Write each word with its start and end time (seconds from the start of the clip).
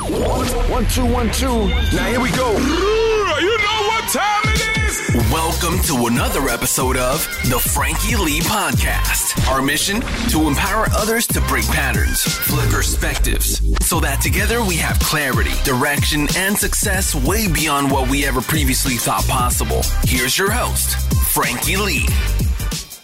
One, 0.00 0.86
two, 0.86 1.04
one, 1.04 1.30
two. 1.32 1.68
Now 1.68 2.06
here 2.06 2.20
we 2.20 2.30
go. 2.30 2.50
You 2.52 3.58
know 3.58 3.82
what 3.88 4.08
time 4.08 4.42
it 4.44 4.88
is? 4.88 5.30
Welcome 5.30 5.82
to 5.82 6.06
another 6.06 6.48
episode 6.48 6.96
of 6.96 7.22
the 7.50 7.58
Frankie 7.58 8.16
Lee 8.16 8.40
Podcast. 8.40 9.46
Our 9.50 9.60
mission 9.60 10.00
to 10.30 10.48
empower 10.48 10.86
others 10.92 11.26
to 11.28 11.42
break 11.42 11.66
patterns, 11.66 12.22
flip 12.22 12.70
perspectives, 12.70 13.60
so 13.86 14.00
that 14.00 14.22
together 14.22 14.64
we 14.64 14.76
have 14.76 14.98
clarity, 15.00 15.52
direction, 15.62 16.26
and 16.36 16.56
success 16.56 17.14
way 17.14 17.52
beyond 17.52 17.90
what 17.90 18.08
we 18.08 18.24
ever 18.24 18.40
previously 18.40 18.94
thought 18.94 19.24
possible. 19.24 19.82
Here's 20.04 20.38
your 20.38 20.50
host, 20.50 20.96
Frankie 21.34 21.76
Lee. 21.76 22.06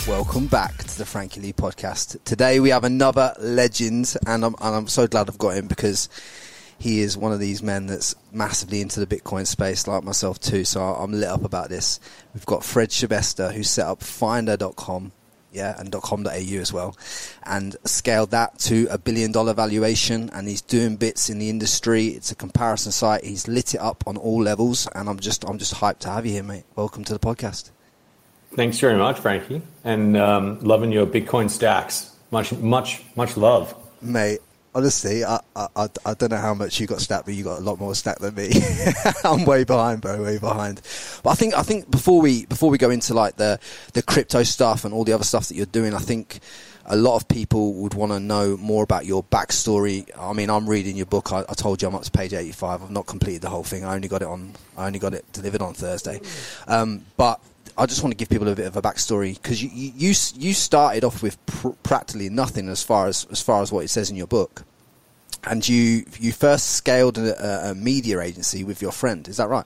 Welcome 0.08 0.46
back 0.46 0.78
to 0.84 0.96
the 0.96 1.04
Frankie 1.04 1.42
Lee 1.42 1.52
podcast. 1.52 2.18
Today 2.24 2.60
we 2.60 2.70
have 2.70 2.84
another 2.84 3.34
legend, 3.38 4.16
and 4.26 4.42
I'm, 4.42 4.54
and 4.62 4.74
I'm 4.74 4.88
so 4.88 5.06
glad 5.06 5.28
I've 5.28 5.36
got 5.36 5.50
him 5.50 5.66
because 5.66 6.08
he 6.78 7.00
is 7.00 7.16
one 7.16 7.32
of 7.32 7.40
these 7.40 7.62
men 7.62 7.86
that's 7.86 8.14
massively 8.32 8.80
into 8.80 9.04
the 9.04 9.06
Bitcoin 9.06 9.46
space, 9.46 9.88
like 9.88 10.04
myself 10.04 10.38
too. 10.38 10.64
So 10.64 10.80
I'm 10.80 11.12
lit 11.12 11.28
up 11.28 11.44
about 11.44 11.68
this. 11.68 11.98
We've 12.34 12.46
got 12.46 12.64
Fred 12.64 12.90
Schebesta, 12.90 13.52
who 13.52 13.64
set 13.64 13.86
up 13.86 14.02
Finder.com, 14.02 15.10
yeah, 15.52 15.78
and 15.78 15.90
.com.au 15.90 16.30
as 16.30 16.72
well, 16.72 16.96
and 17.44 17.76
scaled 17.84 18.30
that 18.30 18.60
to 18.60 18.86
a 18.90 18.98
billion 18.98 19.32
dollar 19.32 19.54
valuation. 19.54 20.30
And 20.32 20.46
he's 20.46 20.62
doing 20.62 20.96
bits 20.96 21.28
in 21.28 21.40
the 21.40 21.50
industry. 21.50 22.08
It's 22.08 22.30
a 22.30 22.36
comparison 22.36 22.92
site. 22.92 23.24
He's 23.24 23.48
lit 23.48 23.74
it 23.74 23.80
up 23.80 24.04
on 24.06 24.16
all 24.16 24.40
levels, 24.40 24.86
and 24.94 25.08
I'm 25.08 25.18
just 25.18 25.44
I'm 25.48 25.58
just 25.58 25.74
hyped 25.74 25.98
to 26.00 26.10
have 26.10 26.26
you 26.26 26.32
here, 26.32 26.44
mate. 26.44 26.64
Welcome 26.76 27.02
to 27.04 27.12
the 27.12 27.18
podcast. 27.18 27.70
Thanks 28.54 28.78
very 28.78 28.96
much, 28.96 29.18
Frankie, 29.18 29.62
and 29.82 30.16
um, 30.16 30.60
loving 30.60 30.92
your 30.92 31.06
Bitcoin 31.06 31.50
stacks. 31.50 32.14
Much, 32.30 32.52
much, 32.52 33.02
much 33.16 33.36
love, 33.36 33.74
mate. 34.00 34.38
Honestly, 34.74 35.24
I, 35.24 35.40
I, 35.56 35.88
I 36.04 36.14
don't 36.14 36.30
know 36.30 36.36
how 36.36 36.54
much 36.54 36.78
you 36.78 36.86
got 36.86 37.00
stacked, 37.00 37.24
but 37.24 37.34
you 37.34 37.42
got 37.42 37.58
a 37.58 37.62
lot 37.62 37.78
more 37.78 37.94
stacked 37.94 38.20
than 38.20 38.34
me. 38.34 38.50
I'm 39.24 39.44
way 39.44 39.64
behind, 39.64 40.02
bro, 40.02 40.22
way 40.22 40.38
behind. 40.38 40.82
But 41.22 41.30
I 41.30 41.34
think 41.34 41.54
I 41.54 41.62
think 41.62 41.90
before 41.90 42.20
we 42.20 42.46
before 42.46 42.70
we 42.70 42.78
go 42.78 42.90
into 42.90 43.14
like 43.14 43.36
the 43.36 43.58
the 43.94 44.02
crypto 44.02 44.42
stuff 44.42 44.84
and 44.84 44.92
all 44.92 45.04
the 45.04 45.12
other 45.12 45.24
stuff 45.24 45.48
that 45.48 45.54
you're 45.54 45.66
doing, 45.66 45.94
I 45.94 45.98
think 45.98 46.40
a 46.88 46.96
lot 46.96 47.16
of 47.16 47.28
people 47.28 47.74
would 47.74 47.94
want 47.94 48.12
to 48.12 48.20
know 48.20 48.56
more 48.56 48.82
about 48.82 49.04
your 49.04 49.22
backstory. 49.22 50.08
I 50.18 50.32
mean, 50.32 50.50
I'm 50.50 50.68
reading 50.68 50.96
your 50.96 51.06
book. 51.06 51.32
I, 51.32 51.40
I, 51.40 51.54
told 51.54 51.82
you 51.82 51.88
I'm 51.88 51.94
up 51.94 52.02
to 52.02 52.10
page 52.10 52.32
85. 52.32 52.82
I've 52.82 52.90
not 52.90 53.06
completed 53.06 53.42
the 53.42 53.50
whole 53.50 53.62
thing. 53.62 53.84
I 53.84 53.94
only 53.94 54.08
got 54.08 54.22
it 54.22 54.28
on. 54.28 54.54
I 54.76 54.86
only 54.86 54.98
got 54.98 55.12
it 55.12 55.30
delivered 55.32 55.60
on 55.60 55.74
Thursday. 55.74 56.20
Um, 56.66 57.04
but 57.18 57.40
I 57.78 57.86
just 57.86 58.02
want 58.02 58.12
to 58.12 58.16
give 58.16 58.28
people 58.28 58.48
a 58.48 58.56
bit 58.56 58.66
of 58.66 58.76
a 58.76 58.82
backstory 58.82 59.40
because 59.40 59.62
you, 59.62 59.70
you 59.72 60.08
you 60.34 60.52
started 60.52 61.04
off 61.04 61.22
with 61.22 61.44
pr- 61.46 61.68
practically 61.84 62.28
nothing 62.28 62.68
as 62.68 62.82
far 62.82 63.06
as 63.06 63.26
as 63.30 63.40
far 63.40 63.62
as 63.62 63.70
what 63.70 63.84
it 63.84 63.88
says 63.88 64.10
in 64.10 64.16
your 64.16 64.26
book, 64.26 64.64
and 65.44 65.66
you 65.66 66.04
you 66.18 66.32
first 66.32 66.72
scaled 66.72 67.18
a, 67.18 67.70
a 67.70 67.74
media 67.76 68.20
agency 68.20 68.64
with 68.64 68.82
your 68.82 68.90
friend. 68.90 69.28
Is 69.28 69.36
that 69.36 69.48
right? 69.48 69.64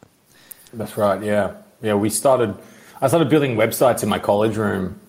That's 0.74 0.98
right. 0.98 1.22
Yeah, 1.22 1.54
yeah. 1.80 1.94
We 1.94 2.10
started. 2.10 2.54
I 3.00 3.08
started 3.08 3.30
building 3.30 3.56
websites 3.56 4.02
in 4.02 4.10
my 4.10 4.18
college 4.18 4.58
room 4.58 5.00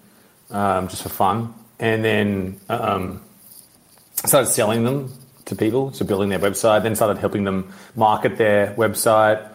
um, 0.50 0.88
just 0.88 1.04
for 1.04 1.10
fun, 1.10 1.54
and 1.80 2.06
then 2.06 2.60
um, 2.70 3.22
started 4.16 4.48
selling 4.48 4.86
them 4.86 5.14
to 5.46 5.58
people, 5.58 5.92
so 5.92 6.06
building 6.06 6.30
their 6.30 6.40
website. 6.40 6.84
Then 6.84 6.96
started 6.96 7.18
helping 7.18 7.44
them 7.44 7.74
market 7.96 8.38
their 8.38 8.74
website 8.76 9.50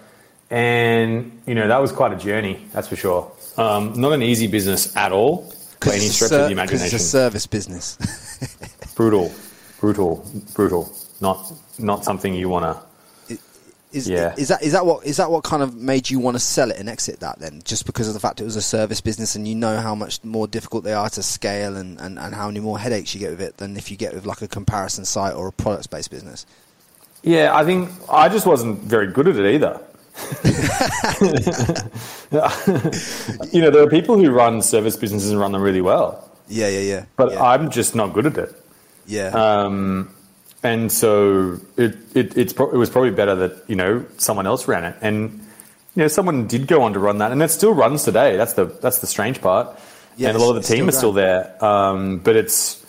and 0.50 1.40
you 1.46 1.55
know 1.55 1.68
that 1.68 1.80
was 1.80 1.92
quite 1.92 2.12
a 2.12 2.16
journey, 2.16 2.66
that's 2.72 2.88
for 2.88 2.96
sure. 2.96 3.30
Um, 3.59 4.01
not 4.01 4.12
an 4.12 4.23
easy 4.23 4.47
business 4.47 4.97
at 4.97 5.12
all 5.12 5.53
by 5.84 5.92
any 5.92 6.06
stretch 6.06 6.31
ser- 6.31 6.41
of 6.41 6.47
the 6.47 6.53
imagination. 6.53 6.95
It's 6.97 7.05
a 7.05 7.06
service 7.06 7.47
business. 7.47 7.98
brutal, 8.95 9.33
brutal, 9.81 10.27
brutal. 10.55 10.92
Not 11.20 11.53
not 11.79 12.05
something 12.05 12.34
you 12.34 12.48
want 12.48 12.64
to. 12.64 12.89
Is, 13.91 14.06
yeah. 14.06 14.34
is 14.36 14.48
that 14.48 14.62
is 14.62 14.73
that 14.73 14.84
what 14.84 15.06
is 15.06 15.17
that 15.17 15.31
what 15.31 15.45
kind 15.45 15.62
of 15.62 15.75
made 15.75 16.11
you 16.11 16.19
want 16.19 16.34
to 16.34 16.39
sell 16.39 16.70
it 16.70 16.79
and 16.79 16.91
exit 16.91 17.20
that 17.20 17.39
then? 17.39 17.62
Just 17.64 17.86
because 17.86 18.06
of 18.06 18.12
the 18.12 18.20
fact 18.20 18.39
it 18.41 18.45
was 18.45 18.55
a 18.55 18.62
service 18.62 19.01
business 19.01 19.34
and 19.34 19.48
you 19.48 19.55
know 19.55 19.79
how 19.81 19.95
much 19.95 20.23
more 20.23 20.47
difficult 20.47 20.85
they 20.85 20.92
are 20.92 21.08
to 21.08 21.23
scale 21.23 21.74
and, 21.74 21.98
and, 21.98 22.18
and 22.18 22.35
how 22.35 22.48
many 22.48 22.61
more 22.61 22.79
headaches 22.79 23.14
you 23.14 23.20
get 23.20 23.30
with 23.30 23.41
it 23.41 23.57
than 23.57 23.79
if 23.79 23.91
you 23.91 23.97
get 23.97 24.13
with 24.13 24.27
like 24.27 24.42
a 24.42 24.48
comparison 24.48 25.07
site 25.07 25.35
or 25.35 25.48
a 25.48 25.52
products 25.52 25.86
based 25.86 26.11
business? 26.11 26.45
Yeah, 27.23 27.57
I 27.57 27.64
think 27.64 27.89
I 28.11 28.29
just 28.29 28.47
wasn't 28.47 28.80
very 28.80 29.07
good 29.07 29.27
at 29.27 29.36
it 29.36 29.55
either. 29.55 29.80
you 33.52 33.61
know, 33.61 33.70
there 33.70 33.83
are 33.83 33.90
people 33.90 34.18
who 34.18 34.30
run 34.30 34.62
service 34.62 34.96
businesses 34.96 35.30
and 35.30 35.40
run 35.40 35.52
them 35.52 35.62
really 35.62 35.80
well. 35.80 36.29
Yeah, 36.48 36.68
yeah, 36.68 36.80
yeah. 36.80 37.05
But 37.17 37.33
yeah. 37.33 37.42
I'm 37.42 37.70
just 37.70 37.95
not 37.95 38.12
good 38.12 38.27
at 38.27 38.39
it. 38.39 38.55
Yeah. 39.06 39.29
Um, 39.29 40.14
and 40.62 40.90
so 40.90 41.61
it, 41.77 41.96
it, 42.14 42.36
it's 42.36 42.52
pro- 42.52 42.70
it 42.70 42.77
was 42.77 42.90
probably 42.90 43.11
better 43.11 43.34
that 43.36 43.64
you 43.68 43.77
know 43.77 44.05
someone 44.17 44.46
else 44.46 44.67
ran 44.67 44.84
it, 44.84 44.96
and 45.01 45.30
you 45.95 46.02
know 46.02 46.08
someone 46.08 46.46
did 46.46 46.67
go 46.67 46.83
on 46.83 46.92
to 46.95 46.98
run 46.98 47.18
that, 47.18 47.33
and 47.33 47.42
it 47.42 47.50
still 47.50 47.73
runs 47.73 48.05
today. 48.05 48.36
That's 48.36 48.55
the 48.55 48.64
that's 48.64 48.98
the 48.98 49.06
strange 49.06 49.40
part. 49.40 49.79
Yeah, 50.17 50.29
and 50.29 50.36
a 50.36 50.40
lot 50.40 50.56
of 50.56 50.62
the 50.62 50.68
team 50.68 50.79
still 50.79 50.89
is 50.89 50.96
still 50.96 51.12
there, 51.12 51.64
um, 51.64 52.18
but 52.18 52.35
it's 52.35 52.85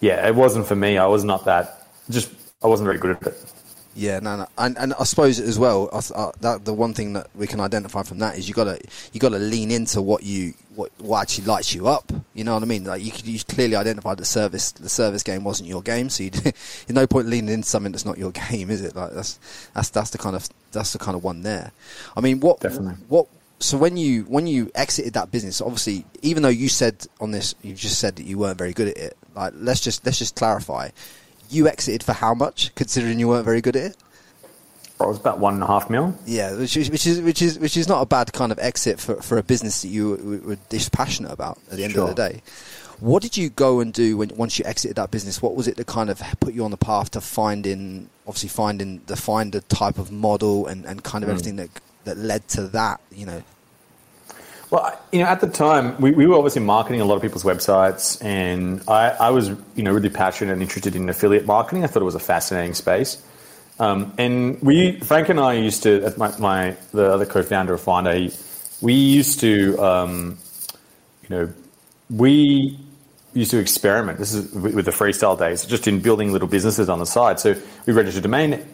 yeah, 0.00 0.26
it 0.26 0.34
wasn't 0.34 0.66
for 0.66 0.74
me. 0.74 0.98
I 0.98 1.06
was 1.06 1.24
not 1.24 1.44
that. 1.44 1.86
Just 2.10 2.30
I 2.62 2.66
wasn't 2.66 2.86
very 2.86 2.98
good 2.98 3.16
at 3.16 3.22
it. 3.22 3.52
Yeah, 3.96 4.20
no, 4.20 4.36
no, 4.36 4.46
and 4.58 4.76
and 4.76 4.92
I 4.92 5.04
suppose 5.04 5.40
as 5.40 5.58
well, 5.58 5.88
uh, 5.90 6.30
that 6.42 6.66
the 6.66 6.74
one 6.74 6.92
thing 6.92 7.14
that 7.14 7.28
we 7.34 7.46
can 7.46 7.60
identify 7.60 8.02
from 8.02 8.18
that 8.18 8.36
is 8.36 8.46
you 8.46 8.52
gotta 8.52 8.78
you 9.14 9.20
gotta 9.20 9.38
lean 9.38 9.70
into 9.70 10.02
what 10.02 10.22
you 10.22 10.52
what, 10.74 10.92
what 10.98 11.22
actually 11.22 11.46
lights 11.46 11.74
you 11.74 11.88
up. 11.88 12.12
You 12.34 12.44
know 12.44 12.52
what 12.52 12.62
I 12.62 12.66
mean? 12.66 12.84
Like 12.84 13.02
you, 13.02 13.10
you 13.24 13.40
clearly 13.48 13.74
identified 13.74 14.18
the 14.18 14.26
service 14.26 14.72
the 14.72 14.90
service 14.90 15.22
game 15.22 15.44
wasn't 15.44 15.70
your 15.70 15.80
game, 15.80 16.10
so 16.10 16.24
you 16.24 16.30
there's 16.30 16.54
no 16.90 17.06
point 17.06 17.28
leaning 17.28 17.54
into 17.54 17.66
something 17.66 17.90
that's 17.90 18.04
not 18.04 18.18
your 18.18 18.32
game, 18.32 18.68
is 18.68 18.82
it? 18.82 18.94
Like 18.94 19.12
that's 19.12 19.38
that's 19.72 19.88
that's 19.88 20.10
the 20.10 20.18
kind 20.18 20.36
of 20.36 20.46
that's 20.72 20.92
the 20.92 20.98
kind 20.98 21.16
of 21.16 21.24
one 21.24 21.40
there. 21.40 21.72
I 22.14 22.20
mean, 22.20 22.40
what 22.40 22.60
Definitely. 22.60 23.02
what 23.08 23.28
so 23.60 23.78
when 23.78 23.96
you 23.96 24.24
when 24.24 24.46
you 24.46 24.70
exited 24.74 25.14
that 25.14 25.30
business, 25.30 25.62
obviously, 25.62 26.04
even 26.20 26.42
though 26.42 26.50
you 26.50 26.68
said 26.68 27.06
on 27.18 27.30
this, 27.30 27.54
you 27.62 27.72
just 27.72 27.98
said 27.98 28.16
that 28.16 28.24
you 28.24 28.36
weren't 28.36 28.58
very 28.58 28.74
good 28.74 28.88
at 28.88 28.98
it. 28.98 29.16
Like, 29.34 29.54
let's 29.56 29.80
just 29.80 30.04
let's 30.04 30.18
just 30.18 30.36
clarify 30.36 30.90
you 31.50 31.68
exited 31.68 32.02
for 32.02 32.12
how 32.12 32.34
much, 32.34 32.74
considering 32.74 33.18
you 33.18 33.28
weren't 33.28 33.44
very 33.44 33.60
good 33.60 33.76
at 33.76 33.92
it? 33.92 33.96
It 34.98 35.06
was 35.06 35.18
about 35.18 35.38
one 35.38 35.54
and 35.54 35.62
a 35.62 35.66
half 35.66 35.90
mil. 35.90 36.16
Yeah, 36.24 36.56
which 36.56 36.76
is 36.76 36.90
which 36.90 37.06
is 37.06 37.20
which 37.20 37.42
is 37.42 37.58
which 37.58 37.76
is 37.76 37.86
not 37.86 38.00
a 38.00 38.06
bad 38.06 38.32
kind 38.32 38.50
of 38.50 38.58
exit 38.58 38.98
for, 38.98 39.16
for 39.16 39.36
a 39.36 39.42
business 39.42 39.82
that 39.82 39.88
you 39.88 40.40
were, 40.44 40.56
were 40.56 40.56
passionate 40.90 41.32
about 41.32 41.58
at 41.70 41.76
the 41.76 41.84
end 41.84 41.92
sure. 41.92 42.08
of 42.08 42.16
the 42.16 42.28
day. 42.28 42.42
What 43.00 43.22
did 43.22 43.36
you 43.36 43.50
go 43.50 43.80
and 43.80 43.92
do 43.92 44.16
when 44.16 44.30
once 44.36 44.58
you 44.58 44.64
exited 44.64 44.96
that 44.96 45.10
business? 45.10 45.42
What 45.42 45.54
was 45.54 45.68
it 45.68 45.76
that 45.76 45.86
kind 45.86 46.08
of 46.08 46.22
put 46.40 46.54
you 46.54 46.64
on 46.64 46.70
the 46.70 46.78
path 46.78 47.10
to 47.10 47.20
finding, 47.20 48.08
obviously 48.26 48.48
finding 48.48 49.02
the 49.06 49.16
finder 49.16 49.60
type 49.60 49.98
of 49.98 50.10
model 50.10 50.66
and, 50.66 50.86
and 50.86 51.04
kind 51.04 51.22
of 51.22 51.28
mm. 51.28 51.32
everything 51.32 51.56
that 51.56 51.68
that 52.04 52.16
led 52.16 52.48
to 52.48 52.68
that? 52.68 53.00
You 53.12 53.26
know. 53.26 53.42
Well, 54.70 55.00
you 55.12 55.20
know, 55.20 55.26
at 55.26 55.40
the 55.40 55.48
time, 55.48 56.00
we, 56.00 56.10
we 56.10 56.26
were 56.26 56.34
obviously 56.34 56.62
marketing 56.62 57.00
a 57.00 57.04
lot 57.04 57.14
of 57.14 57.22
people's 57.22 57.44
websites, 57.44 58.22
and 58.24 58.82
I, 58.88 59.10
I 59.10 59.30
was, 59.30 59.50
you 59.76 59.82
know, 59.84 59.92
really 59.92 60.10
passionate 60.10 60.52
and 60.52 60.62
interested 60.62 60.96
in 60.96 61.08
affiliate 61.08 61.46
marketing. 61.46 61.84
I 61.84 61.86
thought 61.86 62.02
it 62.02 62.06
was 62.06 62.16
a 62.16 62.20
fascinating 62.20 62.74
space. 62.74 63.22
Um, 63.78 64.12
and 64.18 64.60
we, 64.62 64.98
Frank 65.00 65.28
and 65.28 65.38
I 65.38 65.52
used 65.54 65.84
to, 65.84 66.02
at 66.04 66.18
my, 66.18 66.36
my 66.38 66.76
the 66.92 67.12
other 67.12 67.26
co-founder 67.26 67.74
of 67.74 67.80
Finder, 67.80 68.28
we 68.80 68.94
used 68.94 69.40
to, 69.40 69.78
um, 69.78 70.38
you 71.22 71.28
know, 71.36 71.52
we 72.10 72.78
used 73.34 73.50
to 73.50 73.58
experiment. 73.58 74.18
This 74.18 74.34
is 74.34 74.52
with 74.52 74.86
the 74.86 74.90
freestyle 74.90 75.38
days, 75.38 75.64
just 75.64 75.86
in 75.86 76.00
building 76.00 76.32
little 76.32 76.48
businesses 76.48 76.88
on 76.88 76.98
the 76.98 77.06
side. 77.06 77.38
So 77.38 77.54
we 77.86 77.92
registered 77.92 78.22
domain 78.22 78.66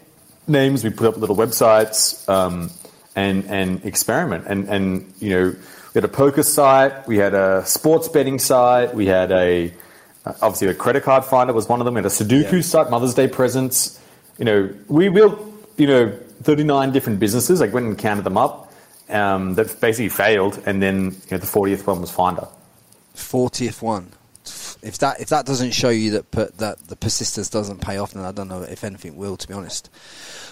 names, 0.47 0.85
we 0.85 0.91
put 0.91 1.07
up 1.07 1.17
little 1.17 1.37
websites, 1.37 2.29
um, 2.29 2.71
and 3.17 3.45
and 3.47 3.85
experiment. 3.85 4.47
And 4.47 4.69
and 4.69 5.13
you 5.19 5.31
know, 5.31 5.57
we 5.95 6.01
had 6.01 6.05
a 6.05 6.13
poker 6.13 6.43
site, 6.43 7.07
we 7.07 7.19
had 7.19 7.35
a 7.35 7.65
sports 7.67 8.09
betting 8.09 8.39
site, 8.39 8.95
we 8.95 9.07
had 9.07 9.31
a 9.31 9.73
uh, 10.25 10.33
obviously 10.41 10.69
a 10.69 10.75
credit 10.75 11.03
card 11.03 11.25
finder 11.25 11.53
was 11.53 11.69
one 11.69 11.81
of 11.81 11.85
them. 11.85 11.95
We 11.95 11.99
had 11.99 12.07
a 12.07 12.09
Sudoku 12.09 12.53
yeah. 12.53 12.61
site, 12.61 12.91
Mother's 12.91 13.15
Day 13.15 13.29
presents. 13.29 14.01
You 14.39 14.45
know, 14.45 14.75
we 14.89 15.09
built 15.09 15.39
you 15.77 15.87
know 15.87 16.11
39 16.43 16.93
different 16.93 17.21
businesses. 17.21 17.61
Like 17.61 17.73
went 17.73 17.87
and 17.87 17.99
counted 17.99 18.25
them 18.25 18.37
up. 18.37 18.73
Um, 19.09 19.55
that 19.57 19.79
basically 19.81 20.09
failed, 20.09 20.63
and 20.65 20.81
then 20.81 21.05
you 21.05 21.33
know, 21.33 21.39
the 21.39 21.47
40th 21.47 21.87
one 21.87 22.01
was 22.01 22.11
Finder. 22.11 22.49
40th 23.15 23.83
one. 23.83 24.13
If 24.83 24.99
that 24.99 25.21
if 25.21 25.29
that 25.29 25.45
doesn't 25.45 25.73
show 25.73 25.91
you 25.91 26.13
that 26.13 26.31
per, 26.31 26.47
that 26.57 26.79
the 26.89 26.97
persistence 26.97 27.51
doesn't 27.51 27.81
pay 27.83 27.99
off, 27.99 28.13
then 28.13 28.25
I 28.25 28.33
don't 28.33 28.49
know 28.49 28.63
if 28.63 28.85
anything 28.85 29.17
will. 29.17 29.37
To 29.37 29.47
be 29.47 29.55
honest, 29.55 29.91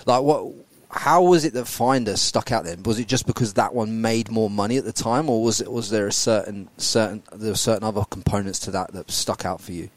like 0.05 0.23
what 0.23 0.53
how 0.91 1.23
was 1.23 1.45
it 1.45 1.53
that 1.53 1.67
Finder 1.67 2.17
stuck 2.17 2.51
out 2.51 2.65
then? 2.65 2.83
Was 2.83 2.99
it 2.99 3.07
just 3.07 3.27
because 3.27 3.55
that 3.55 3.75
one 3.75 4.01
made 4.01 4.31
more 4.31 4.51
money 4.51 4.77
at 4.77 4.85
the 4.85 4.93
time, 4.93 5.31
or 5.31 5.43
was 5.43 5.61
it 5.61 5.71
was 5.71 5.91
there 5.91 6.09
a 6.09 6.13
certain 6.13 6.69
certain 6.79 7.23
there 7.33 7.53
were 7.53 7.57
certain 7.57 7.85
other 7.85 8.05
components 8.11 8.59
to 8.61 8.73
that 8.73 8.93
that 8.93 9.11
stuck 9.11 9.45
out 9.45 9.61
for 9.61 9.73
you? 9.73 9.89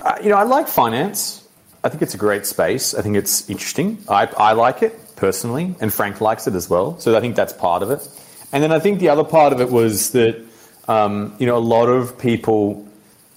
Uh, 0.00 0.16
you 0.22 0.30
know, 0.30 0.36
I 0.36 0.44
like 0.44 0.66
finance. 0.68 1.46
I 1.84 1.90
think 1.90 2.02
it's 2.02 2.14
a 2.14 2.18
great 2.18 2.46
space. 2.46 2.94
I 2.94 3.02
think 3.02 3.16
it's 3.16 3.48
interesting. 3.48 4.02
I, 4.08 4.26
I 4.26 4.52
like 4.52 4.82
it 4.82 4.98
personally, 5.14 5.74
and 5.80 5.92
Frank 5.92 6.20
likes 6.20 6.46
it 6.46 6.54
as 6.54 6.68
well. 6.68 6.98
So 6.98 7.16
I 7.16 7.20
think 7.20 7.36
that's 7.36 7.52
part 7.52 7.82
of 7.82 7.90
it. 7.90 8.08
And 8.52 8.62
then 8.62 8.72
I 8.72 8.78
think 8.78 8.98
the 8.98 9.10
other 9.10 9.24
part 9.24 9.52
of 9.52 9.60
it 9.60 9.70
was 9.70 10.10
that 10.12 10.42
um, 10.88 11.36
you 11.38 11.46
know 11.46 11.56
a 11.56 11.60
lot 11.60 11.86
of 11.86 12.18
people, 12.18 12.88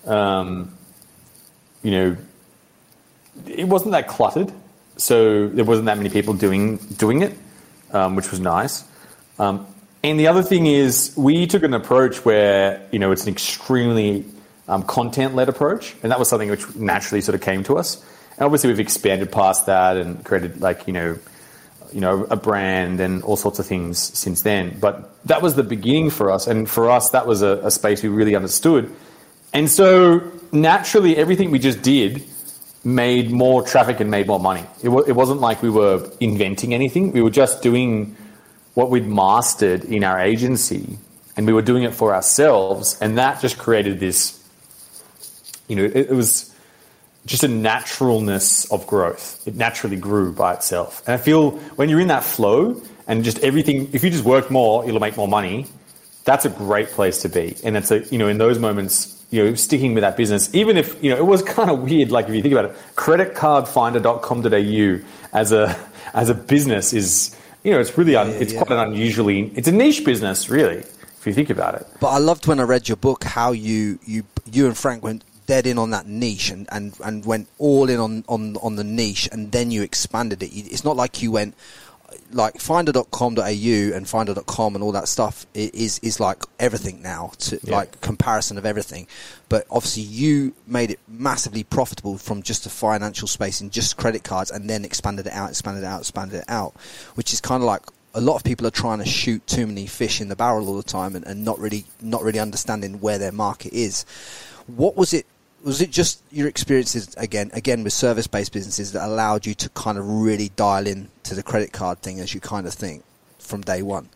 um, 0.05 0.73
you 1.83 1.91
know, 1.91 2.17
it 3.45 3.67
wasn't 3.67 3.91
that 3.91 4.07
cluttered 4.07 4.53
so 4.99 5.47
there 5.47 5.65
wasn't 5.65 5.85
that 5.85 5.97
many 5.97 6.09
people 6.09 6.33
doing 6.33 6.77
doing 6.77 7.21
it, 7.21 7.35
um, 7.91 8.15
which 8.15 8.29
was 8.31 8.39
nice. 8.39 8.83
Um, 9.39 9.65
and 10.03 10.19
the 10.19 10.27
other 10.27 10.43
thing 10.43 10.65
is, 10.65 11.13
we 11.17 11.47
took 11.47 11.63
an 11.63 11.73
approach 11.73 12.23
where 12.25 12.85
you 12.91 12.99
know 12.99 13.11
it's 13.11 13.23
an 13.23 13.29
extremely 13.29 14.25
um, 14.67 14.83
content 14.83 15.35
led 15.35 15.49
approach, 15.49 15.95
and 16.03 16.11
that 16.11 16.19
was 16.19 16.27
something 16.27 16.49
which 16.49 16.75
naturally 16.75 17.21
sort 17.21 17.35
of 17.35 17.41
came 17.41 17.63
to 17.63 17.77
us. 17.77 18.03
And 18.37 18.45
obviously, 18.45 18.69
we've 18.69 18.79
expanded 18.79 19.31
past 19.31 19.65
that 19.65 19.97
and 19.97 20.23
created 20.23 20.61
like 20.61 20.85
you 20.87 20.93
know, 20.93 21.17
you 21.93 22.01
know, 22.01 22.25
a 22.29 22.35
brand 22.35 22.99
and 22.99 23.23
all 23.23 23.37
sorts 23.37 23.59
of 23.59 23.65
things 23.65 23.97
since 23.97 24.41
then. 24.41 24.77
But 24.79 25.09
that 25.25 25.41
was 25.41 25.55
the 25.55 25.63
beginning 25.63 26.09
for 26.09 26.29
us, 26.29 26.47
and 26.47 26.69
for 26.69 26.89
us, 26.89 27.11
that 27.11 27.25
was 27.25 27.41
a, 27.41 27.59
a 27.63 27.71
space 27.71 28.03
we 28.03 28.09
really 28.09 28.35
understood. 28.35 28.93
And 29.53 29.69
so 29.69 30.31
naturally, 30.51 31.17
everything 31.17 31.51
we 31.51 31.59
just 31.59 31.81
did 31.81 32.23
made 32.83 33.31
more 33.31 33.61
traffic 33.61 33.99
and 33.99 34.09
made 34.09 34.27
more 34.27 34.39
money. 34.39 34.65
It, 34.81 34.85
w- 34.85 35.05
it 35.05 35.13
wasn't 35.13 35.41
like 35.41 35.61
we 35.61 35.69
were 35.69 36.09
inventing 36.19 36.73
anything. 36.73 37.11
We 37.11 37.21
were 37.21 37.29
just 37.29 37.61
doing 37.61 38.15
what 38.73 38.89
we'd 38.89 39.07
mastered 39.07 39.83
in 39.83 40.03
our 40.03 40.19
agency, 40.19 40.97
and 41.35 41.45
we 41.45 41.53
were 41.53 41.61
doing 41.61 41.83
it 41.83 41.93
for 41.93 42.15
ourselves, 42.15 42.97
and 43.01 43.17
that 43.17 43.41
just 43.41 43.57
created 43.57 43.99
this. 43.99 44.41
You 45.67 45.75
know, 45.75 45.83
it, 45.83 45.95
it 45.95 46.11
was 46.11 46.55
just 47.25 47.43
a 47.43 47.47
naturalness 47.47 48.71
of 48.71 48.87
growth. 48.87 49.45
It 49.47 49.55
naturally 49.55 49.97
grew 49.97 50.31
by 50.31 50.53
itself. 50.53 51.03
And 51.05 51.13
I 51.13 51.17
feel 51.17 51.51
when 51.75 51.89
you're 51.89 51.99
in 51.99 52.07
that 52.07 52.23
flow 52.23 52.81
and 53.07 53.23
just 53.23 53.39
everything, 53.39 53.89
if 53.93 54.03
you 54.03 54.09
just 54.09 54.23
work 54.23 54.49
more, 54.49 54.85
you'll 54.85 54.99
make 54.99 55.17
more 55.17 55.27
money. 55.27 55.67
That's 56.23 56.45
a 56.45 56.49
great 56.49 56.89
place 56.89 57.21
to 57.21 57.29
be. 57.29 57.55
And 57.63 57.77
it's 57.77 57.91
a, 57.91 57.99
you 58.05 58.17
know, 58.17 58.27
in 58.27 58.37
those 58.37 58.57
moments, 58.57 59.18
you 59.29 59.43
know, 59.43 59.53
sticking 59.55 59.93
with 59.93 60.01
that 60.01 60.17
business, 60.17 60.49
even 60.53 60.75
if, 60.77 61.01
you 61.03 61.11
know, 61.11 61.17
it 61.17 61.25
was 61.25 61.41
kind 61.57 61.69
of 61.69 61.81
weird. 61.81 62.11
Like 62.11 62.27
if 62.27 62.35
you 62.35 62.41
think 62.41 62.53
about 62.53 62.65
it, 62.65 62.75
creditcardfinder.com.au 62.95 65.05
as 65.33 65.51
a, 65.51 65.79
as 66.13 66.29
a 66.29 66.33
business 66.33 66.93
is, 66.93 67.35
you 67.63 67.71
know, 67.71 67.79
it's 67.79 67.97
really, 67.97 68.15
un, 68.15 68.29
yeah, 68.29 68.35
it's 68.35 68.53
yeah. 68.53 68.63
quite 68.63 68.77
an 68.77 68.89
unusually, 68.89 69.51
it's 69.55 69.67
a 69.67 69.71
niche 69.71 70.05
business, 70.05 70.49
really, 70.49 70.77
if 70.77 71.23
you 71.25 71.33
think 71.33 71.49
about 71.49 71.75
it. 71.75 71.85
But 71.99 72.09
I 72.09 72.17
loved 72.17 72.47
when 72.47 72.59
I 72.59 72.63
read 72.63 72.87
your 72.87 72.97
book 72.97 73.23
how 73.23 73.51
you 73.51 73.99
you 74.05 74.23
you 74.51 74.65
and 74.65 74.77
Frank 74.77 75.03
went 75.03 75.23
dead 75.49 75.65
in 75.65 75.79
on 75.79 75.89
that 75.89 76.05
niche 76.05 76.51
and, 76.51 76.67
and, 76.71 76.95
and 77.03 77.25
went 77.25 77.47
all 77.57 77.89
in 77.89 77.99
on, 77.99 78.23
on, 78.29 78.55
on 78.57 78.75
the 78.75 78.83
niche 78.83 79.27
and 79.31 79.51
then 79.51 79.71
you 79.71 79.81
expanded 79.81 80.43
it. 80.43 80.51
It's 80.53 80.83
not 80.83 80.95
like 80.95 81.23
you 81.23 81.31
went 81.31 81.55
like 82.31 82.59
finder.com.au 82.59 83.41
and 83.41 84.07
finder.com 84.07 84.75
and 84.75 84.83
all 84.83 84.91
that 84.91 85.07
stuff 85.07 85.45
is 85.53 85.99
is 85.99 86.19
like 86.19 86.43
everything 86.59 87.01
now 87.01 87.31
to 87.39 87.59
Yeah. 87.63 87.77
like 87.77 88.01
comparison 88.01 88.57
of 88.57 88.65
everything 88.65 89.07
but 89.49 89.65
obviously 89.69 90.03
you 90.03 90.53
made 90.67 90.91
it 90.91 90.99
massively 91.07 91.63
profitable 91.63 92.17
from 92.17 92.41
just 92.43 92.63
the 92.63 92.69
financial 92.69 93.27
space 93.27 93.61
and 93.61 93.71
just 93.71 93.97
credit 93.97 94.23
cards 94.23 94.51
and 94.51 94.69
then 94.69 94.85
expanded 94.85 95.27
it 95.27 95.33
out 95.33 95.49
expanded 95.49 95.83
it 95.83 95.87
out 95.87 96.01
expanded 96.01 96.39
it 96.39 96.45
out 96.47 96.73
which 97.15 97.33
is 97.33 97.41
kind 97.41 97.61
of 97.63 97.67
like 97.67 97.81
a 98.15 98.21
lot 98.21 98.35
of 98.35 98.43
people 98.43 98.65
are 98.65 98.71
trying 98.71 98.99
to 98.99 99.05
shoot 99.05 99.45
too 99.45 99.67
many 99.67 99.85
fish 99.85 100.19
in 100.19 100.29
the 100.29 100.35
barrel 100.35 100.67
all 100.67 100.75
the 100.77 100.83
time 100.83 101.15
and, 101.15 101.25
and 101.25 101.45
not 101.45 101.59
really 101.59 101.85
not 102.01 102.21
really 102.23 102.39
understanding 102.39 102.99
where 102.99 103.17
their 103.17 103.31
market 103.31 103.73
is 103.73 104.03
what 104.67 104.95
was 104.95 105.13
it 105.13 105.25
was 105.63 105.81
it 105.81 105.91
just 105.91 106.21
your 106.31 106.47
experiences 106.47 107.13
again 107.17 107.49
again 107.53 107.83
with 107.83 107.93
service 107.93 108.27
based 108.27 108.53
businesses 108.53 108.91
that 108.93 109.05
allowed 109.05 109.45
you 109.45 109.53
to 109.53 109.69
kind 109.69 109.97
of 109.97 110.07
really 110.07 110.49
dial 110.55 110.87
in 110.87 111.09
to 111.23 111.35
the 111.35 111.43
credit 111.43 111.71
card 111.71 112.01
thing 112.01 112.19
as 112.19 112.33
you 112.33 112.39
kind 112.39 112.65
of 112.65 112.73
think 112.73 113.03
from 113.39 113.61
day 113.61 113.81
one 113.81 114.09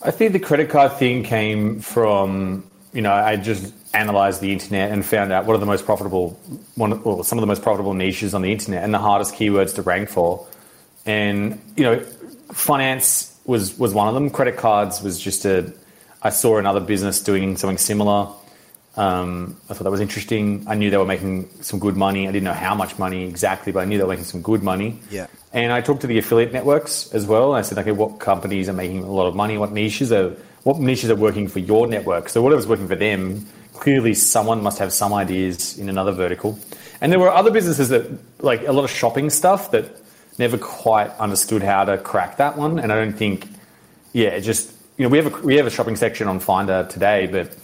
I 0.00 0.12
think 0.12 0.32
the 0.32 0.38
credit 0.38 0.70
card 0.70 0.92
thing 0.92 1.24
came 1.24 1.80
from, 1.80 2.64
you 2.92 3.02
know, 3.02 3.12
I 3.12 3.36
just 3.36 3.74
analyzed 3.94 4.40
the 4.40 4.52
internet 4.52 4.92
and 4.92 5.04
found 5.04 5.32
out 5.32 5.44
what 5.44 5.54
are 5.54 5.58
the 5.58 5.66
most 5.66 5.84
profitable, 5.84 6.38
one, 6.76 7.02
well, 7.02 7.24
some 7.24 7.36
of 7.36 7.40
the 7.40 7.48
most 7.48 7.62
profitable 7.62 7.94
niches 7.94 8.32
on 8.32 8.42
the 8.42 8.52
internet 8.52 8.84
and 8.84 8.94
the 8.94 8.98
hardest 8.98 9.34
keywords 9.34 9.74
to 9.74 9.82
rank 9.82 10.08
for. 10.08 10.46
And, 11.04 11.60
you 11.76 11.82
know, 11.82 12.00
finance 12.52 13.36
was, 13.44 13.76
was 13.76 13.92
one 13.92 14.06
of 14.06 14.14
them. 14.14 14.30
Credit 14.30 14.56
cards 14.56 15.02
was 15.02 15.18
just 15.18 15.44
a, 15.44 15.72
I 16.22 16.30
saw 16.30 16.58
another 16.58 16.80
business 16.80 17.20
doing 17.20 17.56
something 17.56 17.78
similar. 17.78 18.28
Um, 18.98 19.56
I 19.70 19.74
thought 19.74 19.84
that 19.84 19.92
was 19.92 20.00
interesting. 20.00 20.64
I 20.66 20.74
knew 20.74 20.90
they 20.90 20.96
were 20.96 21.06
making 21.06 21.48
some 21.62 21.78
good 21.78 21.96
money. 21.96 22.26
I 22.26 22.32
didn't 22.32 22.44
know 22.44 22.52
how 22.52 22.74
much 22.74 22.98
money 22.98 23.28
exactly, 23.28 23.70
but 23.70 23.78
I 23.80 23.84
knew 23.84 23.96
they 23.96 24.02
were 24.02 24.10
making 24.10 24.24
some 24.24 24.42
good 24.42 24.60
money. 24.60 24.98
Yeah. 25.08 25.28
And 25.52 25.72
I 25.72 25.80
talked 25.80 26.00
to 26.00 26.08
the 26.08 26.18
affiliate 26.18 26.52
networks 26.52 27.14
as 27.14 27.24
well. 27.24 27.54
I 27.54 27.62
said, 27.62 27.78
okay, 27.78 27.92
what 27.92 28.18
companies 28.18 28.68
are 28.68 28.72
making 28.72 29.04
a 29.04 29.10
lot 29.10 29.28
of 29.28 29.36
money? 29.36 29.56
What 29.56 29.70
niches 29.70 30.10
are 30.10 30.30
what 30.64 30.80
niches 30.80 31.10
are 31.10 31.16
working 31.16 31.46
for 31.46 31.60
your 31.60 31.86
network? 31.86 32.28
So 32.28 32.42
whatever's 32.42 32.66
working 32.66 32.88
for 32.88 32.96
them, 32.96 33.46
clearly 33.72 34.14
someone 34.14 34.64
must 34.64 34.80
have 34.80 34.92
some 34.92 35.14
ideas 35.14 35.78
in 35.78 35.88
another 35.88 36.10
vertical. 36.10 36.58
And 37.00 37.12
there 37.12 37.20
were 37.20 37.30
other 37.30 37.52
businesses 37.52 37.90
that 37.90 38.04
like 38.42 38.66
a 38.66 38.72
lot 38.72 38.82
of 38.82 38.90
shopping 38.90 39.30
stuff 39.30 39.70
that 39.70 39.84
never 40.38 40.58
quite 40.58 41.10
understood 41.20 41.62
how 41.62 41.84
to 41.84 41.98
crack 41.98 42.38
that 42.38 42.58
one. 42.58 42.80
And 42.80 42.92
I 42.92 42.96
don't 42.96 43.16
think, 43.16 43.48
yeah, 44.12 44.30
it 44.30 44.40
just 44.40 44.72
you 44.96 45.04
know 45.04 45.08
we 45.08 45.18
have 45.18 45.32
a 45.32 45.46
we 45.46 45.54
have 45.54 45.66
a 45.66 45.70
shopping 45.70 45.94
section 45.94 46.26
on 46.26 46.40
Finder 46.40 46.84
today, 46.90 47.28
but 47.28 47.56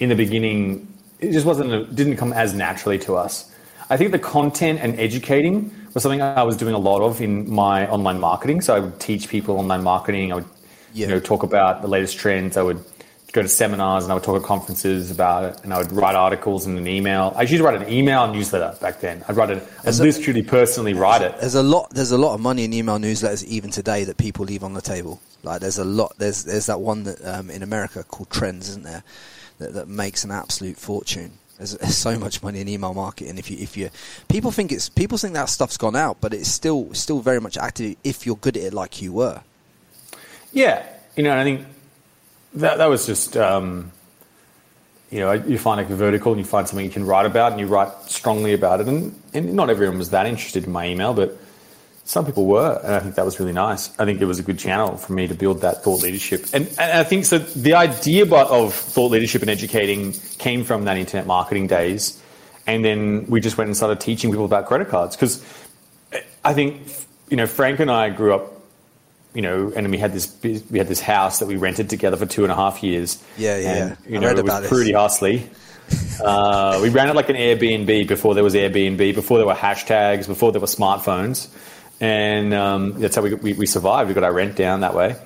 in 0.00 0.08
the 0.08 0.14
beginning 0.16 0.86
it 1.20 1.32
just 1.32 1.46
wasn't 1.46 1.70
it 1.70 1.94
didn't 1.94 2.16
come 2.16 2.32
as 2.32 2.54
naturally 2.54 2.98
to 3.00 3.14
us. 3.16 3.46
I 3.90 3.96
think 3.96 4.12
the 4.12 4.18
content 4.18 4.80
and 4.82 4.98
educating 4.98 5.70
was 5.92 6.02
something 6.02 6.22
I 6.22 6.42
was 6.44 6.56
doing 6.56 6.74
a 6.74 6.78
lot 6.78 7.02
of 7.02 7.20
in 7.20 7.50
my 7.50 7.86
online 7.90 8.20
marketing. 8.20 8.60
So 8.62 8.74
I 8.74 8.78
would 8.80 8.98
teach 9.00 9.28
people 9.28 9.58
online 9.58 9.82
marketing. 9.82 10.32
I 10.32 10.36
would 10.36 10.46
Yeah. 10.94 11.06
you 11.06 11.12
know 11.14 11.20
talk 11.20 11.42
about 11.42 11.82
the 11.82 11.88
latest 11.88 12.18
trends. 12.18 12.56
I 12.56 12.62
would 12.62 12.80
go 13.32 13.42
to 13.42 13.48
seminars 13.48 14.02
and 14.04 14.10
I 14.10 14.14
would 14.14 14.24
talk 14.24 14.36
at 14.40 14.46
conferences 14.46 15.10
about 15.10 15.44
it, 15.44 15.60
and 15.62 15.72
I 15.74 15.78
would 15.78 15.92
write 15.92 16.16
articles 16.16 16.66
in 16.66 16.76
an 16.78 16.88
email. 16.88 17.32
I 17.36 17.42
used 17.42 17.54
to 17.58 17.62
write 17.62 17.80
an 17.80 17.88
email 17.92 18.32
newsletter 18.32 18.76
back 18.80 19.00
then. 19.00 19.22
I'd 19.28 19.36
write 19.36 19.50
it. 19.50 19.62
A- 19.84 19.92
literally 19.92 20.42
personally 20.42 20.94
write 20.94 21.22
it. 21.22 21.32
there's 21.40 21.54
a 21.54 21.62
lot 21.62 21.90
there's 21.90 22.10
a 22.12 22.18
lot 22.18 22.34
of 22.34 22.40
money 22.40 22.64
in 22.64 22.72
email 22.72 22.98
newsletters 22.98 23.44
even 23.44 23.70
today 23.70 24.02
that 24.04 24.16
people 24.16 24.44
leave 24.46 24.64
on 24.64 24.72
the 24.74 24.80
table 24.80 25.20
like 25.42 25.60
there's 25.60 25.78
a 25.78 25.84
lot 25.84 26.12
there's 26.18 26.44
there's 26.44 26.66
that 26.66 26.80
one 26.80 27.04
that 27.04 27.18
um, 27.24 27.50
in 27.50 27.62
america 27.62 28.02
called 28.04 28.28
trends 28.30 28.68
isn't 28.68 28.84
there 28.84 29.02
that, 29.60 29.74
that 29.74 29.88
makes 29.88 30.24
an 30.24 30.30
absolute 30.32 30.76
fortune. 30.76 31.32
There's, 31.56 31.78
so 31.94 32.18
much 32.18 32.42
money 32.42 32.60
in 32.60 32.68
email 32.68 32.94
marketing. 32.94 33.38
If 33.38 33.50
you 33.50 33.58
if 33.58 33.76
you 33.76 33.90
people 34.28 34.50
think 34.50 34.72
it's 34.72 34.88
people 34.88 35.18
think 35.18 35.34
that 35.34 35.50
stuff's 35.50 35.76
gone 35.76 35.94
out 35.94 36.16
but 36.18 36.32
it's 36.32 36.48
still 36.48 36.92
still 36.94 37.20
very 37.20 37.38
much 37.38 37.58
active 37.58 37.96
if 38.02 38.24
you're 38.24 38.36
good 38.36 38.56
at 38.56 38.62
it 38.62 38.74
like 38.74 39.02
you 39.02 39.12
were. 39.12 39.42
Yeah, 40.52 40.84
you 41.16 41.22
know, 41.22 41.36
I 41.38 41.44
think 41.44 41.66
that 42.54 42.78
that 42.78 42.86
was 42.86 43.06
just, 43.06 43.36
um, 43.36 43.92
you 45.10 45.20
know, 45.20 45.32
you 45.32 45.58
find 45.58 45.80
a 45.80 45.84
vertical 45.84 46.32
and 46.32 46.40
you 46.40 46.44
find 46.44 46.66
something 46.66 46.84
you 46.84 46.90
can 46.90 47.06
write 47.06 47.26
about 47.26 47.52
and 47.52 47.60
you 47.60 47.66
write 47.66 47.92
strongly 48.06 48.54
about 48.54 48.80
it, 48.80 48.88
and, 48.88 49.20
and 49.34 49.54
not 49.54 49.70
everyone 49.70 49.98
was 49.98 50.10
that 50.10 50.26
interested 50.26 50.64
in 50.64 50.72
my 50.72 50.86
email, 50.86 51.14
but 51.14 51.36
some 52.10 52.26
people 52.26 52.46
were, 52.46 52.80
and 52.82 52.92
I 52.92 52.98
think 52.98 53.14
that 53.14 53.24
was 53.24 53.38
really 53.38 53.52
nice. 53.52 53.88
I 53.96 54.04
think 54.04 54.20
it 54.20 54.24
was 54.24 54.40
a 54.40 54.42
good 54.42 54.58
channel 54.58 54.96
for 54.96 55.12
me 55.12 55.28
to 55.28 55.34
build 55.34 55.60
that 55.60 55.84
thought 55.84 56.02
leadership, 56.02 56.44
and, 56.52 56.66
and 56.66 56.98
I 56.98 57.04
think 57.04 57.24
so. 57.24 57.38
The 57.38 57.74
idea 57.74 58.26
but 58.26 58.48
of 58.48 58.74
thought 58.74 59.12
leadership 59.12 59.42
and 59.42 59.50
educating 59.50 60.14
came 60.38 60.64
from 60.64 60.86
that 60.86 60.96
internet 60.96 61.28
marketing 61.28 61.68
days, 61.68 62.20
and 62.66 62.84
then 62.84 63.26
we 63.28 63.40
just 63.40 63.56
went 63.56 63.68
and 63.68 63.76
started 63.76 64.00
teaching 64.00 64.32
people 64.32 64.44
about 64.44 64.66
credit 64.66 64.88
cards 64.88 65.14
because 65.14 65.40
I 66.44 66.52
think 66.52 66.82
you 67.28 67.36
know 67.36 67.46
Frank 67.46 67.78
and 67.78 67.92
I 67.92 68.10
grew 68.10 68.34
up 68.34 68.60
you 69.32 69.42
know, 69.42 69.72
and 69.76 69.88
we 69.92 69.96
had 69.96 70.12
this 70.12 70.36
we 70.42 70.78
had 70.78 70.88
this 70.88 71.00
house 71.00 71.38
that 71.38 71.46
we 71.46 71.54
rented 71.54 71.88
together 71.88 72.16
for 72.16 72.26
two 72.26 72.42
and 72.42 72.50
a 72.50 72.56
half 72.56 72.82
years. 72.82 73.22
Yeah, 73.38 73.56
yeah, 73.56 73.70
And, 73.70 73.96
you 74.04 74.16
I 74.16 74.20
know, 74.20 74.30
it 74.30 74.44
was 74.44 74.66
pretty 74.66 74.94
hustly. 74.94 75.48
uh, 76.24 76.80
we 76.82 76.88
ran 76.88 77.08
it 77.08 77.14
like 77.14 77.28
an 77.28 77.36
Airbnb 77.36 78.08
before 78.08 78.34
there 78.34 78.42
was 78.42 78.54
Airbnb, 78.54 79.14
before 79.14 79.38
there 79.38 79.46
were 79.46 79.54
hashtags, 79.54 80.26
before 80.26 80.50
there 80.50 80.60
were 80.60 80.66
smartphones, 80.66 81.48
and 82.00 82.54
um, 82.54 83.00
that's 83.00 83.14
how 83.16 83.22
we, 83.22 83.34
we 83.34 83.52
we 83.52 83.66
survived. 83.66 84.08
We 84.08 84.14
got 84.14 84.24
our 84.24 84.32
rent 84.32 84.56
down 84.56 84.80
that 84.80 84.94
way. 84.94 85.16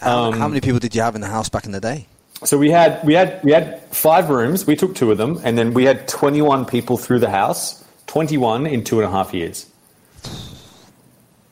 how, 0.00 0.32
how 0.32 0.48
many 0.48 0.60
people 0.60 0.80
did 0.80 0.94
you 0.94 1.02
have 1.02 1.14
in 1.14 1.20
the 1.20 1.28
house 1.28 1.48
back 1.48 1.66
in 1.66 1.72
the 1.72 1.80
day 1.80 2.06
So 2.44 2.58
we 2.58 2.70
had 2.70 3.04
we 3.04 3.14
had 3.14 3.42
we 3.44 3.52
had 3.52 3.80
five 3.94 4.30
rooms. 4.30 4.66
We 4.66 4.76
took 4.76 4.94
two 4.94 5.12
of 5.12 5.18
them, 5.18 5.40
and 5.44 5.56
then 5.56 5.74
we 5.74 5.84
had 5.84 6.08
twenty 6.08 6.42
one 6.42 6.64
people 6.64 6.96
through 6.96 7.20
the 7.20 7.30
house. 7.30 7.84
Twenty 8.06 8.36
one 8.36 8.66
in 8.66 8.82
two 8.84 9.00
and 9.00 9.08
a 9.08 9.10
half 9.10 9.32
years. 9.32 9.66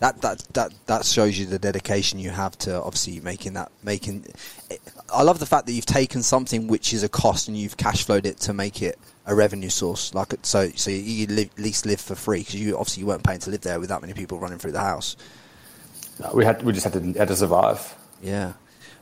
that 0.00 0.20
that 0.22 0.38
that 0.54 0.72
that 0.86 1.04
shows 1.04 1.38
you 1.38 1.46
the 1.46 1.58
dedication 1.58 2.18
you 2.18 2.30
have 2.30 2.56
to 2.58 2.82
obviously 2.82 3.20
making 3.20 3.52
that 3.54 3.70
making 3.84 4.26
I 5.12 5.22
love 5.22 5.38
the 5.38 5.46
fact 5.46 5.66
that 5.66 5.72
you've 5.72 5.86
taken 5.86 6.22
something 6.22 6.66
which 6.66 6.92
is 6.92 7.02
a 7.02 7.08
cost 7.08 7.48
and 7.48 7.56
you've 7.56 7.76
cash 7.76 8.04
flowed 8.04 8.26
it 8.26 8.38
to 8.40 8.52
make 8.52 8.82
it 8.82 8.98
a 9.26 9.34
revenue 9.34 9.68
source 9.68 10.14
like 10.14 10.34
so 10.42 10.68
so 10.74 10.90
you 10.90 11.26
live, 11.26 11.50
at 11.56 11.62
least 11.62 11.86
live 11.86 12.00
for 12.00 12.14
free 12.14 12.38
because 12.40 12.54
you 12.56 12.74
obviously 12.76 13.02
you 13.02 13.06
weren't 13.06 13.22
paying 13.22 13.38
to 13.40 13.50
live 13.50 13.60
there 13.60 13.78
with 13.78 13.88
that 13.90 14.00
many 14.00 14.12
people 14.14 14.38
running 14.38 14.58
through 14.58 14.72
the 14.72 14.80
house. 14.80 15.16
Uh, 16.22 16.30
We 16.34 16.44
had 16.44 16.62
we 16.62 16.72
just 16.72 16.84
had 16.84 16.92
to 16.94 17.18
had 17.18 17.28
to 17.28 17.36
survive. 17.36 17.94
yeah. 18.22 18.52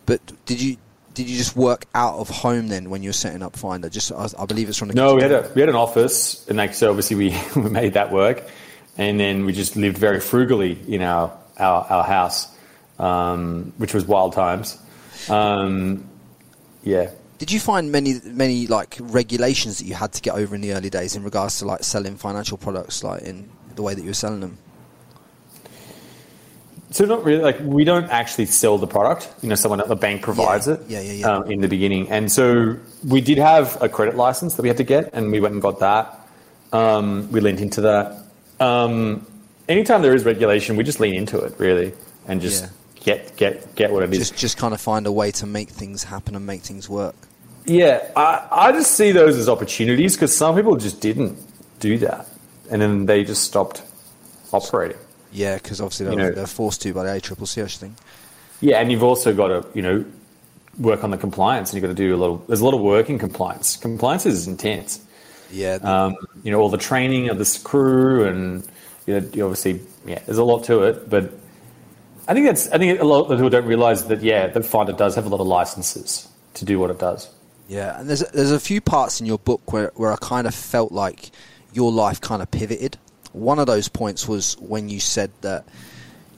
But 0.07 0.21
did 0.47 0.61
you 0.61 0.77
did 1.15 1.29
you 1.29 1.37
just 1.37 1.57
work 1.57 1.85
out 1.95 2.19
of 2.19 2.29
home 2.31 2.69
then 2.69 2.91
when 2.91 3.03
you 3.03 3.09
were 3.11 3.15
setting 3.15 3.43
up 3.43 3.57
Finder? 3.57 3.89
Just 3.89 4.13
I, 4.13 4.29
I 4.39 4.47
believe 4.47 4.69
it's 4.69 4.79
from 4.79 4.89
the 4.89 4.95
No, 4.95 5.15
we 5.17 5.23
had 5.23 5.33
a 5.33 5.51
we 5.55 5.61
had 5.61 5.69
an 5.69 5.77
office, 5.77 6.47
and 6.49 6.57
like 6.59 6.75
so, 6.75 6.89
obviously 6.91 7.17
we, 7.17 7.37
we 7.57 7.69
made 7.71 7.95
that 7.95 8.13
work, 8.13 8.49
and 8.97 9.19
then 9.21 9.45
we 9.45 9.53
just 9.53 9.77
lived 9.77 9.99
very 9.99 10.21
frugally 10.21 10.79
in 10.89 11.03
our 11.03 11.33
our, 11.59 11.85
our 11.91 12.05
house, 12.05 12.47
um, 12.99 13.73
which 13.79 13.93
was 13.95 14.07
wild 14.07 14.33
times. 14.33 14.79
Um, 15.29 16.09
yeah, 16.85 17.11
Did 17.39 17.53
you 17.53 17.61
find 17.61 17.93
many 17.93 18.21
many 18.25 18.67
like 18.67 18.97
regulations 19.01 19.79
that 19.79 19.87
you 19.87 19.95
had 19.95 20.13
to 20.13 20.21
get 20.23 20.35
over 20.35 20.55
in 20.55 20.61
the 20.61 20.73
early 20.73 20.91
days 20.91 21.15
in 21.17 21.23
regards 21.23 21.59
to 21.61 21.65
like 21.67 21.85
selling 21.85 22.17
financial 22.17 22.59
products 22.59 23.05
like 23.05 23.23
in 23.23 23.49
the 23.77 23.83
way 23.83 23.95
that 23.95 24.03
you 24.03 24.09
were 24.09 24.15
selling 24.15 24.41
them 24.41 24.59
so 26.91 27.05
not 27.05 27.23
really 27.23 27.43
like 27.43 27.59
we 27.61 27.85
don't 27.85 28.09
actually 28.11 28.47
sell 28.47 28.79
the 28.79 28.87
product. 28.87 29.29
You 29.43 29.51
know, 29.51 29.55
someone 29.57 29.81
at 29.81 29.89
the 29.89 29.97
bank 29.97 30.23
provides 30.23 30.67
Yeah. 30.67 30.75
it. 30.75 30.81
Yeah, 30.89 31.01
yeah, 31.01 31.13
yeah. 31.13 31.27
Um, 31.37 31.51
in 31.51 31.61
the 31.61 31.69
beginning, 31.69 32.09
and 32.09 32.33
so 32.33 32.77
we 33.07 33.21
did 33.21 33.37
have 33.39 33.77
a 33.83 33.89
credit 33.91 34.17
license 34.17 34.55
that 34.55 34.63
we 34.63 34.69
had 34.69 34.79
to 34.79 34.85
get, 34.85 35.11
and 35.13 35.31
we 35.31 35.39
went 35.39 35.53
and 35.53 35.61
got 35.63 35.81
that. 35.81 36.19
Um, 36.73 37.31
we 37.31 37.41
leaned 37.41 37.61
into 37.61 37.83
that. 37.83 38.17
Um, 38.59 39.27
anytime 39.69 40.01
there 40.01 40.15
is 40.15 40.25
regulation, 40.25 40.77
we 40.77 40.83
just 40.83 40.99
lean 40.99 41.15
into 41.15 41.39
it 41.39 41.55
really, 41.59 41.93
and 42.27 42.41
just 42.41 42.65
Yeah. 42.65 42.71
Get 43.01 43.37
get 43.37 43.75
get 43.75 43.93
what 43.93 44.03
it 44.03 44.13
is. 44.13 44.19
Just 44.31 44.37
just 44.37 44.57
kind 44.57 44.75
of 44.75 44.81
find 44.81 45.07
a 45.07 45.13
way 45.13 45.31
to 45.33 45.47
make 45.47 45.69
things 45.71 46.05
happen 46.05 46.35
and 46.35 46.45
make 46.47 46.63
things 46.63 46.89
work. 46.89 47.15
Yeah, 47.67 48.11
I, 48.17 48.47
I 48.51 48.73
just 48.73 48.93
see 48.93 49.13
those 49.13 49.37
as 49.37 49.49
opportunities 49.49 50.15
because 50.17 50.35
some 50.37 50.57
people 50.57 50.77
just 50.77 51.01
didn't 51.01 51.39
do 51.81 51.99
that, 51.99 52.27
and 52.71 52.81
then 52.81 53.07
they 53.07 53.25
just 53.25 53.43
stopped 53.45 53.83
operating. 54.53 54.97
Yeah, 55.33 55.57
because 55.57 55.81
obviously 55.83 56.07
they're, 56.07 56.17
know- 56.17 56.31
they're 56.31 56.47
forced 56.47 56.81
to 56.83 56.95
by 56.95 57.05
the 57.05 57.11
ACCC, 57.21 57.63
I 57.63 57.67
think. 57.67 57.95
Yeah, 58.61 58.81
and 58.81 58.91
you've 58.91 59.03
also 59.03 59.35
got 59.35 59.49
to 59.49 59.67
you 59.75 59.83
know 59.83 60.05
work 60.79 61.05
on 61.05 61.11
the 61.11 61.19
compliance, 61.19 61.71
and 61.71 61.77
you've 61.77 61.83
got 61.83 61.95
to 61.97 62.03
do 62.03 62.15
a 62.15 62.17
little. 62.17 62.39
There's 62.49 62.61
a 62.61 62.65
lot 62.65 62.75
of 62.75 62.81
work 62.81 63.11
in 63.11 63.19
compliance. 63.19 63.77
Compliance 63.77 64.25
is 64.27 64.47
intense. 64.49 65.01
Yeah, 65.51 65.75
Um, 65.83 66.17
you 66.43 66.51
know 66.51 66.61
all 66.61 66.69
the 66.71 66.79
training 66.79 67.29
of 67.29 67.37
this 67.39 67.59
crew, 67.59 68.25
and 68.27 68.67
you 69.07 69.21
know 69.21 69.29
you 69.35 69.45
obviously 69.45 69.81
yeah, 70.07 70.21
there's 70.25 70.39
a 70.39 70.45
lot 70.45 70.65
to 70.65 70.85
it. 70.85 71.09
But 71.11 71.33
I 72.29 72.35
think 72.35 72.47
that's 72.47 72.69
I 72.69 72.79
think 72.79 73.01
a 73.01 73.05
lot 73.05 73.23
of 73.23 73.31
people 73.31 73.49
don't 73.49 73.65
realize 73.65 74.07
that 74.09 74.23
yeah, 74.23 74.47
the 74.49 74.63
Finder 74.63 74.93
does 74.93 75.15
have 75.15 75.25
a 75.25 75.29
lot 75.31 75.41
of 75.41 75.47
licenses 75.47 76.29
to 76.55 76.67
do 76.67 76.79
what 76.79 76.91
it 76.91 76.99
does. 76.99 77.31
Yeah, 77.69 77.99
and 77.99 78.09
there's 78.09 78.21
there's 78.31 78.53
a 78.53 78.61
few 78.61 78.83
parts 78.83 79.19
in 79.19 79.27
your 79.27 79.39
book 79.39 79.73
where 79.73 79.93
where 79.97 80.13
I 80.13 80.17
kind 80.17 80.47
of 80.47 80.55
felt 80.55 80.93
like 80.93 81.31
your 81.73 81.91
life 81.91 82.21
kind 82.21 82.43
of 82.43 82.51
pivoted. 82.51 82.99
One 83.33 83.59
of 83.59 83.67
those 83.67 83.89
points 83.89 84.29
was 84.29 84.59
when 84.59 84.91
you 84.91 85.01
said 85.01 85.31
that 85.41 85.65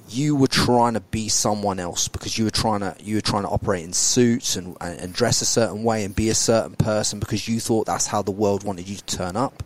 you 0.09 0.35
were 0.35 0.49
trying 0.49 0.95
to 0.95 1.01
be 1.01 1.29
someone 1.29 1.79
else 1.79 2.09
because 2.09 2.39
you 2.39 2.45
were 2.45 2.51
trying 2.51 2.81
to 2.81 2.95
you 3.01 3.17
were 3.17 3.21
trying 3.21 3.43
to 3.43 3.49
operate 3.49 3.85
in 3.85 3.93
suits 3.93 4.55
and, 4.55 4.77
and, 4.81 5.01
and 5.01 5.13
dress 5.13 5.43
a 5.43 5.47
certain 5.47 5.83
way 5.83 6.05
and 6.05 6.15
be 6.15 6.29
a 6.29 6.35
certain 6.35 6.77
person 6.77 7.19
because 7.19 7.49
you 7.49 7.59
thought 7.59 7.87
that's 7.87 8.07
how 8.07 8.23
the 8.23 8.31
world 8.31 8.63
wanted 8.63 8.89
you 8.89 8.97
to 8.97 9.17
turn 9.17 9.37
up. 9.37 9.63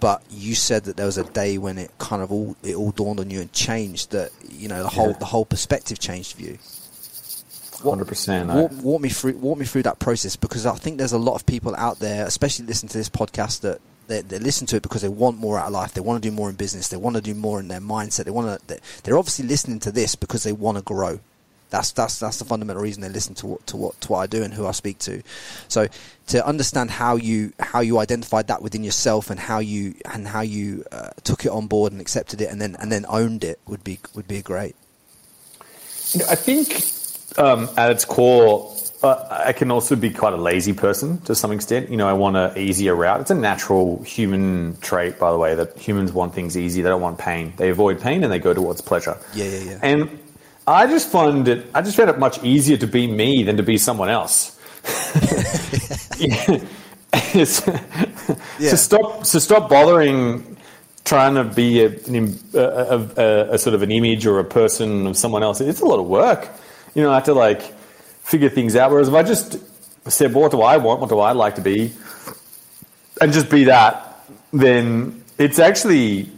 But 0.00 0.22
you 0.30 0.54
said 0.54 0.84
that 0.84 0.96
there 0.96 1.06
was 1.06 1.18
a 1.18 1.24
day 1.24 1.58
when 1.58 1.76
it 1.78 1.90
kind 1.98 2.22
of 2.22 2.32
all 2.32 2.56
it 2.62 2.74
all 2.74 2.90
dawned 2.90 3.20
on 3.20 3.30
you 3.30 3.40
and 3.40 3.52
changed 3.52 4.10
that 4.12 4.30
you 4.48 4.66
know 4.68 4.82
the 4.82 4.88
whole 4.88 5.08
Yeah. 5.10 5.18
the 5.18 5.26
whole 5.26 5.44
perspective 5.44 5.98
changed 5.98 6.34
for 6.36 6.42
you. 6.42 6.58
Hundred 7.82 8.08
percent. 8.08 8.50
Walk, 8.50 8.72
walk 8.82 9.00
me 9.00 9.08
through 9.08 9.36
walk 9.38 9.58
me 9.58 9.64
through 9.64 9.84
that 9.84 9.98
process 9.98 10.36
because 10.36 10.66
I 10.66 10.74
think 10.74 10.98
there's 10.98 11.12
a 11.12 11.18
lot 11.18 11.34
of 11.34 11.46
people 11.46 11.74
out 11.76 11.98
there, 11.98 12.26
especially 12.26 12.66
listening 12.66 12.90
to 12.90 12.98
this 12.98 13.08
podcast, 13.08 13.60
that 13.62 13.80
they, 14.06 14.20
they 14.20 14.38
listen 14.38 14.66
to 14.68 14.76
it 14.76 14.82
because 14.82 15.00
they 15.02 15.08
want 15.08 15.38
more 15.38 15.58
out 15.58 15.68
of 15.68 15.72
life. 15.72 15.94
They 15.94 16.00
want 16.02 16.22
to 16.22 16.28
do 16.28 16.34
more 16.34 16.50
in 16.50 16.56
business. 16.56 16.88
They 16.88 16.98
want 16.98 17.16
to 17.16 17.22
do 17.22 17.34
more 17.34 17.58
in 17.60 17.68
their 17.68 17.80
mindset. 17.80 18.24
They 18.24 18.30
want 18.32 18.66
to. 18.68 18.80
They're 19.02 19.16
obviously 19.16 19.46
listening 19.46 19.78
to 19.80 19.92
this 19.92 20.14
because 20.14 20.42
they 20.42 20.52
want 20.52 20.76
to 20.78 20.82
grow. 20.84 21.20
That's 21.70 21.92
that's 21.92 22.18
that's 22.18 22.38
the 22.38 22.44
fundamental 22.44 22.82
reason 22.82 23.02
they 23.02 23.08
listen 23.08 23.34
to 23.36 23.46
what 23.46 23.66
to 23.68 23.76
what 23.76 24.00
to 24.02 24.08
what 24.12 24.18
I 24.18 24.26
do 24.26 24.42
and 24.42 24.52
who 24.52 24.66
I 24.66 24.72
speak 24.72 24.98
to. 25.00 25.22
So 25.68 25.86
to 26.28 26.46
understand 26.46 26.90
how 26.90 27.16
you 27.16 27.52
how 27.58 27.80
you 27.80 27.98
identified 27.98 28.48
that 28.48 28.62
within 28.62 28.84
yourself 28.84 29.30
and 29.30 29.40
how 29.40 29.58
you 29.58 29.94
and 30.12 30.28
how 30.28 30.40
you 30.42 30.84
uh, 30.92 31.10
took 31.24 31.44
it 31.44 31.50
on 31.50 31.66
board 31.66 31.92
and 31.92 32.00
accepted 32.00 32.40
it 32.40 32.50
and 32.50 32.60
then 32.60 32.76
and 32.78 32.90
then 32.90 33.06
owned 33.08 33.44
it 33.44 33.58
would 33.66 33.84
be 33.84 33.98
would 34.14 34.28
be 34.28 34.42
great. 34.42 34.74
You 36.12 36.20
know, 36.20 36.26
I 36.28 36.34
think 36.34 37.38
um, 37.38 37.68
at 37.76 37.90
its 37.90 38.04
core, 38.04 38.74
uh, 39.02 39.42
I 39.46 39.52
can 39.52 39.70
also 39.70 39.96
be 39.96 40.10
quite 40.10 40.32
a 40.32 40.36
lazy 40.36 40.72
person 40.72 41.20
to 41.22 41.34
some 41.34 41.52
extent. 41.52 41.90
You 41.90 41.96
know, 41.96 42.08
I 42.08 42.12
want 42.12 42.36
an 42.36 42.58
easier 42.58 42.94
route. 42.94 43.20
It's 43.20 43.30
a 43.30 43.34
natural 43.34 44.02
human 44.02 44.76
trait, 44.80 45.18
by 45.18 45.30
the 45.30 45.38
way, 45.38 45.54
that 45.54 45.78
humans 45.78 46.12
want 46.12 46.34
things 46.34 46.56
easy. 46.56 46.82
They 46.82 46.88
don't 46.88 47.00
want 47.00 47.18
pain. 47.18 47.52
They 47.56 47.70
avoid 47.70 48.00
pain 48.00 48.24
and 48.24 48.32
they 48.32 48.38
go 48.38 48.52
towards 48.52 48.80
pleasure. 48.80 49.16
Yeah, 49.34 49.46
yeah, 49.46 49.58
yeah. 49.58 49.78
And 49.82 50.18
I 50.70 50.86
just 50.86 51.10
find 51.10 51.46
it. 51.48 51.66
I 51.74 51.82
just 51.82 51.96
found 51.96 52.10
it 52.10 52.18
much 52.18 52.42
easier 52.44 52.76
to 52.78 52.86
be 52.86 53.06
me 53.06 53.42
than 53.42 53.56
to 53.56 53.62
be 53.62 53.78
someone 53.78 54.08
else. 54.08 54.58
Yeah. 56.20 56.60
Yeah. 58.58 58.70
So 58.70 58.76
stop. 58.76 59.26
So 59.26 59.38
stop 59.38 59.68
bothering 59.68 60.56
trying 61.04 61.34
to 61.34 61.44
be 61.44 61.82
a, 61.82 61.88
a, 62.54 62.98
a, 63.16 63.54
a 63.54 63.58
sort 63.58 63.74
of 63.74 63.82
an 63.82 63.90
image 63.90 64.26
or 64.26 64.38
a 64.38 64.44
person 64.44 65.06
of 65.06 65.16
someone 65.16 65.42
else. 65.42 65.60
It's 65.60 65.80
a 65.80 65.86
lot 65.86 65.98
of 65.98 66.06
work. 66.06 66.48
You 66.94 67.02
know, 67.02 67.10
I 67.10 67.14
have 67.14 67.24
to 67.24 67.34
like 67.34 67.62
figure 68.22 68.48
things 68.50 68.76
out. 68.76 68.90
Whereas 68.90 69.08
if 69.08 69.14
I 69.14 69.22
just 69.22 69.58
said, 70.08 70.32
well, 70.34 70.42
"What 70.42 70.52
do 70.52 70.62
I 70.62 70.76
want? 70.76 71.00
What 71.00 71.08
do 71.08 71.18
I 71.18 71.32
like 71.32 71.54
to 71.56 71.62
be?" 71.62 71.92
and 73.20 73.32
just 73.32 73.50
be 73.50 73.64
that, 73.64 74.24
then 74.52 75.22
it's 75.38 75.58
actually 75.58 76.30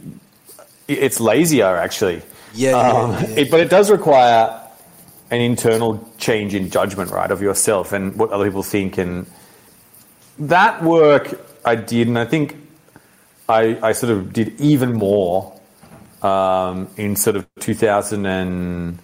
it's 0.87 1.19
lazier 1.19 1.75
actually. 1.77 2.21
Yeah, 2.53 2.77
Um, 2.77 3.11
yeah, 3.11 3.27
yeah. 3.27 3.35
It, 3.35 3.51
but 3.51 3.59
it 3.59 3.69
does 3.69 3.89
require 3.89 4.59
an 5.31 5.41
internal 5.41 6.07
change 6.17 6.53
in 6.53 6.69
judgment, 6.69 7.11
right, 7.11 7.31
of 7.31 7.41
yourself 7.41 7.91
and 7.91 8.15
what 8.15 8.31
other 8.31 8.45
people 8.45 8.63
think, 8.63 8.97
and 8.97 9.25
that 10.39 10.83
work 10.83 11.39
I 11.65 11.75
did, 11.75 12.07
and 12.07 12.19
I 12.19 12.25
think 12.25 12.55
I, 13.49 13.79
I 13.81 13.91
sort 13.93 14.11
of 14.11 14.33
did 14.33 14.59
even 14.59 14.93
more 14.93 15.59
um, 16.21 16.87
in 16.97 17.15
sort 17.15 17.35
of 17.35 17.47
2000 17.59 18.25
and 18.25 18.99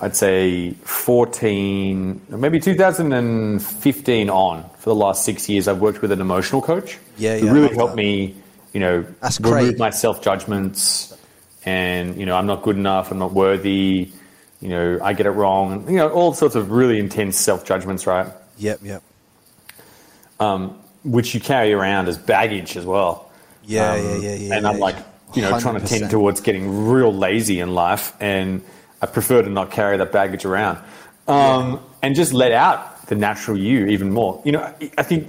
I'd 0.00 0.14
say 0.14 0.72
14, 0.72 2.20
maybe 2.28 2.60
2015 2.60 4.30
on 4.30 4.70
for 4.78 4.90
the 4.90 4.94
last 4.94 5.24
six 5.24 5.48
years. 5.48 5.66
I've 5.66 5.80
worked 5.80 6.02
with 6.02 6.12
an 6.12 6.20
emotional 6.20 6.62
coach. 6.62 6.98
Yeah, 7.16 7.36
who 7.38 7.46
yeah, 7.46 7.52
really 7.52 7.74
helped 7.74 7.92
that. 7.92 7.96
me, 7.96 8.36
you 8.72 8.80
know, 8.80 9.04
That's 9.20 9.40
remove 9.40 9.78
my 9.78 9.90
self 9.90 10.22
judgments, 10.22 11.16
and 11.68 12.16
you 12.18 12.24
know, 12.26 12.36
I'm 12.36 12.46
not 12.46 12.62
good 12.62 12.76
enough. 12.76 13.10
I'm 13.10 13.18
not 13.18 13.32
worthy. 13.32 14.10
You 14.60 14.68
know, 14.68 14.98
I 15.02 15.12
get 15.12 15.26
it 15.26 15.30
wrong. 15.30 15.88
You 15.88 15.96
know, 15.96 16.08
all 16.10 16.32
sorts 16.34 16.54
of 16.54 16.70
really 16.70 16.98
intense 16.98 17.36
self 17.38 17.64
judgments, 17.64 18.06
right? 18.06 18.26
Yep, 18.56 18.80
yep. 18.82 19.02
which 21.04 21.34
you 21.34 21.40
carry 21.40 21.72
around 21.72 22.08
as 22.08 22.18
baggage 22.18 22.76
as 22.76 22.84
well. 22.84 23.30
Yeah, 23.64 23.92
Um, 23.92 24.04
yeah, 24.04 24.16
yeah, 24.16 24.34
yeah. 24.34 24.54
And 24.56 24.66
I'm 24.66 24.78
like, 24.78 24.96
you 25.34 25.42
know, 25.42 25.50
trying 25.60 25.78
to 25.80 25.86
tend 25.86 26.10
towards 26.10 26.40
getting 26.40 26.88
real 26.88 27.12
lazy 27.12 27.60
in 27.60 27.74
life, 27.74 28.12
and 28.18 28.62
I 29.02 29.06
prefer 29.06 29.42
to 29.42 29.50
not 29.50 29.70
carry 29.70 29.96
that 29.98 30.10
baggage 30.10 30.44
around, 30.44 30.78
um, 31.28 31.80
and 32.02 32.14
just 32.16 32.32
let 32.32 32.52
out 32.52 33.06
the 33.06 33.14
natural 33.14 33.58
you 33.58 33.86
even 33.86 34.10
more. 34.10 34.40
You 34.44 34.52
know, 34.52 34.62
I- 34.62 34.90
I 34.98 35.02
think 35.02 35.28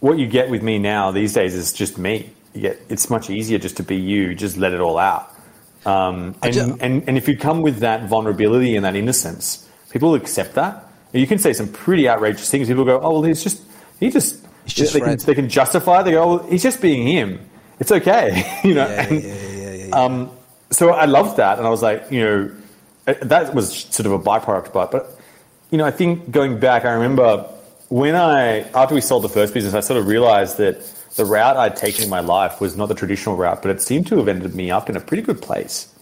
what 0.00 0.18
you 0.18 0.26
get 0.26 0.48
with 0.50 0.62
me 0.62 0.78
now 0.78 1.10
these 1.10 1.32
days 1.32 1.54
is 1.54 1.72
just 1.72 1.98
me. 1.98 2.30
You 2.54 2.60
get 2.62 2.80
it's 2.88 3.08
much 3.10 3.30
easier 3.30 3.58
just 3.58 3.76
to 3.78 3.82
be 3.82 3.96
you, 3.96 4.34
just 4.34 4.56
let 4.56 4.72
it 4.72 4.80
all 4.80 4.98
out. 4.98 5.24
Um, 5.86 6.34
and, 6.42 6.52
ju- 6.52 6.76
and 6.80 7.08
and 7.08 7.16
if 7.16 7.28
you 7.28 7.36
come 7.36 7.62
with 7.62 7.78
that 7.78 8.08
vulnerability 8.08 8.76
and 8.76 8.84
that 8.84 8.96
innocence, 8.96 9.68
people 9.90 10.14
accept 10.14 10.54
that. 10.54 10.84
You 11.12 11.26
can 11.26 11.38
say 11.38 11.52
some 11.52 11.68
pretty 11.68 12.08
outrageous 12.08 12.50
things. 12.50 12.68
People 12.68 12.84
go, 12.84 13.00
"Oh 13.00 13.12
well, 13.12 13.22
he's 13.22 13.42
just 13.42 13.62
he 14.00 14.10
just." 14.10 14.44
Just 14.66 14.92
they, 14.92 15.00
can, 15.00 15.16
they 15.16 15.34
can 15.34 15.48
justify. 15.48 16.00
it. 16.00 16.04
They 16.04 16.10
go, 16.10 16.22
"Oh, 16.22 16.36
well, 16.36 16.46
he's 16.50 16.62
just 16.62 16.82
being 16.82 17.06
him. 17.06 17.40
It's 17.80 17.90
okay," 17.90 18.60
you 18.64 18.74
know. 18.74 18.86
Yeah, 18.86 19.06
and, 19.08 19.22
yeah, 19.22 19.34
yeah, 19.34 19.48
yeah, 19.48 19.72
yeah, 19.72 19.86
yeah. 19.86 19.96
Um, 19.96 20.30
so 20.70 20.90
I 20.90 21.06
loved 21.06 21.38
that, 21.38 21.56
and 21.56 21.66
I 21.66 21.70
was 21.70 21.80
like, 21.80 22.04
you 22.10 22.22
know, 22.22 22.50
uh, 23.06 23.14
that 23.22 23.54
was 23.54 23.72
sort 23.72 24.04
of 24.04 24.12
a 24.12 24.18
byproduct, 24.18 24.74
but 24.74 24.90
but 24.90 25.18
you 25.70 25.78
know, 25.78 25.86
I 25.86 25.90
think 25.90 26.30
going 26.30 26.60
back, 26.60 26.84
I 26.84 26.92
remember 26.92 27.48
when 27.88 28.14
I 28.14 28.60
after 28.74 28.94
we 28.94 29.00
sold 29.00 29.24
the 29.24 29.30
first 29.30 29.54
business, 29.54 29.72
I 29.72 29.80
sort 29.80 29.98
of 29.98 30.06
realized 30.06 30.58
that 30.58 30.76
the 31.18 31.26
route 31.26 31.56
I'd 31.56 31.76
taken 31.76 32.04
in 32.04 32.10
my 32.10 32.20
life 32.20 32.60
was 32.60 32.76
not 32.76 32.86
the 32.86 32.94
traditional 32.94 33.36
route, 33.36 33.60
but 33.60 33.72
it 33.72 33.82
seemed 33.82 34.06
to 34.06 34.16
have 34.18 34.28
ended 34.28 34.54
me 34.54 34.70
up 34.70 34.88
in 34.88 34.96
a 34.96 35.00
pretty 35.00 35.22
good 35.22 35.42
place. 35.42 35.92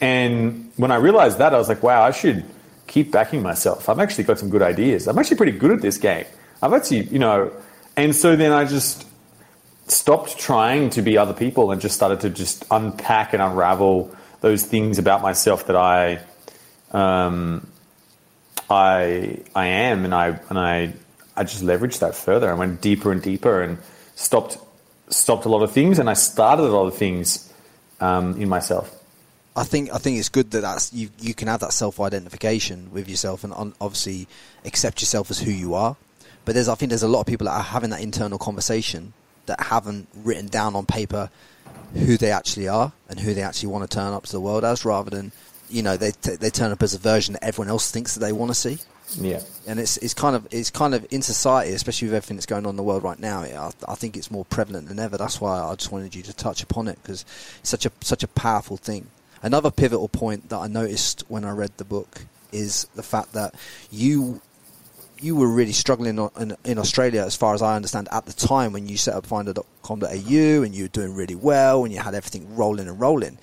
And 0.00 0.70
when 0.76 0.90
I 0.90 0.96
realized 0.96 1.38
that, 1.38 1.54
I 1.54 1.58
was 1.58 1.68
like, 1.68 1.82
wow, 1.82 2.02
I 2.02 2.10
should 2.10 2.44
keep 2.88 3.12
backing 3.12 3.40
myself. 3.40 3.88
I've 3.88 4.00
actually 4.00 4.24
got 4.24 4.40
some 4.40 4.50
good 4.50 4.60
ideas. 4.60 5.06
I'm 5.06 5.16
actually 5.16 5.36
pretty 5.36 5.52
good 5.52 5.70
at 5.70 5.80
this 5.80 5.96
game. 5.96 6.26
I've 6.60 6.72
actually, 6.72 7.04
you 7.04 7.20
know, 7.20 7.52
and 7.96 8.14
so 8.14 8.34
then 8.34 8.50
I 8.50 8.64
just 8.64 9.06
stopped 9.86 10.38
trying 10.38 10.90
to 10.90 11.02
be 11.02 11.16
other 11.16 11.34
people 11.34 11.70
and 11.70 11.80
just 11.80 11.94
started 11.94 12.20
to 12.20 12.30
just 12.30 12.64
unpack 12.70 13.32
and 13.32 13.40
unravel 13.40 14.14
those 14.40 14.64
things 14.64 14.98
about 14.98 15.22
myself 15.22 15.66
that 15.68 15.76
I, 15.76 16.18
um, 16.90 17.64
I, 18.68 19.38
I 19.54 19.66
am, 19.66 20.04
and 20.04 20.14
I 20.14 20.40
and 20.48 20.58
I, 20.58 20.94
I 21.36 21.44
just 21.44 21.62
leveraged 21.62 22.00
that 22.00 22.16
further. 22.16 22.50
I 22.50 22.54
went 22.54 22.80
deeper 22.80 23.12
and 23.12 23.22
deeper 23.22 23.62
and 23.62 23.78
stopped 24.14 24.58
stopped 25.08 25.44
a 25.44 25.48
lot 25.48 25.62
of 25.62 25.72
things, 25.72 25.98
and 25.98 26.08
I 26.08 26.14
started 26.14 26.64
a 26.64 26.72
lot 26.72 26.86
of 26.86 26.96
things 26.96 27.52
um, 28.00 28.40
in 28.40 28.48
myself. 28.48 28.98
I 29.54 29.64
think 29.64 29.92
I 29.92 29.98
think 29.98 30.18
it's 30.18 30.28
good 30.28 30.50
that 30.52 30.62
that's 30.62 30.92
you 30.92 31.10
you 31.18 31.34
can 31.34 31.48
have 31.48 31.60
that 31.60 31.72
self 31.72 32.00
identification 32.00 32.90
with 32.92 33.08
yourself 33.08 33.44
and 33.44 33.52
on, 33.52 33.74
obviously 33.80 34.26
accept 34.64 35.00
yourself 35.02 35.30
as 35.30 35.40
who 35.40 35.50
you 35.50 35.74
are. 35.74 35.96
But 36.44 36.54
there's 36.54 36.68
I 36.68 36.74
think 36.74 36.90
there's 36.90 37.02
a 37.02 37.08
lot 37.08 37.20
of 37.20 37.26
people 37.26 37.46
that 37.46 37.52
are 37.52 37.62
having 37.62 37.90
that 37.90 38.00
internal 38.00 38.38
conversation 38.38 39.12
that 39.46 39.60
haven't 39.60 40.08
written 40.14 40.46
down 40.46 40.74
on 40.74 40.86
paper 40.86 41.30
who 41.94 42.16
they 42.16 42.30
actually 42.30 42.68
are 42.68 42.92
and 43.08 43.20
who 43.20 43.34
they 43.34 43.42
actually 43.42 43.68
want 43.68 43.88
to 43.88 43.94
turn 43.94 44.12
up 44.12 44.24
to 44.24 44.32
the 44.32 44.40
world 44.40 44.64
as, 44.64 44.84
rather 44.84 45.10
than 45.10 45.32
you 45.68 45.82
know 45.82 45.96
they 45.96 46.12
t- 46.12 46.36
they 46.36 46.50
turn 46.50 46.72
up 46.72 46.82
as 46.82 46.94
a 46.94 46.98
version 46.98 47.34
that 47.34 47.44
everyone 47.44 47.68
else 47.68 47.90
thinks 47.90 48.14
that 48.14 48.20
they 48.20 48.32
want 48.32 48.50
to 48.50 48.54
see. 48.54 48.78
Yeah. 49.16 49.40
And 49.66 49.78
it's 49.78 49.96
it's 49.98 50.14
kind 50.14 50.36
of 50.36 50.46
it's 50.50 50.70
kind 50.70 50.94
of 50.94 51.06
in 51.10 51.22
society, 51.22 51.72
especially 51.72 52.08
with 52.08 52.14
everything 52.14 52.36
that's 52.36 52.46
going 52.46 52.66
on 52.66 52.70
in 52.70 52.76
the 52.76 52.82
world 52.82 53.02
right 53.02 53.18
now. 53.18 53.42
I, 53.42 53.70
I 53.88 53.94
think 53.94 54.16
it's 54.16 54.30
more 54.30 54.44
prevalent 54.44 54.88
than 54.88 54.98
ever. 54.98 55.16
That's 55.16 55.40
why 55.40 55.60
I 55.60 55.74
just 55.74 55.92
wanted 55.92 56.14
you 56.14 56.22
to 56.22 56.32
touch 56.32 56.62
upon 56.62 56.88
it 56.88 56.98
because 57.02 57.24
it's 57.60 57.70
such 57.70 57.86
a 57.86 57.92
such 58.00 58.22
a 58.22 58.28
powerful 58.28 58.76
thing. 58.76 59.08
another 59.42 59.70
pivotal 59.70 60.08
point 60.08 60.48
that 60.48 60.58
I 60.58 60.66
noticed 60.66 61.24
when 61.28 61.44
I 61.44 61.50
read 61.50 61.72
the 61.76 61.84
book 61.84 62.26
is 62.52 62.86
the 62.94 63.02
fact 63.02 63.32
that 63.32 63.54
you 63.90 64.40
you 65.22 65.36
were 65.36 65.48
really 65.48 65.72
struggling 65.72 66.18
in, 66.38 66.56
in, 66.64 66.78
Australia, 66.78 67.22
as 67.22 67.36
far 67.36 67.54
as 67.54 67.62
I 67.62 67.76
understand, 67.76 68.08
at 68.10 68.26
the 68.26 68.32
time 68.32 68.72
when 68.72 68.88
you 68.88 68.96
set 68.96 69.14
up 69.14 69.24
finder.com.au 69.24 70.04
and 70.08 70.74
you 70.74 70.84
were 70.84 70.88
doing 70.88 71.14
really 71.14 71.36
well 71.36 71.84
and 71.84 71.92
you 71.92 72.00
had 72.00 72.14
everything 72.14 72.56
rolling 72.56 72.88
and 72.88 72.98
rolling. 72.98 73.38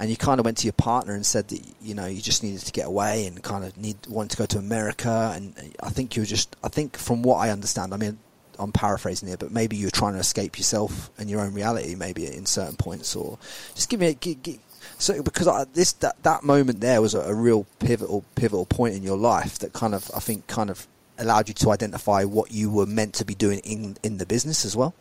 And 0.00 0.10
you 0.10 0.16
kind 0.16 0.38
of 0.38 0.44
went 0.44 0.58
to 0.58 0.64
your 0.64 0.74
partner 0.74 1.14
and 1.14 1.26
said 1.26 1.48
that 1.48 1.60
you 1.82 1.94
know 1.94 2.06
you 2.06 2.20
just 2.20 2.42
needed 2.42 2.60
to 2.60 2.72
get 2.72 2.86
away 2.86 3.26
and 3.26 3.42
kind 3.42 3.64
of 3.64 3.76
need 3.76 3.96
wanted 4.08 4.30
to 4.30 4.36
go 4.36 4.46
to 4.46 4.58
America. 4.58 5.32
And 5.34 5.54
I 5.82 5.90
think 5.90 6.16
you 6.16 6.22
were 6.22 6.26
just 6.26 6.54
I 6.62 6.68
think 6.68 6.96
from 6.96 7.22
what 7.22 7.36
I 7.36 7.50
understand, 7.50 7.92
I 7.92 7.96
mean 7.96 8.18
I'm 8.58 8.72
paraphrasing 8.72 9.28
here, 9.28 9.36
but 9.36 9.52
maybe 9.52 9.76
you're 9.76 9.90
trying 9.90 10.14
to 10.14 10.20
escape 10.20 10.58
yourself 10.58 11.10
and 11.18 11.30
your 11.30 11.40
own 11.40 11.54
reality, 11.54 11.94
maybe 11.94 12.26
in 12.26 12.46
certain 12.46 12.76
points, 12.76 13.14
or 13.14 13.38
just 13.74 13.88
give 13.88 14.00
me 14.00 14.08
a, 14.08 14.14
give, 14.14 14.42
give, 14.42 14.58
so 14.98 15.22
because 15.22 15.46
I, 15.46 15.64
this 15.74 15.92
that 15.94 16.22
that 16.22 16.42
moment 16.42 16.80
there 16.80 17.00
was 17.00 17.14
a, 17.14 17.20
a, 17.20 17.34
real 17.34 17.66
pivotal 17.78 18.24
pivotal 18.34 18.66
point 18.66 18.94
in 18.94 19.02
your 19.02 19.16
life 19.16 19.58
that 19.60 19.72
kind 19.72 19.94
of 19.94 20.10
I 20.14 20.20
think 20.20 20.46
kind 20.46 20.70
of 20.70 20.86
allowed 21.18 21.48
you 21.48 21.54
to 21.54 21.70
identify 21.70 22.24
what 22.24 22.50
you 22.52 22.70
were 22.70 22.86
meant 22.86 23.14
to 23.14 23.24
be 23.24 23.34
doing 23.34 23.60
in 23.60 23.96
in 24.02 24.18
the 24.18 24.26
business 24.26 24.64
as 24.64 24.76
well. 24.76 24.94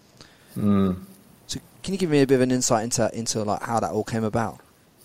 Mm. 0.56 1.04
So 1.48 1.60
can 1.84 1.94
you 1.94 2.00
give 2.00 2.10
me 2.10 2.22
a 2.22 2.28
bit 2.28 2.36
of 2.36 2.42
an 2.42 2.52
insight 2.52 2.84
into 2.84 3.10
into 3.18 3.44
like 3.44 3.64
how 3.64 3.80
that 3.80 3.92
all 3.92 4.04
came 4.04 4.24
about? 4.24 4.60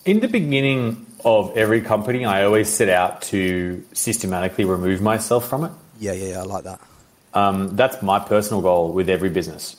In 0.04 0.18
the 0.18 0.28
beginning 0.28 1.06
of 1.24 1.56
every 1.56 1.80
company, 1.80 2.24
I 2.24 2.44
always 2.44 2.68
set 2.68 2.88
out 2.88 3.22
to 3.22 3.84
systematically 3.92 4.64
remove 4.64 5.00
myself 5.00 5.48
from 5.48 5.64
it. 5.64 5.72
Yeah, 6.00 6.12
yeah, 6.12 6.30
yeah 6.30 6.40
I 6.40 6.42
like 6.42 6.64
that. 6.64 6.80
Um, 7.34 7.76
that's 7.76 8.02
my 8.02 8.18
personal 8.18 8.62
goal 8.62 8.92
with 8.92 9.08
every 9.08 9.30
business. 9.30 9.76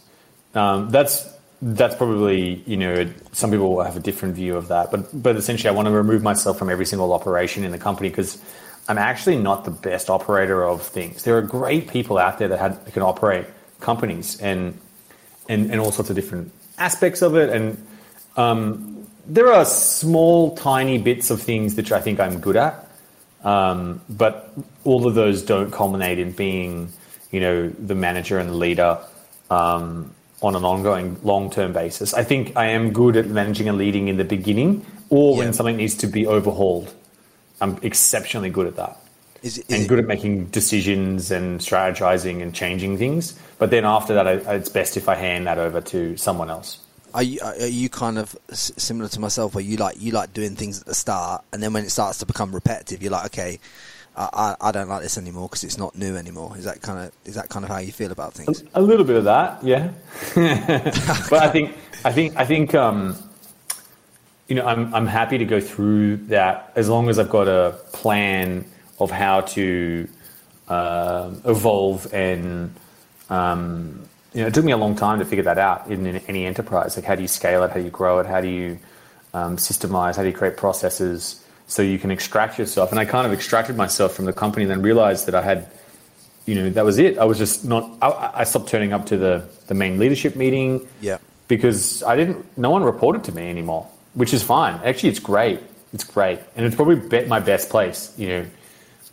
Um, 0.55 0.89
that's 0.91 1.29
that's 1.61 1.95
probably 1.95 2.63
you 2.65 2.77
know 2.77 3.11
some 3.31 3.51
people 3.51 3.75
will 3.75 3.83
have 3.83 3.97
a 3.97 3.99
different 3.99 4.35
view 4.35 4.55
of 4.55 4.69
that, 4.69 4.91
but 4.91 5.09
but 5.21 5.35
essentially, 5.35 5.69
I 5.69 5.73
want 5.73 5.87
to 5.87 5.91
remove 5.91 6.23
myself 6.23 6.57
from 6.57 6.69
every 6.69 6.85
single 6.85 7.11
operation 7.11 7.65
in 7.65 7.71
the 7.71 7.77
company 7.77 8.09
because 8.09 8.41
I'm 8.87 8.97
actually 8.97 9.37
not 9.37 9.65
the 9.65 9.71
best 9.71 10.09
operator 10.09 10.63
of 10.63 10.81
things. 10.81 11.23
There 11.23 11.37
are 11.37 11.41
great 11.41 11.89
people 11.89 12.17
out 12.17 12.37
there 12.37 12.49
that, 12.49 12.59
had, 12.59 12.85
that 12.85 12.93
can 12.93 13.01
operate 13.01 13.45
companies 13.81 14.39
and, 14.39 14.79
and 15.49 15.69
and 15.69 15.81
all 15.81 15.91
sorts 15.91 16.09
of 16.09 16.15
different 16.15 16.51
aspects 16.77 17.21
of 17.21 17.35
it, 17.35 17.49
and 17.49 17.85
um, 18.37 18.92
there 19.25 19.51
are 19.51 19.65
small, 19.65 20.55
tiny 20.55 20.97
bits 20.97 21.29
of 21.29 21.41
things 21.41 21.75
which 21.75 21.91
I 21.91 22.01
think 22.01 22.19
I'm 22.19 22.39
good 22.39 22.57
at, 22.57 22.87
um, 23.43 24.01
but 24.09 24.53
all 24.83 25.07
of 25.07 25.15
those 25.15 25.41
don't 25.43 25.71
culminate 25.71 26.19
in 26.19 26.31
being 26.31 26.91
you 27.33 27.39
know, 27.39 27.67
the 27.67 27.95
manager 27.95 28.37
and 28.37 28.47
the 28.47 28.53
leader 28.53 28.99
um, 29.49 30.13
on 30.41 30.55
an 30.55 30.63
ongoing 30.63 31.17
long 31.23 31.49
term 31.49 31.73
basis. 31.73 32.13
I 32.13 32.23
think 32.23 32.55
I 32.55 32.67
am 32.67 32.93
good 32.93 33.17
at 33.17 33.25
managing 33.25 33.67
and 33.67 33.77
leading 33.77 34.07
in 34.07 34.17
the 34.17 34.23
beginning 34.23 34.85
or 35.09 35.33
yeah. 35.33 35.39
when 35.39 35.53
something 35.53 35.75
needs 35.75 35.95
to 35.95 36.07
be 36.07 36.27
overhauled. 36.27 36.93
I'm 37.59 37.79
exceptionally 37.81 38.51
good 38.51 38.67
at 38.67 38.75
that. 38.75 38.99
Is, 39.41 39.57
is 39.57 39.79
and 39.79 39.89
good 39.89 39.99
at 39.99 40.05
making 40.05 40.45
decisions 40.45 41.31
and 41.31 41.59
strategizing 41.59 42.41
and 42.41 42.53
changing 42.53 42.97
things. 42.97 43.37
But 43.57 43.71
then 43.71 43.83
after 43.83 44.13
that, 44.13 44.27
I, 44.27 44.33
it's 44.53 44.69
best 44.69 44.95
if 44.95 45.09
I 45.09 45.15
hand 45.15 45.47
that 45.47 45.57
over 45.57 45.81
to 45.81 46.15
someone 46.17 46.51
else. 46.51 46.82
Are 47.13 47.23
you, 47.23 47.39
are 47.41 47.67
you 47.67 47.89
kind 47.89 48.17
of 48.17 48.35
similar 48.51 49.09
to 49.09 49.19
myself, 49.19 49.53
where 49.53 49.63
you 49.63 49.77
like 49.77 50.01
you 50.01 50.11
like 50.11 50.33
doing 50.33 50.55
things 50.55 50.81
at 50.81 50.87
the 50.87 50.95
start, 50.95 51.43
and 51.53 51.61
then 51.61 51.73
when 51.73 51.83
it 51.85 51.89
starts 51.89 52.19
to 52.19 52.25
become 52.25 52.53
repetitive, 52.53 53.01
you're 53.03 53.11
like, 53.11 53.25
okay, 53.27 53.59
I, 54.15 54.55
I 54.61 54.71
don't 54.71 54.89
like 54.89 55.01
this 55.01 55.17
anymore 55.17 55.49
because 55.49 55.63
it's 55.63 55.77
not 55.77 55.95
new 55.95 56.15
anymore. 56.15 56.55
Is 56.57 56.65
that 56.65 56.81
kind 56.81 56.99
of 56.99 57.11
is 57.25 57.35
that 57.35 57.49
kind 57.49 57.65
of 57.65 57.71
how 57.71 57.79
you 57.79 57.91
feel 57.91 58.11
about 58.11 58.33
things? 58.33 58.63
A, 58.75 58.81
little 58.81 59.05
bit 59.05 59.15
of 59.15 59.23
that, 59.23 59.63
yeah. 59.63 59.91
but 60.35 61.41
I 61.41 61.49
think 61.49 61.75
I 62.05 62.11
think 62.11 62.35
I 62.37 62.45
think 62.45 62.75
um, 62.75 63.17
you 64.47 64.55
know 64.55 64.65
I'm 64.65 64.93
I'm 64.93 65.07
happy 65.07 65.39
to 65.39 65.45
go 65.45 65.59
through 65.59 66.17
that 66.27 66.71
as 66.75 66.89
long 66.89 67.09
as 67.09 67.17
I've 67.17 67.29
got 67.29 67.47
a 67.47 67.75
plan 67.91 68.65
of 68.99 69.09
how 69.09 69.41
to 69.41 70.07
uh, 70.67 71.33
evolve 71.45 72.13
and 72.13 72.73
um, 73.31 74.07
you 74.33 74.41
know 74.41 74.47
it 74.47 74.53
took 74.53 74.65
me 74.65 74.71
a 74.71 74.77
long 74.77 74.95
time 74.95 75.19
to 75.19 75.25
figure 75.25 75.43
that 75.43 75.57
out 75.57 75.89
in, 75.89 76.05
in, 76.05 76.17
any 76.27 76.45
enterprise. 76.45 76.95
Like 76.95 77.05
how 77.05 77.15
do 77.15 77.21
you 77.21 77.27
scale 77.27 77.63
it? 77.63 77.69
How 77.71 77.77
do 77.77 77.83
you 77.83 77.91
grow 77.91 78.19
it? 78.19 78.25
How 78.25 78.41
do 78.41 78.47
you 78.47 78.79
um, 79.33 79.57
systemize? 79.57 80.15
How 80.15 80.23
do 80.23 80.29
you 80.29 80.35
create 80.35 80.57
processes? 80.57 81.43
so 81.67 81.81
you 81.81 81.97
can 81.97 82.11
extract 82.11 82.59
yourself. 82.59 82.91
And 82.91 82.99
I 82.99 83.05
kind 83.05 83.25
of 83.25 83.33
extracted 83.33 83.75
myself 83.75 84.13
from 84.13 84.25
the 84.25 84.33
company 84.33 84.63
and 84.63 84.71
then 84.71 84.81
realized 84.81 85.25
that 85.27 85.35
I 85.35 85.41
had, 85.41 85.69
you 86.45 86.55
know, 86.55 86.69
that 86.71 86.85
was 86.85 86.99
it. 86.99 87.17
I 87.17 87.25
was 87.25 87.37
just 87.37 87.65
not, 87.65 87.89
I, 88.01 88.31
I 88.35 88.43
stopped 88.43 88.69
turning 88.69 88.93
up 88.93 89.05
to 89.07 89.17
the, 89.17 89.47
the 89.67 89.73
main 89.73 89.97
leadership 89.97 90.35
meeting. 90.35 90.87
Yeah. 91.01 91.17
Because 91.47 92.03
I 92.03 92.15
didn't, 92.15 92.45
no 92.57 92.69
one 92.69 92.83
reported 92.83 93.23
to 93.25 93.31
me 93.31 93.49
anymore, 93.49 93.87
which 94.13 94.33
is 94.33 94.43
fine. 94.43 94.79
Actually, 94.83 95.09
it's 95.09 95.19
great. 95.19 95.59
It's 95.93 96.03
great. 96.03 96.39
And 96.55 96.65
it's 96.65 96.75
probably 96.75 96.95
be- 96.95 97.25
my 97.25 97.39
best 97.39 97.69
place, 97.69 98.13
you 98.17 98.27
know. 98.27 98.45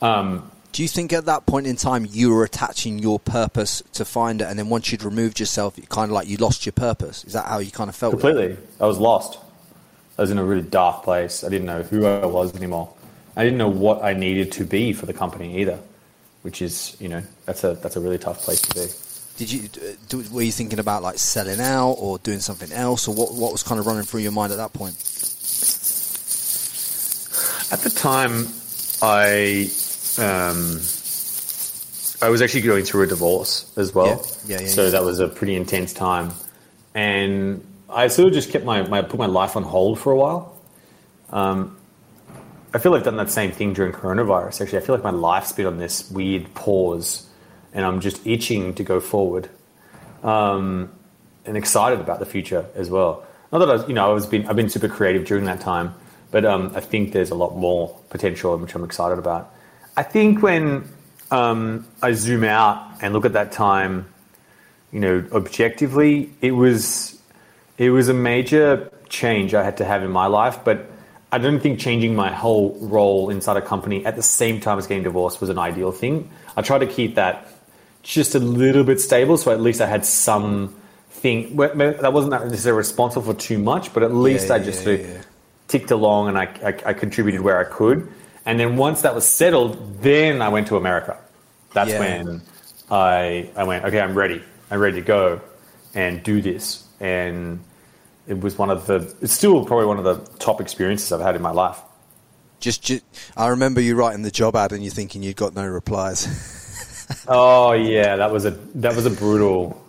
Um, 0.03 0.51
do 0.73 0.83
you 0.83 0.89
think 0.89 1.13
at 1.13 1.27
that 1.27 1.47
point 1.47 1.67
in 1.67 1.77
time 1.77 2.07
you 2.11 2.33
were 2.33 2.45
attaching 2.45 2.99
your 2.99 3.19
purpose 3.19 3.83
to 3.95 4.05
Finder, 4.05 4.45
and 4.45 4.59
then 4.59 4.69
once 4.69 4.93
you'd 4.93 5.03
removed 5.03 5.41
yourself, 5.41 5.77
you 5.77 5.85
kind 5.85 6.11
of 6.11 6.15
like 6.15 6.29
you 6.29 6.37
lost 6.37 6.65
your 6.65 6.73
purpose? 6.73 7.25
Is 7.25 7.33
that 7.33 7.47
how 7.47 7.59
you 7.59 7.71
kind 7.71 7.89
of 7.89 7.97
felt? 7.97 8.13
Completely. 8.13 8.57
I 8.81 8.87
was 8.87 8.99
lost. 8.99 9.39
I 10.19 10.23
was 10.23 10.31
in 10.31 10.39
a 10.39 10.45
really 10.45 10.63
dark 10.63 11.03
place. 11.03 11.45
I 11.45 11.49
didn't 11.49 11.67
know 11.67 11.83
who 11.83 12.07
I 12.07 12.27
was 12.27 12.55
anymore. 12.55 12.93
I 13.37 13.45
didn't 13.45 13.59
know 13.59 13.69
what 13.69 14.03
I 14.03 14.13
needed 14.13 14.53
to 14.53 14.65
be 14.65 14.93
for 14.93 15.07
the 15.07 15.13
company 15.13 15.61
either, 15.61 15.79
which 16.43 16.61
is, 16.63 16.97
you 17.01 17.09
know, 17.09 17.23
that's 17.47 17.65
a 17.65 17.75
that's 17.75 17.97
a 17.97 18.01
really 18.01 18.19
tough 18.19 18.41
place 18.43 18.61
to 18.63 18.75
be. 18.75 18.87
Did 19.39 19.53
you 19.53 19.69
do, 20.09 20.23
were 20.31 20.43
you 20.43 20.53
thinking 20.53 20.79
about 20.79 21.03
like 21.03 21.19
selling 21.19 21.61
out 21.61 21.93
or 21.93 22.19
doing 22.19 22.41
something 22.41 22.71
else, 22.73 23.09
or 23.09 23.15
what 23.15 23.33
what 23.33 23.53
was 23.53 23.63
kind 23.63 23.81
of 23.81 23.87
running 23.87 24.03
through 24.03 24.21
your 24.21 24.33
mind 24.33 24.53
at 24.53 24.57
that 24.57 24.73
point? 24.73 24.95
At 27.73 27.81
the 27.81 27.91
time, 27.91 28.49
I 29.01 29.71
um, 30.21 30.81
I 32.23 32.29
was 32.29 32.43
actually 32.43 32.61
going 32.63 32.85
through 32.85 33.05
a 33.05 33.07
divorce 33.07 33.73
as 33.77 33.95
well. 33.95 34.07
Yeah, 34.47 34.57
yeah, 34.57 34.63
yeah 34.63 34.69
So 34.69 34.85
yeah. 34.85 34.91
that 34.91 35.05
was 35.05 35.21
a 35.21 35.29
pretty 35.29 35.55
intense 35.55 35.93
time, 35.93 36.33
and 36.95 37.65
I 37.89 38.09
sort 38.09 38.29
of 38.29 38.35
just 38.35 38.51
kept 38.51 38.65
my, 38.65 38.83
my 38.83 39.03
put 39.03 39.19
my 39.19 39.27
life 39.27 39.57
on 39.57 39.63
hold 39.63 39.99
for 39.99 40.13
a 40.13 40.17
while. 40.17 40.57
Um, 41.31 41.77
I 42.73 42.79
feel 42.79 42.95
I've 42.95 43.03
done 43.03 43.17
that 43.17 43.31
same 43.31 43.51
thing 43.51 43.73
during 43.73 43.93
coronavirus. 43.93 44.61
Actually, 44.61 44.79
I 44.79 44.83
feel 44.83 44.95
like 44.95 45.05
my 45.05 45.11
life's 45.11 45.53
been 45.53 45.67
on 45.67 45.79
this 45.79 46.11
weird 46.11 46.53
pause, 46.55 47.27
and 47.73 47.85
I'm 47.85 48.01
just 48.01 48.25
itching 48.27 48.75
to 48.75 48.85
go 48.85 49.01
forward, 49.01 49.49
um, 50.23 50.93
and 51.47 51.57
excited 51.57 52.01
about 52.01 52.19
the 52.19 52.27
future 52.27 52.67
as 52.75 52.91
well. 52.91 53.27
Not 53.51 53.59
that 53.61 53.71
I 53.71 53.73
was, 53.73 53.89
you 53.89 53.95
know, 53.95 54.09
I 54.09 54.13
was 54.13 54.27
been 54.27 54.47
I've 54.47 54.57
been 54.57 54.69
super 54.69 54.89
creative 54.89 55.25
during 55.25 55.47
that 55.47 55.61
time, 55.61 55.95
but 56.31 56.45
um, 56.45 56.73
I 56.75 56.81
think 56.81 57.13
there's 57.13 57.31
a 57.31 57.35
lot 57.35 57.57
more 57.57 57.99
potential, 58.11 58.57
which 58.59 58.75
I'm 58.75 58.85
excited 58.85 59.19
about. 59.19 59.55
I 59.97 60.03
think 60.03 60.43
when 60.43 60.89
um, 61.31 61.87
I 62.03 62.13
zoom 62.13 62.45
out 62.45 63.03
and 63.03 63.13
look 63.13 63.25
at 63.25 63.33
that 63.35 63.53
time, 63.53 64.07
you 64.93 65.01
know, 65.01 65.25
objectively, 65.33 66.31
it 66.41 66.53
was 66.53 67.21
it 67.79 67.91
was 67.91 68.09
a 68.09 68.15
major 68.15 68.91
change 69.09 69.55
I 69.55 69.65
had 69.65 69.79
to 69.79 69.85
have 69.85 70.03
in 70.03 70.11
my 70.11 70.27
life, 70.27 70.65
but 70.65 70.91
I 71.33 71.39
don't 71.39 71.61
think 71.61 71.79
changing 71.79 72.15
my 72.15 72.33
whole 72.33 72.77
role 72.81 73.31
inside 73.31 73.57
a 73.57 73.63
company 73.63 74.05
at 74.05 74.17
the 74.17 74.23
same 74.23 74.61
time 74.61 74.79
as 74.79 74.87
getting 74.87 75.05
divorced 75.05 75.41
was 75.41 75.49
an 75.49 75.59
ideal 75.59 75.93
thing. 75.93 76.31
I 76.57 76.63
tried 76.63 76.81
to 76.81 76.87
keep 76.87 77.15
that 77.15 77.47
just 78.03 78.35
a 78.35 78.39
little 78.39 78.85
bit 78.85 79.01
stable, 79.01 79.37
so 79.37 79.53
at 79.53 79.61
least 79.61 79.81
I 79.81 79.87
had 79.87 80.05
some 80.05 80.75
thing 81.11 81.57
that 81.57 82.13
wasn't 82.13 82.33
necessarily 82.33 82.79
responsible 82.79 83.33
for 83.33 83.39
too 83.39 83.59
much, 83.59 83.93
but 83.93 84.03
at 84.03 84.13
least 84.13 84.49
yeah, 84.49 84.55
I 84.55 84.59
just 84.59 84.87
yeah, 84.87 84.95
yeah. 84.95 85.23
ticked 85.69 85.91
along 85.91 86.29
and 86.29 86.39
I, 86.39 86.45
I, 86.65 86.91
I, 86.91 86.93
contributed 86.95 87.43
where 87.43 87.59
I 87.59 87.65
could. 87.65 88.11
And 88.51 88.59
then 88.59 88.77
once 88.77 89.03
that 89.03 89.15
was 89.15 89.25
settled, 89.25 90.03
then 90.03 90.43
I 90.43 90.49
went 90.49 90.67
to 90.67 90.77
America. 90.77 91.17
That's 91.73 91.93
when 91.93 92.43
I 92.91 93.49
I 93.55 93.63
went, 93.63 93.85
okay, 93.85 94.01
I'm 94.01 94.19
ready. 94.19 94.43
I'm 94.73 94.81
ready 94.81 94.97
to 94.97 95.07
go 95.07 95.41
and 95.95 96.21
do 96.25 96.43
this. 96.43 96.85
And 96.99 97.61
it 98.27 98.41
was 98.41 98.59
one 98.59 98.71
of 98.71 98.87
the. 98.87 99.15
It's 99.23 99.33
still 99.33 99.65
probably 99.65 99.87
one 99.87 99.99
of 99.99 100.05
the 100.05 100.17
top 100.39 100.61
experiences 100.61 101.13
I've 101.13 101.21
had 101.21 101.37
in 101.37 101.43
my 101.43 101.53
life. 101.53 101.79
Just, 102.59 102.83
just 102.83 103.05
I 103.37 103.47
remember 103.47 103.81
you 103.81 103.95
writing 103.95 104.23
the 104.23 104.33
job 104.33 104.57
ad 104.57 104.73
and 104.73 104.83
you 104.83 104.91
thinking 104.91 105.23
you'd 105.23 105.37
got 105.37 105.55
no 105.55 105.65
replies. 105.65 106.27
oh 107.29 107.71
yeah, 107.71 108.17
that 108.17 108.33
was 108.33 108.47
a 108.47 108.51
that 108.51 108.97
was 108.97 109.07
a 109.07 109.11
brutal, 109.11 109.81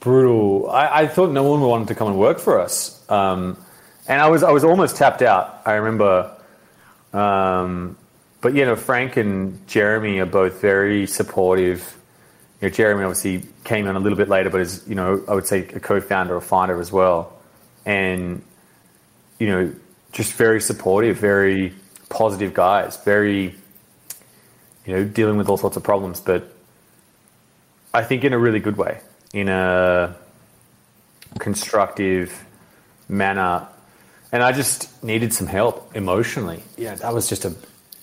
brutal. 0.00 0.68
I, 0.70 1.02
I, 1.02 1.06
thought 1.06 1.30
no 1.30 1.44
one 1.44 1.60
wanted 1.60 1.86
to 1.86 1.94
come 1.94 2.08
and 2.08 2.18
work 2.18 2.40
for 2.40 2.60
us, 2.60 3.08
um, 3.08 3.56
and 4.08 4.20
I 4.20 4.28
was 4.28 4.42
I 4.42 4.50
was 4.50 4.64
almost 4.64 4.96
tapped 4.96 5.22
out. 5.22 5.62
I 5.64 5.74
remember. 5.74 6.32
Um, 7.16 7.96
but 8.40 8.54
you 8.54 8.64
know, 8.64 8.76
Frank 8.76 9.16
and 9.16 9.66
Jeremy 9.66 10.18
are 10.18 10.26
both 10.26 10.60
very 10.60 11.06
supportive. 11.06 11.96
You 12.60 12.68
know, 12.68 12.74
Jeremy 12.74 13.04
obviously 13.04 13.48
came 13.64 13.86
in 13.86 13.96
a 13.96 14.00
little 14.00 14.18
bit 14.18 14.28
later, 14.28 14.50
but 14.50 14.60
is 14.60 14.84
you 14.86 14.94
know 14.94 15.24
I 15.28 15.34
would 15.34 15.46
say 15.46 15.60
a 15.60 15.80
co-founder, 15.80 16.34
or 16.34 16.40
founder 16.40 16.80
as 16.80 16.92
well 16.92 17.36
and 17.86 18.42
you 19.38 19.46
know 19.46 19.74
just 20.12 20.34
very 20.34 20.60
supportive, 20.60 21.16
very 21.16 21.72
positive 22.08 22.52
guys, 22.52 22.96
very 23.04 23.54
you 24.84 24.92
know 24.94 25.04
dealing 25.04 25.38
with 25.38 25.48
all 25.48 25.56
sorts 25.56 25.76
of 25.76 25.82
problems, 25.84 26.20
but 26.20 26.52
I 27.94 28.02
think 28.02 28.24
in 28.24 28.32
a 28.34 28.38
really 28.38 28.60
good 28.60 28.76
way, 28.76 29.00
in 29.32 29.48
a 29.48 30.14
constructive 31.38 32.44
manner. 33.08 33.68
And 34.32 34.42
I 34.42 34.52
just 34.52 35.02
needed 35.02 35.32
some 35.32 35.46
help 35.46 35.94
emotionally. 35.96 36.62
Yeah, 36.76 36.94
that 36.96 37.14
was 37.14 37.28
just 37.28 37.44
a 37.44 37.54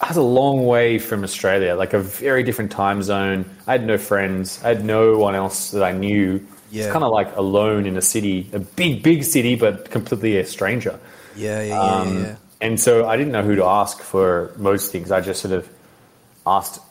I 0.02 0.08
was 0.10 0.18
a 0.18 0.22
long 0.22 0.66
way 0.66 1.00
from 1.00 1.24
Australia, 1.24 1.76
like 1.76 1.94
a 1.94 2.00
very 2.00 2.44
different 2.44 2.72
time 2.72 3.02
zone. 3.02 3.46
I 3.68 3.74
had 3.74 3.86
no 3.86 3.98
friends. 3.98 4.62
I 4.64 4.70
had 4.70 4.84
no 4.84 5.18
one 5.18 5.34
else 5.34 5.72
that 5.72 5.84
I 5.84 5.94
knew. 5.94 6.46
Yeah. 6.72 6.84
It's 6.84 6.92
kind 6.92 7.06
of 7.06 7.12
like 7.12 7.34
alone 7.38 7.86
in 7.86 7.96
a 7.96 8.02
city, 8.02 8.50
a 8.52 8.60
big, 8.60 9.02
big 9.02 9.24
city, 9.24 9.56
but 9.56 9.92
completely 9.92 10.38
a 10.38 10.46
stranger. 10.46 11.00
Yeah, 11.36 11.62
yeah, 11.62 11.68
yeah, 11.68 11.80
Um, 11.80 12.24
yeah. 12.24 12.36
And 12.60 12.80
so 12.80 13.08
I 13.08 13.16
didn't 13.16 13.32
know 13.32 13.44
who 13.44 13.56
to 13.56 13.66
ask 13.66 14.02
for 14.02 14.54
most 14.58 14.92
things. 14.92 15.12
I 15.12 15.22
just 15.22 15.42
sort 15.42 15.54
of 15.54 15.70
asked 16.46 16.82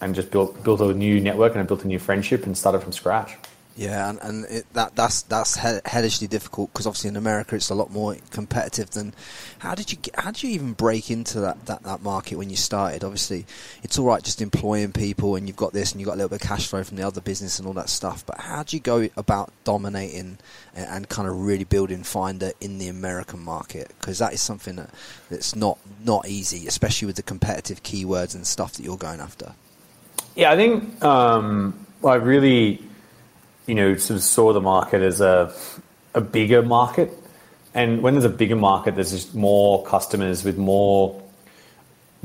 and 0.00 0.14
just 0.14 0.30
built 0.30 0.62
built 0.62 0.80
a 0.80 0.92
new 0.92 1.20
network 1.20 1.52
and 1.52 1.62
I 1.62 1.64
built 1.64 1.84
a 1.84 1.88
new 1.88 1.98
friendship 1.98 2.44
and 2.44 2.56
started 2.56 2.82
from 2.82 2.92
scratch. 2.92 3.36
Yeah, 3.78 4.10
and, 4.10 4.18
and 4.22 4.44
it, 4.46 4.72
that 4.72 4.96
that's 4.96 5.22
that's 5.22 5.56
he- 5.56 5.78
hellishly 5.84 6.26
difficult 6.26 6.72
because 6.72 6.84
obviously 6.84 7.10
in 7.10 7.16
America 7.16 7.54
it's 7.54 7.70
a 7.70 7.76
lot 7.76 7.92
more 7.92 8.16
competitive 8.32 8.90
than. 8.90 9.14
How 9.58 9.76
did 9.76 9.92
you 9.92 9.98
how 10.16 10.32
did 10.32 10.42
you 10.42 10.50
even 10.50 10.72
break 10.72 11.12
into 11.12 11.38
that, 11.40 11.66
that, 11.66 11.84
that 11.84 12.02
market 12.02 12.38
when 12.38 12.50
you 12.50 12.56
started? 12.56 13.04
Obviously, 13.04 13.46
it's 13.84 13.96
all 13.96 14.06
right 14.06 14.20
just 14.20 14.42
employing 14.42 14.90
people 14.90 15.36
and 15.36 15.46
you've 15.46 15.56
got 15.56 15.72
this 15.72 15.92
and 15.92 16.00
you've 16.00 16.08
got 16.08 16.14
a 16.14 16.16
little 16.16 16.28
bit 16.28 16.42
of 16.42 16.48
cash 16.48 16.66
flow 16.66 16.82
from 16.82 16.96
the 16.96 17.04
other 17.04 17.20
business 17.20 17.60
and 17.60 17.68
all 17.68 17.74
that 17.74 17.88
stuff. 17.88 18.26
But 18.26 18.40
how 18.40 18.64
do 18.64 18.76
you 18.76 18.80
go 18.80 19.08
about 19.16 19.52
dominating 19.62 20.38
and, 20.74 20.86
and 20.86 21.08
kind 21.08 21.28
of 21.28 21.40
really 21.40 21.62
building 21.62 22.02
Finder 22.02 22.50
in 22.60 22.78
the 22.78 22.88
American 22.88 23.38
market? 23.38 23.92
Because 24.00 24.18
that 24.18 24.32
is 24.32 24.42
something 24.42 24.74
that 24.74 24.90
that's 25.30 25.54
not 25.54 25.78
not 26.04 26.26
easy, 26.28 26.66
especially 26.66 27.06
with 27.06 27.16
the 27.16 27.22
competitive 27.22 27.84
keywords 27.84 28.34
and 28.34 28.44
stuff 28.44 28.72
that 28.72 28.82
you're 28.82 28.96
going 28.96 29.20
after. 29.20 29.52
Yeah, 30.34 30.50
I 30.50 30.56
think 30.56 31.04
um, 31.04 31.86
I 32.04 32.14
really, 32.14 32.82
you 33.68 33.74
know, 33.74 33.94
sort 33.96 34.16
of 34.16 34.24
saw 34.24 34.52
the 34.52 34.60
market 34.60 35.02
as 35.02 35.20
a 35.20 35.52
a 36.14 36.20
bigger 36.20 36.62
market, 36.62 37.10
and 37.74 38.02
when 38.02 38.14
there's 38.14 38.24
a 38.24 38.28
bigger 38.30 38.56
market, 38.56 38.96
there's 38.96 39.12
just 39.12 39.34
more 39.34 39.84
customers 39.84 40.42
with 40.42 40.56
more 40.58 41.20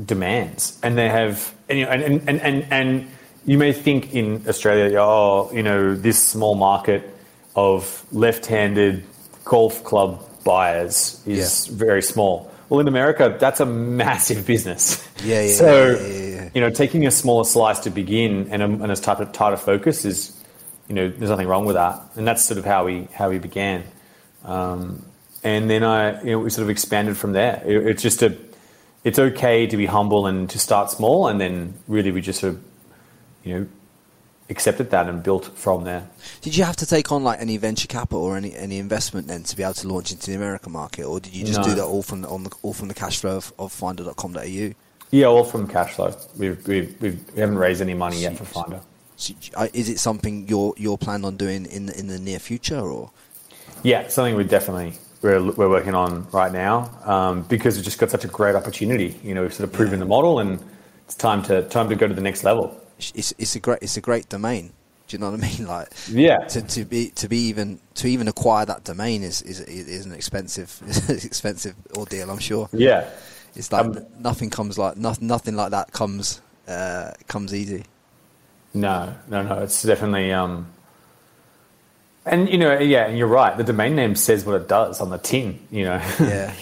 demands, 0.04 0.78
and 0.82 0.96
they 0.98 1.08
have, 1.08 1.54
and 1.68 1.78
you 1.78 1.84
know, 1.84 1.90
and 1.92 2.02
and 2.28 2.40
and 2.40 2.66
and, 2.72 3.08
you 3.46 3.58
may 3.58 3.72
think 3.74 4.14
in 4.14 4.42
Australia, 4.48 4.98
oh, 5.00 5.50
you 5.52 5.62
know, 5.62 5.94
this 5.94 6.18
small 6.20 6.54
market 6.54 7.02
of 7.56 8.02
left-handed 8.10 9.04
golf 9.44 9.84
club 9.84 10.18
buyers 10.44 11.20
is 11.26 11.68
Yeah. 11.68 11.76
very 11.76 12.02
small. 12.02 12.50
Well, 12.70 12.80
in 12.80 12.88
America, 12.88 13.36
that's 13.38 13.60
a 13.60 13.66
massive 13.66 14.46
business. 14.46 15.06
Yeah, 15.24 15.42
yeah, 15.42 15.52
So, 15.54 15.90
yeah, 15.90 16.06
yeah, 16.06 16.26
yeah. 16.36 16.48
you 16.54 16.60
know, 16.60 16.68
taking 16.70 17.06
a 17.06 17.10
smaller 17.10 17.44
slice 17.44 17.78
to 17.80 17.90
begin 17.90 18.48
and 18.50 18.60
a, 18.62 18.66
and 18.66 18.90
a 18.92 18.96
tighter, 18.96 19.24
tighter 19.26 19.56
focus 19.56 20.04
is, 20.04 20.33
you 20.88 20.94
know, 20.94 21.08
there's 21.08 21.30
nothing 21.30 21.48
wrong 21.48 21.64
with 21.64 21.76
that, 21.76 22.00
and 22.16 22.26
that's 22.26 22.42
sort 22.42 22.58
of 22.58 22.64
how 22.64 22.84
we 22.84 23.08
how 23.14 23.30
we 23.30 23.38
began. 23.38 23.84
Um, 24.44 25.04
and 25.42 25.68
then 25.68 25.82
I, 25.84 26.20
you 26.22 26.30
know, 26.32 26.38
we 26.40 26.50
sort 26.50 26.64
of 26.64 26.70
expanded 26.70 27.16
from 27.16 27.32
there. 27.32 27.62
It, 27.64 27.86
it's 27.86 28.02
just 28.02 28.22
a, 28.22 28.36
it's 29.04 29.18
okay 29.18 29.66
to 29.66 29.76
be 29.76 29.86
humble 29.86 30.26
and 30.26 30.48
to 30.50 30.58
start 30.58 30.90
small, 30.90 31.28
and 31.28 31.40
then 31.40 31.74
really 31.88 32.12
we 32.12 32.20
just 32.20 32.40
sort 32.40 32.54
of, 32.54 32.62
you 33.44 33.54
know, 33.58 33.66
accepted 34.50 34.90
that 34.90 35.08
and 35.08 35.22
built 35.22 35.46
from 35.56 35.84
there. 35.84 36.06
Did 36.42 36.56
you 36.56 36.64
have 36.64 36.76
to 36.76 36.86
take 36.86 37.10
on 37.12 37.24
like 37.24 37.40
any 37.40 37.56
venture 37.56 37.88
capital 37.88 38.22
or 38.22 38.36
any, 38.36 38.54
any 38.54 38.78
investment 38.78 39.26
then 39.26 39.42
to 39.44 39.56
be 39.56 39.62
able 39.62 39.74
to 39.74 39.88
launch 39.88 40.12
into 40.12 40.30
the 40.30 40.36
American 40.36 40.72
market, 40.72 41.04
or 41.04 41.20
did 41.20 41.34
you 41.34 41.44
just 41.44 41.60
No. 41.60 41.64
do 41.64 41.74
that 41.76 41.84
all 41.84 42.02
from 42.02 42.22
the, 42.22 42.28
on 42.28 42.44
the 42.44 42.50
all 42.62 42.74
from 42.74 42.88
the 42.88 42.94
cash 42.94 43.20
flow 43.20 43.36
of, 43.36 43.52
of 43.58 43.72
Finder.com.au? 43.72 44.72
Yeah, 45.10 45.26
all 45.26 45.44
from 45.44 45.68
cash 45.68 45.92
flow. 45.94 46.14
We've, 46.36 46.66
we've, 46.66 47.00
we've, 47.00 47.34
we 47.34 47.40
haven't 47.40 47.56
raised 47.58 47.80
any 47.80 47.94
money 47.94 48.20
yet 48.20 48.36
for 48.36 48.44
Finder. 48.44 48.80
So, 49.16 49.34
uh, 49.56 49.68
is 49.72 49.88
it 49.88 49.98
something 50.00 50.48
you're 50.48 50.74
you're 50.76 50.98
planning 50.98 51.24
on 51.24 51.36
doing 51.36 51.66
in 51.66 51.86
the, 51.86 51.98
in 51.98 52.08
the 52.08 52.18
near 52.18 52.38
future, 52.38 52.80
or 52.80 53.10
Yeah, 53.82 54.08
something 54.08 54.34
we 54.34 54.44
definitely 54.44 54.94
we're, 55.22 55.40
we're 55.52 55.68
working 55.70 55.94
on 55.94 56.26
right 56.32 56.52
now 56.52 56.90
um, 57.04 57.42
because 57.42 57.76
we've 57.76 57.84
just 57.84 57.98
got 57.98 58.10
such 58.10 58.24
a 58.24 58.28
great 58.28 58.54
opportunity. 58.54 59.18
You 59.22 59.34
know, 59.34 59.42
we've 59.42 59.54
sort 59.54 59.68
of 59.68 59.72
proven 59.74 59.98
the 60.00 60.04
model, 60.06 60.38
and 60.40 60.58
it's 61.06 61.14
time 61.14 61.42
to 61.44 61.62
time 61.68 61.88
to 61.88 61.94
go 61.96 62.06
to 62.08 62.14
the 62.14 62.20
next 62.20 62.44
level. 62.44 62.78
it's 62.98 63.32
it's 63.38 63.54
a 63.56 63.60
great 63.60 63.78
it's 63.82 63.96
a 63.96 64.00
great 64.00 64.28
domain. 64.28 64.72
Do 65.06 65.16
you 65.16 65.20
know 65.20 65.30
what 65.30 65.40
I 65.44 65.48
mean? 65.58 65.66
Like 65.66 65.88
Yeah. 66.08 66.38
to, 66.48 66.62
to 66.62 66.84
be 66.84 67.10
to 67.10 67.28
be 67.28 67.38
even 67.48 67.78
to 67.94 68.08
even 68.08 68.26
acquire 68.28 68.66
that 68.66 68.84
domain 68.84 69.22
is 69.22 69.42
is, 69.42 69.60
is 69.60 70.06
an 70.06 70.12
expensive 70.12 70.80
expensive 71.08 71.74
ordeal. 71.96 72.30
I'm 72.30 72.38
sure. 72.38 72.68
Yeah, 72.72 73.08
It's 73.54 73.70
like 73.70 73.84
Um, 73.84 73.98
nothing 74.18 74.50
comes 74.50 74.76
like 74.78 74.96
nothing 74.96 75.28
nothing 75.28 75.56
like 75.56 75.70
that 75.70 75.92
comes 75.92 76.40
uh, 76.66 77.12
comes 77.28 77.54
easy. 77.54 77.84
No, 78.74 79.14
no, 79.28 79.42
no. 79.42 79.58
It's 79.60 79.82
definitely. 79.82 80.32
Um, 80.32 80.66
and 82.26 82.48
you 82.48 82.58
know, 82.58 82.78
yeah, 82.78 83.06
and 83.06 83.18
you're 83.18 83.26
right. 83.28 83.56
The 83.56 83.64
domain 83.64 83.94
name 83.96 84.16
says 84.16 84.44
what 84.44 84.60
it 84.60 84.68
does 84.68 85.00
on 85.00 85.10
the 85.10 85.18
tin. 85.18 85.58
You 85.70 85.84
know. 85.84 86.02
Yeah, 86.20 86.54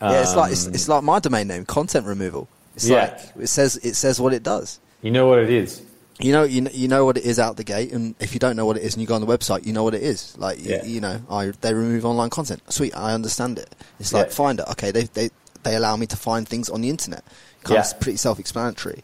yeah. 0.00 0.20
It's 0.22 0.34
like 0.36 0.52
it's, 0.52 0.66
Um, 0.66 0.74
it's 0.74 0.88
like 0.88 1.02
my 1.02 1.18
domain 1.18 1.48
name, 1.48 1.64
content 1.66 2.06
removal. 2.06 2.48
It's 2.74 2.88
Yeah. 2.88 3.18
like 3.36 3.44
it 3.44 3.46
says 3.48 3.76
it 3.82 3.94
says 3.96 4.20
what 4.20 4.32
it 4.32 4.42
does. 4.42 4.78
you 5.02 5.10
know 5.10 5.26
what 5.26 5.38
it 5.38 5.50
is. 5.50 5.82
You 6.18 6.32
know, 6.32 6.42
you 6.42 6.60
know, 6.60 6.70
you 6.74 6.86
know 6.86 7.06
what 7.06 7.16
it 7.16 7.24
is 7.24 7.38
out 7.38 7.56
the 7.56 7.64
gate, 7.64 7.92
and 7.92 8.14
if 8.20 8.34
you 8.34 8.40
don't 8.40 8.54
know 8.54 8.66
what 8.66 8.76
it 8.76 8.82
is, 8.82 8.92
and 8.94 9.00
you 9.00 9.06
go 9.06 9.14
on 9.14 9.22
the 9.22 9.26
website, 9.26 9.64
you 9.64 9.72
know 9.72 9.82
what 9.84 9.94
it 9.94 10.02
is. 10.02 10.36
Like, 10.36 10.58
Yeah. 10.62 10.84
you, 10.84 11.00
know, 11.00 11.18
I 11.30 11.52
they 11.62 11.72
remove 11.72 12.04
online 12.04 12.28
content. 12.28 12.60
Sweet, 12.70 12.94
I 12.94 13.14
understand 13.14 13.58
it. 13.58 13.74
It's 13.98 14.12
like 14.12 14.26
Yeah. 14.26 14.32
Finder. 14.34 14.64
Okay, 14.72 14.90
they 14.90 15.04
they 15.04 15.30
they 15.62 15.76
allow 15.76 15.96
me 15.96 16.06
to 16.06 16.16
find 16.16 16.46
things 16.48 16.68
on 16.70 16.80
the 16.82 16.88
internet. 16.90 17.24
Kind 17.64 17.74
Yeah. 17.76 17.90
of 17.90 18.00
pretty 18.00 18.16
self-explanatory. 18.18 19.02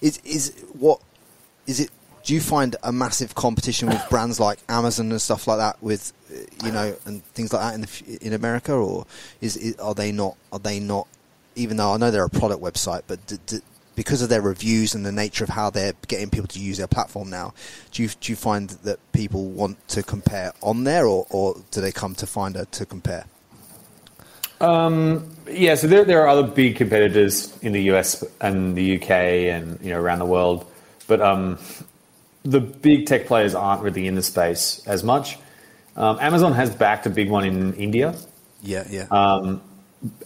Is 0.00 0.18
is 0.24 0.52
what 0.78 1.00
is 1.66 1.80
it? 1.80 1.90
Do 2.24 2.32
you 2.34 2.40
find 2.40 2.74
a 2.82 2.90
massive 2.90 3.34
competition 3.34 3.88
with 3.88 4.02
brands 4.08 4.40
like 4.40 4.58
Amazon 4.68 5.10
and 5.10 5.20
stuff 5.20 5.46
like 5.46 5.58
that, 5.58 5.82
with 5.82 6.12
uh, 6.32 6.66
you 6.66 6.72
know, 6.72 6.96
and 7.04 7.24
things 7.26 7.52
like 7.52 7.62
that 7.62 7.74
in 7.74 7.82
the, 7.82 8.26
in 8.26 8.32
America, 8.32 8.72
or 8.72 9.06
is, 9.40 9.56
is 9.56 9.76
are 9.76 9.94
they 9.94 10.10
not? 10.10 10.36
Are 10.50 10.58
they 10.58 10.80
not? 10.80 11.06
Even 11.54 11.76
though 11.76 11.92
I 11.92 11.98
know 11.98 12.10
they're 12.10 12.24
a 12.24 12.30
product 12.30 12.62
website, 12.62 13.02
but 13.06 13.24
d- 13.26 13.36
d- 13.46 13.60
because 13.94 14.22
of 14.22 14.28
their 14.28 14.40
reviews 14.40 14.94
and 14.94 15.04
the 15.04 15.12
nature 15.12 15.44
of 15.44 15.50
how 15.50 15.70
they're 15.70 15.92
getting 16.08 16.30
people 16.30 16.48
to 16.48 16.58
use 16.58 16.78
their 16.78 16.86
platform 16.86 17.30
now, 17.30 17.52
do 17.92 18.02
you 18.02 18.08
do 18.20 18.32
you 18.32 18.36
find 18.36 18.70
that 18.70 18.98
people 19.12 19.44
want 19.44 19.86
to 19.88 20.02
compare 20.02 20.52
on 20.62 20.84
there, 20.84 21.06
or, 21.06 21.26
or 21.30 21.56
do 21.70 21.80
they 21.80 21.92
come 21.92 22.14
to 22.16 22.26
Finder 22.26 22.64
to 22.64 22.86
compare? 22.86 23.26
Yeah, 25.46 25.74
so 25.74 25.86
there, 25.86 26.04
there 26.04 26.22
are 26.22 26.28
other 26.28 26.42
big 26.44 26.76
competitors 26.76 27.56
in 27.60 27.72
the 27.72 27.82
US 27.92 28.24
and 28.40 28.74
the 28.74 28.96
UK 28.96 29.10
and 29.10 29.78
you 29.82 29.90
know 29.90 30.00
around 30.00 30.20
the 30.20 30.26
world, 30.26 30.66
but 31.06 31.20
um, 31.20 31.58
the 32.44 32.60
big 32.60 33.06
tech 33.06 33.26
players 33.26 33.54
aren't 33.54 33.82
really 33.82 34.06
in 34.06 34.14
the 34.14 34.22
space 34.22 34.82
as 34.86 35.02
much. 35.02 35.38
Um, 35.96 36.18
Amazon 36.20 36.52
has 36.52 36.74
backed 36.74 37.06
a 37.06 37.10
big 37.10 37.30
one 37.30 37.44
in 37.44 37.74
India. 37.74 38.14
Yeah, 38.62 38.84
yeah, 38.88 39.06
Uh, 39.10 39.58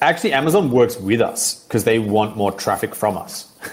Actually, 0.01 0.33
Amazon 0.33 0.73
works 0.73 0.97
with 0.99 1.21
us 1.21 1.63
because 1.65 1.85
they 1.85 2.01
want 2.01 2.37
more 2.37 2.51
traffic 2.51 2.97
from 2.97 3.17
us. 3.17 3.45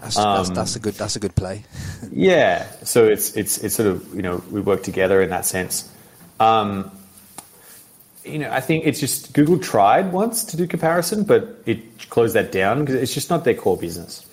that's, 0.00 0.14
that's 0.16 0.50
that's 0.50 0.76
a 0.76 0.78
good 0.78 0.94
that's 0.94 1.16
a 1.16 1.20
good 1.20 1.34
play. 1.34 1.64
Yeah, 2.12 2.66
so 2.84 3.06
it's 3.06 3.34
it's 3.36 3.58
it's 3.58 3.74
sort 3.74 3.88
of 3.88 4.14
you 4.14 4.22
know 4.22 4.42
we 4.50 4.60
work 4.60 4.82
together 4.82 5.22
in 5.22 5.30
that 5.30 5.46
sense. 5.46 5.90
Um, 6.38 6.90
you 8.24 8.38
know, 8.38 8.50
I 8.50 8.60
think 8.60 8.86
it's 8.86 9.00
just 9.00 9.32
Google 9.32 9.58
tried 9.58 10.12
once 10.12 10.44
to 10.44 10.56
do 10.56 10.66
comparison, 10.68 11.24
but 11.24 11.62
it 11.66 12.10
closed 12.10 12.34
that 12.34 12.52
down 12.52 12.80
because 12.80 12.96
it's 12.96 13.14
just 13.14 13.30
not 13.30 13.44
their 13.44 13.54
core 13.54 13.76
business. 13.76 14.26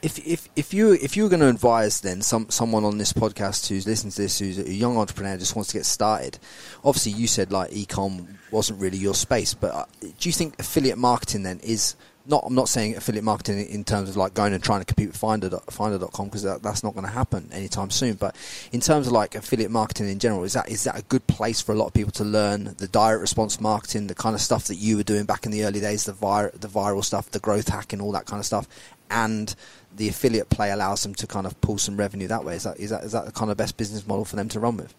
If 0.00 0.18
if 0.26 0.48
if 0.54 0.72
you 0.72 0.92
if 0.92 1.16
you 1.16 1.24
were 1.24 1.28
going 1.28 1.40
to 1.40 1.48
advise 1.48 2.00
then 2.02 2.22
some 2.22 2.48
someone 2.50 2.84
on 2.84 2.98
this 2.98 3.12
podcast 3.12 3.68
who's 3.68 3.86
listening 3.86 4.12
to 4.12 4.22
this 4.22 4.38
who's 4.38 4.58
a 4.58 4.72
young 4.72 4.96
entrepreneur 4.96 5.36
just 5.36 5.56
wants 5.56 5.72
to 5.72 5.78
get 5.78 5.86
started, 5.86 6.38
obviously 6.84 7.12
you 7.12 7.26
said 7.26 7.50
like 7.50 7.70
ecom 7.70 8.28
wasn't 8.50 8.80
really 8.80 8.98
your 8.98 9.14
space, 9.14 9.54
but 9.54 9.74
uh, 9.74 9.84
do 10.00 10.28
you 10.28 10.32
think 10.32 10.58
affiliate 10.60 10.98
marketing 10.98 11.42
then 11.42 11.58
is 11.60 11.96
not? 12.28 12.44
I'm 12.46 12.54
not 12.54 12.68
saying 12.68 12.96
affiliate 12.96 13.24
marketing 13.24 13.66
in 13.68 13.84
terms 13.84 14.10
of 14.10 14.16
like 14.16 14.34
going 14.34 14.52
and 14.52 14.62
trying 14.62 14.80
to 14.80 14.84
compete 14.84 15.08
with 15.08 15.16
Finder 15.16 15.50
Finder.com 15.70 16.26
because 16.26 16.42
that, 16.42 16.62
that's 16.62 16.84
not 16.84 16.94
going 16.94 17.06
to 17.06 17.10
happen 17.10 17.48
anytime 17.52 17.90
soon. 17.90 18.14
But 18.14 18.36
in 18.70 18.80
terms 18.80 19.06
of 19.06 19.12
like 19.12 19.34
affiliate 19.34 19.70
marketing 19.70 20.08
in 20.08 20.18
general, 20.18 20.44
is 20.44 20.52
that 20.52 20.68
is 20.68 20.84
that 20.84 20.98
a 20.98 21.02
good 21.02 21.26
place 21.26 21.60
for 21.60 21.72
a 21.72 21.74
lot 21.74 21.86
of 21.86 21.94
people 21.94 22.12
to 22.12 22.24
learn 22.24 22.74
the 22.78 22.88
direct 22.88 23.20
response 23.20 23.60
marketing, 23.60 24.06
the 24.06 24.14
kind 24.14 24.34
of 24.34 24.40
stuff 24.40 24.66
that 24.66 24.76
you 24.76 24.98
were 24.98 25.02
doing 25.02 25.24
back 25.24 25.46
in 25.46 25.52
the 25.52 25.64
early 25.64 25.80
days, 25.80 26.04
the 26.04 26.12
vir- 26.12 26.52
the 26.54 26.68
viral 26.68 27.04
stuff, 27.04 27.30
the 27.30 27.40
growth 27.40 27.68
hacking, 27.68 28.00
all 28.00 28.12
that 28.12 28.26
kind 28.26 28.38
of 28.38 28.46
stuff, 28.46 28.68
and 29.10 29.54
the 29.98 30.08
affiliate 30.08 30.48
play 30.48 30.70
allows 30.70 31.02
them 31.02 31.14
to 31.16 31.26
kind 31.26 31.46
of 31.46 31.60
pull 31.60 31.76
some 31.76 31.96
revenue 31.96 32.26
that 32.28 32.44
way. 32.44 32.56
Is 32.56 32.62
that 32.62 32.78
is 32.80 32.90
that 32.90 33.04
is 33.04 33.12
that 33.12 33.26
the 33.26 33.32
kind 33.32 33.50
of 33.50 33.56
best 33.56 33.76
business 33.76 34.06
model 34.06 34.24
for 34.24 34.36
them 34.36 34.48
to 34.48 34.60
run 34.60 34.76
with? 34.76 34.94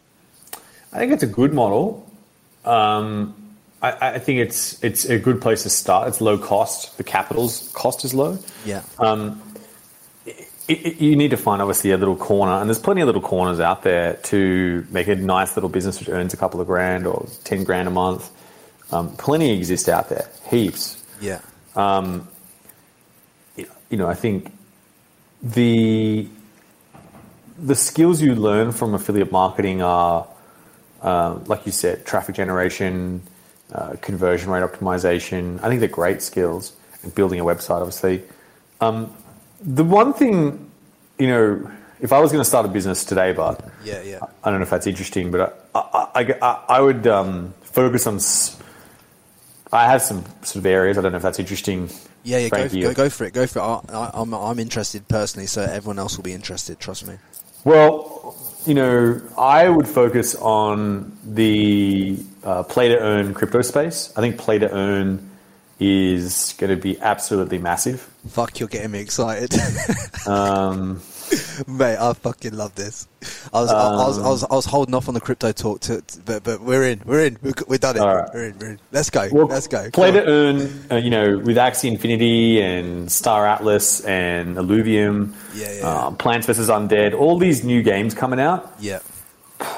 I 0.94 1.00
think 1.00 1.12
it's 1.12 1.24
a 1.24 1.28
good 1.28 1.54
model. 1.54 2.10
Um, 2.66 3.34
I, 3.82 4.16
I 4.16 4.20
think 4.20 4.40
it's 4.40 4.82
it's 4.84 5.06
a 5.06 5.18
good 5.18 5.42
place 5.42 5.64
to 5.64 5.70
start. 5.70 6.08
It's 6.10 6.22
low 6.22 6.38
cost. 6.38 6.98
The 6.98 7.04
capital's 7.04 7.72
cost 7.74 8.04
is 8.06 8.14
low. 8.14 8.38
Yeah. 8.66 8.84
it, 10.26 10.48
it, 10.68 11.02
you 11.02 11.16
need 11.16 11.32
to 11.32 11.38
find 11.38 11.62
obviously 11.62 11.92
a 11.92 11.98
little 11.98 12.16
corner, 12.18 12.54
and 12.54 12.70
there's 12.70 12.80
plenty 12.80 13.02
of 13.02 13.08
little 13.08 13.22
corners 13.22 13.60
out 13.60 13.84
there 13.84 14.14
to 14.16 14.86
make 14.92 15.08
a 15.08 15.16
nice 15.16 15.56
little 15.56 15.70
business 15.70 16.00
which 16.00 16.10
earns 16.10 16.34
a 16.34 16.38
couple 16.38 16.60
of 16.62 16.68
grand 16.68 17.08
or 17.08 17.28
ten 17.44 17.64
grand 17.64 17.88
a 17.88 17.92
month. 17.92 18.30
Um, 18.92 19.16
plenty 19.18 19.52
exist 19.56 19.88
out 19.88 20.10
there, 20.10 20.28
heaps. 20.50 21.02
yeah. 21.22 21.40
You 23.92 23.98
know, 23.98 24.08
I 24.08 24.14
think 24.14 24.52
the 25.44 26.28
the 27.58 27.76
skills 27.76 28.22
you 28.22 28.36
learn 28.36 28.72
from 28.72 28.94
affiliate 28.94 29.32
marketing 29.32 29.82
are, 29.82 30.26
uh, 31.02 31.38
like 31.46 31.66
you 31.66 31.72
said, 31.74 32.06
traffic 32.06 32.36
generation, 32.36 33.22
uh, 33.74 33.96
conversion 34.02 34.50
rate 34.50 34.64
optimization. 34.64 35.62
I 35.62 35.68
think 35.68 35.80
they're 35.82 35.90
great 35.90 36.22
skills. 36.22 36.74
And 37.04 37.14
building 37.16 37.40
a 37.40 37.44
website, 37.46 37.80
obviously. 37.80 38.24
Um, 38.82 39.14
the 39.62 39.86
one 39.86 40.14
thing, 40.14 40.70
you 41.18 41.28
know, 41.28 41.72
if 42.02 42.12
I 42.12 42.20
was 42.20 42.32
going 42.32 42.42
to 42.42 42.48
start 42.50 42.66
a 42.66 42.70
business 42.70 43.06
today, 43.06 43.32
but 43.32 43.64
Yeah, 43.86 44.02
yeah. 44.04 44.20
I 44.44 44.50
don't 44.52 44.60
know 44.60 44.64
if 44.64 44.70
that's 44.70 44.86
interesting, 44.88 45.32
but 45.32 45.70
I, 45.74 45.80
I, 46.16 46.34
I, 46.42 46.64
I- 46.68 46.82
would 46.82 47.08
um, 47.08 47.54
focus 47.62 48.06
on. 48.08 48.16
s- 48.16 48.58
I 49.72 49.86
have 49.86 50.02
some 50.02 50.26
sort 50.44 50.58
of 50.58 50.66
areas. 50.66 50.98
I 50.98 51.02
don't 51.02 51.12
know 51.14 51.18
if 51.18 51.24
that's 51.24 51.40
interesting. 51.40 51.90
Yeah, 52.24 52.40
yeah, 52.40 52.50
go, 52.50 52.68
go, 52.68 52.94
go 52.94 53.10
for 53.10 53.24
it, 53.26 53.34
go 53.34 53.48
for 53.48 53.60
it. 53.60 53.62
I, 53.62 53.82
I, 53.94 54.12
I'm, 54.14 54.34
I'm 54.34 54.60
interested 54.60 55.08
personally, 55.08 55.48
so 55.48 55.62
everyone 55.62 56.00
else 56.00 56.18
will 56.18 56.24
be 56.24 56.34
interested. 56.34 56.80
Trust 56.80 57.08
me. 57.08 57.16
Well, 57.64 58.36
you 58.66 58.74
know, 58.74 59.22
I 59.38 59.70
would 59.70 59.88
focus 59.88 60.36
on 60.36 61.18
the 61.26 62.24
uh, 62.44 62.64
play 62.64 62.90
to 62.90 63.00
earn 63.00 63.34
crypto 63.34 63.62
space. 63.62 64.14
I 64.16 64.22
think 64.22 64.38
play 64.38 64.60
to 64.60 64.72
earn 64.72 65.30
is 65.80 66.56
going 66.58 66.70
to 66.70 66.82
be 66.82 67.00
absolutely 67.00 67.58
massive. 67.58 68.02
Fuck, 68.28 68.60
you're 68.60 68.70
getting 68.70 68.92
me 68.92 69.00
excited. 69.00 69.54
Um, 70.28 71.02
Mate, 71.68 71.98
I 71.98 72.14
fucking 72.14 72.54
love 72.54 72.76
this. 72.76 73.08
I 73.54 73.62
was, 73.62 73.70
I, 73.72 73.76
I 73.90 74.08
was, 74.08 74.20
I 74.20 74.30
was, 74.30 74.44
I 74.46 74.54
was 74.56 74.66
holding 74.66 74.96
off 74.96 75.08
on 75.08 75.14
the 75.14 75.22
crypto 75.22 75.52
talk, 75.52 75.82
to, 75.82 76.02
to- 76.02 76.20
but, 76.22 76.44
but 76.44 76.62
we're 76.62 76.86
in, 76.88 77.02
we're 77.06 77.26
in, 77.26 77.38
we've, 77.42 77.54
we've 77.68 77.80
done 77.80 77.98
it. 77.98 78.00
Right. 78.02 78.30
We're 78.34 78.46
in, 78.46 78.60
we're 78.60 78.70
in. 78.72 78.80
Let's 78.92 79.10
go, 79.10 79.28
well, 79.32 79.48
let's 79.48 79.68
go. 79.68 79.90
Play 79.92 80.12
to 80.12 80.26
earn, 80.26 80.86
uh, 80.92 80.96
you 80.96 81.10
know, 81.10 81.38
with 81.38 81.58
Axie 81.58 81.90
Infinity 81.92 82.62
and 82.62 83.12
Star 83.12 83.46
Atlas 83.46 84.02
and 84.06 84.58
Illuvium, 84.58 85.34
Yeah, 85.54 85.74
yeah, 85.74 86.06
um, 86.06 86.16
Plants 86.18 86.48
vs 86.48 86.70
Undead, 86.70 87.14
all 87.14 87.38
these 87.38 87.64
new 87.64 87.84
games 87.84 88.14
coming 88.14 88.40
out. 88.40 88.74
Yeah, 88.80 89.00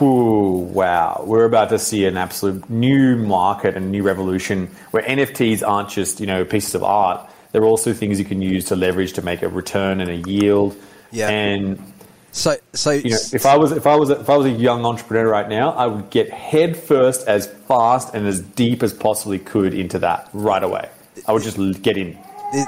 Ooh, 0.01 0.69
wow. 0.71 1.23
We're 1.25 1.45
about 1.45 1.69
to 1.69 1.79
see 1.79 2.05
an 2.05 2.15
absolute 2.17 2.69
new 2.69 3.15
market 3.15 3.75
and 3.75 3.91
new 3.91 4.03
revolution 4.03 4.67
where 4.91 5.01
NFTs 5.03 5.67
aren't 5.67 5.89
just, 5.89 6.19
you 6.19 6.27
know, 6.27 6.45
pieces 6.45 6.75
of 6.75 6.83
art. 6.83 7.27
They're 7.51 7.63
also 7.65 7.91
things 7.93 8.19
you 8.19 8.25
can 8.25 8.41
use 8.41 8.65
to 8.65 8.75
leverage 8.75 9.13
to 9.13 9.21
make 9.21 9.41
a 9.41 9.49
return 9.49 9.99
and 9.99 10.09
a 10.09 10.15
yield. 10.29 10.75
Yeah. 11.11 11.29
And 11.29 11.93
so, 12.31 12.55
so, 12.73 12.91
you 12.91 13.11
know, 13.11 13.17
if 13.33 13.45
I 13.45 13.57
was 13.57 13.71
if 13.71 13.85
I 13.85 13.95
was 13.95 14.09
if 14.09 14.29
I 14.29 14.37
was 14.37 14.45
a 14.45 14.51
young 14.51 14.85
entrepreneur 14.85 15.27
right 15.27 15.49
now, 15.49 15.71
I 15.71 15.87
would 15.87 16.09
get 16.09 16.29
head 16.29 16.77
first 16.77 17.27
as 17.27 17.47
fast 17.47 18.13
and 18.13 18.25
as 18.25 18.41
deep 18.41 18.83
as 18.83 18.93
possibly 18.93 19.39
could 19.39 19.73
into 19.73 19.99
that 19.99 20.29
right 20.33 20.63
away. 20.63 20.89
I 21.27 21.33
would 21.33 21.43
just 21.43 21.81
get 21.81 21.97
in. 21.97 22.17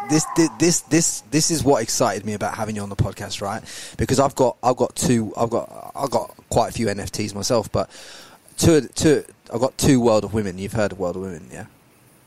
this 0.10 0.26
this 0.36 0.52
this 0.60 0.82
this 0.82 1.22
this 1.32 1.52
is 1.52 1.64
what 1.64 1.82
excited 1.82 2.26
me 2.26 2.34
about 2.34 2.56
having 2.56 2.76
you 2.76 2.82
on 2.82 2.90
the 2.90 2.96
podcast, 2.96 3.42
right? 3.42 3.64
Because 3.98 4.20
I've 4.20 4.36
got 4.36 4.58
I've 4.62 4.78
got 4.78 4.96
two 4.96 5.34
I've 5.38 5.50
got 5.50 5.92
I've 5.96 6.12
got 6.12 6.36
quite 6.50 6.70
a 6.70 6.74
few 6.74 6.88
NFTs 6.88 7.34
myself, 7.34 7.72
but 7.72 7.90
two 8.58 8.82
two 8.82 9.24
I've 9.54 9.62
got 9.62 9.78
two 9.78 10.02
World 10.02 10.26
of 10.26 10.34
Women. 10.34 10.58
You've 10.58 10.74
heard 10.74 10.92
of 10.92 11.00
World 11.00 11.16
of 11.16 11.22
Women, 11.22 11.48
yeah? 11.52 11.68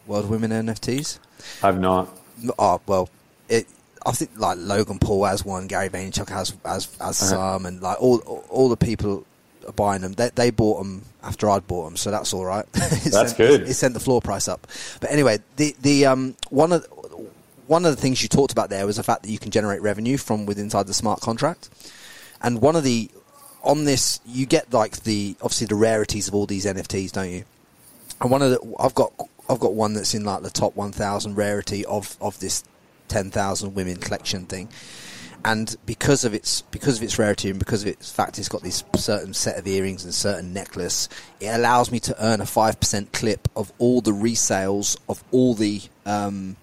World 0.07 0.25
of 0.25 0.31
Women 0.31 0.51
NFTs. 0.51 1.19
I've 1.63 1.81
not. 1.81 2.09
Oh 2.59 2.81
well, 2.87 3.11
it. 3.49 3.67
I 4.07 4.13
think 4.13 4.31
like 4.39 4.57
Logan 4.61 5.01
Paul 5.01 5.25
has 5.25 5.45
one, 5.45 5.67
Gary 5.67 5.89
Vaynerchuk 5.89 6.29
has 6.29 6.55
has 6.65 6.89
has 7.01 7.17
some, 7.17 7.67
and 7.67 7.83
like 7.83 8.01
all 8.01 8.19
all 8.49 8.69
the 8.69 8.77
people 8.77 9.27
are 9.67 9.73
buying 9.73 10.03
them. 10.03 10.13
They 10.13 10.31
they 10.35 10.51
bought 10.51 10.79
them 10.79 11.03
after 11.25 11.51
I'd 11.51 11.67
bought 11.67 11.87
them, 11.87 11.97
so 11.97 12.13
that's 12.13 12.33
all 12.33 12.45
right. 12.45 12.65
It 12.75 12.79
That's 12.79 13.11
sent- 13.11 13.37
good. 13.37 13.63
It 13.63 13.75
sent 13.75 13.95
the 13.95 14.01
floor 14.01 14.21
price 14.21 14.47
up. 14.47 14.67
But 15.01 15.11
anyway, 15.11 15.39
the 15.57 15.75
the 15.81 16.07
um 16.07 16.37
one 16.51 16.73
of 16.73 16.87
one 17.67 17.85
of 17.85 17.95
the 17.97 18.01
things 18.01 18.23
you 18.23 18.29
talked 18.29 18.53
about 18.53 18.71
there 18.71 18.87
was 18.87 18.97
the 18.97 19.03
fact 19.03 19.25
that 19.25 19.31
you 19.31 19.39
can 19.39 19.51
generate 19.51 19.83
revenue 19.83 20.17
from 20.17 20.47
within 20.47 20.67
inside 20.67 20.87
the 20.87 20.95
smart 20.95 21.21
contract, 21.21 21.69
and 22.41 22.63
one 22.63 22.77
of 22.77 22.85
the 22.85 23.11
on 23.65 23.85
this 23.85 24.21
you 24.25 24.47
get 24.47 24.73
like 24.73 25.03
the 25.03 25.35
obviously 25.43 25.67
the 25.67 25.75
rarities 25.75 26.29
of 26.29 26.35
all 26.35 26.47
these 26.47 26.65
NFTs, 26.65 27.11
don't 27.11 27.31
you? 27.31 27.45
And 28.21 28.31
one 28.31 28.41
of 28.41 28.51
the 28.53 28.75
I've 28.79 28.95
got 28.95 29.13
I've 29.51 29.59
got 29.59 29.75
one 29.75 29.95
that's 29.95 30.15
in 30.15 30.25
like 30.25 30.43
the 30.43 30.51
top 30.51 30.77
one 30.77 30.93
thousand 30.93 31.35
rarity 31.35 31.85
of 31.85 32.17
of 32.21 32.39
this 32.39 32.63
ten 33.09 33.31
thousand 33.31 33.75
women 33.75 33.97
collection 33.97 34.47
thing. 34.47 34.69
And 35.45 35.77
because 35.87 36.25
of 36.25 36.35
its 36.35 36.63
because 36.63 36.97
of 36.97 37.05
its 37.05 37.19
rarity 37.19 37.51
and 37.51 37.59
because 37.59 37.83
of 37.83 37.89
its 37.89 38.11
fact 38.11 38.39
it's 38.39 38.49
got 38.49 38.63
this 38.63 38.83
certain 38.97 39.33
set 39.33 39.57
of 39.59 39.67
earrings 39.67 40.05
and 40.05 40.13
certain 40.13 40.53
necklace, 40.53 41.09
it 41.41 41.49
allows 41.49 41.93
me 41.93 42.01
to 42.01 42.25
earn 42.25 42.41
a 42.41 42.47
five 42.47 42.81
percent 42.81 43.13
clip 43.13 43.49
of 43.55 43.73
all 43.79 44.01
the 44.01 44.11
resales 44.11 44.97
of 45.09 45.23
all 45.31 45.55
the 45.55 45.83
um, 46.05 46.57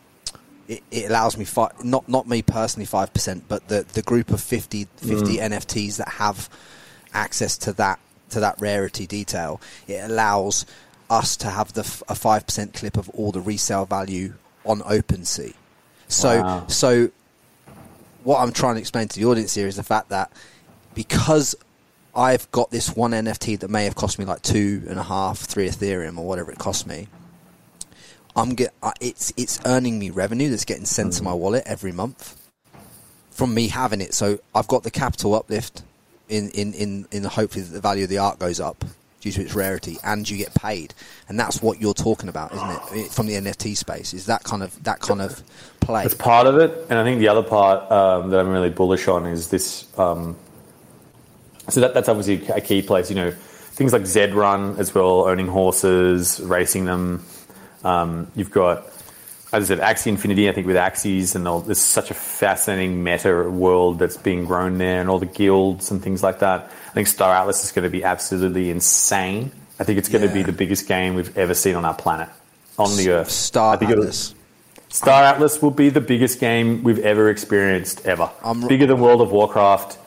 it, 0.67 0.84
it 0.91 1.10
allows 1.10 1.38
me 1.38 1.45
fi- 1.45 1.71
not 1.84 2.08
not 2.10 2.27
me 2.27 2.41
personally 2.41 2.86
five 2.86 3.13
percent, 3.13 3.45
but 3.47 3.67
the 3.67 3.86
the 3.93 4.01
group 4.01 4.32
of 4.32 4.41
50, 4.41 4.88
50 4.97 5.38
NFTs 5.38 5.97
that 5.97 6.10
have 6.10 6.49
access 7.13 7.58
to 7.60 7.73
that 7.73 7.99
to 8.29 8.39
that 8.39 8.60
rarity 8.60 9.08
detail. 9.08 9.62
It 9.88 10.03
allows 10.03 10.65
us 11.10 11.38
to 11.38 11.49
have 11.49 11.73
the 11.73 11.82
f- 11.82 12.03
a 12.10 12.15
five 12.15 12.45
percent 12.45 12.73
clip 12.73 12.97
of 12.97 13.10
all 13.12 13.32
the 13.32 13.41
resale 13.41 13.86
value 13.86 14.34
on 14.65 14.82
OpenSea. 14.82 15.53
So 16.13 16.41
Wow. 16.41 16.67
so 16.67 17.10
what 18.23 18.39
I'm 18.39 18.52
trying 18.54 18.76
to 18.76 18.80
explain 18.82 19.08
to 19.10 19.19
the 19.19 19.26
audience 19.26 19.54
here 19.54 19.67
is 19.67 19.76
the 19.76 19.84
fact 19.84 20.10
that 20.10 20.32
because 20.93 21.56
I've 22.15 22.49
got 22.52 22.69
this 22.69 22.95
one 22.95 23.12
NFT 23.12 23.60
that 23.60 23.69
may 23.69 23.86
have 23.86 23.95
cost 23.95 24.19
me 24.19 24.26
like 24.26 24.41
two 24.41 24.84
and 24.88 24.99
a 24.99 25.04
half, 25.04 25.39
three 25.39 25.67
Ethereum 25.67 26.17
or 26.17 26.26
whatever 26.26 26.52
it 26.52 26.60
cost 26.60 26.86
me. 26.86 27.08
I'm 28.36 28.56
get 28.56 28.73
uh, 28.82 28.91
it's 28.99 29.34
it's 29.38 29.60
earning 29.65 29.99
me 29.99 30.10
revenue 30.10 30.49
that's 30.49 30.65
getting 30.65 30.86
sent 30.86 31.13
to 31.13 31.23
my 31.23 31.34
wallet 31.34 31.63
every 31.65 31.91
month 31.91 32.39
from 33.32 33.54
me 33.54 33.67
having 33.67 34.02
it. 34.02 34.13
So 34.13 34.39
I've 34.56 34.67
got 34.67 34.84
the 34.84 34.91
capital 34.91 35.36
uplift 35.36 35.84
in 36.30 36.49
in 36.49 36.73
in 36.73 37.08
in 37.12 37.23
the 37.23 37.30
hopefully 37.30 37.63
that 37.63 37.73
the 37.73 37.82
value 37.82 38.04
of 38.06 38.10
the 38.10 38.17
art 38.17 38.39
goes 38.39 38.60
up 38.60 38.84
due 39.23 39.31
to 39.31 39.41
its 39.41 39.55
rarity, 39.55 39.97
and 40.03 40.29
you 40.29 40.38
get 40.38 40.53
paid, 40.53 40.93
and 41.29 41.39
that's 41.39 41.62
what 41.62 41.79
you're 41.79 41.93
talking 41.93 42.27
about, 42.27 42.53
isn't 42.53 42.97
it? 42.97 43.12
From 43.12 43.25
the 43.25 43.36
NFT 43.36 43.77
space, 43.77 44.13
is 44.13 44.25
that 44.25 44.43
kind 44.43 44.62
of 44.62 44.83
that 44.83 44.99
kind 44.99 45.21
of 45.21 45.41
play? 45.79 46.03
It's 46.03 46.13
part 46.13 46.45
of 46.45 46.57
it, 46.57 46.88
and 46.89 46.99
I 46.99 47.05
think 47.05 47.19
the 47.19 47.29
other 47.29 47.41
part 47.41 47.89
um, 47.89 48.29
that 48.31 48.39
I'm 48.41 48.49
really 48.49 48.69
bullish 48.69 49.07
on 49.07 49.25
is 49.25 49.49
this. 49.49 49.88
Um, 49.97 50.36
so 51.69 51.79
that, 51.79 51.93
that's 51.93 52.09
obviously 52.09 52.45
a 52.49 52.59
key 52.59 52.81
place. 52.81 53.09
You 53.09 53.15
know, 53.15 53.31
things 53.31 53.93
like 53.93 54.05
Zed 54.05 54.33
Run 54.33 54.77
as 54.77 54.93
well, 54.93 55.25
owning 55.25 55.47
horses, 55.47 56.41
racing 56.43 56.83
them. 56.83 57.25
Um, 57.86 58.29
you've 58.36 58.51
got, 58.51 58.92
as 59.53 59.69
I 59.71 59.75
said, 59.75 59.79
Axie 59.83 60.07
Infinity. 60.07 60.49
I 60.49 60.51
think 60.53 60.67
with 60.67 60.75
Axies 60.75 61.35
and 61.35 61.47
all, 61.47 61.61
there's 61.61 61.79
such 61.79 62.11
a 62.11 62.13
fascinating 62.13 63.03
meta 63.03 63.49
world 63.49 63.99
that's 63.99 64.17
being 64.17 64.45
grown 64.45 64.77
there, 64.79 64.99
and 64.99 65.09
all 65.09 65.19
the 65.19 65.25
guilds 65.25 65.91
and 65.91 66.01
things 66.01 66.21
like 66.23 66.39
that. 66.39 66.71
I 66.87 66.93
think 66.93 67.07
Star 67.07 67.33
Atlas 67.35 67.63
is 67.63 67.71
going 67.71 67.83
to 67.83 67.89
be 67.89 68.03
absolutely 68.03 68.69
insane. 68.69 69.51
I 69.79 69.83
think 69.83 69.97
it's 69.99 70.09
going 70.09 70.27
to 70.27 70.33
be 70.33 70.43
the 70.43 70.51
biggest 70.51 70.87
game 70.87 71.15
we've 71.15 71.35
ever 71.37 71.53
seen 71.53 71.75
on 71.75 71.85
our 71.85 71.93
planet, 71.95 72.29
on 72.77 72.95
the 72.97 73.09
Earth. 73.11 73.31
Star 73.31 73.73
I 73.75 73.77
think 73.77 73.91
it'll- 73.91 74.03
Atlas. 74.03 74.35
Star 74.89 75.23
Atlas 75.23 75.59
will 75.59 75.71
be 75.71 75.89
the 75.89 76.01
biggest 76.01 76.39
game 76.39 76.83
we've 76.83 76.99
ever 76.99 77.29
experienced 77.29 78.05
ever. 78.05 78.29
I'm- 78.43 78.67
Bigger 78.67 78.85
than 78.85 78.99
World 78.99 79.21
of 79.21 79.31
Warcraft. 79.31 79.97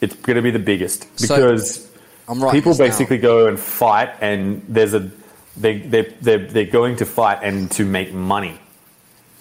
It's 0.00 0.14
going 0.16 0.36
to 0.36 0.42
be 0.42 0.50
the 0.50 0.58
biggest 0.58 1.06
So, 1.20 1.36
because 1.36 1.86
I'm 2.28 2.42
writing 2.42 2.60
people 2.60 2.72
down. 2.72 2.86
basically 2.88 3.18
go 3.18 3.46
and 3.46 3.60
fight, 3.60 4.10
and 4.22 4.62
there's 4.68 4.94
a 4.94 5.10
they 5.56 5.78
they 5.80 6.02
they're, 6.22 6.38
they're 6.46 6.64
going 6.64 6.96
to 6.96 7.04
fight 7.04 7.40
and 7.42 7.70
to 7.72 7.84
make 7.84 8.12
money. 8.14 8.58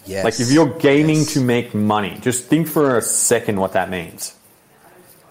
Yes. 0.06 0.24
Like 0.24 0.40
if 0.40 0.52
you're 0.52 0.78
gaming 0.80 1.18
Yes. 1.18 1.34
to 1.34 1.42
make 1.42 1.74
money, 1.76 2.18
just 2.22 2.46
think 2.46 2.68
for 2.68 2.98
a 2.98 3.02
second 3.02 3.60
what 3.60 3.74
that 3.74 3.90
means. 3.90 4.36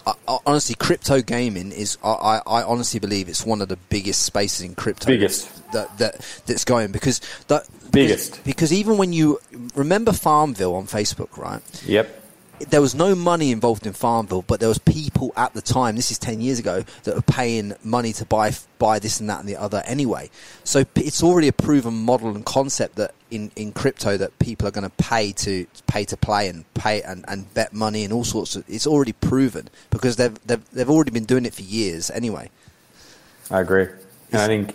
I, 0.06 0.14
I, 0.26 0.38
honestly, 0.46 0.74
crypto 0.76 1.20
gaming 1.20 1.72
is. 1.72 1.98
I, 2.02 2.40
I, 2.46 2.62
honestly 2.62 3.00
believe 3.00 3.28
it's 3.28 3.44
one 3.44 3.60
of 3.60 3.68
the 3.68 3.76
biggest 3.76 4.22
spaces 4.22 4.62
in 4.62 4.74
crypto. 4.74 5.06
Biggest. 5.06 5.72
that, 5.72 5.98
that 5.98 6.42
that's 6.46 6.64
going 6.64 6.90
because 6.90 7.20
that 7.48 7.66
Biggest. 7.90 8.32
Because, 8.32 8.44
because 8.44 8.72
even 8.72 8.98
when 8.98 9.12
you 9.12 9.40
remember 9.74 10.12
Farmville 10.12 10.74
on 10.74 10.86
Facebook, 10.86 11.36
right? 11.36 11.60
Yep. 11.86 12.19
There 12.68 12.80
was 12.80 12.94
no 12.94 13.14
money 13.14 13.50
involved 13.52 13.86
in 13.86 13.92
Farmville, 13.92 14.42
but 14.42 14.60
there 14.60 14.68
was 14.68 14.78
people 14.78 15.32
at 15.36 15.54
the 15.54 15.62
time. 15.62 15.96
This 15.96 16.10
is 16.10 16.18
ten 16.18 16.40
years 16.40 16.58
ago 16.58 16.84
that 17.04 17.14
were 17.14 17.22
paying 17.22 17.74
money 17.82 18.12
to 18.14 18.24
buy 18.24 18.52
buy 18.78 18.98
this 18.98 19.20
and 19.20 19.28
that 19.30 19.40
and 19.40 19.48
the 19.48 19.56
other 19.56 19.82
anyway. 19.86 20.30
So 20.64 20.84
it's 20.94 21.22
already 21.22 21.48
a 21.48 21.52
proven 21.52 21.94
model 21.94 22.34
and 22.34 22.44
concept 22.44 22.96
that 22.96 23.14
in, 23.30 23.50
in 23.56 23.72
crypto 23.72 24.16
that 24.16 24.38
people 24.38 24.68
are 24.68 24.70
going 24.70 24.88
to 24.88 24.96
pay 24.96 25.32
to 25.32 25.66
pay 25.86 26.04
to 26.04 26.16
play 26.16 26.48
and 26.48 26.72
pay 26.74 27.02
and, 27.02 27.24
and 27.28 27.52
bet 27.54 27.72
money 27.72 28.04
and 28.04 28.12
all 28.12 28.24
sorts 28.24 28.56
of. 28.56 28.64
It's 28.68 28.86
already 28.86 29.12
proven 29.12 29.68
because 29.90 30.16
they've 30.16 30.38
they've 30.46 30.70
they've 30.70 30.90
already 30.90 31.12
been 31.12 31.24
doing 31.24 31.46
it 31.46 31.54
for 31.54 31.62
years 31.62 32.10
anyway. 32.10 32.50
I 33.50 33.60
agree. 33.60 33.88
And 34.32 34.40
I 34.42 34.46
think 34.46 34.74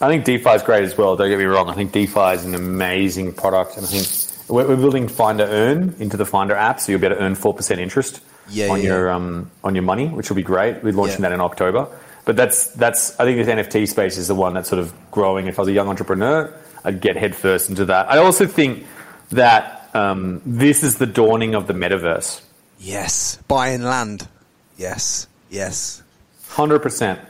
I 0.00 0.08
think 0.08 0.24
DeFi 0.24 0.50
is 0.50 0.62
great 0.62 0.84
as 0.84 0.98
well. 0.98 1.16
Don't 1.16 1.28
get 1.28 1.38
me 1.38 1.44
wrong. 1.44 1.70
I 1.70 1.74
think 1.74 1.92
DeFi 1.92 2.34
is 2.34 2.44
an 2.44 2.54
amazing 2.54 3.32
product, 3.32 3.76
and 3.76 3.86
I 3.86 3.88
think 3.88 4.06
we're, 4.48 4.66
we're 4.68 4.76
building 4.76 5.08
Finder 5.08 5.44
Earn 5.44 5.94
into 5.98 6.16
the 6.16 6.26
Finder 6.26 6.54
app, 6.54 6.80
so 6.80 6.92
you'll 6.92 7.00
be 7.00 7.06
able 7.06 7.16
to 7.16 7.22
earn 7.22 7.34
four 7.34 7.54
percent 7.54 7.80
interest 7.80 8.20
Yeah, 8.48 8.68
on 8.68 8.80
yeah, 8.80 8.86
your 8.86 9.06
yeah. 9.08 9.14
um, 9.16 9.50
on 9.62 9.74
your 9.74 9.84
money, 9.84 10.08
which 10.08 10.28
will 10.28 10.36
be 10.36 10.42
great. 10.42 10.82
We're 10.82 10.92
launching 10.92 11.22
that 11.22 11.32
in 11.32 11.40
October. 11.40 11.88
But 12.24 12.36
that's 12.36 12.68
that's 12.74 13.18
I 13.20 13.24
think 13.24 13.36
this 13.38 13.48
NFT 13.48 13.86
space 13.88 14.16
is 14.16 14.28
the 14.28 14.34
one 14.34 14.54
that's 14.54 14.68
sort 14.68 14.80
of 14.80 14.92
growing. 15.10 15.46
If 15.46 15.58
I 15.58 15.62
was 15.62 15.68
a 15.68 15.72
young 15.72 15.88
entrepreneur, 15.88 16.52
I'd 16.84 17.00
get 17.00 17.16
headfirst 17.16 17.68
into 17.70 17.84
that. 17.86 18.10
I 18.10 18.18
also 18.18 18.46
think 18.46 18.86
that 19.30 19.90
um, 19.94 20.40
this 20.46 20.82
is 20.82 20.96
the 20.96 21.06
dawning 21.06 21.54
of 21.54 21.66
the 21.66 21.74
metaverse. 21.74 22.40
Yes, 22.80 23.36
buying 23.48 23.82
land. 23.82 24.26
Yes, 24.78 25.26
yes. 25.50 26.02
Hundred 26.48 26.80
percent. 26.80 27.20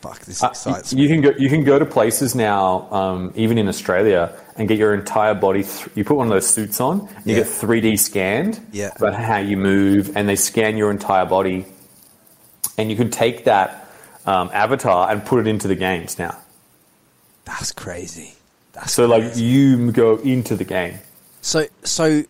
fuck, 0.00 0.20
this 0.20 0.42
Uh, 0.42 0.48
excites 0.48 0.92
you, 0.92 0.96
me. 0.96 1.02
you 1.02 1.08
can 1.08 1.20
go. 1.20 1.30
You 1.38 1.48
can 1.48 1.64
go 1.64 1.78
to 1.78 1.84
places 1.86 2.34
now, 2.34 2.88
um, 2.92 3.32
even 3.34 3.58
in 3.58 3.68
Australia, 3.68 4.32
and 4.60 4.68
get 4.68 4.76
your 4.78 4.92
entire 4.92 5.32
body. 5.32 5.62
Th- 5.64 5.88
you 5.94 6.04
put 6.04 6.18
one 6.18 6.26
of 6.26 6.30
those 6.30 6.46
suits 6.46 6.80
on, 6.82 7.00
and 7.16 7.26
you 7.26 7.34
Yeah. 7.34 7.44
get 7.44 7.48
3D 7.48 7.96
scanned 7.98 8.60
Yeah. 8.72 8.90
about 8.94 9.14
how 9.14 9.38
you 9.38 9.56
move, 9.56 10.14
and 10.14 10.28
they 10.28 10.36
scan 10.36 10.76
your 10.76 10.90
entire 10.90 11.24
body, 11.24 11.64
and 12.76 12.90
you 12.90 12.96
can 12.96 13.10
take 13.10 13.44
that 13.46 13.86
um, 14.26 14.50
avatar 14.52 15.10
and 15.10 15.24
put 15.24 15.40
it 15.40 15.46
into 15.48 15.66
the 15.66 15.74
games 15.74 16.18
now. 16.18 16.36
That's 17.46 17.72
crazy. 17.72 18.34
That's 18.74 18.92
So, 18.92 19.06
like, 19.06 19.34
you 19.34 19.90
go 19.92 20.16
into 20.18 20.54
the 20.56 20.64
game. 20.64 20.98
So, 21.40 21.64
so, 21.84 22.22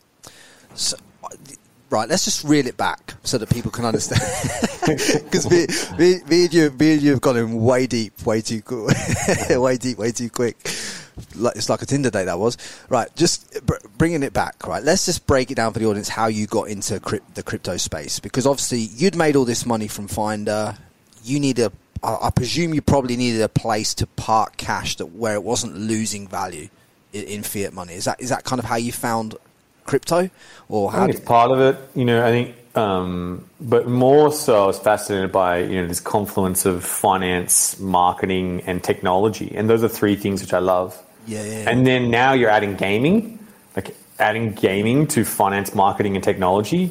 so, 0.77 0.97
right. 1.91 2.09
Let's 2.09 2.25
just 2.25 2.45
reel 2.45 2.67
it 2.69 2.77
back 2.77 3.15
so 3.25 3.39
that 3.39 3.51
people 3.51 3.73
can 3.73 3.85
understand. 3.85 4.23
Because 4.91 5.49
me, 5.51 5.67
me, 5.99 6.21
me 6.29 6.45
and 6.47 6.55
you, 6.55 6.71
me 6.71 6.93
and 6.95 7.03
you 7.03 7.11
have 7.11 7.21
gone 7.21 7.37
in 7.37 7.61
way 7.61 7.87
deep, 7.87 8.25
way 8.25 8.41
too 8.41 8.63
way 9.51 9.77
deep, 9.77 9.99
way 9.99 10.11
too 10.11 10.31
quick. 10.31 10.57
It's 11.55 11.69
like 11.69 11.83
a 11.83 11.87
Tinder 11.87 12.11
date 12.11 12.25
that 12.25 12.39
was. 12.39 12.57
Right, 12.89 13.09
just 13.17 13.65
br- 13.67 13.75
bringing 13.99 14.23
it 14.23 14.33
back. 14.33 14.67
Right, 14.67 14.83
let's 14.83 15.07
just 15.07 15.27
break 15.27 15.51
it 15.51 15.55
down 15.55 15.73
for 15.73 15.79
the 15.79 15.87
audience 15.87 16.09
how 16.09 16.27
you 16.27 16.47
got 16.47 16.69
into 16.69 17.01
crypt- 17.01 17.35
the 17.35 17.43
crypto 17.43 17.77
space 17.77 18.21
because 18.21 18.47
obviously 18.47 18.81
you'd 18.81 19.17
made 19.17 19.37
all 19.37 19.45
this 19.45 19.67
money 19.67 19.89
from 19.89 20.09
Finder. 20.09 20.77
You 21.25 21.41
need 21.41 21.59
a. 21.59 21.73
I 22.03 22.17
I 22.23 22.31
presume 22.31 22.75
you 22.75 22.83
probably 22.83 23.17
needed 23.17 23.43
a 23.43 23.49
place 23.49 23.95
to 23.95 24.07
park 24.07 24.57
cash 24.57 24.97
that 24.97 25.07
where 25.07 25.35
it 25.35 25.43
wasn't 25.43 25.77
losing 25.77 26.29
value 26.29 26.69
in, 27.13 27.25
in 27.25 27.43
fiat 27.43 27.73
money. 27.73 27.95
Is 27.95 28.05
that 28.05 28.21
is 28.21 28.31
that 28.31 28.45
kind 28.45 28.59
of 28.59 28.65
how 28.65 28.77
you 28.77 28.93
found 28.93 29.37
crypto, 29.85 30.31
or 30.69 30.91
I 30.91 31.07
think 31.07 31.17
it's 31.17 31.25
part 31.25 31.51
of 31.51 31.61
it. 31.61 31.77
You 31.95 32.05
know, 32.05 32.25
I 32.25 32.31
think, 32.31 32.77
um, 32.77 33.45
but 33.61 33.89
more 33.89 34.33
so, 34.33 34.65
I 34.65 34.67
was 34.67 34.79
fascinated 34.79 35.33
by 35.33 35.59
you 35.59 35.83
know 35.83 35.89
this 35.89 36.01
confluence 36.01 36.65
of 36.67 36.85
finance, 36.85 37.79
marketing, 37.79 38.63
and 38.67 38.83
technology, 38.83 39.53
and 39.55 39.69
those 39.69 39.83
are 39.83 39.89
three 39.89 40.17
things 40.17 40.41
which 40.41 40.53
I 40.53 40.61
love. 40.61 41.01
Yeah, 41.27 41.43
yeah, 41.45 41.63
yeah. 41.63 41.71
And 41.71 41.87
then 41.87 42.11
now 42.11 42.33
you're 42.33 42.51
adding 42.51 42.75
gaming, 42.77 43.39
like 43.77 43.95
adding 44.19 44.53
gaming 44.53 45.07
to 45.09 45.25
finance, 45.25 45.75
marketing, 45.75 46.15
and 46.17 46.25
technology. 46.25 46.91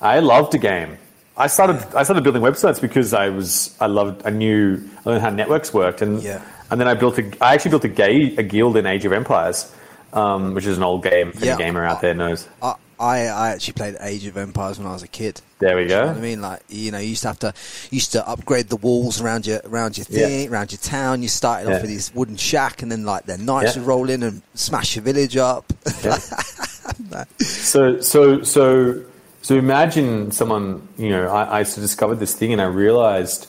I 0.00 0.20
loved 0.20 0.52
to 0.52 0.58
game. 0.58 0.98
I 1.36 1.46
started 1.48 1.76
I 1.94 2.02
started 2.02 2.24
building 2.24 2.42
websites 2.42 2.80
because 2.80 3.12
I 3.12 3.28
was 3.28 3.76
I 3.80 3.86
loved 3.86 4.22
I 4.26 4.30
knew 4.30 4.82
I 5.04 5.10
learned 5.10 5.22
how 5.22 5.30
networks 5.30 5.72
worked 5.74 6.00
and 6.02 6.22
Yeah. 6.22 6.40
and 6.70 6.80
then 6.80 6.88
I 6.88 6.94
built 6.94 7.18
a 7.18 7.24
I 7.42 7.54
actually 7.54 7.70
built 7.72 7.84
a 7.84 7.88
gay 7.88 8.34
a 8.36 8.42
guild 8.42 8.76
in 8.76 8.86
Age 8.86 9.04
of 9.04 9.12
Empires, 9.12 9.70
um, 10.14 10.54
which 10.54 10.64
is 10.66 10.76
an 10.78 10.82
old 10.82 11.02
game. 11.02 11.32
Any 11.36 11.46
Yeah. 11.48 11.56
gamer 11.58 11.84
out 11.84 12.00
there 12.00 12.14
knows. 12.14 12.48
I, 12.62 12.74
I 12.98 13.26
I 13.26 13.50
actually 13.50 13.74
played 13.74 13.96
Age 14.00 14.26
of 14.26 14.36
Empires 14.36 14.78
when 14.78 14.86
I 14.86 14.92
was 14.92 15.02
a 15.02 15.08
kid. 15.08 15.40
There 15.58 15.76
we 15.76 15.82
You 15.82 15.88
know 15.88 16.00
go. 16.02 16.06
what 16.08 16.16
I 16.16 16.20
mean? 16.20 16.40
Like 16.40 16.62
you 16.68 16.90
know, 16.90 16.98
you 16.98 17.08
used 17.08 17.22
to 17.22 17.28
have 17.28 17.38
to 17.40 17.54
used 17.90 18.12
to 18.12 18.26
upgrade 18.26 18.68
the 18.68 18.76
walls 18.76 19.20
around 19.20 19.46
your 19.46 19.60
around 19.64 19.96
your 19.98 20.06
Yeah. 20.08 20.26
thing, 20.26 20.50
around 20.50 20.72
your 20.72 20.78
town. 20.78 21.22
You 21.22 21.28
started 21.28 21.68
Yeah. 21.68 21.76
off 21.76 21.82
with 21.82 21.90
this 21.90 22.14
wooden 22.14 22.36
shack, 22.36 22.82
and 22.82 22.90
then 22.90 23.04
like 23.04 23.24
their 23.26 23.38
knights 23.38 23.74
Yeah. 23.76 23.80
would 23.82 23.86
roll 23.88 24.10
in 24.10 24.22
and 24.22 24.42
smash 24.54 24.96
your 24.96 25.02
village 25.04 25.36
up. 25.36 25.72
Yeah. 26.04 26.18
so 27.40 28.00
so 28.00 28.42
so 28.42 29.02
so 29.42 29.54
imagine 29.56 30.30
someone 30.30 30.86
you 30.96 31.08
know 31.10 31.28
I, 31.28 31.60
I 31.60 31.62
discovered 31.64 32.16
this 32.20 32.34
thing 32.34 32.52
and 32.52 32.62
I 32.62 32.66
realized 32.66 33.48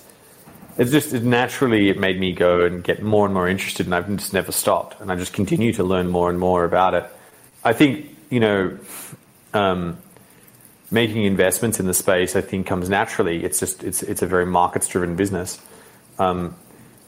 it 0.77 0.85
just 0.85 1.13
it 1.13 1.23
naturally 1.23 1.89
it 1.89 1.99
made 1.99 2.19
me 2.19 2.33
go 2.33 2.65
and 2.65 2.83
get 2.83 3.01
more 3.03 3.25
and 3.25 3.33
more 3.33 3.47
interested 3.47 3.85
and 3.85 3.93
I've 3.95 4.09
just 4.15 4.33
never 4.33 4.51
stopped 4.51 4.99
and 5.01 5.11
I 5.11 5.15
just 5.15 5.33
continue 5.33 5.71
to 5.73 5.83
learn 5.83 6.07
more 6.09 6.29
and 6.29 6.39
more 6.39 6.65
about 6.65 6.93
it. 6.95 7.05
I 7.63 7.73
think 7.73 8.07
you 8.29 8.39
know 8.39 8.77
um, 9.53 9.97
making 10.91 11.25
investments 11.25 11.79
in 11.79 11.85
the 11.85 11.93
space 11.93 12.35
I 12.35 12.41
think 12.41 12.67
comes 12.67 12.89
naturally. 12.89 13.43
It's 13.43 13.59
just 13.59 13.83
it's 13.83 14.03
it's 14.03 14.21
a 14.21 14.27
very 14.27 14.45
markets 14.45 14.87
driven 14.87 15.15
business. 15.15 15.59
Um, 16.19 16.55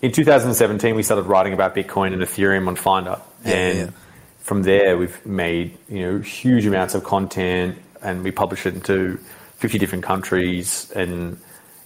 in 0.02 0.12
2017, 0.12 0.96
we 0.96 1.04
started 1.04 1.24
writing 1.24 1.54
about 1.54 1.76
Bitcoin 1.76 2.14
and 2.14 2.22
Ethereum 2.22 2.68
on 2.68 2.76
Finder, 2.76 3.20
Yeah, 3.44 3.52
and 3.54 3.78
yeah. 3.80 3.90
from 4.40 4.64
there 4.64 4.98
we've 4.98 5.26
made 5.26 5.78
you 5.90 6.00
know 6.02 6.20
huge 6.20 6.66
amounts 6.66 6.96
of 6.96 7.04
content, 7.04 7.78
and 8.02 8.24
we 8.24 8.32
publish 8.32 8.66
it 8.66 8.74
into 8.76 9.18
50 9.58 9.78
different 9.78 10.04
countries, 10.06 10.90
and 10.96 11.38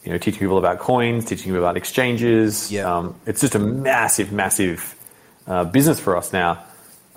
you 0.03 0.11
know 0.11 0.17
teaching 0.17 0.39
people 0.39 0.57
about 0.57 0.79
coins, 0.79 1.25
teaching 1.25 1.45
people 1.45 1.59
about 1.59 1.77
exchanges. 1.77 2.71
Yeah. 2.71 2.91
Um, 2.97 3.15
it's 3.25 3.41
just 3.41 3.55
a 3.55 3.59
massive, 3.59 4.31
massive 4.31 4.95
uh, 5.47 5.63
business 5.65 5.99
for 5.99 6.15
us 6.15 6.31
now. 6.33 6.63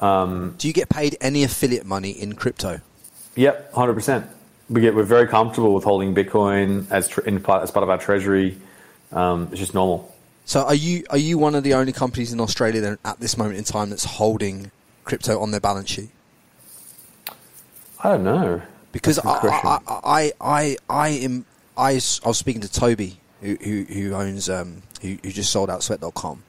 Do 0.01 0.69
you 0.69 0.73
get 0.75 0.89
paid 0.89 1.17
any 1.21 1.43
affiliate 1.45 1.87
money 1.87 2.11
in 2.11 2.35
crypto? 2.35 2.81
Yep, 3.37 3.73
hundred 3.73 3.95
percent. 3.95 4.27
We 4.69 4.81
get 4.81 4.95
we're 4.95 5.05
very 5.05 5.29
comfortable 5.29 5.75
with 5.75 5.85
holding 5.85 6.15
Bitcoin 6.15 6.91
as 6.91 7.07
tre- 7.07 7.25
in 7.27 7.41
part, 7.41 7.63
as 7.63 7.71
part 7.71 7.85
of 7.85 7.91
our 7.91 7.99
treasury. 7.99 8.59
Um, 9.13 9.49
it's 9.53 9.61
just 9.61 9.75
normal. 9.75 10.13
So 10.45 10.63
are 10.63 10.75
you 10.75 11.05
are 11.11 11.19
you 11.19 11.39
one 11.39 11.55
of 11.55 11.63
the 11.63 11.75
only 11.75 11.93
companies 11.93 12.33
in 12.33 12.41
Australia 12.41 12.81
then 12.81 12.99
at 13.05 13.21
this 13.21 13.37
moment 13.37 13.59
in 13.59 13.65
time 13.65 13.91
that's 13.91 14.05
holding 14.05 14.71
crypto 15.05 15.41
on 15.41 15.51
their 15.51 15.61
balance 15.61 15.91
sheet? 15.91 16.11
I 18.03 18.11
don't 18.11 18.25
know. 18.25 18.63
because 18.93 19.17
That's 19.17 19.39
a 19.39 19.41
good 19.41 19.51
I. 19.51 19.79
I, 19.87 20.01
I, 20.05 20.33
I, 20.41 20.77
I 20.89 21.09
am. 21.09 21.45
I, 21.77 21.91
I 21.91 22.29
was 22.29 22.39
speaking 22.39 22.63
to 22.63 22.69
Tobi, 22.69 23.17
who, 23.43 23.57
who, 23.57 23.83
who 23.85 24.15
owns, 24.15 24.49
um, 24.49 24.83
who, 25.03 25.19
who 25.23 25.31
just 25.31 25.51
sold 25.53 25.69
out 25.69 25.83
Sweat.com, 25.83 26.43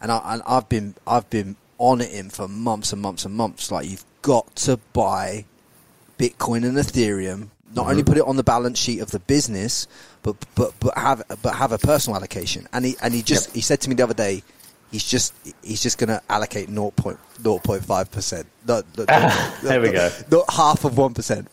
and 0.00 0.10
I, 0.10 0.34
and 0.34 0.42
I've 0.46 0.68
been, 0.68 0.94
I've 1.06 1.28
been 1.28 1.56
on 1.78 2.00
it 2.00 2.10
him 2.10 2.30
for 2.30 2.48
months 2.48 2.92
and 2.92 3.02
months 3.02 3.24
and 3.24 3.34
months. 3.34 3.70
Like 3.70 3.90
you've 3.90 4.04
got 4.22 4.54
to 4.56 4.78
buy 4.92 5.44
Bitcoin 6.18 6.64
and 6.64 6.76
Ethereum. 6.76 7.48
Not 7.74 7.88
only 7.88 8.02
mm-hmm. 8.02 8.08
put 8.08 8.18
it 8.18 8.24
on 8.24 8.36
the 8.36 8.44
balance 8.44 8.78
sheet 8.78 9.00
of 9.00 9.10
the 9.10 9.18
business, 9.18 9.86
but 10.22 10.36
but 10.54 10.72
but 10.80 10.96
have 10.96 11.22
but 11.42 11.54
have 11.54 11.72
a 11.72 11.78
personal 11.78 12.16
allocation. 12.16 12.68
And 12.72 12.84
he 12.84 12.96
and 13.02 13.12
he 13.12 13.22
just 13.22 13.48
Yep. 13.48 13.54
he 13.54 13.60
said 13.60 13.80
to 13.82 13.88
me 13.88 13.96
the 13.96 14.04
other 14.04 14.14
day, 14.14 14.42
he's 14.90 15.04
just 15.04 15.34
he's 15.62 15.82
just 15.82 15.98
going 15.98 16.08
to 16.08 16.22
allocate 16.28 16.68
0.05 16.68 18.10
percent. 18.10 18.46
There 19.62 19.80
we 19.80 19.90
go. 19.90 20.10
Not 20.30 20.50
half 20.52 20.84
of 20.84 20.96
one 20.96 21.14
percent. 21.14 21.48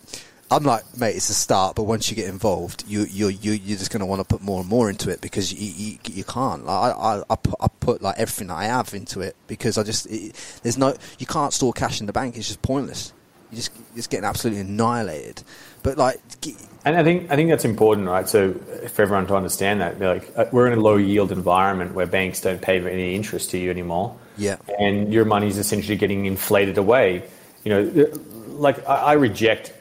I'm 0.51 0.63
like, 0.63 0.83
mate, 0.97 1.15
it's 1.15 1.29
a 1.29 1.33
start, 1.33 1.75
but 1.75 1.83
once 1.83 2.11
you 2.11 2.15
get 2.15 2.29
involved, 2.29 2.83
you 2.87 3.05
you 3.05 3.29
you 3.29 3.53
you're 3.53 3.77
just 3.77 3.91
going 3.91 4.01
to 4.01 4.05
want 4.05 4.21
to 4.21 4.25
put 4.25 4.41
more 4.41 4.59
and 4.59 4.69
more 4.69 4.89
into 4.89 5.09
it 5.09 5.19
because 5.19 5.51
you 5.51 5.93
you, 5.93 5.99
you 6.11 6.23
can't. 6.23 6.65
Like, 6.65 6.95
I, 6.95 7.15
I 7.15 7.23
I 7.29 7.35
put 7.35 7.55
I 7.59 7.67
put 7.79 8.01
like 8.03 8.19
everything 8.19 8.47
that 8.47 8.55
I 8.55 8.65
have 8.65 8.93
into 8.93 9.21
it 9.21 9.35
because 9.47 9.77
I 9.77 9.83
just 9.83 10.05
it, 10.07 10.35
there's 10.61 10.77
no 10.77 10.95
you 11.17 11.25
can't 11.25 11.53
store 11.53 11.73
cash 11.73 12.01
in 12.01 12.05
the 12.05 12.13
bank. 12.13 12.37
It's 12.37 12.47
just 12.47 12.61
pointless. 12.61 13.13
You 13.53 13.57
just 13.57 13.71
you're 13.75 13.97
just 13.97 14.09
getting 14.09 14.25
absolutely 14.25 14.61
annihilated. 14.61 15.43
But 15.83 15.97
like, 15.97 16.19
And 16.85 16.95
I 16.97 17.03
think 17.03 17.29
I 17.29 17.35
think 17.35 17.49
that's 17.49 17.65
important, 17.65 18.07
right? 18.07 18.27
So 18.27 18.53
for 18.89 19.03
everyone 19.03 19.27
to 19.27 19.35
understand 19.35 19.79
that, 19.81 19.99
like 19.99 20.31
uh, 20.35 20.45
we're 20.51 20.65
in 20.65 20.73
a 20.73 20.81
low 20.81 20.95
yield 20.97 21.31
environment 21.31 21.93
where 21.93 22.07
banks 22.07 22.41
don't 22.41 22.61
pay 22.61 22.79
any 22.79 23.13
interest 23.15 23.51
to 23.51 23.59
you 23.59 23.69
anymore. 23.69 24.17
Yeah. 24.35 24.57
and 24.79 25.13
your 25.13 25.25
money 25.25 25.47
is 25.47 25.59
essentially 25.59 25.95
getting 25.95 26.25
inflated 26.25 26.79
away. 26.79 27.21
You 27.63 27.69
know, 27.71 28.09
like 28.47 28.79
I, 28.89 28.95
I 28.95 29.13
reject 29.13 29.71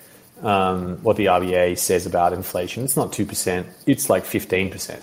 um, 0.43 0.99
what 1.03 1.17
the 1.17 1.27
RBA 1.27 1.79
says 1.79 2.05
about 2.05 2.35
inflation. 2.35 2.85
It's 2.85 2.97
not 2.97 3.13
two 3.15 3.25
percent; 3.25 3.67
it's 3.87 4.11
like 4.11 4.27
fifteen 4.27 4.71
percent. 4.71 5.03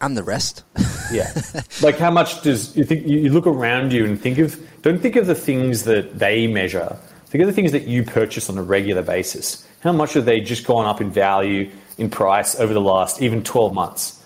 and 0.00 0.16
the 0.16 0.22
rest. 0.22 0.62
Yeah. 1.10 1.32
like 1.82 1.98
how 1.98 2.10
much 2.10 2.42
does 2.42 2.76
you 2.76 2.84
think 2.84 3.06
you 3.06 3.30
look 3.30 3.46
around 3.46 3.92
you 3.92 4.04
and 4.04 4.20
think 4.20 4.38
of 4.38 4.56
don't 4.82 5.00
think 5.00 5.16
of 5.16 5.26
the 5.26 5.34
things 5.34 5.82
that 5.84 6.18
they 6.18 6.46
measure. 6.46 6.96
Think 7.34 7.42
of 7.42 7.48
the 7.48 7.52
things 7.52 7.72
that 7.72 7.88
you 7.88 8.04
purchase 8.04 8.48
on 8.48 8.56
a 8.58 8.62
regular 8.62 9.02
basis. 9.02 9.66
How 9.80 9.90
much 9.90 10.12
have 10.12 10.24
they 10.24 10.38
just 10.38 10.64
gone 10.64 10.86
up 10.86 11.00
in 11.00 11.10
value, 11.10 11.68
in 11.98 12.08
price 12.08 12.54
over 12.60 12.72
the 12.72 12.80
last 12.80 13.20
even 13.20 13.42
12 13.42 13.74
months? 13.74 14.22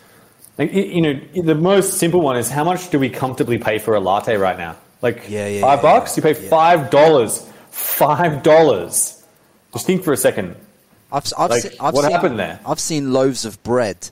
Like 0.59 0.75
you 0.75 1.01
know, 1.01 1.19
the 1.43 1.55
most 1.55 1.95
simple 1.95 2.21
one 2.21 2.37
is 2.37 2.51
how 2.51 2.65
much 2.65 2.91
do 2.91 2.99
we 2.99 3.09
comfortably 3.09 3.57
pay 3.57 3.79
for 3.79 3.95
a 3.95 4.01
latte 4.01 4.37
right 4.37 4.59
now? 4.59 4.77
Like 5.01 5.25
Yeah, 5.27 5.49
yeah, 5.49 5.63
five 5.63 5.79
yeah, 5.79 5.83
bucks? 5.83 6.19
You 6.19 6.23
pay 6.23 6.35
five 6.35 6.91
dollars. 6.91 7.51
Five 7.71 8.43
dollars. 8.43 9.25
Just 9.73 9.87
think 9.87 10.05
for 10.05 10.13
a 10.13 10.17
second. 10.19 10.55
I've, 11.11 11.33
I've, 11.39 11.49
Like, 11.49 11.63
se- 11.63 11.77
I've 11.81 11.95
what 11.95 12.03
seen, 12.03 12.11
happened 12.13 12.39
there? 12.39 12.61
I've 12.67 12.79
seen 12.79 13.15
loaves 13.15 13.47
of 13.47 13.63
bread 13.63 14.11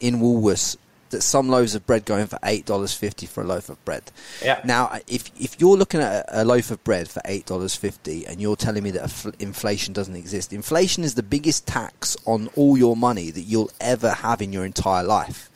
in 0.00 0.20
Woolworths. 0.20 0.78
That 1.10 1.22
some 1.22 1.48
loaves 1.48 1.74
of 1.74 1.86
bread 1.86 2.04
going 2.04 2.26
for 2.26 2.38
eight 2.42 2.66
dollars 2.66 2.92
fifty 2.92 3.26
for 3.26 3.42
a 3.42 3.46
loaf 3.46 3.70
of 3.70 3.82
bread. 3.84 4.10
Yeah. 4.44 4.60
Now, 4.64 4.98
if 5.06 5.30
if 5.40 5.58
you're 5.58 5.76
looking 5.76 6.00
at 6.00 6.26
a, 6.28 6.42
a 6.42 6.44
loaf 6.44 6.70
of 6.70 6.84
bread 6.84 7.08
for 7.08 7.22
eight 7.24 7.46
dollars 7.46 7.74
fifty, 7.74 8.26
and 8.26 8.40
you're 8.40 8.56
telling 8.56 8.82
me 8.82 8.90
that 8.90 9.34
inflation 9.38 9.94
doesn't 9.94 10.16
exist, 10.16 10.52
inflation 10.52 11.04
is 11.04 11.14
the 11.14 11.22
biggest 11.22 11.66
tax 11.66 12.16
on 12.26 12.48
all 12.56 12.76
your 12.76 12.96
money 12.96 13.30
that 13.30 13.42
you'll 13.42 13.70
ever 13.80 14.10
have 14.10 14.42
in 14.42 14.52
your 14.52 14.64
entire 14.66 15.02
life. 15.02 15.48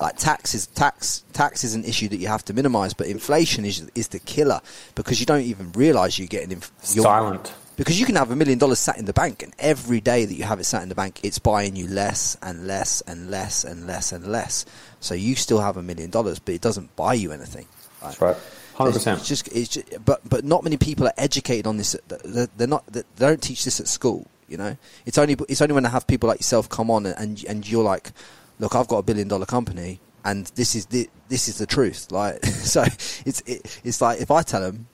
Like 0.00 0.16
tax 0.16 0.54
is 0.54 0.66
tax 0.66 1.24
tax 1.32 1.64
is 1.64 1.74
an 1.74 1.84
issue 1.84 2.08
that 2.08 2.18
you 2.18 2.28
have 2.28 2.44
to 2.46 2.52
minimise, 2.52 2.92
but 2.92 3.06
inflation 3.06 3.64
is 3.64 3.88
is 3.94 4.08
the 4.08 4.18
killer 4.18 4.60
because 4.94 5.20
you 5.20 5.26
don't 5.26 5.42
even 5.42 5.72
realise 5.72 6.18
you're 6.18 6.28
getting 6.28 6.52
inf- 6.52 6.72
Silent. 6.80 7.54
Because 7.76 7.98
you 8.00 8.06
can 8.06 8.16
have 8.16 8.30
a 8.30 8.36
million 8.36 8.58
dollars 8.58 8.78
sat 8.78 8.98
in 8.98 9.04
the 9.04 9.12
bank, 9.12 9.42
and 9.42 9.54
every 9.58 10.00
day 10.00 10.24
that 10.24 10.34
you 10.34 10.44
have 10.44 10.60
it 10.60 10.64
sat 10.64 10.82
in 10.82 10.88
the 10.88 10.94
bank, 10.94 11.20
it's 11.22 11.38
buying 11.38 11.76
you 11.76 11.86
less 11.88 12.36
and 12.42 12.66
less 12.66 13.00
and 13.02 13.30
less 13.30 13.64
and 13.64 13.86
less 13.86 14.12
and 14.12 14.26
less. 14.26 14.64
So 15.00 15.14
you 15.14 15.34
still 15.36 15.60
have 15.60 15.76
a 15.76 15.82
million 15.82 16.10
dollars, 16.10 16.38
but 16.38 16.54
it 16.54 16.60
doesn't 16.60 16.94
buy 16.96 17.14
you 17.14 17.32
anything. 17.32 17.66
That's 18.02 18.20
right. 18.20 18.36
Hundred 18.74 18.90
It's, 18.90 18.98
percent. 18.98 19.18
it's 19.20 19.28
just, 19.28 19.48
it's 19.48 19.68
just, 19.68 20.04
but 20.04 20.20
but 20.28 20.44
not 20.44 20.62
many 20.64 20.76
people 20.76 21.06
are 21.06 21.14
educated 21.16 21.66
on 21.66 21.76
this. 21.76 21.96
They're 22.08 22.48
they're 22.56 22.66
not. 22.66 22.86
They 22.86 23.02
don't 23.16 23.42
teach 23.42 23.64
this 23.64 23.80
at 23.80 23.88
school. 23.88 24.26
You 24.48 24.58
know, 24.58 24.76
it's 25.06 25.18
only 25.18 25.36
it's 25.48 25.62
only 25.62 25.74
when 25.74 25.86
I 25.86 25.88
have 25.88 26.06
people 26.06 26.28
like 26.28 26.40
yourself 26.40 26.68
come 26.68 26.90
on 26.90 27.06
and 27.06 27.42
and 27.44 27.68
you're 27.68 27.82
like, 27.84 28.12
look, 28.58 28.74
I've 28.74 28.86
got 28.88 28.98
a 28.98 29.02
billion 29.02 29.28
dollar 29.28 29.46
company, 29.46 30.00
and 30.24 30.46
this 30.56 30.74
is 30.74 30.86
the 30.86 31.08
this 31.28 31.48
is 31.48 31.58
the 31.58 31.66
truth. 31.66 32.10
Like 32.10 32.44
so, 32.44 32.82
it's 33.24 33.40
it, 33.46 33.80
it's 33.82 34.00
like 34.00 34.20
if 34.20 34.30
I 34.30 34.42
tell 34.42 34.60
them 34.60 34.86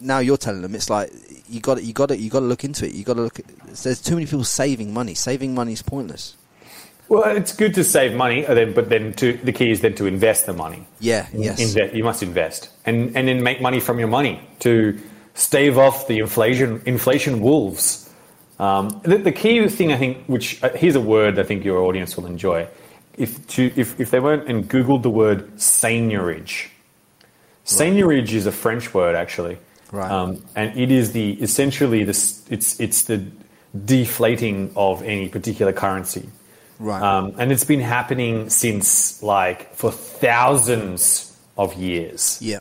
now, 0.00 0.18
you're 0.18 0.36
telling 0.36 0.62
them 0.62 0.74
it's 0.74 0.90
like 0.90 1.12
you 1.48 1.60
got 1.60 1.82
you 1.82 1.92
got 1.92 2.10
it, 2.10 2.20
you 2.20 2.30
got 2.30 2.40
to 2.40 2.46
look 2.46 2.64
into 2.64 2.86
it. 2.86 2.92
You 2.92 3.04
got 3.04 3.14
to 3.14 3.22
look. 3.22 3.38
At, 3.38 3.46
there's 3.82 4.00
too 4.00 4.14
many 4.14 4.26
people 4.26 4.44
saving 4.44 4.94
money. 4.94 5.14
Saving 5.14 5.54
money 5.54 5.72
is 5.72 5.82
pointless. 5.82 6.36
Well, 7.10 7.36
it's 7.36 7.52
good 7.52 7.74
to 7.74 7.82
save 7.82 8.14
money, 8.14 8.42
then, 8.42 8.72
but 8.72 8.88
then 8.88 9.12
to, 9.14 9.32
the 9.32 9.50
key 9.50 9.72
is 9.72 9.80
then 9.80 9.96
to 9.96 10.06
invest 10.06 10.46
the 10.46 10.52
money. 10.52 10.86
Yeah, 11.00 11.26
yes. 11.32 11.60
Inve- 11.60 11.92
you 11.92 12.04
must 12.04 12.22
invest 12.22 12.70
and 12.86 13.16
and 13.16 13.26
then 13.26 13.42
make 13.42 13.60
money 13.60 13.80
from 13.80 13.98
your 13.98 14.08
money 14.08 14.40
to 14.60 14.96
stave 15.34 15.76
off 15.76 16.06
the 16.06 16.18
inflation 16.18 16.80
inflation 16.86 17.40
wolves. 17.40 18.08
Um, 18.60 19.00
the, 19.04 19.16
the, 19.16 19.32
key 19.32 19.66
thing 19.68 19.90
I 19.90 19.96
think, 19.96 20.26
which 20.26 20.62
uh, 20.62 20.68
here's 20.70 20.94
a 20.94 21.00
word 21.00 21.38
I 21.38 21.44
think 21.44 21.64
your 21.64 21.78
audience 21.78 22.16
will 22.16 22.26
enjoy. 22.26 22.68
If 23.16 23.44
to 23.48 23.72
if, 23.74 23.98
if 23.98 24.10
they 24.10 24.20
weren't 24.20 24.48
and 24.48 24.68
googled 24.68 25.02
the 25.02 25.10
word 25.10 25.56
seigniorage, 25.56 26.68
seigniorage 27.64 28.32
is 28.32 28.46
a 28.46 28.52
French 28.52 28.94
word 28.94 29.16
actually, 29.16 29.58
right? 29.92 30.10
Um, 30.10 30.42
and 30.54 30.78
it 30.78 30.90
is 30.90 31.12
the 31.12 31.32
essentially 31.42 32.04
this 32.04 32.44
it's 32.50 32.78
it's 32.80 33.04
the 33.04 33.24
deflating 33.84 34.72
of 34.76 35.02
any 35.02 35.28
particular 35.28 35.72
currency. 35.72 36.28
Right. 36.78 37.02
Um, 37.02 37.34
and 37.38 37.52
it's 37.52 37.64
been 37.64 37.80
happening 37.80 38.48
since 38.48 39.22
like 39.22 39.74
for 39.74 39.92
thousands 39.92 41.36
of 41.56 41.74
years. 41.74 42.38
Yeah. 42.40 42.60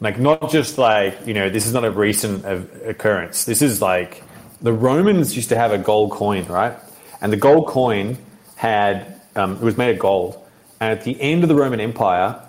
Like 0.00 0.18
not 0.18 0.50
just 0.50 0.78
like 0.78 1.26
you 1.26 1.34
know 1.34 1.48
this 1.50 1.66
is 1.66 1.72
not 1.72 1.84
a 1.84 1.90
recent 1.90 2.44
occurrence. 2.84 3.44
This 3.44 3.62
is 3.62 3.82
like 3.82 4.22
the 4.60 4.72
Romans 4.72 5.34
used 5.36 5.48
to 5.50 5.56
have 5.56 5.72
a 5.72 5.78
gold 5.78 6.12
coin, 6.12 6.44
right? 6.46 6.76
And 7.20 7.32
the 7.32 7.36
gold 7.36 7.66
coin 7.66 8.16
had 8.56 9.20
um, 9.36 9.56
it 9.56 9.62
was 9.62 9.76
made 9.76 9.90
of 9.90 9.98
gold. 9.98 10.38
And 10.80 10.90
at 10.90 11.04
the 11.04 11.20
end 11.20 11.44
of 11.44 11.48
the 11.48 11.54
Roman 11.54 11.80
Empire, 11.80 12.40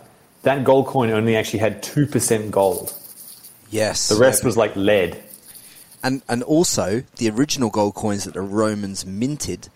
that 0.42 0.64
gold 0.64 0.88
coin 0.88 1.12
only 1.12 1.36
actually 1.36 1.60
had 1.60 1.84
two 1.84 2.06
percent 2.06 2.52
gold. 2.52 2.94
Yes. 3.74 4.08
The 4.08 4.16
rest 4.16 4.46
was 4.46 4.56
like 4.56 4.76
lead. 4.76 5.22
And 6.04 6.22
and 6.30 6.44
also 6.44 7.04
the 7.16 7.30
original 7.30 7.70
gold 7.70 7.96
coins 7.96 8.26
that 8.26 8.36
the 8.36 8.42
Romans 8.42 9.06
minted 9.06 9.70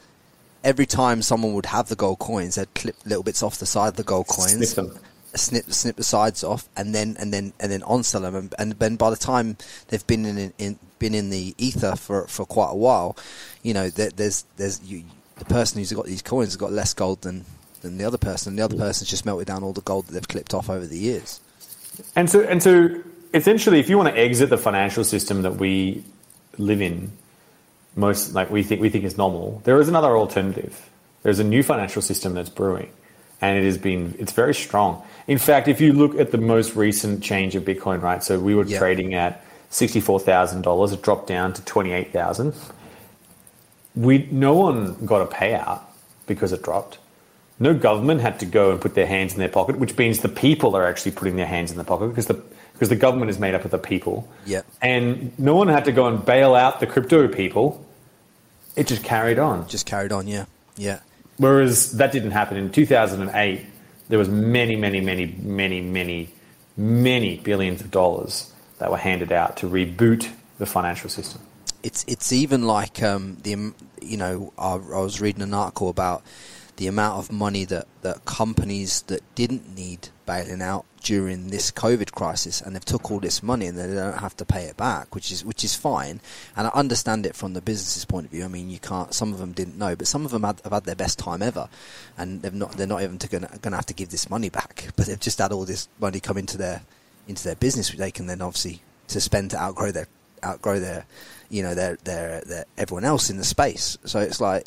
every 0.63 0.85
time 0.85 1.21
someone 1.21 1.53
would 1.53 1.67
have 1.67 1.87
the 1.87 1.95
gold 1.95 2.19
coins, 2.19 2.55
they'd 2.55 2.73
clip 2.75 2.95
little 3.05 3.23
bits 3.23 3.41
off 3.41 3.57
the 3.57 3.65
side 3.65 3.87
of 3.89 3.95
the 3.95 4.03
gold 4.03 4.27
coins, 4.27 4.71
snip 4.71 4.87
them, 4.87 4.99
snip 5.33 5.71
snip 5.71 5.95
the 5.95 6.03
sides 6.03 6.43
off, 6.43 6.67
and 6.75 6.93
then 6.93 7.15
and 7.19 7.33
then 7.33 7.53
and 7.59 7.71
then 7.71 7.81
on 7.83 8.03
sell 8.03 8.21
them. 8.21 8.35
And, 8.35 8.55
and 8.59 8.73
then 8.73 8.97
by 8.97 9.09
the 9.09 9.15
time 9.15 9.57
they've 9.87 10.05
been 10.05 10.25
in, 10.25 10.53
in 10.57 10.77
been 10.99 11.15
in 11.15 11.29
the 11.31 11.55
ether 11.57 11.95
for 11.95 12.27
for 12.27 12.45
quite 12.45 12.71
a 12.71 12.77
while, 12.77 13.17
you 13.63 13.73
know, 13.73 13.89
there, 13.89 14.11
there's 14.11 14.45
there's 14.57 14.83
you, 14.83 15.05
the 15.37 15.45
person 15.45 15.79
who's 15.79 15.91
got 15.91 16.05
these 16.05 16.21
coins 16.21 16.49
has 16.49 16.57
got 16.57 16.71
less 16.71 16.93
gold 16.93 17.21
than 17.21 17.45
than 17.81 17.97
the 17.97 18.05
other 18.05 18.17
person. 18.19 18.51
And 18.51 18.59
the 18.59 18.63
other 18.63 18.77
person's 18.77 19.09
just 19.09 19.25
melted 19.25 19.47
down 19.47 19.63
all 19.63 19.73
the 19.73 19.81
gold 19.81 20.07
that 20.07 20.13
they've 20.13 20.27
clipped 20.27 20.53
off 20.53 20.69
over 20.69 20.85
the 20.85 20.99
years. 20.99 21.39
And 22.15 22.29
so 22.29 22.41
and 22.41 22.61
so 22.61 23.01
essentially, 23.37 23.79
if 23.79 23.89
you 23.89 23.97
want 23.97 24.13
to 24.13 24.19
exit 24.19 24.49
the 24.49 24.57
financial 24.57 25.03
system 25.03 25.43
that 25.43 25.55
we 25.55 26.03
live 26.57 26.81
in 26.81 27.11
most 27.97 28.33
like 28.33 28.49
we 28.49 28.63
think 28.63 28.79
we 28.79 28.89
think 28.89 29.03
is 29.03 29.17
normal. 29.17 29.61
There 29.65 29.79
is 29.81 29.89
another 29.89 30.15
alternative. 30.15 30.89
There's 31.23 31.39
a 31.39 31.43
new 31.43 31.63
financial 31.63 32.01
system 32.01 32.35
that's 32.35 32.49
brewing, 32.49 32.89
and 33.41 33.57
it 33.57 33.65
has 33.65 33.77
been 33.77 34.15
it's 34.19 34.31
very 34.31 34.53
strong. 34.53 35.03
In 35.27 35.39
fact, 35.39 35.67
if 35.67 35.81
you 35.81 35.91
look 35.91 36.15
at 36.15 36.31
the 36.31 36.37
most 36.37 36.75
recent 36.75 37.23
change 37.23 37.55
of 37.55 37.63
Bitcoin, 37.63 38.01
right? 38.01 38.23
So 38.23 38.39
we 38.39 38.55
were 38.55 38.65
yeah. 38.65 38.77
trading 38.77 39.15
at 39.15 39.43
sixty 39.69 39.99
four 39.99 40.19
thousand 40.19 40.61
dollars. 40.61 40.93
It 40.93 41.01
dropped 41.01 41.27
down 41.27 41.53
to 41.53 41.65
twenty 41.65 41.91
eight 41.91 42.13
thousand. 42.13 42.53
We 43.95 44.29
no 44.31 44.53
one 44.53 45.05
got 45.05 45.21
a 45.21 45.25
payout 45.25 45.81
because 46.27 46.53
it 46.53 46.61
dropped. 46.61 46.99
No 47.59 47.73
government 47.73 48.21
had 48.21 48.39
to 48.41 48.45
go 48.45 48.69
and 48.69 48.79
put 48.79 48.93
their 48.93 49.07
hands 49.07 49.33
in 49.33 49.39
their 49.39 49.49
pocket, 49.49 49.79
which 49.79 49.97
means 49.97 50.19
the 50.19 50.29
people 50.29 50.75
are 50.75 50.85
actually 50.85 51.13
putting 51.13 51.37
their 51.37 51.47
hands 51.47 51.71
in 51.71 51.77
the 51.77 51.83
pocket 51.83 52.09
because 52.09 52.27
the 52.27 52.39
because 52.77 52.89
the 52.89 52.95
government 52.95 53.31
is 53.31 53.39
made 53.39 53.55
up 53.55 53.65
of 53.65 53.71
the 53.71 53.79
people. 53.79 54.29
Yeah. 54.45 54.61
And 54.81 55.37
no 55.39 55.55
one 55.55 55.67
had 55.67 55.85
to 55.85 55.91
go 55.91 56.05
and 56.07 56.23
bail 56.23 56.53
out 56.53 56.79
the 56.79 56.87
crypto 56.87 57.27
people 57.27 57.83
it 58.77 58.85
just 58.85 59.03
carried 59.03 59.39
on. 59.39 59.67
Just 59.67 59.87
carried 59.87 60.11
on, 60.11 60.27
yeah, 60.27 60.45
yeah. 60.77 60.99
Whereas 61.37 61.93
that 61.93 62.11
didn't 62.11 62.31
happen 62.31 62.57
in 62.57 62.71
2008. 62.71 63.65
There 64.07 64.19
was 64.19 64.29
many, 64.29 64.75
many, 64.75 65.01
many, 65.01 65.25
many, 65.25 65.81
many, 65.81 66.29
many 66.77 67.37
billions 67.37 67.81
of 67.81 67.89
dollars 67.89 68.53
that 68.77 68.91
were 68.91 68.97
handed 68.97 69.31
out 69.31 69.57
to 69.57 69.67
reboot 69.67 70.29
the 70.59 70.67
financial 70.67 71.09
system. 71.09 71.41
It's 71.81 72.05
it's 72.07 72.31
even 72.31 72.67
like 72.67 73.01
um, 73.01 73.37
the 73.41 73.73
you 74.01 74.17
know 74.17 74.53
I, 74.59 74.73
I 74.73 75.01
was 75.01 75.19
reading 75.19 75.41
an 75.41 75.55
article 75.55 75.89
about 75.89 76.23
the 76.77 76.87
amount 76.87 77.17
of 77.17 77.31
money 77.31 77.65
that, 77.65 77.87
that 78.01 78.23
companies 78.25 79.01
that 79.03 79.21
didn't 79.35 79.75
need 79.75 80.09
bailing 80.25 80.61
out 80.61 80.85
during 81.01 81.47
this 81.47 81.71
COVID 81.71 82.11
crisis, 82.11 82.61
and 82.61 82.75
they've 82.75 82.85
took 82.85 83.09
all 83.09 83.19
this 83.19 83.41
money 83.41 83.65
and 83.65 83.77
they 83.77 83.93
don't 83.93 84.19
have 84.19 84.37
to 84.37 84.45
pay 84.45 84.65
it 84.65 84.77
back, 84.77 85.15
which 85.15 85.31
is 85.31 85.43
which 85.43 85.63
is 85.63 85.75
fine. 85.75 86.21
And 86.55 86.67
I 86.67 86.69
understand 86.71 87.25
it 87.25 87.35
from 87.35 87.53
the 87.53 87.61
business's 87.61 88.05
point 88.05 88.25
of 88.25 88.31
view. 88.31 88.43
I 88.43 88.47
mean, 88.47 88.69
you 88.69 88.79
can't. 88.79 89.13
Some 89.13 89.33
of 89.33 89.39
them 89.39 89.53
didn't 89.53 89.77
know, 89.77 89.95
but 89.95 90.07
some 90.07 90.25
of 90.25 90.31
them 90.31 90.43
had, 90.43 90.61
have 90.63 90.73
had 90.73 90.83
their 90.83 90.95
best 90.95 91.17
time 91.17 91.41
ever, 91.41 91.69
and 92.17 92.41
they've 92.41 92.53
not. 92.53 92.73
They're 92.73 92.87
not 92.87 93.01
even 93.01 93.17
going 93.17 93.43
to 93.43 93.69
have 93.71 93.85
to 93.87 93.93
give 93.93 94.09
this 94.09 94.29
money 94.29 94.49
back, 94.49 94.89
but 94.95 95.07
they've 95.07 95.19
just 95.19 95.39
had 95.39 95.51
all 95.51 95.65
this 95.65 95.87
money 95.99 96.19
come 96.19 96.37
into 96.37 96.57
their 96.57 96.81
into 97.27 97.43
their 97.43 97.55
business, 97.55 97.89
which 97.89 97.99
they 97.99 98.11
can 98.11 98.27
then 98.27 98.41
obviously 98.41 98.81
to 99.07 99.19
spend 99.19 99.51
to 99.51 99.57
outgrow 99.59 99.91
their 99.91 100.07
outgrow 100.43 100.79
their 100.79 101.05
you 101.49 101.63
know 101.63 101.73
their 101.73 101.95
their, 102.03 102.41
their 102.41 102.65
everyone 102.77 103.05
else 103.05 103.29
in 103.29 103.37
the 103.37 103.43
space. 103.43 103.97
So 104.05 104.19
it's 104.19 104.41
like 104.41 104.65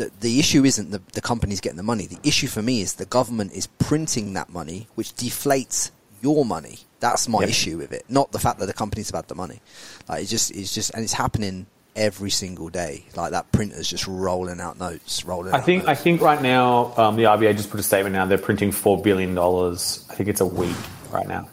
the, 0.00 0.10
the 0.20 0.38
issue 0.38 0.64
isn't 0.64 0.90
the, 0.90 1.02
the 1.12 1.20
companies 1.20 1.60
getting 1.60 1.76
the 1.76 1.82
money. 1.82 2.06
The 2.06 2.18
issue 2.26 2.46
for 2.46 2.62
me 2.62 2.80
is 2.80 2.94
the 2.94 3.04
government 3.04 3.52
is 3.52 3.66
printing 3.66 4.32
that 4.32 4.48
money, 4.48 4.88
which 4.94 5.12
deflates 5.12 5.90
your 6.22 6.46
money. 6.46 6.78
That's 7.00 7.28
my 7.28 7.40
yep. 7.40 7.50
issue 7.50 7.76
with 7.76 7.92
it, 7.92 8.04
not 8.08 8.32
the 8.32 8.38
fact 8.38 8.60
that 8.60 8.66
the 8.66 8.72
companies 8.72 9.10
have 9.10 9.16
had 9.16 9.28
the 9.28 9.34
money. 9.34 9.60
Like 10.08 10.22
it's 10.22 10.30
just, 10.30 10.52
it's 10.52 10.74
just, 10.74 10.94
and 10.94 11.04
it's 11.04 11.12
happening 11.12 11.66
every 11.94 12.30
single 12.30 12.70
day. 12.70 13.04
Like 13.14 13.32
that 13.32 13.52
printer's 13.52 13.88
just 13.88 14.06
rolling 14.06 14.58
out 14.58 14.78
notes, 14.78 15.24
rolling. 15.26 15.52
I 15.52 15.60
think, 15.60 15.84
notes. 15.84 16.00
I 16.00 16.02
think 16.02 16.22
right 16.22 16.40
now 16.40 16.94
um, 16.96 17.16
the 17.16 17.24
RBA 17.24 17.56
just 17.56 17.70
put 17.70 17.78
a 17.78 17.82
statement 17.82 18.16
out. 18.16 18.30
They're 18.30 18.38
printing 18.38 18.72
four 18.72 19.02
billion 19.02 19.34
dollars. 19.34 20.06
I 20.08 20.14
think 20.14 20.30
it's 20.30 20.40
a 20.40 20.46
week 20.46 20.76
right 21.10 21.28
now. 21.28 21.46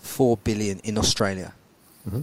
Four 0.00 0.36
billion 0.36 0.80
in 0.80 0.98
Australia. 0.98 1.54
Mm-hmm. 2.06 2.22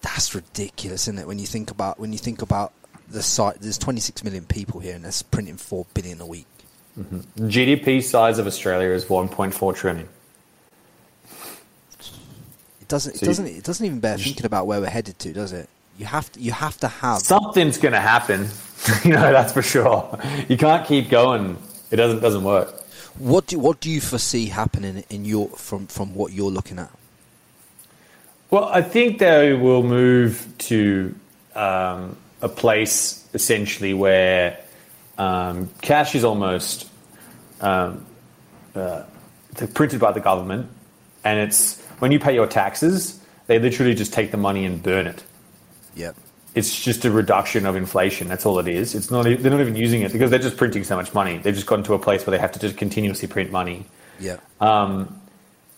That's 0.00 0.32
ridiculous, 0.32 1.02
isn't 1.02 1.18
it? 1.18 1.26
When 1.26 1.40
you 1.40 1.46
think 1.46 1.72
about 1.72 1.98
when 1.98 2.12
you 2.12 2.18
think 2.18 2.42
about 2.42 2.72
the 3.12 3.22
site. 3.22 3.60
There's 3.60 3.78
26 3.78 4.24
million 4.24 4.44
people 4.44 4.80
here, 4.80 4.94
and 4.94 5.04
they're 5.04 5.12
printing 5.30 5.56
four 5.56 5.86
billion 5.94 6.20
a 6.20 6.26
week. 6.26 6.46
Mm-hmm. 6.98 7.46
GDP 7.46 8.02
size 8.02 8.38
of 8.38 8.46
Australia 8.46 8.90
is 8.90 9.06
1.4 9.06 9.74
trillion. 9.74 10.08
It 12.80 12.88
doesn't. 12.88 13.16
So 13.16 13.24
it 13.24 13.26
doesn't. 13.26 13.46
It 13.46 13.64
doesn't 13.64 13.84
even 13.84 14.00
bear 14.00 14.18
thinking 14.18 14.44
about 14.46 14.66
where 14.66 14.80
we're 14.80 14.90
headed 14.90 15.18
to, 15.20 15.32
does 15.32 15.52
it? 15.52 15.68
You 15.98 16.06
have 16.06 16.30
to. 16.32 16.40
You 16.40 16.52
have 16.52 16.76
to 16.78 16.88
have 16.88 17.20
something's 17.20 17.78
going 17.78 17.92
to 17.92 18.00
happen. 18.00 18.48
you 19.04 19.12
know 19.12 19.32
that's 19.32 19.52
for 19.52 19.62
sure. 19.62 20.18
You 20.48 20.56
can't 20.56 20.86
keep 20.86 21.08
going. 21.08 21.56
It 21.90 21.96
doesn't. 21.96 22.20
Doesn't 22.20 22.44
work. 22.44 22.82
What 23.18 23.46
do 23.46 23.58
What 23.58 23.80
do 23.80 23.90
you 23.90 24.00
foresee 24.00 24.46
happening 24.46 25.04
in 25.08 25.24
your 25.24 25.48
from 25.50 25.86
from 25.86 26.14
what 26.14 26.32
you're 26.32 26.50
looking 26.50 26.78
at? 26.78 26.90
Well, 28.50 28.64
I 28.64 28.82
think 28.82 29.18
they 29.18 29.54
will 29.54 29.82
move 29.82 30.46
to 30.58 31.14
um, 31.54 32.18
a 32.42 32.48
place 32.48 33.26
essentially 33.32 33.94
where 33.94 34.58
um, 35.16 35.70
cash 35.80 36.14
is 36.14 36.24
almost 36.24 36.90
um, 37.60 38.04
uh, 38.74 39.04
printed 39.74 40.00
by 40.00 40.12
the 40.12 40.20
government, 40.20 40.68
and 41.24 41.38
it's 41.38 41.80
when 42.00 42.10
you 42.10 42.18
pay 42.18 42.34
your 42.34 42.46
taxes, 42.46 43.20
they 43.46 43.58
literally 43.58 43.94
just 43.94 44.12
take 44.12 44.30
the 44.30 44.36
money 44.36 44.64
and 44.64 44.82
burn 44.82 45.06
it. 45.06 45.22
Yep. 45.94 46.16
It's 46.54 46.82
just 46.82 47.04
a 47.04 47.10
reduction 47.10 47.64
of 47.64 47.76
inflation. 47.76 48.28
That's 48.28 48.44
all 48.44 48.58
it 48.58 48.68
is. 48.68 48.94
It's 48.94 49.10
not. 49.10 49.24
They're 49.24 49.50
not 49.50 49.60
even 49.60 49.76
using 49.76 50.02
it 50.02 50.12
because 50.12 50.30
they're 50.30 50.38
just 50.38 50.58
printing 50.58 50.84
so 50.84 50.96
much 50.96 51.14
money. 51.14 51.38
They've 51.38 51.54
just 51.54 51.66
gotten 51.66 51.84
to 51.86 51.94
a 51.94 51.98
place 51.98 52.26
where 52.26 52.32
they 52.32 52.40
have 52.40 52.52
to 52.52 52.58
just 52.58 52.76
continuously 52.76 53.28
print 53.28 53.50
money. 53.50 53.86
Yeah. 54.20 54.36
Um, 54.60 55.18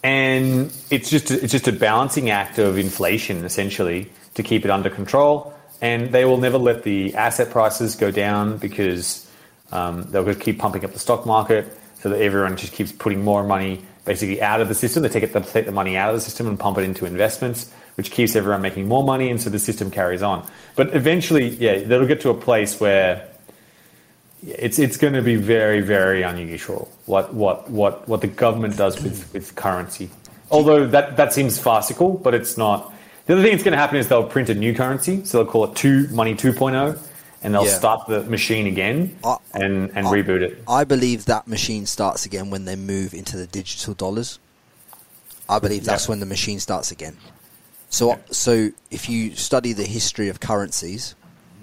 and 0.02 0.76
it's 0.90 1.10
just 1.10 1.30
it's 1.30 1.52
just 1.52 1.68
a 1.68 1.72
balancing 1.72 2.30
act 2.30 2.58
of 2.58 2.76
inflation 2.76 3.44
essentially 3.44 4.10
to 4.34 4.42
keep 4.42 4.64
it 4.64 4.70
under 4.70 4.90
control 4.90 5.54
and 5.80 6.12
they 6.12 6.24
will 6.24 6.38
never 6.38 6.58
let 6.58 6.82
the 6.82 7.14
asset 7.14 7.50
prices 7.50 7.96
go 7.96 8.10
down 8.10 8.58
because 8.58 9.30
um, 9.72 10.04
they'll 10.10 10.24
just 10.24 10.40
keep 10.40 10.58
pumping 10.58 10.84
up 10.84 10.92
the 10.92 10.98
stock 10.98 11.26
market 11.26 11.66
so 12.00 12.08
that 12.10 12.20
everyone 12.20 12.56
just 12.56 12.72
keeps 12.72 12.92
putting 12.92 13.22
more 13.24 13.44
money 13.44 13.82
basically 14.04 14.42
out 14.42 14.60
of 14.60 14.68
the 14.68 14.74
system. 14.74 15.02
They 15.02 15.08
take, 15.08 15.22
it, 15.22 15.32
they 15.32 15.40
take 15.40 15.66
the 15.66 15.72
money 15.72 15.96
out 15.96 16.10
of 16.10 16.16
the 16.16 16.20
system 16.20 16.46
and 16.46 16.58
pump 16.58 16.78
it 16.78 16.82
into 16.82 17.06
investments, 17.06 17.72
which 17.96 18.10
keeps 18.10 18.36
everyone 18.36 18.62
making 18.62 18.86
more 18.86 19.02
money, 19.02 19.30
and 19.30 19.40
so 19.40 19.50
the 19.50 19.58
system 19.58 19.90
carries 19.90 20.22
on. 20.22 20.46
But 20.76 20.94
eventually, 20.94 21.48
yeah, 21.48 21.78
they'll 21.78 22.06
get 22.06 22.20
to 22.22 22.30
a 22.30 22.34
place 22.34 22.78
where 22.78 23.28
it's 24.46 24.78
it's 24.78 24.98
going 24.98 25.14
to 25.14 25.22
be 25.22 25.36
very 25.36 25.80
very 25.80 26.20
unusual 26.20 26.92
what 27.06 27.32
what 27.32 27.70
what 27.70 28.06
what 28.06 28.20
the 28.20 28.26
government 28.26 28.76
does 28.76 29.02
with 29.02 29.32
with 29.32 29.54
currency. 29.54 30.10
Although 30.50 30.86
that 30.88 31.16
that 31.16 31.32
seems 31.32 31.58
farcical, 31.58 32.12
but 32.12 32.34
it's 32.34 32.58
not 32.58 32.93
the 33.26 33.32
other 33.34 33.42
thing 33.42 33.52
that's 33.52 33.62
going 33.64 33.72
to 33.72 33.78
happen 33.78 33.96
is 33.96 34.08
they'll 34.08 34.24
print 34.28 34.48
a 34.50 34.54
new 34.54 34.74
currency, 34.74 35.24
so 35.24 35.38
they'll 35.42 35.50
call 35.52 35.64
it 35.64 35.76
two 35.76 36.08
money 36.08 36.34
2.0, 36.34 36.98
and 37.42 37.54
they'll 37.54 37.64
Yeah. 37.66 37.78
start 37.78 38.06
the 38.08 38.22
machine 38.24 38.66
again 38.66 39.16
I- 39.24 39.36
and 39.54 39.90
and 39.94 40.06
I- 40.06 40.10
reboot 40.12 40.42
it. 40.42 40.62
I 40.68 40.84
believe 40.84 41.24
that 41.26 41.46
machine 41.48 41.86
starts 41.86 42.26
again 42.26 42.50
when 42.50 42.64
they 42.64 42.76
move 42.76 43.14
into 43.14 43.36
the 43.36 43.46
digital 43.46 43.94
dollars. 43.94 44.38
I 45.48 45.58
believe 45.58 45.84
that's 45.84 46.04
Yeah. 46.06 46.10
when 46.12 46.20
the 46.20 46.26
machine 46.26 46.58
starts 46.60 46.90
again. 46.90 47.16
So, 47.90 48.18
so 48.30 48.70
if 48.90 49.08
you 49.08 49.36
study 49.36 49.72
the 49.72 49.84
history 49.84 50.28
of 50.28 50.40
currencies, 50.40 51.14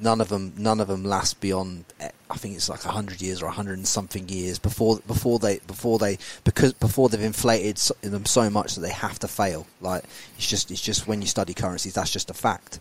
none 0.01 0.19
of 0.19 0.29
them, 0.29 0.53
none 0.57 0.79
of 0.79 0.87
them 0.87 1.03
last 1.03 1.39
beyond. 1.39 1.85
eh, 1.99 2.09
I 2.29 2.35
think 2.35 2.55
it's 2.55 2.69
like 2.69 2.81
hundred 2.81 3.21
years 3.21 3.41
or 3.41 3.49
hundred 3.49 3.77
and 3.77 3.87
something 3.87 4.27
years 4.27 4.57
before 4.59 4.99
before 5.07 5.39
they 5.39 5.59
before 5.59 5.99
they 5.99 6.17
because 6.43 6.73
before 6.73 7.09
they've 7.09 7.21
inflated 7.21 7.77
them 8.01 8.25
so 8.25 8.49
much 8.49 8.75
that 8.75 8.81
they 8.81 8.91
have 8.91 9.19
to 9.19 9.27
fail. 9.27 9.67
Like 9.79 10.03
it's 10.37 10.47
just 10.47 10.71
it's 10.71 10.81
just 10.81 11.07
when 11.07 11.21
you 11.21 11.27
study 11.27 11.53
currencies, 11.53 11.93
that's 11.93 12.11
just 12.11 12.29
a 12.29 12.33
fact. 12.33 12.79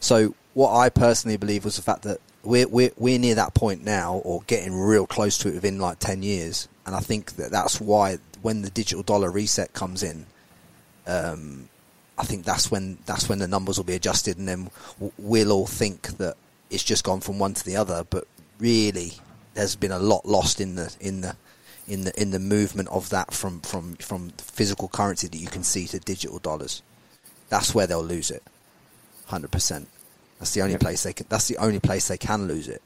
So 0.00 0.34
what 0.54 0.74
I 0.76 0.88
personally 0.88 1.36
believe 1.36 1.64
was 1.64 1.76
the 1.76 1.82
fact 1.82 2.02
that 2.02 2.20
we're 2.42 2.68
we're 2.68 2.90
we're 2.96 3.18
near 3.18 3.34
that 3.36 3.54
point 3.54 3.84
now, 3.84 4.16
or 4.24 4.42
getting 4.46 4.74
real 4.74 5.06
close 5.06 5.38
to 5.38 5.48
it 5.48 5.54
within 5.54 5.78
like 5.78 5.98
ten 5.98 6.22
years, 6.22 6.68
and 6.86 6.94
I 6.94 7.00
think 7.00 7.36
that 7.36 7.50
that's 7.50 7.80
why 7.80 8.18
when 8.42 8.62
the 8.62 8.70
digital 8.70 9.02
dollar 9.02 9.30
reset 9.30 9.72
comes 9.72 10.02
in, 10.02 10.26
um, 11.06 11.68
I 12.16 12.24
think 12.24 12.44
that's 12.44 12.70
when 12.70 12.98
that's 13.06 13.28
when 13.28 13.38
the 13.38 13.48
numbers 13.48 13.76
will 13.76 13.84
be 13.84 13.94
adjusted, 13.94 14.38
and 14.38 14.48
then 14.48 14.70
we'll 15.18 15.52
all 15.52 15.66
think 15.66 16.18
that 16.18 16.36
it's 16.70 16.84
just 16.84 17.04
gone 17.04 17.20
from 17.20 17.38
one 17.38 17.54
to 17.54 17.64
the 17.64 17.76
other. 17.76 18.04
But 18.08 18.24
really, 18.58 19.12
there's 19.54 19.76
been 19.76 19.92
a 19.92 19.98
lot 19.98 20.26
lost 20.26 20.60
in 20.60 20.74
the 20.76 20.94
in 21.00 21.20
the 21.22 21.36
in 21.86 22.04
the 22.04 22.20
in 22.20 22.30
the 22.30 22.38
movement 22.38 22.88
of 22.90 23.08
that 23.10 23.32
from 23.32 23.60
from 23.60 23.94
from 23.96 24.30
physical 24.38 24.88
currency 24.88 25.28
that 25.28 25.38
you 25.38 25.48
can 25.48 25.64
see 25.64 25.86
to 25.88 25.98
digital 25.98 26.38
dollars. 26.38 26.82
That's 27.48 27.74
where 27.74 27.86
they'll 27.86 28.02
lose 28.04 28.30
it, 28.30 28.42
hundred 29.26 29.50
percent. 29.50 29.88
That's 30.38 30.52
the 30.54 30.60
only 30.60 30.72
Yep. 30.74 30.80
place 30.80 31.02
they 31.02 31.12
can. 31.12 31.26
That's 31.28 31.48
the 31.48 31.56
only 31.56 31.80
place 31.80 32.08
they 32.08 32.18
can 32.18 32.46
lose 32.46 32.68
it. 32.68 32.82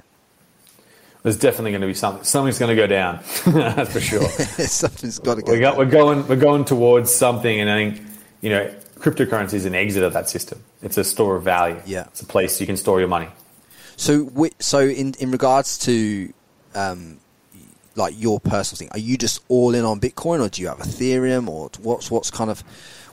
There's 1.22 1.36
definitely 1.36 1.70
going 1.72 1.82
to 1.82 1.86
be 1.86 1.94
something. 1.94 2.24
Something's 2.24 2.58
going 2.58 2.70
to 2.70 2.74
go 2.76 2.86
down. 2.88 3.20
That's 3.46 3.92
for 3.92 4.00
sure. 4.00 4.28
Something's 4.28 5.18
got 5.20 5.36
to 5.36 5.42
go. 5.42 5.52
we 5.52 5.60
got, 5.60 5.72
down. 5.72 5.78
we're 5.78 5.90
going 5.92 6.26
we're 6.28 6.36
going 6.36 6.64
towards 6.64 7.14
something, 7.14 7.60
and 7.60 7.70
I 7.70 7.76
think 7.92 8.06
you 8.40 8.50
know 8.50 8.74
cryptocurrency 8.98 9.54
is 9.54 9.64
an 9.64 9.74
exit 9.74 10.02
of 10.04 10.12
that 10.14 10.28
system. 10.28 10.62
It's 10.82 10.96
a 10.96 11.04
store 11.04 11.36
of 11.36 11.42
value. 11.44 11.80
Yeah. 11.86 12.04
it's 12.04 12.22
a 12.22 12.26
place 12.26 12.60
you 12.60 12.66
can 12.66 12.76
store 12.76 12.98
your 13.00 13.08
money. 13.08 13.28
So, 14.02 14.48
so 14.58 14.80
in 14.80 15.14
in 15.20 15.30
regards 15.30 15.78
to 15.86 16.32
um, 16.74 17.18
like 17.94 18.20
your 18.20 18.40
personal 18.40 18.76
thing, 18.76 18.88
are 18.90 18.98
you 18.98 19.16
just 19.16 19.44
all 19.46 19.76
in 19.76 19.84
on 19.84 20.00
Bitcoin, 20.00 20.44
or 20.44 20.48
do 20.48 20.60
you 20.60 20.66
have 20.66 20.78
Ethereum, 20.78 21.46
or 21.46 21.70
what's 21.80 22.10
what's 22.10 22.28
kind 22.28 22.50
of 22.50 22.62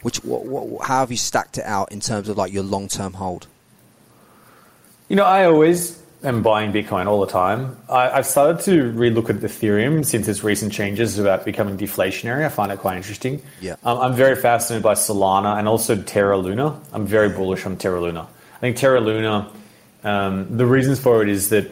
which 0.01 0.23
what, 0.23 0.47
what 0.47 0.87
how 0.87 1.01
have 1.01 1.11
you 1.11 1.17
stacked 1.17 1.59
it 1.59 1.63
out 1.63 1.91
in 1.91 1.99
terms 1.99 2.27
of 2.27 2.37
like 2.37 2.51
your 2.51 2.63
long 2.63 2.87
term 2.87 3.13
hold? 3.13 3.45
You 5.09 5.15
know, 5.15 5.25
I 5.25 5.45
always 5.45 6.01
am 6.23 6.41
buying 6.41 6.73
Bitcoin 6.73 7.05
all 7.05 7.21
the 7.21 7.31
time. 7.31 7.77
I, 7.87 8.09
I've 8.09 8.25
started 8.25 8.59
to 8.61 8.91
relook 8.91 9.29
at 9.29 9.35
Ethereum 9.41 10.03
since 10.03 10.27
its 10.27 10.43
recent 10.43 10.73
changes 10.73 11.19
about 11.19 11.45
becoming 11.45 11.77
deflationary. 11.77 12.43
I 12.43 12.49
find 12.49 12.71
it 12.71 12.79
quite 12.79 12.97
interesting. 12.97 13.43
Yeah. 13.61 13.75
Um, 13.83 13.99
I'm 13.99 14.15
very 14.15 14.35
fascinated 14.35 14.81
by 14.81 14.95
Solana 14.95 15.59
and 15.59 15.67
also 15.67 16.01
Terra 16.01 16.39
Luna. 16.39 16.81
I'm 16.93 17.05
very 17.05 17.29
bullish 17.29 17.67
on 17.67 17.77
Terra 17.77 18.01
Luna. 18.01 18.27
I 18.55 18.59
think 18.59 18.75
Terra 18.75 18.99
Luna, 18.99 19.51
um, 20.03 20.57
the 20.57 20.65
reasons 20.65 20.99
for 20.99 21.21
it 21.21 21.29
is 21.29 21.49
that 21.49 21.71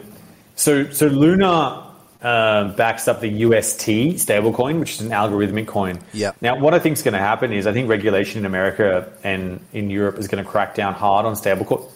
so 0.56 0.90
so 0.90 1.06
Luna 1.06 1.88
um, 2.20 2.74
backs 2.74 3.06
up 3.06 3.20
the 3.20 3.28
UST 3.28 3.86
stablecoin, 4.18 4.80
which 4.80 4.94
is 4.94 5.00
an 5.02 5.10
algorithmic 5.10 5.66
coin. 5.66 6.00
Yeah. 6.12 6.32
Now, 6.40 6.58
what 6.58 6.74
I 6.74 6.78
think 6.78 6.96
is 6.96 7.02
going 7.02 7.14
to 7.14 7.20
happen 7.20 7.52
is 7.52 7.66
I 7.66 7.72
think 7.72 7.88
regulation 7.88 8.40
in 8.40 8.46
America 8.46 9.12
and 9.22 9.60
in 9.72 9.88
Europe 9.88 10.18
is 10.18 10.26
going 10.26 10.42
to 10.42 10.50
crack 10.50 10.74
down 10.74 10.94
hard 10.94 11.26
on 11.26 11.34
stablecoin 11.34 11.88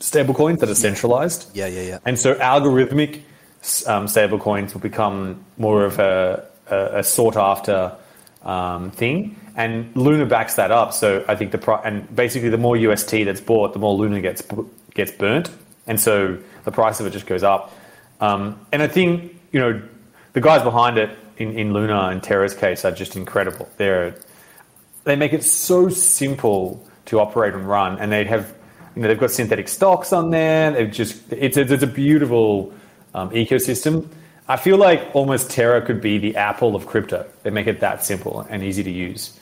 stablecoins 0.00 0.58
that 0.60 0.70
are 0.70 0.74
centralized. 0.74 1.54
Yeah, 1.54 1.66
yeah, 1.66 1.82
yeah. 1.82 1.98
And 2.04 2.18
so 2.18 2.34
algorithmic 2.34 3.16
um, 3.86 4.06
stablecoins 4.06 4.72
will 4.72 4.80
become 4.80 5.44
more 5.58 5.84
of 5.84 5.98
a, 5.98 6.46
a, 6.70 6.98
a 6.98 7.04
sought 7.04 7.36
after 7.36 7.94
um, 8.42 8.90
thing. 8.90 9.36
And 9.56 9.94
Luna 9.94 10.24
backs 10.24 10.54
that 10.54 10.70
up. 10.70 10.94
So 10.94 11.24
I 11.28 11.36
think 11.36 11.52
the 11.52 11.58
pri- 11.58 11.82
and 11.84 12.14
basically 12.16 12.48
the 12.48 12.58
more 12.58 12.76
UST 12.76 13.10
that's 13.10 13.42
bought, 13.42 13.74
the 13.74 13.78
more 13.78 13.94
Luna 13.94 14.20
gets 14.20 14.42
gets 14.94 15.12
burnt, 15.12 15.50
and 15.90 16.00
so 16.00 16.38
the 16.64 16.72
price 16.72 17.00
of 17.00 17.06
it 17.06 17.10
just 17.10 17.26
goes 17.26 17.42
up. 17.42 17.74
Um, 18.20 18.58
and 18.72 18.80
I 18.80 18.86
think 18.86 19.36
you 19.52 19.60
know 19.60 19.82
the 20.32 20.40
guys 20.40 20.62
behind 20.62 20.96
it 20.96 21.10
in, 21.36 21.58
in 21.58 21.72
Luna 21.74 22.08
and 22.08 22.22
Terra's 22.22 22.54
case 22.54 22.84
are 22.86 22.92
just 22.92 23.16
incredible. 23.16 23.68
They're 23.76 24.14
they 25.04 25.16
make 25.16 25.32
it 25.32 25.44
so 25.44 25.88
simple 25.88 26.86
to 27.06 27.20
operate 27.20 27.54
and 27.54 27.66
run, 27.68 27.98
and 27.98 28.12
they 28.12 28.24
have, 28.24 28.54
you 28.94 29.02
know, 29.02 29.08
they've 29.08 29.18
got 29.18 29.30
synthetic 29.30 29.68
stocks 29.68 30.12
on 30.12 30.30
there. 30.30 30.70
They've 30.70 30.90
just, 30.90 31.32
it's 31.32 31.56
a, 31.56 31.62
it's 31.62 31.82
a 31.82 31.86
beautiful 31.86 32.72
um, 33.14 33.30
ecosystem. 33.30 34.06
I 34.46 34.56
feel 34.56 34.76
like 34.76 35.14
almost 35.14 35.50
Terra 35.50 35.80
could 35.80 36.00
be 36.00 36.18
the 36.18 36.36
Apple 36.36 36.76
of 36.76 36.86
crypto. 36.86 37.26
They 37.42 37.50
make 37.50 37.66
it 37.66 37.80
that 37.80 38.04
simple 38.04 38.46
and 38.48 38.62
easy 38.62 38.82
to 38.82 38.90
use. 38.90 39.38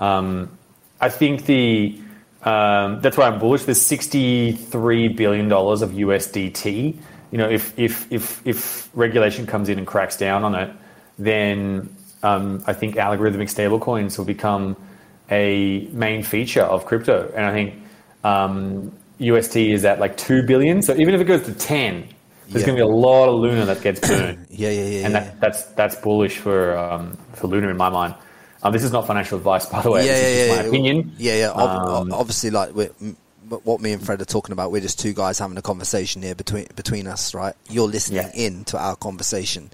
Um, 0.00 0.58
I 1.00 1.08
think 1.08 1.46
the 1.46 1.98
um, 2.46 3.00
that's 3.02 3.16
why 3.16 3.26
I'm 3.26 3.38
bullish. 3.38 3.64
There's 3.64 3.82
63 3.82 5.08
billion 5.08 5.48
dollars 5.48 5.82
of 5.82 5.90
USDT. 5.90 6.96
You 7.32 7.38
know, 7.38 7.48
if 7.50 7.76
if 7.78 8.10
if 8.12 8.46
if 8.46 8.88
regulation 8.94 9.46
comes 9.46 9.68
in 9.68 9.78
and 9.78 9.86
cracks 9.86 10.16
down 10.16 10.44
on 10.44 10.54
it, 10.54 10.70
then 11.18 11.94
um, 12.22 12.62
I 12.66 12.72
think 12.72 12.94
algorithmic 12.96 13.50
stablecoins 13.52 14.16
will 14.16 14.24
become 14.24 14.76
a 15.30 15.88
main 15.92 16.22
feature 16.22 16.62
of 16.62 16.86
crypto. 16.86 17.30
And 17.36 17.44
I 17.44 17.52
think 17.52 17.74
um, 18.22 18.92
UST 19.18 19.56
is 19.56 19.84
at 19.84 19.98
like 19.98 20.16
two 20.16 20.42
billion. 20.44 20.82
So 20.82 20.94
even 20.96 21.14
if 21.14 21.20
it 21.20 21.24
goes 21.24 21.44
to 21.46 21.52
ten, 21.52 22.08
there's 22.50 22.62
Yeah. 22.62 22.66
going 22.68 22.78
to 22.78 22.84
be 22.84 22.88
a 22.88 22.94
lot 22.94 23.28
of 23.28 23.40
Luna 23.40 23.64
that 23.66 23.82
gets 23.82 24.00
burned. 24.00 24.46
Yeah, 24.56 24.70
yeah, 24.70 24.84
yeah, 24.84 25.04
And 25.06 25.12
yeah. 25.14 25.20
that, 25.20 25.40
that's 25.40 25.62
that's 25.74 25.96
bullish 25.96 26.38
for 26.38 26.78
um, 26.78 27.18
for 27.34 27.48
Luna 27.48 27.68
in 27.68 27.76
my 27.76 27.88
mind. 27.90 28.14
Um, 28.62 28.72
this 28.72 28.82
is 28.84 28.92
not 28.92 29.06
financial 29.06 29.38
advice, 29.38 29.66
by 29.70 29.82
the 29.82 29.90
way. 29.90 30.06
yeah, 30.06 30.12
this 30.12 30.22
yeah, 30.22 30.46
just 30.46 30.48
yeah, 30.56 30.62
my 30.62 30.68
opinion. 30.68 31.12
Yeah, 31.18 31.34
yeah. 31.36 31.50
Um, 31.50 32.12
obviously, 32.12 32.50
like 32.50 32.70
what 33.48 33.80
me 33.80 33.92
and 33.92 34.04
Fred 34.04 34.20
are 34.20 34.24
talking 34.24 34.52
about, 34.52 34.72
we're 34.72 34.80
just 34.80 34.98
two 34.98 35.12
guys 35.12 35.38
having 35.38 35.56
a 35.56 35.62
conversation 35.62 36.22
here 36.22 36.34
between 36.34 36.66
between 36.74 37.06
us, 37.06 37.34
right? 37.34 37.54
You're 37.68 37.88
listening 37.88 38.22
Yeah. 38.24 38.32
in 38.46 38.64
to 38.66 38.78
our 38.78 38.96
conversation, 38.96 39.70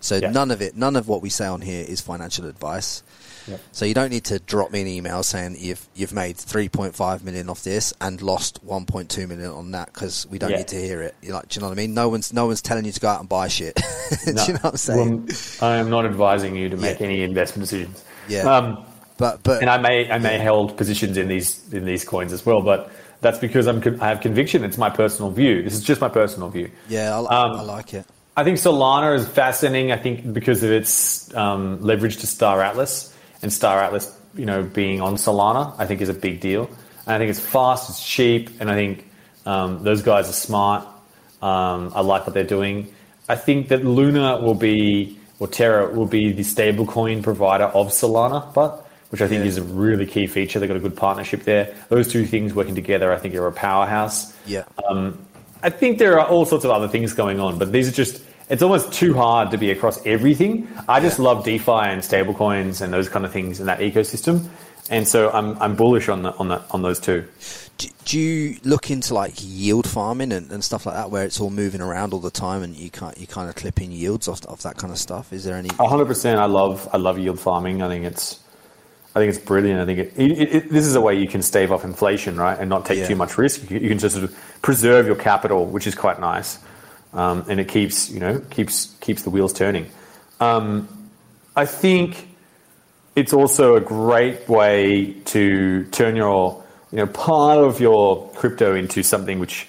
so 0.00 0.16
Yeah. 0.16 0.30
none 0.30 0.50
of 0.50 0.62
it, 0.62 0.76
none 0.76 0.96
of 0.96 1.08
what 1.08 1.22
we 1.22 1.30
say 1.30 1.46
on 1.46 1.60
here 1.60 1.84
is 1.86 2.00
financial 2.00 2.46
advice. 2.46 3.02
Yeah. 3.48 3.58
So 3.70 3.84
you 3.84 3.94
don't 3.94 4.10
need 4.10 4.24
to 4.24 4.40
drop 4.40 4.72
me 4.72 4.80
an 4.80 4.88
email 4.88 5.22
saying 5.22 5.56
you've 5.60 5.86
you've 5.94 6.12
made 6.12 6.36
3.5 6.36 7.22
million 7.22 7.48
off 7.48 7.62
this 7.62 7.94
and 8.00 8.20
lost 8.20 8.64
1.2 8.66 9.28
million 9.28 9.50
on 9.52 9.70
that 9.70 9.92
because 9.94 10.26
we 10.28 10.38
don't 10.38 10.50
need 10.50 10.66
to 10.68 10.76
hear 10.76 11.00
it. 11.02 11.14
You're 11.22 11.34
like, 11.34 11.48
do 11.48 11.58
you 11.58 11.60
know 11.62 11.68
what 11.68 11.78
I 11.78 11.80
mean? 11.82 11.94
No 11.94 12.08
one's 12.08 12.32
no 12.32 12.46
one's 12.46 12.60
telling 12.60 12.84
you 12.84 12.90
to 12.92 12.98
go 13.00 13.06
out 13.08 13.20
and 13.20 13.28
buy 13.28 13.46
shit. 13.46 13.76
do 14.24 14.30
you 14.30 14.32
know 14.34 14.42
what 14.42 14.64
I'm 14.64 14.76
saying? 14.76 15.26
well, 15.60 15.70
I 15.70 15.76
am 15.76 15.90
not 15.90 16.04
advising 16.06 16.56
you 16.56 16.68
to 16.70 16.76
make 16.76 17.00
any 17.00 17.22
investment 17.22 17.68
decisions. 17.70 18.02
Yeah. 18.28 18.42
Um, 18.42 18.84
but 19.18 19.42
but 19.42 19.60
and 19.60 19.70
I 19.70 19.78
may 19.78 20.10
I 20.10 20.18
may 20.18 20.42
hold 20.42 20.76
positions 20.76 21.16
in 21.16 21.28
these 21.28 21.72
in 21.72 21.84
these 21.84 22.04
coins 22.04 22.32
as 22.32 22.44
well, 22.44 22.60
but 22.60 22.90
that's 23.20 23.38
because 23.38 23.66
I'm 23.66 23.82
I 24.00 24.08
have 24.08 24.20
conviction. 24.20 24.62
It's 24.64 24.78
my 24.78 24.90
personal 24.90 25.30
view. 25.30 25.62
This 25.62 25.74
is 25.74 25.82
just 25.82 26.00
my 26.00 26.08
personal 26.08 26.50
view. 26.50 26.70
yeah, 26.88 27.18
I, 27.18 27.18
um, 27.18 27.52
I 27.56 27.62
like 27.62 27.94
it. 27.94 28.06
I 28.36 28.44
think 28.44 28.58
Solana 28.58 29.16
is 29.16 29.26
fascinating. 29.26 29.92
I 29.92 29.96
think 29.96 30.30
because 30.30 30.62
of 30.62 30.70
its 30.70 31.34
um, 31.34 31.80
leverage 31.80 32.18
to 32.18 32.26
Star 32.26 32.60
Atlas 32.60 33.14
and 33.40 33.50
Star 33.50 33.82
Atlas, 33.82 34.14
you 34.34 34.44
know, 34.44 34.62
being 34.62 35.00
on 35.00 35.14
Solana, 35.14 35.74
I 35.78 35.86
think 35.86 36.02
is 36.02 36.10
a 36.10 36.14
big 36.14 36.40
deal. 36.40 36.68
And 37.06 37.14
I 37.14 37.18
think 37.18 37.30
it's 37.30 37.40
fast, 37.40 37.88
it's 37.88 38.06
cheap, 38.06 38.60
and 38.60 38.70
I 38.70 38.74
think 38.74 39.10
um, 39.46 39.82
those 39.84 40.02
guys 40.02 40.28
are 40.28 40.34
smart. 40.34 40.86
Um, 41.40 41.92
I 41.94 42.02
like 42.02 42.26
what 42.26 42.34
they're 42.34 42.44
doing. 42.44 42.92
I 43.28 43.36
think 43.36 43.68
that 43.68 43.84
Luna 43.84 44.40
will 44.42 44.54
be, 44.54 45.18
or 45.38 45.46
Terra 45.48 45.88
will 45.92 46.06
be 46.06 46.32
the 46.32 46.42
stablecoin 46.42 47.22
provider 47.22 47.64
of 47.64 47.88
Solana, 47.88 48.52
but 48.54 48.82
which 49.10 49.20
I 49.22 49.28
think 49.28 49.42
Yeah. 49.42 49.48
is 49.48 49.56
a 49.58 49.62
really 49.62 50.06
key 50.06 50.26
feature. 50.26 50.58
They've 50.58 50.68
got 50.68 50.76
a 50.76 50.80
good 50.80 50.96
partnership 50.96 51.44
there. 51.44 51.72
Those 51.88 52.08
two 52.08 52.26
things 52.26 52.54
working 52.54 52.74
together, 52.74 53.12
I 53.12 53.18
think, 53.18 53.34
are 53.34 53.46
a 53.46 53.52
powerhouse. 53.52 54.32
Yeah. 54.46 54.64
Um, 54.88 55.18
I 55.62 55.70
think 55.70 55.98
there 55.98 56.18
are 56.18 56.26
all 56.26 56.44
sorts 56.44 56.64
of 56.64 56.70
other 56.70 56.88
things 56.88 57.12
going 57.12 57.38
on, 57.40 57.58
but 57.58 57.70
these 57.72 57.88
are 57.88 57.92
just, 57.92 58.22
it's 58.48 58.62
almost 58.62 58.92
too 58.92 59.14
hard 59.14 59.50
to 59.52 59.58
be 59.58 59.70
across 59.70 60.04
everything. 60.06 60.68
I 60.88 61.00
just 61.00 61.18
love 61.18 61.44
DeFi 61.44 61.70
and 61.72 62.02
stablecoins 62.02 62.80
and 62.80 62.92
those 62.92 63.08
kind 63.08 63.24
of 63.24 63.32
things 63.32 63.60
in 63.60 63.66
that 63.66 63.78
ecosystem. 63.80 64.48
And 64.90 65.06
so 65.06 65.30
I'm, 65.30 65.60
I'm 65.60 65.74
bullish 65.76 66.08
on, 66.08 66.22
the, 66.22 66.32
on, 66.36 66.48
that 66.48 66.62
on 66.70 66.82
those 66.82 67.00
two. 67.00 67.24
Do, 67.78 67.88
do 68.04 68.18
you 68.18 68.56
look 68.64 68.90
into 68.90 69.12
like 69.14 69.34
yield 69.38 69.86
farming 69.88 70.32
and, 70.32 70.50
and 70.50 70.64
stuff 70.64 70.86
like 70.86 70.94
that 70.94 71.10
where 71.10 71.24
it's 71.24 71.40
all 71.40 71.50
moving 71.50 71.80
around 71.80 72.12
all 72.14 72.20
the 72.20 72.30
time 72.30 72.62
and 72.62 72.74
you 72.76 72.90
can't 72.90 73.18
you 73.18 73.26
kind 73.26 73.48
of 73.48 73.54
clip 73.54 73.80
in 73.82 73.92
yields 73.92 74.28
off, 74.28 74.46
off 74.48 74.62
that 74.62 74.76
kind 74.76 74.92
of 74.92 74.98
stuff 74.98 75.32
is 75.32 75.44
there 75.44 75.56
any 75.56 75.68
hundred 75.78 76.06
percent. 76.06 76.38
I 76.40 76.46
love 76.46 76.88
I 76.92 76.96
love 76.96 77.18
yield 77.18 77.38
farming. 77.40 77.82
I 77.82 77.88
think 77.88 78.04
it's 78.04 78.40
I 79.14 79.18
think 79.18 79.30
it's 79.34 79.44
brilliant. 79.44 79.80
I 79.80 79.86
think 79.86 79.98
it, 79.98 80.12
it, 80.16 80.54
it, 80.54 80.70
this 80.70 80.86
is 80.86 80.94
a 80.94 81.00
way 81.00 81.14
you 81.18 81.26
can 81.26 81.40
stave 81.40 81.72
off 81.72 81.84
inflation, 81.84 82.36
right, 82.36 82.58
and 82.58 82.68
not 82.68 82.84
take 82.84 82.98
Yeah. 82.98 83.06
too 83.08 83.16
much 83.16 83.38
risk. 83.38 83.62
You, 83.62 83.68
can- 83.68 83.82
you 83.82 83.88
can 83.88 83.98
just 83.98 84.14
sort 84.14 84.24
of 84.30 84.36
preserve 84.60 85.06
your 85.06 85.16
capital, 85.16 85.64
which 85.64 85.86
is 85.86 85.94
quite 85.94 86.20
nice, 86.20 86.58
um, 87.14 87.44
and 87.48 87.58
it 87.58 87.66
keeps 87.68 88.10
you 88.10 88.20
know 88.20 88.40
keeps 88.50 88.94
keeps 89.00 89.22
the 89.22 89.30
wheels 89.30 89.52
turning. 89.54 89.86
Um, 90.40 90.86
I 91.56 91.64
think 91.64 92.28
it's 93.14 93.32
also 93.32 93.76
a 93.76 93.80
great 93.80 94.46
way 94.50 95.14
to 95.26 95.84
turn 95.86 96.16
your 96.16 96.62
you 96.92 96.98
know 96.98 97.06
part 97.06 97.58
of 97.58 97.80
your 97.80 98.30
crypto 98.30 98.74
into 98.74 99.02
something 99.02 99.38
which 99.38 99.68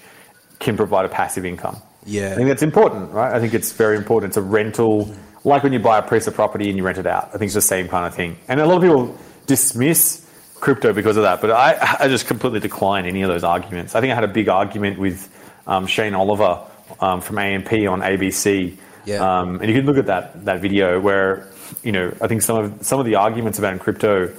can 0.60 0.78
provide 0.78 1.06
a 1.06 1.10
passive 1.10 1.46
income. 1.46 1.78
Yeah. 2.06 2.32
I 2.32 2.36
think 2.36 2.48
that's 2.48 2.64
important, 2.64 3.12
right? 3.12 3.34
I 3.34 3.40
think 3.40 3.54
it's 3.54 3.72
very 3.74 3.98
important. 3.98 4.32
It's 4.32 4.38
a 4.38 4.42
rental, 4.42 5.14
like 5.44 5.64
when 5.64 5.74
you 5.74 5.80
buy 5.80 5.98
a 5.98 6.02
piece 6.02 6.26
of 6.26 6.34
property 6.34 6.70
and 6.70 6.78
you 6.78 6.84
rent 6.84 6.98
it 6.98 7.06
out. 7.06 7.26
I 7.30 7.32
think 7.38 7.44
it's 7.44 7.54
the 7.54 7.62
same 7.62 7.88
kind 7.90 8.06
of 8.06 8.16
thing. 8.16 8.38
And 8.48 8.60
a 8.60 8.66
lot 8.66 8.78
of 8.78 8.82
people 8.82 9.18
dismiss 9.46 10.26
crypto 10.56 10.94
because 10.94 11.18
of 11.18 11.24
that, 11.24 11.42
but 11.42 11.52
I, 11.52 11.98
I 12.00 12.08
just 12.08 12.28
completely 12.28 12.60
decline 12.60 13.06
any 13.06 13.22
of 13.22 13.30
those 13.30 13.44
arguments. 13.44 13.94
I 13.94 14.02
think 14.02 14.12
I 14.12 14.16
had 14.16 14.24
a 14.24 14.30
big 14.30 14.50
argument 14.50 15.00
with 15.00 15.30
um, 15.68 15.86
Shane 15.86 16.16
Oliver 16.16 16.62
um, 17.00 17.22
from 17.22 17.38
AMP 17.38 17.72
on 17.74 18.02
ABC. 18.02 18.78
Yeah. 19.06 19.40
Um, 19.40 19.60
and 19.62 19.70
you 19.70 19.78
can 19.78 19.86
look 19.86 19.98
at 19.98 20.08
that 20.08 20.44
that 20.46 20.60
video 20.60 21.00
where 21.00 21.48
you 21.82 21.94
know 21.94 22.14
I 22.20 22.28
think 22.28 22.42
some 22.42 22.58
of 22.58 22.86
some 22.86 23.00
of 23.00 23.06
the 23.06 23.16
arguments 23.16 23.58
about 23.58 23.80
crypto 23.80 24.34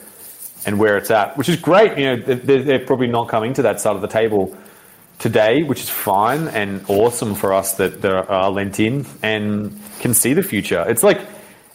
and 0.67 0.79
where 0.79 0.97
it's 0.97 1.11
at, 1.11 1.37
which 1.37 1.49
is 1.49 1.57
great. 1.57 1.99
You 1.99 2.17
know, 2.17 2.17
they're, 2.17 2.63
they're 2.63 2.87
probably 2.87 3.07
not 3.07 3.29
coming 3.29 3.55
to 3.55 3.63
that 3.63 3.81
side 3.81 3.97
of 3.97 4.03
the 4.03 4.09
table 4.09 4.57
today, 5.19 5.63
which 5.63 5.81
is 5.81 5.91
fine 5.91 6.49
and 6.49 6.85
awesome 6.89 7.35
for 7.35 7.53
us 7.53 7.75
that, 7.75 8.03
that 8.03 8.29
are 8.29 8.51
lent 8.51 8.79
in 8.81 9.07
and 9.23 9.79
can 10.01 10.15
see 10.15 10.33
the 10.33 10.43
future. 10.43 10.85
It's 10.89 11.03
like 11.03 11.21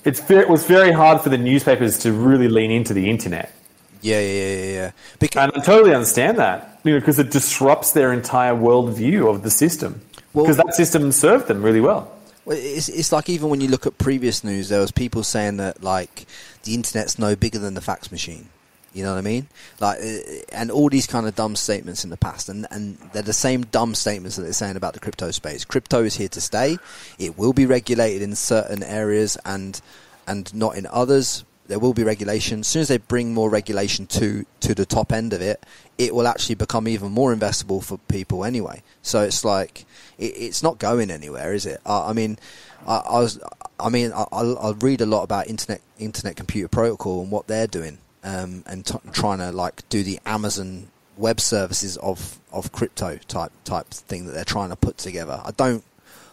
it's 0.06 0.20
very, 0.20 0.44
it 0.44 0.50
was 0.50 0.66
very 0.66 0.92
hard 0.92 1.22
for 1.22 1.30
the 1.30 1.38
newspapers 1.38 2.00
to 2.00 2.12
really 2.12 2.48
lean 2.48 2.72
into 2.72 2.94
the 2.94 3.10
internet. 3.10 3.54
Yeah, 4.02 4.20
yeah, 4.20 4.56
yeah, 4.56 4.66
yeah. 4.66 4.92
Because, 5.20 5.44
And 5.44 5.62
I 5.62 5.66
totally 5.66 5.94
understand 5.94 6.38
that, 6.38 6.80
you 6.84 6.94
know, 6.94 7.00
because 7.00 7.20
it 7.20 7.32
disrupts 7.32 7.92
their 7.92 8.12
entire 8.12 8.54
worldview 8.54 9.34
of 9.34 9.44
the 9.44 9.50
system. 9.50 10.02
Well- 10.34 10.46
because 10.46 10.58
that 10.58 10.74
system 10.74 11.12
served 11.12 11.48
them 11.48 11.64
really 11.64 11.82
well. 11.82 12.12
Well, 12.46 12.58
it's, 12.60 12.90
it's 12.90 13.14
like 13.14 13.30
even 13.30 13.50
when 13.50 13.62
you 13.62 13.70
look 13.70 13.86
at 13.86 13.98
previous 13.98 14.44
news, 14.44 14.68
there 14.68 14.82
was 14.82 14.92
people 14.92 15.24
saying 15.24 15.58
that 15.58 15.82
like 15.82 16.26
the 16.64 16.74
internet's 16.74 17.18
no 17.18 17.38
bigger 17.38 17.60
than 17.60 17.74
the 17.74 17.82
fax 17.82 18.12
machine. 18.12 18.50
You 18.94 19.04
know 19.04 19.12
what 19.12 19.18
I 19.18 19.22
mean? 19.22 19.48
Like, 19.80 20.00
uh, 20.00 20.20
and 20.52 20.70
all 20.70 20.88
these 20.90 21.08
kind 21.08 21.28
of 21.28 21.36
dumb 21.36 21.56
statements 21.56 22.04
in 22.04 22.10
the 22.10 22.18
past, 22.18 22.50
and 22.50 22.68
and 22.70 22.98
they're 23.12 23.24
the 23.24 23.34
same 23.34 23.64
dumb 23.64 23.96
statements 23.96 24.36
that 24.36 24.44
they're 24.44 24.54
saying 24.54 24.76
about 24.76 24.94
the 24.94 25.00
crypto 25.00 25.32
space. 25.32 25.66
Crypto 25.66 26.04
is 26.04 26.16
here 26.16 26.30
to 26.30 26.42
stay. 26.42 26.78
It 27.18 27.38
will 27.38 27.54
be 27.54 27.66
regulated 27.66 28.22
in 28.22 28.36
certain 28.36 28.84
areas 28.84 29.38
and 29.46 29.82
and 30.28 30.54
not 30.54 30.78
in 30.78 30.86
others. 30.88 31.44
There 31.66 31.80
will 31.80 31.94
be 31.94 32.04
regulation. 32.04 32.60
As 32.60 32.68
soon 32.68 32.82
as 32.82 32.90
they 32.90 32.98
bring 32.98 33.34
more 33.34 33.50
regulation 33.50 34.06
to 34.08 34.46
to 34.60 34.76
the 34.76 34.86
top 34.86 35.12
end 35.12 35.34
of 35.34 35.42
it, 35.42 35.66
it 35.98 36.14
will 36.14 36.28
actually 36.28 36.56
become 36.56 36.88
even 36.88 37.12
more 37.12 37.34
investable 37.34 37.84
for 37.84 37.98
people 38.08 38.46
anyway. 38.46 38.84
So 39.02 39.22
it's 39.22 39.44
like 39.44 39.86
it, 40.18 40.34
it's 40.38 40.62
not 40.62 40.78
going 40.78 41.10
anywhere, 41.10 41.54
is 41.54 41.66
it? 41.66 41.80
Uh, 41.86 42.06
I 42.06 42.14
mean, 42.14 42.38
I, 42.86 42.98
I 42.98 43.20
was, 43.20 43.40
I 43.80 43.90
mean, 43.90 44.12
I, 44.12 44.26
I'll 44.32 44.78
read 44.82 45.02
a 45.02 45.06
lot 45.06 45.24
about 45.24 45.48
internet 45.48 45.82
internet 45.98 46.36
computer 46.36 46.68
protocol 46.68 47.22
and 47.22 47.32
what 47.32 47.48
they're 47.48 47.68
doing, 47.68 47.98
um, 48.24 48.64
and 48.68 48.86
t- 48.86 48.98
trying 49.12 49.40
to 49.40 49.52
like 49.52 49.88
do 49.90 50.04
the 50.04 50.20
Amazon 50.26 50.88
web 51.18 51.40
services 51.40 51.98
of 51.98 52.40
of 52.52 52.72
crypto 52.72 53.18
type 53.28 53.52
type 53.66 53.88
thing 53.88 54.26
that 54.26 54.32
they're 54.34 54.46
trying 54.46 54.70
to 54.70 54.76
put 54.76 54.98
together. 54.98 55.42
I 55.44 55.52
don't 55.52 55.84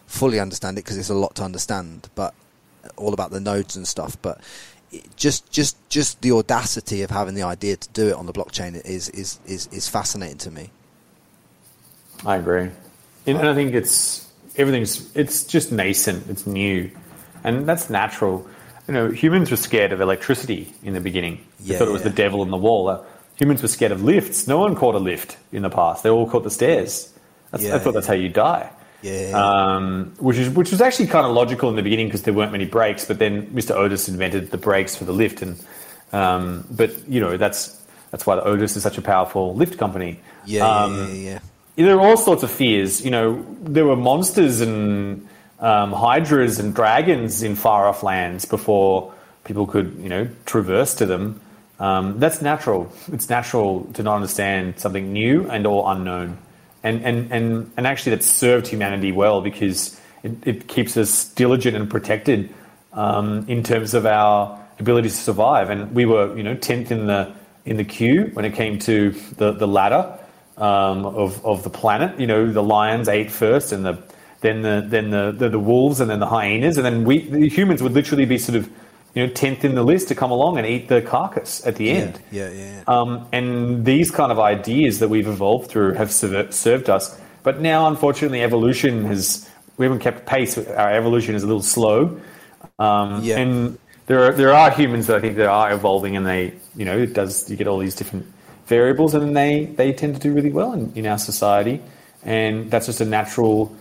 fully 0.06 0.40
understand 0.40 0.78
it 0.78 0.84
because 0.84 0.98
it's 0.98 1.10
a 1.10 1.14
lot 1.14 1.34
to 1.36 1.42
understand, 1.42 2.08
but 2.14 2.34
all 2.96 3.14
about 3.14 3.30
the 3.30 3.40
nodes 3.40 3.76
and 3.76 3.86
stuff. 3.86 4.16
But 4.22 4.40
just 5.16 5.50
just 5.50 5.76
just 5.88 6.20
the 6.22 6.32
audacity 6.32 7.02
of 7.02 7.10
having 7.10 7.34
the 7.34 7.42
idea 7.42 7.76
to 7.76 7.88
do 7.90 8.08
it 8.08 8.14
on 8.14 8.26
the 8.26 8.32
blockchain 8.32 8.74
is 8.84 9.08
is 9.10 9.38
is, 9.46 9.68
is 9.68 9.88
fascinating 9.88 10.38
to 10.38 10.50
me. 10.50 10.70
I 12.24 12.36
agree, 12.36 12.70
and 13.26 13.38
I 13.38 13.54
think 13.54 13.74
it's 13.74 14.28
everything's 14.56 15.14
it's 15.16 15.44
just 15.44 15.72
nascent, 15.72 16.28
it's 16.28 16.46
new, 16.46 16.90
and 17.44 17.66
that's 17.66 17.88
natural. 17.88 18.46
You 18.90 18.94
know, 18.94 19.08
humans 19.12 19.52
were 19.52 19.56
scared 19.56 19.92
of 19.92 20.00
electricity 20.00 20.72
in 20.82 20.94
the 20.94 21.00
beginning. 21.00 21.36
They 21.60 21.74
Yeah, 21.74 21.78
thought 21.78 21.86
it 21.86 21.92
was 21.92 22.02
yeah. 22.02 22.08
the 22.08 22.14
devil 22.16 22.42
in 22.42 22.50
the 22.50 22.56
wall. 22.56 22.88
Uh, 22.88 22.98
humans 23.36 23.62
were 23.62 23.68
scared 23.68 23.92
of 23.92 24.02
lifts. 24.02 24.48
No 24.48 24.58
one 24.58 24.74
caught 24.74 24.96
a 24.96 24.98
lift 24.98 25.36
in 25.52 25.62
the 25.62 25.70
past. 25.70 26.02
They 26.02 26.10
all 26.10 26.28
caught 26.28 26.42
the 26.42 26.50
stairs. 26.50 27.12
That's, 27.52 27.62
Yeah, 27.62 27.76
I 27.76 27.78
thought 27.78 27.94
that's 27.94 28.08
how 28.08 28.14
you 28.14 28.28
die. 28.28 28.68
Yeah. 29.02 29.30
Um, 29.32 30.12
which 30.18 30.38
is 30.38 30.50
which 30.50 30.72
was 30.72 30.80
actually 30.80 31.06
kind 31.06 31.24
of 31.24 31.30
logical 31.32 31.70
in 31.70 31.76
the 31.76 31.82
beginning 31.84 32.08
because 32.08 32.22
there 32.24 32.34
weren't 32.34 32.50
many 32.50 32.66
brakes. 32.66 33.04
But 33.04 33.20
then 33.20 33.46
Mr. 33.52 33.76
Otis 33.76 34.08
invented 34.08 34.50
the 34.50 34.58
brakes 34.58 34.96
for 34.96 35.04
the 35.04 35.12
lift, 35.12 35.40
and 35.40 35.64
um, 36.12 36.66
but 36.72 36.90
you 37.08 37.20
know 37.20 37.36
that's 37.36 37.80
that's 38.10 38.26
why 38.26 38.34
the 38.34 38.42
Otis 38.42 38.74
is 38.76 38.82
such 38.82 38.98
a 38.98 39.02
powerful 39.02 39.54
lift 39.54 39.78
company. 39.78 40.18
Yeah, 40.46 40.66
Um, 40.68 40.96
yeah, 40.96 41.06
yeah, 41.06 41.38
yeah. 41.76 41.86
there 41.86 41.96
were 41.96 42.02
all 42.02 42.16
sorts 42.16 42.42
of 42.42 42.50
fears. 42.50 43.04
You 43.04 43.12
know, 43.12 43.46
there 43.62 43.86
were 43.86 43.94
monsters 43.96 44.60
and 44.60 45.28
um, 45.60 45.92
hydras 45.92 46.58
and 46.58 46.74
dragons 46.74 47.42
in 47.42 47.54
far 47.54 47.86
off 47.86 48.02
lands 48.02 48.44
before 48.44 49.12
people 49.44 49.66
could, 49.66 49.96
you 50.00 50.08
know, 50.08 50.28
traverse 50.46 50.94
to 50.96 51.06
them. 51.06 51.40
Um, 51.78 52.18
that's 52.18 52.42
natural. 52.42 52.92
It's 53.12 53.28
natural 53.28 53.84
to 53.94 54.02
not 54.02 54.16
understand 54.16 54.78
something 54.78 55.12
new 55.12 55.48
and 55.48 55.66
or 55.66 55.90
unknown, 55.92 56.38
and 56.82 57.02
and 57.04 57.32
and 57.32 57.72
and 57.76 57.86
actually 57.86 58.10
that's 58.10 58.26
served 58.26 58.66
humanity 58.66 59.12
well 59.12 59.40
because 59.40 59.98
it, 60.22 60.32
it 60.46 60.68
keeps 60.68 60.96
us 60.96 61.28
diligent 61.30 61.76
and 61.76 61.88
protected 61.88 62.52
um, 62.92 63.46
in 63.48 63.62
terms 63.62 63.94
of 63.94 64.04
our 64.04 64.58
ability 64.78 65.08
to 65.08 65.14
survive. 65.14 65.70
And 65.70 65.94
we 65.94 66.04
were, 66.04 66.36
you 66.36 66.42
know, 66.42 66.54
tenth 66.54 66.90
in 66.90 67.06
the 67.06 67.32
in 67.64 67.76
the 67.76 67.84
queue 67.84 68.30
when 68.34 68.44
it 68.44 68.54
came 68.54 68.78
to 68.80 69.10
the 69.36 69.52
the 69.52 69.66
ladder 69.66 70.18
um, 70.58 71.06
of 71.06 71.44
of 71.46 71.62
the 71.62 71.70
planet. 71.70 72.20
You 72.20 72.26
know, 72.26 72.52
the 72.52 72.62
lions 72.62 73.08
ate 73.08 73.30
first, 73.30 73.72
and 73.72 73.86
the 73.86 74.02
then 74.40 74.62
the 74.62 74.84
then 74.86 75.10
the, 75.10 75.32
the 75.32 75.48
the 75.48 75.58
wolves, 75.58 76.00
and 76.00 76.10
then 76.10 76.20
the 76.20 76.26
hyenas, 76.26 76.76
and 76.76 76.84
then 76.86 77.04
we 77.04 77.18
the 77.28 77.48
humans 77.48 77.82
would 77.82 77.92
literally 77.92 78.24
be 78.24 78.38
sort 78.38 78.56
of 78.56 78.68
you 79.14 79.26
know 79.26 79.32
tenth 79.32 79.64
in 79.64 79.74
the 79.74 79.82
list 79.82 80.08
to 80.08 80.14
come 80.14 80.30
along 80.30 80.58
and 80.58 80.66
eat 80.66 80.88
the 80.88 81.02
carcass 81.02 81.66
at 81.66 81.76
the 81.76 81.90
end. 81.90 82.20
Yeah, 82.30 82.50
yeah, 82.50 82.54
yeah. 82.58 82.84
Um, 82.86 83.26
and 83.32 83.84
these 83.84 84.10
kind 84.10 84.32
of 84.32 84.38
ideas 84.38 84.98
that 85.00 85.08
we've 85.08 85.28
evolved 85.28 85.70
through 85.70 85.94
have 85.94 86.10
serv- 86.12 86.54
served 86.54 86.88
us. 86.88 87.18
But 87.42 87.60
now, 87.60 87.86
unfortunately, 87.88 88.42
evolution 88.42 89.04
has 89.06 89.48
we 89.76 89.84
haven't 89.86 90.00
kept 90.00 90.26
pace. 90.26 90.56
Our 90.58 90.92
evolution 90.92 91.34
is 91.34 91.42
a 91.42 91.46
little 91.46 91.62
slow. 91.62 92.20
Um, 92.78 93.22
Yeah. 93.22 93.38
And 93.38 93.78
there 94.06 94.24
are 94.26 94.32
there 94.32 94.52
are 94.52 94.70
humans 94.70 95.06
that 95.06 95.16
I 95.16 95.20
think 95.20 95.36
that 95.36 95.46
are 95.46 95.72
evolving, 95.72 96.16
and 96.16 96.26
they 96.26 96.54
you 96.76 96.84
know 96.84 96.98
it 96.98 97.12
does 97.14 97.48
you 97.50 97.56
get 97.56 97.66
all 97.66 97.78
these 97.78 97.94
different 97.94 98.26
variables, 98.66 99.14
and 99.14 99.36
they 99.36 99.66
they 99.76 99.92
tend 99.92 100.14
to 100.16 100.20
do 100.20 100.32
really 100.32 100.50
well 100.50 100.72
in, 100.72 100.92
in 100.94 101.06
our 101.06 101.18
society, 101.18 101.80
and 102.24 102.70
that's 102.70 102.86
just 102.86 103.00
a 103.00 103.04
natural 103.04 103.74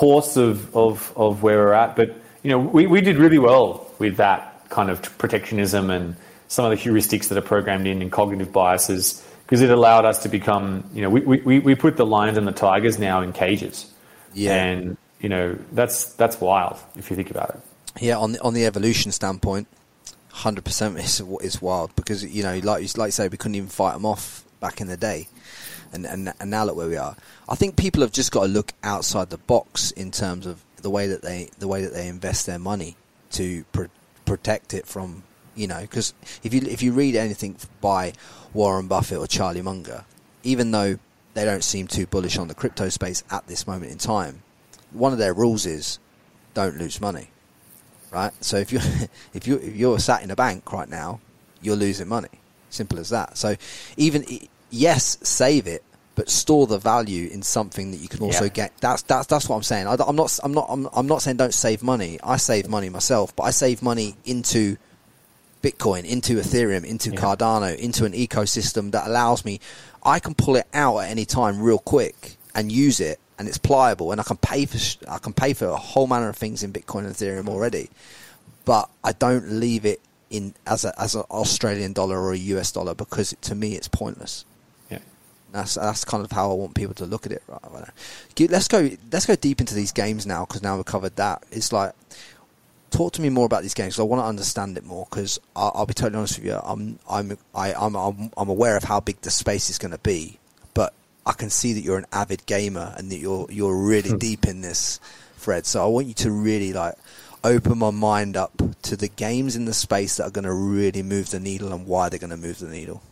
course 0.00 0.36
of, 0.36 0.74
of, 0.74 1.12
of 1.16 1.42
where 1.44 1.58
we're 1.58 1.72
at. 1.84 1.94
But 1.96 2.08
you 2.42 2.50
know 2.50 2.58
we, 2.76 2.86
we 2.94 3.00
did 3.00 3.16
really 3.24 3.38
well 3.38 3.68
with 3.98 4.16
that 4.16 4.40
kind 4.68 4.90
of 4.90 4.98
protectionism 5.18 5.88
and 5.96 6.16
some 6.48 6.64
of 6.66 6.70
the 6.74 6.76
heuristics 6.84 7.28
that 7.28 7.38
are 7.38 7.48
programmed 7.54 7.86
in 7.86 8.02
and 8.02 8.10
cognitive 8.10 8.50
biases 8.52 9.22
because 9.46 9.60
it 9.62 9.70
allowed 9.70 10.04
us 10.04 10.22
to 10.24 10.28
become 10.28 10.82
you 10.94 11.02
know 11.02 11.10
we, 11.10 11.20
we, 11.50 11.58
we 11.68 11.74
put 11.74 11.96
the 11.96 12.04
lions 12.16 12.36
and 12.38 12.46
the 12.46 12.52
tigers 12.68 12.98
now 12.98 13.22
in 13.22 13.32
cages 13.32 13.86
Yeah. 14.34 14.62
and 14.64 14.96
you 15.20 15.28
know 15.28 15.56
that's 15.78 16.12
that's 16.20 16.36
wild 16.40 16.76
if 16.96 17.08
you 17.10 17.16
think 17.16 17.30
about 17.30 17.48
it 17.54 17.60
Yeah, 18.02 18.18
on 18.18 18.32
the, 18.32 18.40
on 18.42 18.52
the 18.54 18.64
evolution 18.66 19.12
standpoint, 19.12 19.66
hundred 20.44 20.64
percent 20.64 20.98
is 20.98 21.22
is 21.40 21.62
wild 21.62 21.94
because 21.94 22.24
you 22.24 22.42
know, 22.42 22.58
like 22.70 22.82
you 22.82 22.88
like 23.00 23.08
you 23.08 23.12
say, 23.20 23.28
we 23.28 23.38
couldn't 23.38 23.54
even 23.60 23.68
fight 23.70 23.92
them 23.94 24.04
off 24.04 24.24
back 24.60 24.80
in 24.82 24.88
the 24.88 24.96
day, 25.10 25.28
and 25.94 26.06
and 26.06 26.32
and 26.38 26.50
now 26.50 26.64
look 26.64 26.76
where 26.76 26.88
we 26.88 26.96
are. 26.96 27.16
I 27.48 27.54
think 27.54 27.76
people 27.76 28.02
have 28.02 28.12
just 28.12 28.32
got 28.32 28.42
to 28.42 28.48
look 28.48 28.72
outside 28.82 29.30
the 29.30 29.38
box 29.38 29.90
in 29.92 30.10
terms 30.10 30.46
of 30.46 30.62
the 30.76 30.90
way 30.90 31.06
that 31.06 31.22
they 31.22 31.50
the 31.58 31.68
way 31.68 31.82
that 31.82 31.94
they 31.94 32.08
invest 32.08 32.46
their 32.46 32.58
money 32.58 32.96
to 33.32 33.64
pr- 33.72 33.84
protect 34.26 34.74
it 34.74 34.86
from 34.86 35.22
you 35.54 35.66
know 35.66 35.80
because 35.80 36.14
if 36.42 36.52
you 36.52 36.60
if 36.62 36.82
you 36.82 36.92
read 36.92 37.16
anything 37.16 37.56
by 37.80 38.12
Warren 38.52 38.88
Buffett 38.88 39.18
or 39.18 39.26
Charlie 39.26 39.62
Munger, 39.62 40.04
even 40.42 40.70
though 40.70 40.98
they 41.34 41.44
don't 41.44 41.64
seem 41.64 41.86
too 41.86 42.06
bullish 42.06 42.36
on 42.36 42.48
the 42.48 42.54
crypto 42.54 42.88
space 42.88 43.24
at 43.30 43.46
this 43.46 43.66
moment 43.66 43.90
in 43.90 43.98
time, 43.98 44.42
one 44.92 45.12
of 45.12 45.18
their 45.18 45.34
rules 45.34 45.66
is 45.66 45.98
don't 46.52 46.76
lose 46.76 47.00
money 47.00 47.30
right? 48.14 48.32
So 48.40 48.56
if 48.56 48.72
you 48.72 48.78
if 49.34 49.46
you 49.46 49.56
if 49.56 49.76
you're 49.76 49.98
sat 49.98 50.22
in 50.22 50.30
a 50.30 50.36
bank 50.36 50.72
right 50.72 50.88
now, 50.88 51.20
you're 51.60 51.76
losing 51.76 52.08
money. 52.08 52.28
Simple 52.70 52.98
as 52.98 53.10
that. 53.10 53.36
So 53.36 53.56
even 53.96 54.24
yes, 54.74 55.18
save 55.22 55.66
it, 55.66 55.82
but 56.16 56.28
store 56.28 56.66
the 56.66 56.78
value 56.78 57.28
in 57.32 57.42
something 57.42 57.90
that 57.92 57.98
you 57.98 58.08
can 58.08 58.20
also 58.22 58.44
Yeah. 58.44 58.50
get. 58.50 58.72
That's 58.80 59.02
that's 59.02 59.26
that's 59.26 59.48
what 59.48 59.56
I'm 59.56 59.62
saying. 59.62 59.86
I, 59.86 59.96
am 60.06 60.16
not 60.16 60.38
I'm 60.42 60.52
not 60.52 60.66
I'm, 60.68 60.88
I'm 60.92 61.06
not 61.06 61.22
saying 61.22 61.38
don't 61.38 61.54
save 61.54 61.82
money. 61.82 62.18
I 62.22 62.36
save 62.36 62.68
money 62.68 62.88
myself, 62.88 63.34
but 63.34 63.44
I 63.44 63.50
save 63.50 63.82
money 63.82 64.16
into 64.24 64.76
Bitcoin, 65.62 66.04
into 66.04 66.34
Ethereum, 66.36 66.84
into 66.84 67.10
Yeah. 67.10 67.20
Cardano, 67.20 67.76
into 67.76 68.04
an 68.04 68.12
ecosystem 68.12 68.90
that 68.92 69.06
allows 69.06 69.44
me. 69.44 69.60
I 70.04 70.18
can 70.18 70.34
pull 70.34 70.56
it 70.56 70.66
out 70.74 70.98
at 70.98 71.10
any 71.10 71.24
time 71.24 71.60
real 71.62 71.78
quick 71.78 72.36
and 72.54 72.70
use 72.70 73.00
it, 73.00 73.18
and 73.38 73.48
it's 73.48 73.58
pliable, 73.58 74.12
and 74.12 74.20
I 74.20 74.24
can 74.24 74.36
pay 74.36 74.66
for 74.66 74.78
I 75.10 75.18
can 75.18 75.32
pay 75.32 75.52
for 75.54 75.66
a 75.66 75.76
whole 75.76 76.06
manner 76.06 76.28
of 76.28 76.36
things 76.36 76.62
in 76.62 76.72
Bitcoin 76.72 77.06
and 77.06 77.14
Ethereum 77.14 77.48
already, 77.48 77.88
but 78.64 78.88
I 79.02 79.12
don't 79.12 79.52
leave 79.52 79.84
it 79.84 80.00
in 80.30 80.54
as 80.66 80.84
a 80.84 80.92
as 81.00 81.14
an 81.14 81.22
Australian 81.30 81.92
dollar 81.92 82.20
or 82.20 82.32
a 82.32 82.38
US 82.54 82.70
dollar 82.70 82.94
because 82.94 83.34
to 83.40 83.54
me 83.54 83.74
it's 83.74 83.88
pointless. 83.88 84.44
Yeah 85.54 85.60
That's 85.60 85.74
that's 85.74 86.04
kind 86.04 86.24
of 86.24 86.32
how 86.32 86.50
I 86.50 86.54
want 86.54 86.74
people 86.74 86.94
to 86.94 87.06
look 87.06 87.26
at 87.26 87.32
it. 87.32 87.42
Right, 87.46 87.60
right. 87.70 88.50
Let's 88.50 88.68
go. 88.68 88.90
Let's 89.12 89.26
go 89.26 89.36
deep 89.36 89.60
into 89.60 89.74
these 89.74 89.92
games 89.92 90.26
now 90.26 90.44
because 90.44 90.62
now 90.62 90.76
we've 90.76 90.84
covered 90.84 91.16
that. 91.16 91.44
It's 91.50 91.72
like 91.72 91.92
talk 92.90 93.12
to 93.14 93.22
me 93.22 93.28
more 93.28 93.46
about 93.46 93.62
these 93.62 93.74
games. 93.74 93.96
'cause 93.96 94.00
I 94.00 94.04
want 94.04 94.22
to 94.22 94.26
understand 94.26 94.76
it 94.76 94.84
more 94.84 95.06
because 95.10 95.40
I'll, 95.56 95.72
I'll 95.74 95.86
be 95.86 95.94
totally 95.94 96.18
honest 96.18 96.38
with 96.38 96.46
you. 96.46 96.60
I'm 96.62 96.98
I'm 97.08 97.38
I, 97.54 97.72
I'm 97.74 97.94
I'm 97.94 98.30
I'm 98.36 98.48
aware 98.48 98.76
of 98.76 98.84
how 98.84 99.00
big 99.00 99.20
the 99.22 99.30
space 99.30 99.70
is 99.70 99.78
going 99.78 99.92
to 99.92 99.98
be, 99.98 100.38
but 100.74 100.92
I 101.26 101.32
can 101.32 101.50
see 101.50 101.72
that 101.72 101.80
you're 101.80 101.98
an 101.98 102.06
avid 102.12 102.46
gamer 102.46 102.94
and 102.96 103.10
that 103.10 103.18
you're 103.18 103.46
you're 103.50 103.76
really 103.76 104.10
hmm. 104.10 104.18
deep 104.18 104.46
in 104.46 104.60
this. 104.60 105.00
Fred. 105.44 105.66
So 105.66 105.84
I 105.84 105.86
want 105.88 106.06
you 106.06 106.14
to 106.14 106.30
really 106.30 106.72
like 106.72 106.94
open 107.44 107.76
my 107.78 107.90
mind 107.90 108.34
up 108.36 108.52
to 108.82 108.96
the 108.96 109.08
games 109.08 109.54
in 109.54 109.66
the 109.66 109.74
space 109.74 110.16
that 110.16 110.24
are 110.24 110.30
going 110.30 110.46
to 110.46 110.52
really 110.52 111.02
move 111.02 111.30
the 111.30 111.38
needle 111.38 111.72
and 111.72 111.86
why 111.86 112.08
they're 112.08 112.18
going 112.18 112.30
to 112.30 112.36
move 112.36 112.58
the 112.58 112.66
needle. 112.66 113.02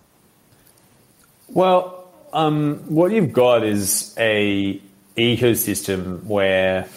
Well, 1.49 2.02
um, 2.33 2.77
what 2.89 3.13
you've 3.13 3.33
got 3.33 3.65
is 3.65 4.15
a 4.19 4.81
ecosystem 5.17 6.25
where 6.25 6.89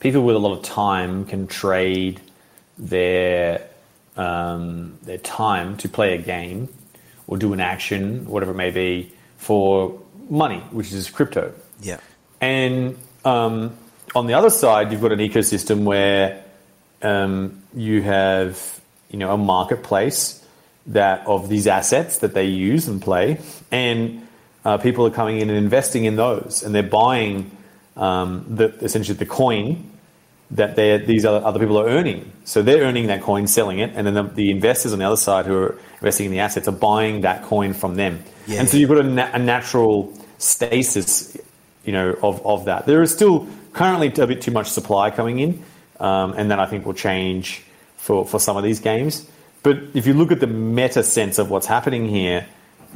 people 0.00 0.22
with 0.22 0.36
a 0.36 0.38
lot 0.38 0.56
of 0.56 0.62
time 0.62 1.24
can 1.24 1.46
trade 1.46 2.20
their 2.76 3.68
um, 4.16 4.98
their 5.02 5.18
time 5.18 5.76
to 5.78 5.88
play 5.88 6.14
a 6.14 6.18
game 6.18 6.68
or 7.26 7.36
do 7.36 7.52
an 7.52 7.60
action, 7.60 8.26
whatever 8.26 8.52
it 8.52 8.56
may 8.56 8.70
be, 8.70 9.12
for 9.38 10.00
money, 10.28 10.58
which 10.70 10.92
is 10.92 11.10
crypto. 11.10 11.52
Yeah. 11.80 11.98
And 12.40 12.96
um, 13.24 13.76
on 14.14 14.26
the 14.26 14.34
other 14.34 14.50
side, 14.50 14.92
you've 14.92 15.00
got 15.00 15.12
an 15.12 15.18
ecosystem 15.18 15.84
where 15.84 16.44
um, 17.02 17.62
you 17.74 18.02
have 18.02 18.80
you 19.10 19.18
know 19.18 19.32
a 19.32 19.38
marketplace 19.38 20.44
that 20.86 21.26
of 21.26 21.48
these 21.48 21.66
assets 21.66 22.18
that 22.18 22.34
they 22.34 22.46
use 22.46 22.88
and 22.88 23.00
play, 23.00 23.40
and 23.70 24.26
uh, 24.64 24.78
people 24.78 25.06
are 25.06 25.10
coming 25.10 25.40
in 25.40 25.50
and 25.50 25.58
investing 25.58 26.04
in 26.04 26.16
those, 26.16 26.62
and 26.62 26.74
they're 26.74 26.82
buying 26.82 27.50
um, 27.96 28.44
the, 28.48 28.66
essentially 28.84 29.16
the 29.16 29.26
coin 29.26 29.90
that 30.50 30.76
these 30.76 31.24
other, 31.24 31.44
other 31.44 31.58
people 31.58 31.78
are 31.78 31.86
earning. 31.86 32.30
So 32.44 32.62
they're 32.62 32.82
earning 32.84 33.08
that 33.08 33.22
coin, 33.22 33.46
selling 33.46 33.78
it, 33.78 33.92
and 33.94 34.06
then 34.06 34.14
the, 34.14 34.22
the, 34.22 34.50
investors 34.50 34.92
on 34.92 34.98
the 34.98 35.04
other 35.04 35.16
side 35.16 35.46
who 35.46 35.56
are 35.56 35.78
investing 35.94 36.26
in 36.26 36.32
the 36.32 36.40
assets 36.40 36.68
are 36.68 36.72
buying 36.72 37.22
that 37.22 37.42
coin 37.44 37.72
from 37.72 37.96
them. 37.96 38.22
Yeah, 38.46 38.60
and 38.60 38.68
so 38.68 38.76
you've 38.76 38.90
got 38.90 38.98
a, 38.98 39.02
na- 39.02 39.30
a, 39.32 39.38
natural 39.38 40.12
stasis, 40.38 41.36
you 41.84 41.92
know, 41.92 42.16
of, 42.22 42.44
of 42.46 42.66
that. 42.66 42.86
There 42.86 43.02
is 43.02 43.12
still 43.12 43.48
currently 43.72 44.08
a 44.08 44.26
bit 44.26 44.42
too 44.42 44.50
much 44.50 44.68
supply 44.68 45.10
coming 45.10 45.38
in, 45.38 45.64
um, 45.98 46.34
and 46.34 46.50
that 46.50 46.60
I 46.60 46.66
think 46.66 46.86
will 46.86 46.94
change 46.94 47.62
for, 47.96 48.26
for 48.26 48.38
some 48.38 48.56
of 48.56 48.62
these 48.62 48.80
games. 48.80 49.28
But 49.62 49.78
if 49.94 50.06
you 50.06 50.12
look 50.12 50.30
at 50.30 50.40
the 50.40 50.46
meta 50.46 51.02
sense 51.02 51.38
of 51.38 51.50
what's 51.50 51.66
happening 51.66 52.06
here, 52.06 52.46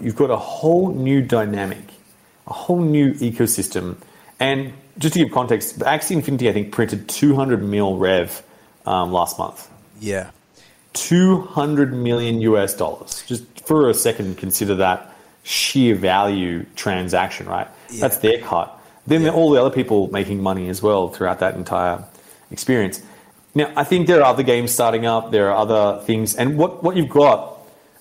you've 0.01 0.17
got 0.17 0.31
a 0.31 0.37
whole 0.37 0.93
new 0.93 1.23
dynamic, 1.23 1.85
a 2.47 2.53
whole 2.53 2.81
new 2.81 3.15
ecosystem. 3.15 3.97
And 4.41 4.73
just 4.99 5.15
to 5.15 5.21
give 5.21 5.33
context, 5.33 5.79
Axie 5.81 6.13
Infinity, 6.13 6.49
I 6.49 6.53
think, 6.53 6.73
printed 6.73 7.09
200 7.09 7.63
mil 7.63 7.99
rev 7.99 8.43
um, 8.87 9.13
last 9.13 9.39
month. 9.39 9.71
Yeah. 10.01 10.31
200 10.95 11.93
million 11.93 12.41
US 12.41 12.75
dollars. 12.75 13.25
Just 13.27 13.45
for 13.67 13.89
a 13.89 13.95
second, 13.95 14.39
consider 14.39 14.75
that 14.77 15.15
sheer 15.43 15.95
value 15.95 16.65
transaction, 16.77 17.47
right? 17.47 17.69
Yeah. 17.91 18.01
That's 18.01 18.19
their 18.19 18.41
cut. 18.41 18.75
Then 19.07 19.23
yeah. 19.23 19.31
all 19.31 19.51
the 19.51 19.61
other 19.61 19.75
people 19.75 20.11
making 20.13 20.43
money 20.43 20.69
as 20.69 20.83
well 20.83 21.09
throughout 21.09 21.41
that 21.41 21.55
entire 21.55 22.05
experience. 22.51 23.03
Now, 23.55 23.73
I 23.77 23.85
think 23.85 24.07
there 24.07 24.21
are 24.21 24.25
other 24.25 24.43
games 24.43 24.73
starting 24.73 25.07
up, 25.07 25.31
there 25.31 25.51
are 25.51 25.57
other 25.57 26.03
things, 26.05 26.35
and 26.37 26.59
what, 26.59 26.83
what 26.85 26.97
you've 26.97 27.09
got, 27.09 27.58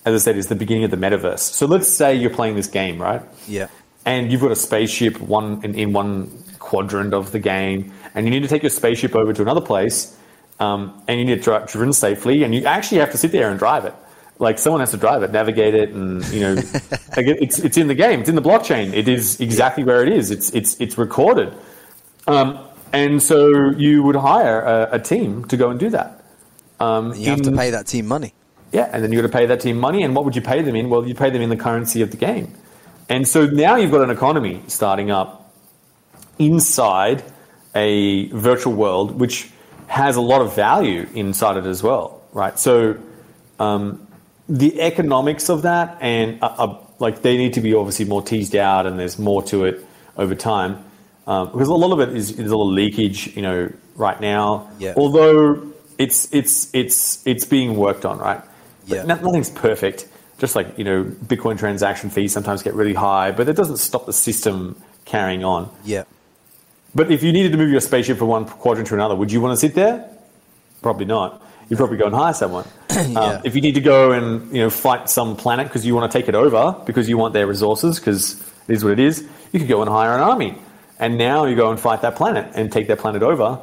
as 0.08 0.22
I 0.22 0.24
said, 0.24 0.38
is 0.38 0.48
the 0.48 0.56
beginning 0.56 0.86
of 0.86 0.92
the 0.92 0.98
metaverse. 0.98 1.40
So 1.40 1.66
let's 1.66 1.90
say 1.90 2.16
you're 2.16 2.30
playing 2.30 2.56
this 2.56 2.68
game, 2.68 3.02
right? 3.02 3.22
Yeah. 3.46 3.68
And 4.06 4.32
you've 4.32 4.40
got 4.40 4.52
a 4.52 4.56
spaceship 4.56 5.20
one 5.20 5.64
in, 5.66 5.76
in 5.76 5.92
one 5.92 6.32
quadrant 6.60 7.14
of 7.14 7.34
the 7.34 7.40
game, 7.40 7.92
and 8.16 8.26
you 8.26 8.32
need 8.32 8.44
to 8.44 8.48
take 8.48 8.64
your 8.64 8.70
spaceship 8.70 9.16
over 9.16 9.34
to 9.34 9.42
another 9.42 9.60
place, 9.60 10.18
um, 10.62 11.02
and 11.10 11.20
you 11.20 11.26
need 11.26 11.36
to 11.36 11.42
drive 11.42 11.70
driven 11.70 11.92
safely, 11.92 12.44
and 12.44 12.56
you 12.56 12.64
actually 12.66 13.00
have 13.00 13.12
to 13.12 13.18
sit 13.18 13.34
there 13.34 13.50
and 13.50 13.60
drive 13.60 13.84
it. 13.84 13.94
Like 14.40 14.60
someone 14.60 14.80
has 14.80 14.92
to 14.92 14.98
drive 14.98 15.24
it, 15.24 15.32
navigate 15.32 15.76
it, 15.76 15.90
and 15.90 16.26
you 16.30 16.40
know, 16.40 16.54
like 17.18 17.28
it's 17.28 17.60
it's 17.60 17.76
in 17.76 17.88
the 17.88 17.96
game, 17.96 18.22
it's 18.22 18.30
in 18.30 18.36
the 18.36 18.42
blockchain. 18.42 18.94
It 18.94 19.10
is 19.10 19.42
exactly 19.42 19.84
where 19.84 20.04
it 20.04 20.10
is. 20.10 20.32
It's 20.32 20.52
it's 20.52 20.80
it's 20.80 20.98
recorded, 20.98 21.54
um, 22.28 22.60
and 22.94 23.22
so 23.22 23.72
you 23.72 24.04
would 24.04 24.16
hire 24.16 24.62
a, 24.62 24.90
a, 24.94 25.00
team 25.00 25.44
to 25.46 25.58
go 25.58 25.70
and 25.70 25.80
do 25.80 25.90
that. 25.90 26.24
Um, 26.80 27.14
you 27.14 27.30
have 27.30 27.40
in, 27.40 27.46
to 27.46 27.52
pay 27.52 27.72
that 27.72 27.88
team 27.88 28.06
money. 28.06 28.34
Yeah, 28.72 28.90
and 28.92 29.04
then 29.04 29.12
you 29.12 29.22
got 29.22 29.28
to 29.28 29.34
pay 29.34 29.46
that 29.46 29.62
team 29.62 29.78
money, 29.78 30.04
and 30.04 30.16
what 30.16 30.26
would 30.26 30.36
you 30.36 30.42
pay 30.42 30.62
them 30.62 30.76
in? 30.76 30.90
Well, 30.90 31.08
you 31.08 31.16
pay 31.16 31.30
them 31.30 31.42
in 31.42 31.50
the 31.50 31.56
currency 31.56 32.02
of 32.02 32.12
the 32.12 32.18
game, 32.18 32.54
and 33.10 33.28
so 33.28 33.46
now 33.46 33.76
you've 33.78 33.92
got 33.92 34.02
an 34.02 34.10
economy 34.10 34.62
starting 34.68 35.10
up 35.12 35.54
inside 36.38 37.24
a 37.76 38.28
virtual 38.30 38.74
world, 38.74 39.20
which 39.20 39.50
has 39.88 40.16
a 40.16 40.22
lot 40.22 40.42
of 40.42 40.56
value 40.56 41.08
inside 41.14 41.58
it 41.58 41.66
as 41.66 41.82
well, 41.82 42.22
right? 42.34 42.60
So 42.60 42.98
um, 43.60 44.06
the 44.50 44.82
economics 44.82 45.50
of 45.50 45.62
that 45.62 45.98
and 46.02 46.42
uh, 46.42 46.56
uh, 46.58 46.78
like 47.00 47.22
they 47.22 47.38
need 47.38 47.54
to 47.54 47.62
be 47.62 47.74
obviously 47.74 48.06
more 48.06 48.22
teased 48.22 48.56
out, 48.56 48.86
and 48.86 49.00
there's 49.00 49.18
more 49.18 49.44
to 49.44 49.66
it 49.66 49.86
over 50.18 50.36
time 50.36 50.84
um, 51.28 51.52
because 51.52 51.68
a 51.68 51.74
lot 51.74 51.92
of 51.92 52.00
it 52.00 52.16
is, 52.16 52.32
is 52.32 52.38
a 52.38 52.42
little 52.42 52.72
leakage, 52.72 53.36
you 53.36 53.42
know, 53.42 53.72
right 53.96 54.20
now. 54.20 54.72
Yeah. 54.80 54.94
Although 54.96 55.74
it's 55.98 56.34
it's 56.34 56.74
it's 56.74 57.26
it's 57.28 57.46
being 57.46 57.76
worked 57.76 58.06
on, 58.06 58.18
right? 58.18 58.42
Yeah. 58.88 59.04
nothing's 59.04 59.50
perfect. 59.50 60.08
Just 60.38 60.56
like 60.56 60.78
you 60.78 60.84
know, 60.84 61.04
Bitcoin 61.04 61.58
transaction 61.58 62.10
fees 62.10 62.32
sometimes 62.32 62.64
get 62.64 62.74
really 62.74 62.94
high, 62.94 63.32
but 63.32 63.50
it 63.50 63.56
doesn't 63.56 63.78
stop 63.78 64.06
the 64.06 64.14
system 64.14 64.82
carrying 65.06 65.44
on. 65.44 65.70
Yeah. 65.84 66.04
But 66.94 67.12
if 67.12 67.24
you 67.24 67.32
needed 67.32 67.52
to 67.52 67.58
move 67.58 67.70
your 67.70 67.82
spaceship 67.82 68.18
from 68.18 68.28
one 68.28 68.46
quadrant 68.46 68.88
to 68.90 68.96
another, 68.96 69.16
would 69.16 69.32
you 69.32 69.42
want 69.42 69.54
to 69.54 69.58
sit 69.58 69.76
there? 69.76 70.10
Probably 70.82 71.06
not. 71.06 71.42
You'd 71.70 71.78
probably 71.78 71.98
go 71.98 72.06
and 72.06 72.16
hire 72.16 72.34
someone. 72.34 72.66
yeah. 72.92 73.20
um, 73.20 73.42
if 73.44 73.56
you 73.56 73.62
need 73.62 73.76
to 73.76 73.82
go 73.82 74.12
and 74.12 74.56
you 74.56 74.62
know 74.62 74.70
fight 74.70 75.10
some 75.10 75.36
planet 75.36 75.68
because 75.68 75.86
you 75.86 75.96
want 75.96 76.12
to 76.12 76.18
take 76.18 76.30
it 76.30 76.36
over 76.36 76.76
because 76.86 77.10
you 77.10 77.18
want 77.18 77.34
their 77.34 77.48
resources 77.48 78.00
because 78.00 78.40
it 78.68 78.74
is 78.74 78.84
what 78.84 78.94
it 78.94 79.00
is, 79.00 79.28
you 79.52 79.60
could 79.60 79.68
go 79.70 79.82
and 79.82 79.90
hire 79.90 80.14
an 80.14 80.22
army. 80.22 80.58
And 81.00 81.18
now 81.18 81.46
you 81.46 81.56
go 81.56 81.70
and 81.70 81.80
fight 81.80 82.02
that 82.02 82.16
planet 82.16 82.52
and 82.56 82.72
take 82.72 82.88
that 82.88 83.00
planet 83.00 83.22
over. 83.22 83.60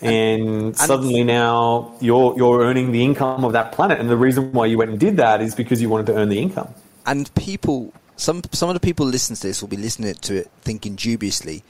And, 0.00 0.48
and 0.48 0.76
suddenly 0.76 1.24
now 1.24 1.94
you're 2.00 2.36
you're 2.36 2.60
earning 2.62 2.92
the 2.92 3.02
income 3.02 3.44
of 3.44 3.52
that 3.52 3.72
planet. 3.72 3.98
And 3.98 4.08
the 4.08 4.16
reason 4.16 4.52
why 4.52 4.66
you 4.66 4.78
went 4.78 4.90
and 4.90 5.00
did 5.00 5.16
that 5.16 5.40
is 5.40 5.54
because 5.54 5.82
you 5.82 5.88
wanted 5.88 6.06
to 6.06 6.14
earn 6.14 6.28
the 6.28 6.38
income. 6.38 6.72
And 7.06 7.32
people 7.34 7.92
some 8.16 8.42
some 8.52 8.68
of 8.68 8.74
the 8.74 8.80
people 8.80 9.06
listening 9.06 9.36
to 9.36 9.46
this 9.46 9.60
will 9.60 9.68
be 9.68 9.76
listening 9.76 10.14
to 10.14 10.36
it 10.36 10.50
thinking 10.62 10.94
dubiously. 10.94 11.62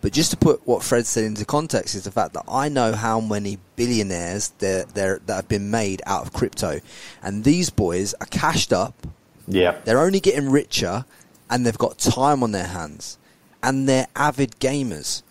But 0.00 0.12
just 0.12 0.30
to 0.32 0.36
put 0.36 0.66
what 0.66 0.82
Fred 0.82 1.06
said 1.06 1.24
into 1.24 1.46
context 1.46 1.94
is 1.94 2.04
the 2.04 2.10
fact 2.10 2.34
that 2.34 2.44
I 2.46 2.68
know 2.68 2.92
how 2.92 3.20
many 3.20 3.58
billionaires 3.76 4.52
there 4.58 4.84
there 4.84 5.20
that 5.26 5.34
have 5.34 5.48
been 5.48 5.70
made 5.70 6.02
out 6.06 6.22
of 6.22 6.32
crypto, 6.32 6.80
and 7.22 7.44
these 7.44 7.70
boys 7.70 8.14
are 8.14 8.26
cashed 8.26 8.72
up. 8.72 9.06
Yeah, 9.48 9.78
they're 9.84 10.00
only 10.00 10.20
getting 10.20 10.50
richer, 10.50 11.06
and 11.50 11.64
they've 11.64 11.78
got 11.78 11.98
time 11.98 12.42
on 12.42 12.52
their 12.52 12.66
hands 12.66 13.18
and 13.64 13.88
they're 13.88 14.06
avid 14.14 14.60
gamers. 14.60 15.22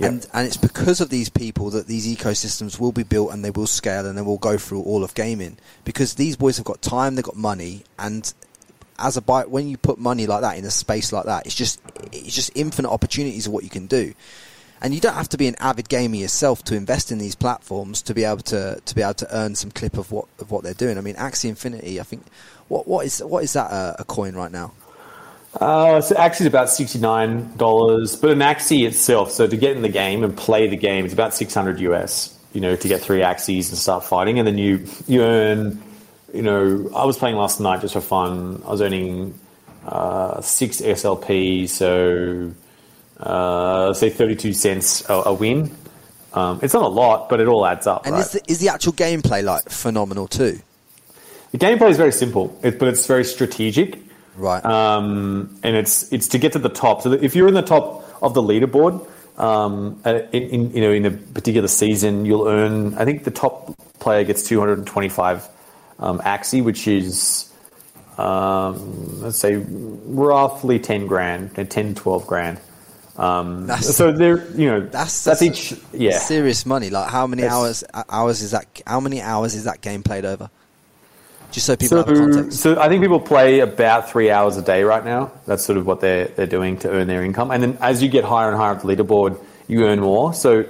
Yep. 0.00 0.10
And, 0.10 0.26
and 0.32 0.46
it's 0.46 0.56
because 0.56 1.02
of 1.02 1.10
these 1.10 1.28
people 1.28 1.68
that 1.70 1.86
these 1.86 2.06
ecosystems 2.06 2.80
will 2.80 2.90
be 2.90 3.02
built 3.02 3.32
and 3.32 3.44
they 3.44 3.50
will 3.50 3.66
scale 3.66 4.06
and 4.06 4.16
they 4.16 4.22
will 4.22 4.38
go 4.38 4.56
through 4.56 4.82
all 4.82 5.04
of 5.04 5.14
gaming 5.14 5.58
because 5.84 6.14
these 6.14 6.36
boys 6.36 6.56
have 6.56 6.64
got 6.64 6.80
time, 6.80 7.14
they've 7.14 7.24
got 7.24 7.36
money, 7.36 7.84
and 7.98 8.32
as 8.98 9.16
a 9.16 9.22
bite, 9.22 9.50
when 9.50 9.68
you 9.68 9.76
put 9.76 9.98
money 9.98 10.26
like 10.26 10.40
that 10.40 10.56
in 10.56 10.64
a 10.64 10.70
space 10.70 11.12
like 11.12 11.24
that, 11.24 11.44
it's 11.46 11.54
just 11.54 11.80
it's 12.12 12.34
just 12.34 12.50
infinite 12.54 12.90
opportunities 12.90 13.46
of 13.46 13.52
what 13.52 13.64
you 13.64 13.70
can 13.70 13.86
do. 13.86 14.14
And 14.82 14.94
you 14.94 15.00
don't 15.00 15.14
have 15.14 15.28
to 15.30 15.36
be 15.36 15.46
an 15.46 15.56
avid 15.58 15.90
gamer 15.90 16.16
yourself 16.16 16.64
to 16.64 16.74
invest 16.74 17.12
in 17.12 17.18
these 17.18 17.34
platforms 17.34 18.00
to 18.02 18.14
be 18.14 18.24
able 18.24 18.42
to 18.44 18.80
to 18.82 18.94
be 18.94 19.02
able 19.02 19.14
to 19.14 19.36
earn 19.36 19.54
some 19.54 19.70
clip 19.70 19.98
of 19.98 20.10
what 20.12 20.26
of 20.38 20.50
what 20.50 20.64
they're 20.64 20.72
doing. 20.72 20.96
I 20.96 21.02
mean, 21.02 21.16
Axie 21.16 21.50
Infinity, 21.50 22.00
I 22.00 22.04
think 22.04 22.24
what 22.68 22.86
what 22.88 23.04
is 23.04 23.20
what 23.22 23.44
is 23.44 23.52
that 23.52 23.70
a, 23.70 23.96
a 24.00 24.04
coin 24.04 24.34
right 24.34 24.52
now? 24.52 24.72
Uh, 25.54 26.00
so 26.00 26.14
Axie 26.14 26.42
is 26.42 26.46
about 26.46 26.70
sixty-nine 26.70 27.56
dollars, 27.56 28.14
but 28.14 28.30
an 28.30 28.38
Axie 28.38 28.86
itself, 28.86 29.32
so 29.32 29.46
to 29.48 29.56
get 29.56 29.74
in 29.74 29.82
the 29.82 29.88
game 29.88 30.22
and 30.22 30.36
play 30.36 30.68
the 30.68 30.76
game, 30.76 31.04
it's 31.04 31.14
about 31.14 31.34
six 31.34 31.52
hundred 31.54 31.80
US. 31.80 32.36
You 32.52 32.60
know, 32.60 32.76
to 32.76 32.88
get 32.88 33.00
three 33.00 33.20
Axies 33.20 33.68
and 33.68 33.78
start 33.78 34.04
fighting, 34.04 34.38
and 34.38 34.46
then 34.46 34.58
you 34.58 34.86
you 35.08 35.22
earn. 35.22 35.82
You 36.32 36.42
know, 36.42 36.90
I 36.94 37.04
was 37.04 37.18
playing 37.18 37.36
last 37.36 37.58
night 37.60 37.80
just 37.80 37.94
for 37.94 38.00
fun. 38.00 38.62
I 38.64 38.70
was 38.70 38.80
earning 38.80 39.38
uh, 39.84 40.40
six 40.40 40.80
SLP, 40.80 41.68
so 41.68 42.52
uh, 43.18 43.92
say 43.92 44.10
thirty-two 44.10 44.52
cents 44.52 45.08
a, 45.10 45.14
a 45.14 45.34
win. 45.34 45.74
Um, 46.32 46.60
it's 46.62 46.74
not 46.74 46.84
a 46.84 46.88
lot, 46.88 47.28
but 47.28 47.40
it 47.40 47.48
all 47.48 47.66
adds 47.66 47.88
up. 47.88 48.06
And 48.06 48.14
right? 48.14 48.20
is, 48.20 48.32
the, 48.32 48.42
is 48.46 48.60
the 48.60 48.68
actual 48.68 48.92
gameplay 48.92 49.42
like 49.42 49.68
phenomenal 49.68 50.28
too? 50.28 50.60
The 51.50 51.58
gameplay 51.58 51.90
is 51.90 51.96
very 51.96 52.12
simple, 52.12 52.56
it, 52.62 52.78
but 52.78 52.86
it's 52.86 53.06
very 53.06 53.24
strategic. 53.24 53.98
Right. 54.40 54.64
Um, 54.64 55.58
and 55.62 55.76
it's 55.76 56.10
it's 56.12 56.28
to 56.28 56.38
get 56.38 56.52
to 56.54 56.58
the 56.58 56.70
top. 56.70 57.02
So 57.02 57.12
if 57.12 57.36
you're 57.36 57.48
in 57.48 57.54
the 57.54 57.62
top 57.62 58.04
of 58.22 58.32
the 58.32 58.42
leaderboard, 58.42 59.06
um, 59.38 60.00
in, 60.04 60.30
in, 60.32 60.70
you 60.72 60.80
know 60.80 60.92
in 60.92 61.04
a 61.06 61.10
particular 61.10 61.68
season, 61.68 62.24
you'll 62.24 62.48
earn. 62.48 62.94
I 62.94 63.04
think 63.04 63.24
the 63.24 63.30
top 63.30 63.76
player 64.00 64.24
gets 64.24 64.48
225 64.48 65.48
um, 65.98 66.18
Axie, 66.20 66.64
which 66.64 66.88
is 66.88 67.52
um, 68.16 69.20
let's 69.20 69.38
say 69.38 69.56
roughly 69.56 70.78
10 70.78 71.06
grand, 71.06 71.54
10 71.70 71.94
12 71.94 72.26
grand. 72.26 72.60
Um, 73.16 73.66
that's, 73.66 73.94
so 73.94 74.12
there, 74.12 74.48
you 74.52 74.70
know, 74.70 74.80
that's, 74.80 75.24
that's, 75.24 75.40
that's 75.40 75.42
each, 75.42 75.78
yeah, 75.92 76.18
serious 76.18 76.64
money. 76.64 76.88
Like 76.88 77.10
how 77.10 77.26
many 77.26 77.44
hours 77.44 77.84
hours 78.08 78.40
is 78.40 78.52
that? 78.52 78.66
How 78.86 79.00
many 79.00 79.20
hours 79.20 79.54
is 79.54 79.64
that 79.64 79.82
game 79.82 80.02
played 80.02 80.24
over? 80.24 80.48
Just 81.52 81.66
so 81.66 81.76
people 81.76 82.02
so, 82.02 82.08
have 82.08 82.16
context. 82.32 82.60
So 82.60 82.80
I 82.80 82.88
think 82.88 83.02
people 83.02 83.20
play 83.20 83.60
about 83.60 84.08
three 84.10 84.30
hours 84.30 84.56
a 84.56 84.62
day 84.62 84.82
right 84.84 85.04
now. 85.04 85.32
That's 85.46 85.64
sort 85.64 85.78
of 85.78 85.86
what 85.86 86.00
they're 86.00 86.26
they're 86.28 86.46
doing 86.46 86.78
to 86.78 86.90
earn 86.90 87.06
their 87.08 87.24
income. 87.24 87.50
And 87.50 87.62
then 87.62 87.78
as 87.80 88.02
you 88.02 88.08
get 88.08 88.24
higher 88.24 88.48
and 88.48 88.56
higher 88.56 88.72
up 88.72 88.82
the 88.82 88.88
leaderboard, 88.88 89.38
you 89.68 89.86
earn 89.86 90.00
more. 90.00 90.32
So 90.34 90.64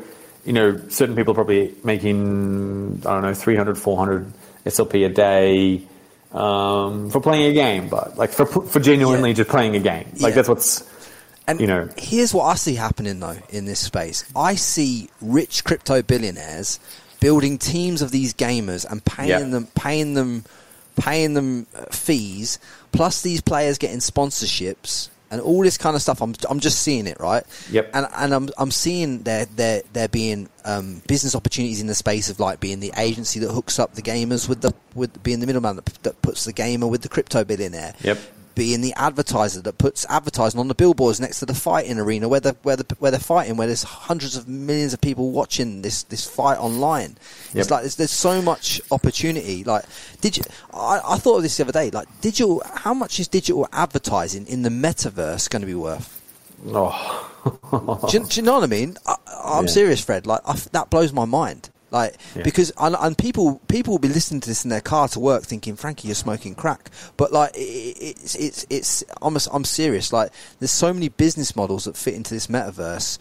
you 0.44 0.54
know, 0.54 0.80
certain 0.88 1.14
people 1.14 1.32
are 1.32 1.34
probably 1.34 1.74
making, 1.84 3.02
I 3.04 3.10
don't 3.10 3.22
know, 3.22 3.34
300, 3.34 3.76
400 3.76 4.32
SLP 4.64 5.04
a 5.04 5.08
day 5.10 5.82
um, 6.32 7.10
for 7.10 7.20
playing 7.20 7.50
a 7.50 7.52
game, 7.52 7.88
but 7.88 8.16
like 8.16 8.30
for, 8.30 8.46
for 8.46 8.80
genuinely 8.80 9.30
Yeah. 9.30 9.34
just 9.36 9.50
playing 9.50 9.76
a 9.76 9.80
game. 9.80 10.06
Like 10.18 10.30
Yeah. 10.30 10.36
that's 10.36 10.48
what's, 10.48 10.82
And 11.46 11.60
you 11.60 11.66
know. 11.66 11.88
here's 11.98 12.32
what 12.32 12.44
I 12.44 12.54
see 12.54 12.74
happening 12.74 13.20
though 13.20 13.36
in 13.50 13.66
this 13.66 13.80
space. 13.80 14.24
I 14.34 14.54
see 14.54 15.10
rich 15.20 15.62
crypto 15.64 16.00
billionaires 16.02 16.80
building 17.20 17.58
teams 17.58 18.00
of 18.00 18.10
these 18.10 18.32
gamers 18.32 18.86
and 18.90 19.04
paying 19.04 19.28
Yeah. 19.28 19.38
them, 19.40 19.68
paying 19.74 20.14
them, 20.14 20.44
paying 21.00 21.34
them 21.34 21.66
uh, 21.74 21.86
fees. 21.86 22.58
Plus, 22.92 23.22
these 23.22 23.40
players 23.40 23.78
getting 23.78 23.98
sponsorships 23.98 25.08
and 25.30 25.40
all 25.40 25.62
this 25.62 25.78
kind 25.78 25.94
of 25.94 26.02
stuff. 26.02 26.20
I'm, 26.20 26.34
I'm 26.48 26.60
just 26.60 26.82
seeing 26.82 27.06
it 27.06 27.18
right. 27.20 27.44
Yep. 27.70 27.90
And 27.94 28.06
and 28.16 28.34
I'm 28.34 28.48
I'm 28.58 28.70
seeing 28.70 29.22
there 29.22 29.46
there 29.46 29.82
there 29.92 30.08
being 30.08 30.48
um, 30.64 31.02
business 31.06 31.34
opportunities 31.34 31.80
in 31.80 31.86
the 31.86 31.94
space 31.94 32.28
of 32.30 32.40
like 32.40 32.60
being 32.60 32.80
the 32.80 32.92
agency 32.96 33.40
that 33.40 33.52
hooks 33.52 33.78
up 33.78 33.94
the 33.94 34.02
gamers 34.02 34.48
with 34.48 34.60
the 34.60 34.72
with 34.94 35.22
being 35.22 35.40
the 35.40 35.46
middleman 35.46 35.76
that, 35.76 35.86
that 36.02 36.22
puts 36.22 36.44
the 36.44 36.52
gamer 36.52 36.86
with 36.86 37.02
the 37.02 37.08
crypto 37.08 37.44
billionaire 37.44 37.94
Yep. 38.02 38.18
Being 38.60 38.82
the 38.82 38.92
advertiser 38.92 39.62
that 39.62 39.78
puts 39.78 40.04
advertising 40.10 40.60
on 40.60 40.68
the 40.68 40.74
billboards 40.74 41.18
next 41.18 41.38
to 41.40 41.46
the 41.46 41.54
fighting 41.54 41.98
arena 41.98 42.28
where 42.28 42.40
the 42.40 42.54
where 42.62 42.76
the 42.76 42.84
where 42.98 43.10
they're 43.10 43.18
fighting, 43.18 43.56
where 43.56 43.66
there's 43.66 43.84
hundreds 43.84 44.36
of 44.36 44.46
millions 44.46 44.92
of 44.92 45.00
people 45.00 45.30
watching 45.30 45.80
this 45.80 46.02
this 46.02 46.28
fight 46.28 46.58
online. 46.58 47.16
Yep. 47.54 47.56
It's 47.56 47.70
like 47.70 47.80
there's, 47.84 47.96
there's 47.96 48.10
so 48.10 48.42
much 48.42 48.78
opportunity. 48.90 49.64
Like, 49.64 49.86
did 50.20 50.36
you? 50.36 50.42
I, 50.74 51.00
I 51.08 51.16
thought 51.16 51.38
of 51.38 51.42
this 51.42 51.56
the 51.56 51.62
other 51.64 51.72
day. 51.72 51.88
Like, 51.90 52.06
digital. 52.20 52.62
How 52.74 52.92
much 52.92 53.18
is 53.18 53.28
digital 53.28 53.66
advertising 53.72 54.46
in 54.46 54.60
the 54.60 54.68
metaverse 54.68 55.48
going 55.48 55.62
to 55.62 55.66
be 55.66 55.74
worth? 55.74 56.20
Oh, 56.66 58.06
do, 58.10 58.18
you, 58.18 58.26
do 58.26 58.36
you 58.40 58.42
know 58.42 58.56
what 58.56 58.64
I 58.64 58.66
mean? 58.66 58.98
I, 59.06 59.16
I'm 59.42 59.64
Yeah. 59.64 59.70
serious, 59.70 60.04
Fred. 60.04 60.26
Like 60.26 60.42
I, 60.44 60.52
that 60.72 60.90
blows 60.90 61.14
my 61.14 61.24
mind. 61.24 61.69
Like 61.90 62.16
Yeah. 62.36 62.42
because 62.42 62.72
and, 62.78 62.96
and 62.98 63.18
people 63.18 63.60
people 63.68 63.92
will 63.94 63.98
be 63.98 64.08
listening 64.08 64.40
to 64.42 64.48
this 64.48 64.64
in 64.64 64.70
their 64.70 64.80
car 64.80 65.08
to 65.08 65.20
work, 65.20 65.44
thinking, 65.44 65.76
"Frankie, 65.76 66.08
you're 66.08 66.14
smoking 66.14 66.54
crack." 66.54 66.90
But 67.16 67.32
like 67.32 67.50
it, 67.56 67.96
it's 68.00 68.34
it's 68.36 68.66
it's 68.70 69.04
I'm 69.20 69.36
I'm 69.52 69.64
serious. 69.64 70.12
Like 70.12 70.30
there's 70.58 70.72
so 70.72 70.92
many 70.92 71.08
business 71.08 71.56
models 71.56 71.84
that 71.84 71.96
fit 71.96 72.14
into 72.14 72.32
this 72.34 72.46
metaverse. 72.46 73.18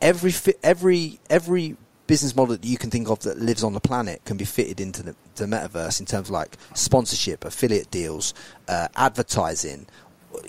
Every 0.00 0.32
every 0.62 1.18
every 1.30 1.76
business 2.06 2.36
model 2.36 2.54
that 2.56 2.64
you 2.64 2.76
can 2.76 2.90
think 2.90 3.08
of 3.08 3.20
that 3.20 3.38
lives 3.38 3.64
on 3.64 3.72
the 3.72 3.80
planet 3.80 4.22
can 4.26 4.36
be 4.36 4.44
fitted 4.44 4.78
into 4.78 5.02
the, 5.02 5.16
the 5.36 5.46
metaverse 5.46 5.98
in 6.00 6.04
terms 6.06 6.28
of 6.28 6.30
like 6.30 6.58
sponsorship, 6.74 7.44
affiliate 7.46 7.90
deals, 7.90 8.34
uh, 8.68 8.88
advertising, 8.94 9.86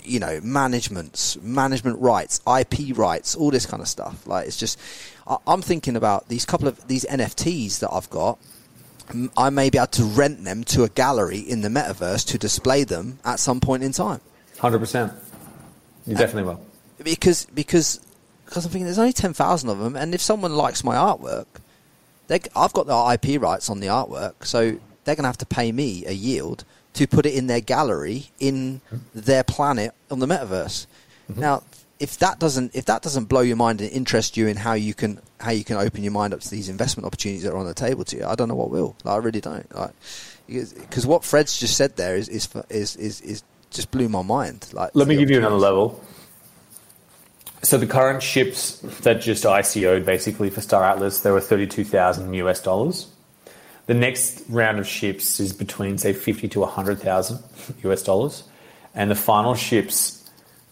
you 0.02 0.20
know, 0.20 0.38
managements, 0.42 1.38
management 1.40 1.98
rights, 1.98 2.40
IP 2.46 2.94
rights, 2.96 3.34
all 3.34 3.50
this 3.50 3.64
kind 3.64 3.80
of 3.80 3.88
stuff. 3.88 4.26
Like 4.26 4.46
it's 4.46 4.58
just, 4.58 4.78
I'm 5.46 5.62
thinking 5.62 5.96
about 5.96 6.28
these 6.28 6.44
couple 6.44 6.68
of 6.68 6.86
these 6.88 7.04
NFTs 7.04 7.80
that 7.80 7.90
I've 7.92 8.10
got. 8.10 8.38
I 9.36 9.50
may 9.50 9.70
be 9.70 9.78
able 9.78 9.86
to 9.88 10.04
rent 10.04 10.44
them 10.44 10.64
to 10.64 10.82
a 10.82 10.88
gallery 10.88 11.38
in 11.38 11.60
the 11.60 11.68
metaverse 11.68 12.26
to 12.28 12.38
display 12.38 12.82
them 12.82 13.20
at 13.24 13.38
some 13.38 13.60
point 13.60 13.84
in 13.84 13.92
time. 13.92 14.20
100%. 14.58 15.14
You 16.06 16.16
definitely 16.16 16.42
will. 16.42 16.60
Because 17.02 17.46
because 17.46 18.00
because 18.44 18.64
I'm 18.64 18.70
thinking 18.70 18.86
there's 18.86 18.98
only 18.98 19.12
ten 19.12 19.32
thousand 19.32 19.68
of 19.68 19.78
them, 19.78 19.96
and 19.96 20.14
if 20.14 20.20
someone 20.20 20.54
likes 20.54 20.82
my 20.82 20.94
artwork, 20.94 21.46
they, 22.28 22.40
I've 22.54 22.72
got 22.72 22.86
the 22.86 23.18
IP 23.32 23.40
rights 23.40 23.68
on 23.68 23.80
the 23.80 23.88
artwork, 23.88 24.44
so 24.44 24.78
they're 25.04 25.14
going 25.14 25.24
to 25.24 25.28
have 25.28 25.38
to 25.38 25.46
pay 25.46 25.72
me 25.72 26.04
a 26.06 26.12
yield 26.12 26.64
to 26.94 27.06
put 27.06 27.26
it 27.26 27.34
in 27.34 27.46
their 27.46 27.60
gallery 27.60 28.30
in 28.38 28.80
mm-hmm. 28.90 28.96
their 29.14 29.44
planet 29.44 29.92
on 30.10 30.20
the 30.20 30.26
metaverse. 30.26 30.86
Mm-hmm. 31.30 31.40
Now, 31.40 31.62
if 31.98 32.18
that 32.18 32.38
doesn't 32.38 32.74
if 32.74 32.84
that 32.86 33.02
doesn't 33.02 33.24
blow 33.24 33.40
your 33.40 33.56
mind 33.56 33.80
and 33.80 33.90
interest 33.90 34.36
you 34.36 34.46
in 34.46 34.56
how 34.56 34.74
you 34.74 34.94
can 34.94 35.20
how 35.40 35.50
you 35.50 35.64
can 35.64 35.76
open 35.76 36.02
your 36.02 36.12
mind 36.12 36.34
up 36.34 36.40
to 36.40 36.50
these 36.50 36.68
investment 36.68 37.06
opportunities 37.06 37.42
that 37.42 37.52
are 37.52 37.56
on 37.56 37.66
the 37.66 37.74
table 37.74 38.04
to 38.04 38.16
you, 38.16 38.24
I 38.24 38.34
don't 38.34 38.48
know 38.48 38.54
what 38.54 38.70
will. 38.70 38.96
Like, 39.04 39.14
I 39.14 39.16
really 39.18 39.40
don't. 39.40 39.74
Like, 39.74 39.92
because 40.46 41.06
what 41.06 41.24
Fred's 41.24 41.58
just 41.58 41.76
said 41.76 41.96
there 41.96 42.16
is 42.16 42.28
is 42.28 42.48
is 42.68 42.96
is, 42.96 43.20
is 43.22 43.42
just 43.70 43.90
blew 43.90 44.08
my 44.08 44.22
mind. 44.22 44.68
Like, 44.72 44.90
Let 44.94 45.08
me 45.08 45.16
give 45.16 45.30
you 45.30 45.38
another 45.38 45.56
level. 45.56 46.02
So 47.62 47.78
the 47.78 47.86
current 47.86 48.22
ships 48.22 48.78
that 49.00 49.20
just 49.20 49.44
ICO'd 49.44 50.04
basically 50.06 50.50
for 50.50 50.60
Star 50.60 50.84
Atlas, 50.84 51.22
there 51.22 51.32
were 51.32 51.40
32,000 51.40 52.32
US 52.34 52.60
dollars. 52.60 53.08
The 53.86 53.94
next 53.94 54.44
round 54.48 54.78
of 54.78 54.86
ships 54.86 55.40
is 55.40 55.52
between 55.52 55.98
say 55.98 56.12
50 56.12 56.48
to 56.48 56.60
100,000 56.60 57.42
US 57.84 58.02
dollars. 58.02 58.44
And 58.94 59.10
the 59.10 59.16
final 59.16 59.54
ships 59.54 60.25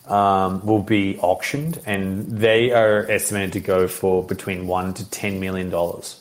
um, 0.06 0.64
will 0.64 0.82
be 0.82 1.18
auctioned 1.18 1.80
and 1.86 2.26
they 2.26 2.70
are 2.72 3.10
estimated 3.10 3.52
to 3.54 3.60
go 3.60 3.88
for 3.88 4.22
between 4.24 4.66
1 4.66 4.94
to 4.94 5.10
10 5.10 5.40
million 5.40 5.70
dollars. 5.70 6.20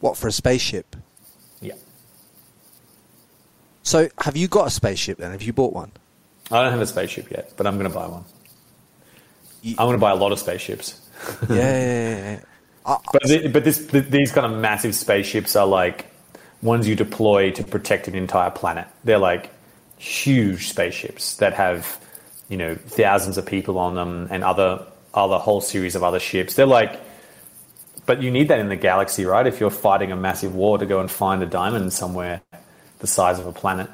What 0.00 0.16
for 0.16 0.28
a 0.28 0.32
spaceship? 0.32 0.96
Yeah. 1.60 1.74
So, 3.82 4.08
have 4.20 4.36
you 4.36 4.48
got 4.48 4.66
a 4.66 4.70
spaceship 4.70 5.18
then? 5.18 5.30
Have 5.32 5.42
you 5.42 5.52
bought 5.52 5.72
one? 5.72 5.92
I 6.50 6.62
don't 6.62 6.72
have 6.72 6.80
a 6.80 6.86
spaceship 6.86 7.30
yet, 7.30 7.52
but 7.56 7.66
I'm 7.66 7.78
going 7.78 7.90
to 7.90 7.94
buy 7.94 8.06
one. 8.06 8.24
You- 9.62 9.76
I'm 9.78 9.86
going 9.86 9.96
to 9.96 10.00
buy 10.00 10.10
a 10.10 10.16
lot 10.16 10.30
of 10.32 10.38
spaceships. 10.38 11.00
yeah, 11.48 11.56
yeah, 11.56 12.16
yeah. 12.16 12.40
I, 12.86 12.98
But, 13.12 13.22
the, 13.24 13.48
but 13.48 13.64
this, 13.64 13.86
th 13.86 14.04
these 14.10 14.30
kind 14.30 14.46
of 14.52 14.60
massive 14.60 14.94
spaceships 14.94 15.56
are 15.56 15.66
like 15.66 16.06
ones 16.60 16.86
you 16.86 16.94
deploy 16.94 17.50
to 17.52 17.64
protect 17.64 18.08
an 18.08 18.14
entire 18.14 18.50
planet. 18.50 18.86
They're 19.04 19.18
like 19.18 19.50
huge 19.96 20.68
spaceships 20.68 21.36
that 21.36 21.54
have, 21.54 21.98
you 22.48 22.56
know, 22.56 22.74
thousands 22.74 23.38
of 23.38 23.46
people 23.46 23.78
on 23.78 23.94
them 23.94 24.28
and 24.30 24.44
other 24.44 24.84
other 25.12 25.38
whole 25.38 25.60
series 25.60 25.94
of 25.94 26.02
other 26.02 26.18
ships. 26.18 26.54
They're 26.54 26.66
like, 26.66 27.00
but 28.06 28.22
you 28.22 28.30
need 28.30 28.48
that 28.48 28.58
in 28.58 28.68
the 28.68 28.76
galaxy, 28.76 29.24
right? 29.24 29.46
If 29.46 29.60
you're 29.60 29.70
fighting 29.70 30.12
a 30.12 30.16
massive 30.16 30.54
war 30.54 30.76
to 30.78 30.86
go 30.86 31.00
and 31.00 31.10
find 31.10 31.42
a 31.42 31.46
diamond 31.46 31.92
somewhere 31.92 32.42
the 32.98 33.06
size 33.06 33.38
of 33.38 33.46
a 33.46 33.52
planet. 33.52 33.88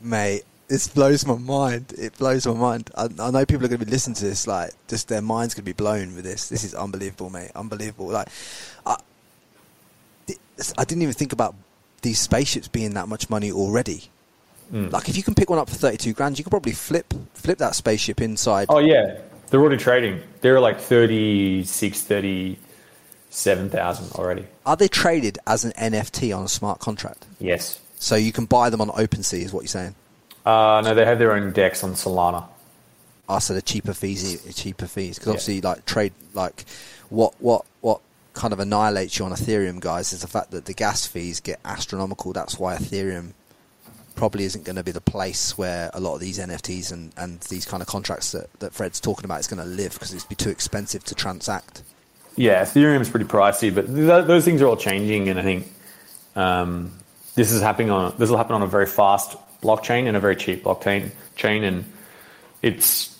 mate, 0.00 0.42
this 0.68 0.88
blows 0.88 1.26
my 1.26 1.36
mind. 1.36 1.94
It 1.96 2.16
blows 2.18 2.46
my 2.46 2.54
mind. 2.54 2.90
I, 2.96 3.08
I 3.18 3.30
know 3.30 3.46
people 3.46 3.64
are 3.64 3.68
going 3.68 3.80
to 3.80 3.86
be 3.86 3.90
listening 3.90 4.16
to 4.16 4.24
this, 4.24 4.46
like, 4.46 4.70
just 4.86 5.08
their 5.08 5.22
minds 5.22 5.54
going 5.54 5.62
to 5.62 5.66
be 5.66 5.72
blown 5.72 6.14
with 6.14 6.24
this. 6.24 6.48
This 6.48 6.64
is 6.64 6.74
unbelievable, 6.74 7.30
mate. 7.30 7.50
Unbelievable. 7.54 8.08
Like, 8.08 8.28
I, 8.84 8.96
I 10.76 10.84
didn't 10.84 11.02
even 11.02 11.14
think 11.14 11.32
about 11.32 11.54
these 12.02 12.20
spaceships 12.20 12.68
being 12.68 12.94
that 12.94 13.08
much 13.08 13.30
money 13.30 13.50
already. 13.50 14.04
Like, 14.70 15.08
if 15.08 15.16
you 15.16 15.22
can 15.22 15.34
pick 15.34 15.48
one 15.50 15.58
up 15.58 15.68
for 15.68 15.76
thirty-two 15.76 16.12
grand, 16.12 16.36
you 16.38 16.44
could 16.44 16.50
probably 16.50 16.72
flip 16.72 17.12
flip 17.34 17.58
that 17.58 17.74
spaceship 17.74 18.20
inside. 18.20 18.66
Oh 18.68 18.78
yeah, 18.78 19.18
they're 19.50 19.60
already 19.60 19.78
trading. 19.78 20.20
They're 20.42 20.60
like 20.60 20.78
36, 20.78 22.02
37,000 23.30 24.12
already. 24.18 24.46
Are 24.66 24.76
they 24.76 24.88
traded 24.88 25.38
as 25.46 25.64
an 25.64 25.72
NFT 25.72 26.36
on 26.36 26.44
a 26.44 26.48
smart 26.48 26.80
contract? 26.80 27.24
Yes. 27.40 27.80
So 27.98 28.14
you 28.14 28.32
can 28.32 28.44
buy 28.44 28.70
them 28.70 28.80
on 28.80 28.88
OpenSea, 28.90 29.40
is 29.42 29.52
what 29.52 29.62
you're 29.62 29.68
saying? 29.68 29.94
Uh, 30.46 30.80
no, 30.84 30.94
they 30.94 31.04
have 31.04 31.18
their 31.18 31.32
own 31.32 31.52
decks 31.52 31.82
on 31.82 31.92
Solana. 31.94 32.46
I 33.28 33.38
said 33.40 33.56
a 33.56 33.62
cheaper 33.62 33.92
fees, 33.92 34.54
cheaper 34.54 34.86
fees, 34.86 35.18
because 35.18 35.26
Yeah. 35.26 35.32
obviously, 35.32 35.60
like 35.60 35.84
trade, 35.84 36.12
like 36.32 36.64
what 37.10 37.34
what 37.40 37.64
what 37.80 38.00
kind 38.34 38.52
of 38.52 38.60
annihilates 38.60 39.18
you 39.18 39.24
on 39.24 39.32
Ethereum, 39.32 39.80
guys, 39.80 40.12
is 40.12 40.20
the 40.22 40.28
fact 40.28 40.50
that 40.52 40.64
the 40.66 40.72
gas 40.72 41.06
fees 41.06 41.40
get 41.40 41.58
astronomical. 41.64 42.32
That's 42.32 42.58
why 42.58 42.76
Ethereum 42.76 43.32
probably 44.18 44.42
isn't 44.42 44.64
going 44.64 44.74
to 44.74 44.82
be 44.82 44.90
the 44.90 45.00
place 45.00 45.56
where 45.56 45.90
a 45.94 46.00
lot 46.00 46.14
of 46.14 46.20
these 46.20 46.40
NFTs 46.40 46.90
and, 46.90 47.12
and 47.16 47.40
these 47.42 47.64
kind 47.64 47.80
of 47.80 47.86
contracts 47.86 48.32
that, 48.32 48.52
that 48.58 48.74
Fred's 48.74 48.98
talking 48.98 49.24
about 49.24 49.38
is 49.38 49.46
going 49.46 49.62
to 49.62 49.68
live 49.68 49.92
because 49.92 50.12
it's 50.12 50.24
be 50.24 50.34
too 50.34 50.50
expensive 50.50 51.04
to 51.04 51.14
transact. 51.14 51.84
Yeah, 52.34 52.64
Ethereum 52.64 53.00
is 53.00 53.08
pretty 53.08 53.26
pricey, 53.26 53.72
but 53.72 53.86
th- 53.86 54.26
those 54.26 54.44
things 54.44 54.60
are 54.60 54.66
all 54.66 54.76
changing, 54.76 55.28
and 55.28 55.38
I 55.38 55.42
think 55.42 55.72
um, 56.34 56.92
this 57.36 57.52
is 57.52 57.62
happening 57.62 57.90
on 57.90 58.12
this 58.18 58.28
will 58.28 58.36
happen 58.36 58.56
on 58.56 58.62
a 58.62 58.66
very 58.66 58.86
fast 58.86 59.36
blockchain 59.62 60.08
and 60.08 60.16
a 60.16 60.20
very 60.20 60.34
cheap 60.34 60.64
blockchain 60.64 61.10
chain, 61.36 61.62
and 61.62 61.84
it's 62.60 63.16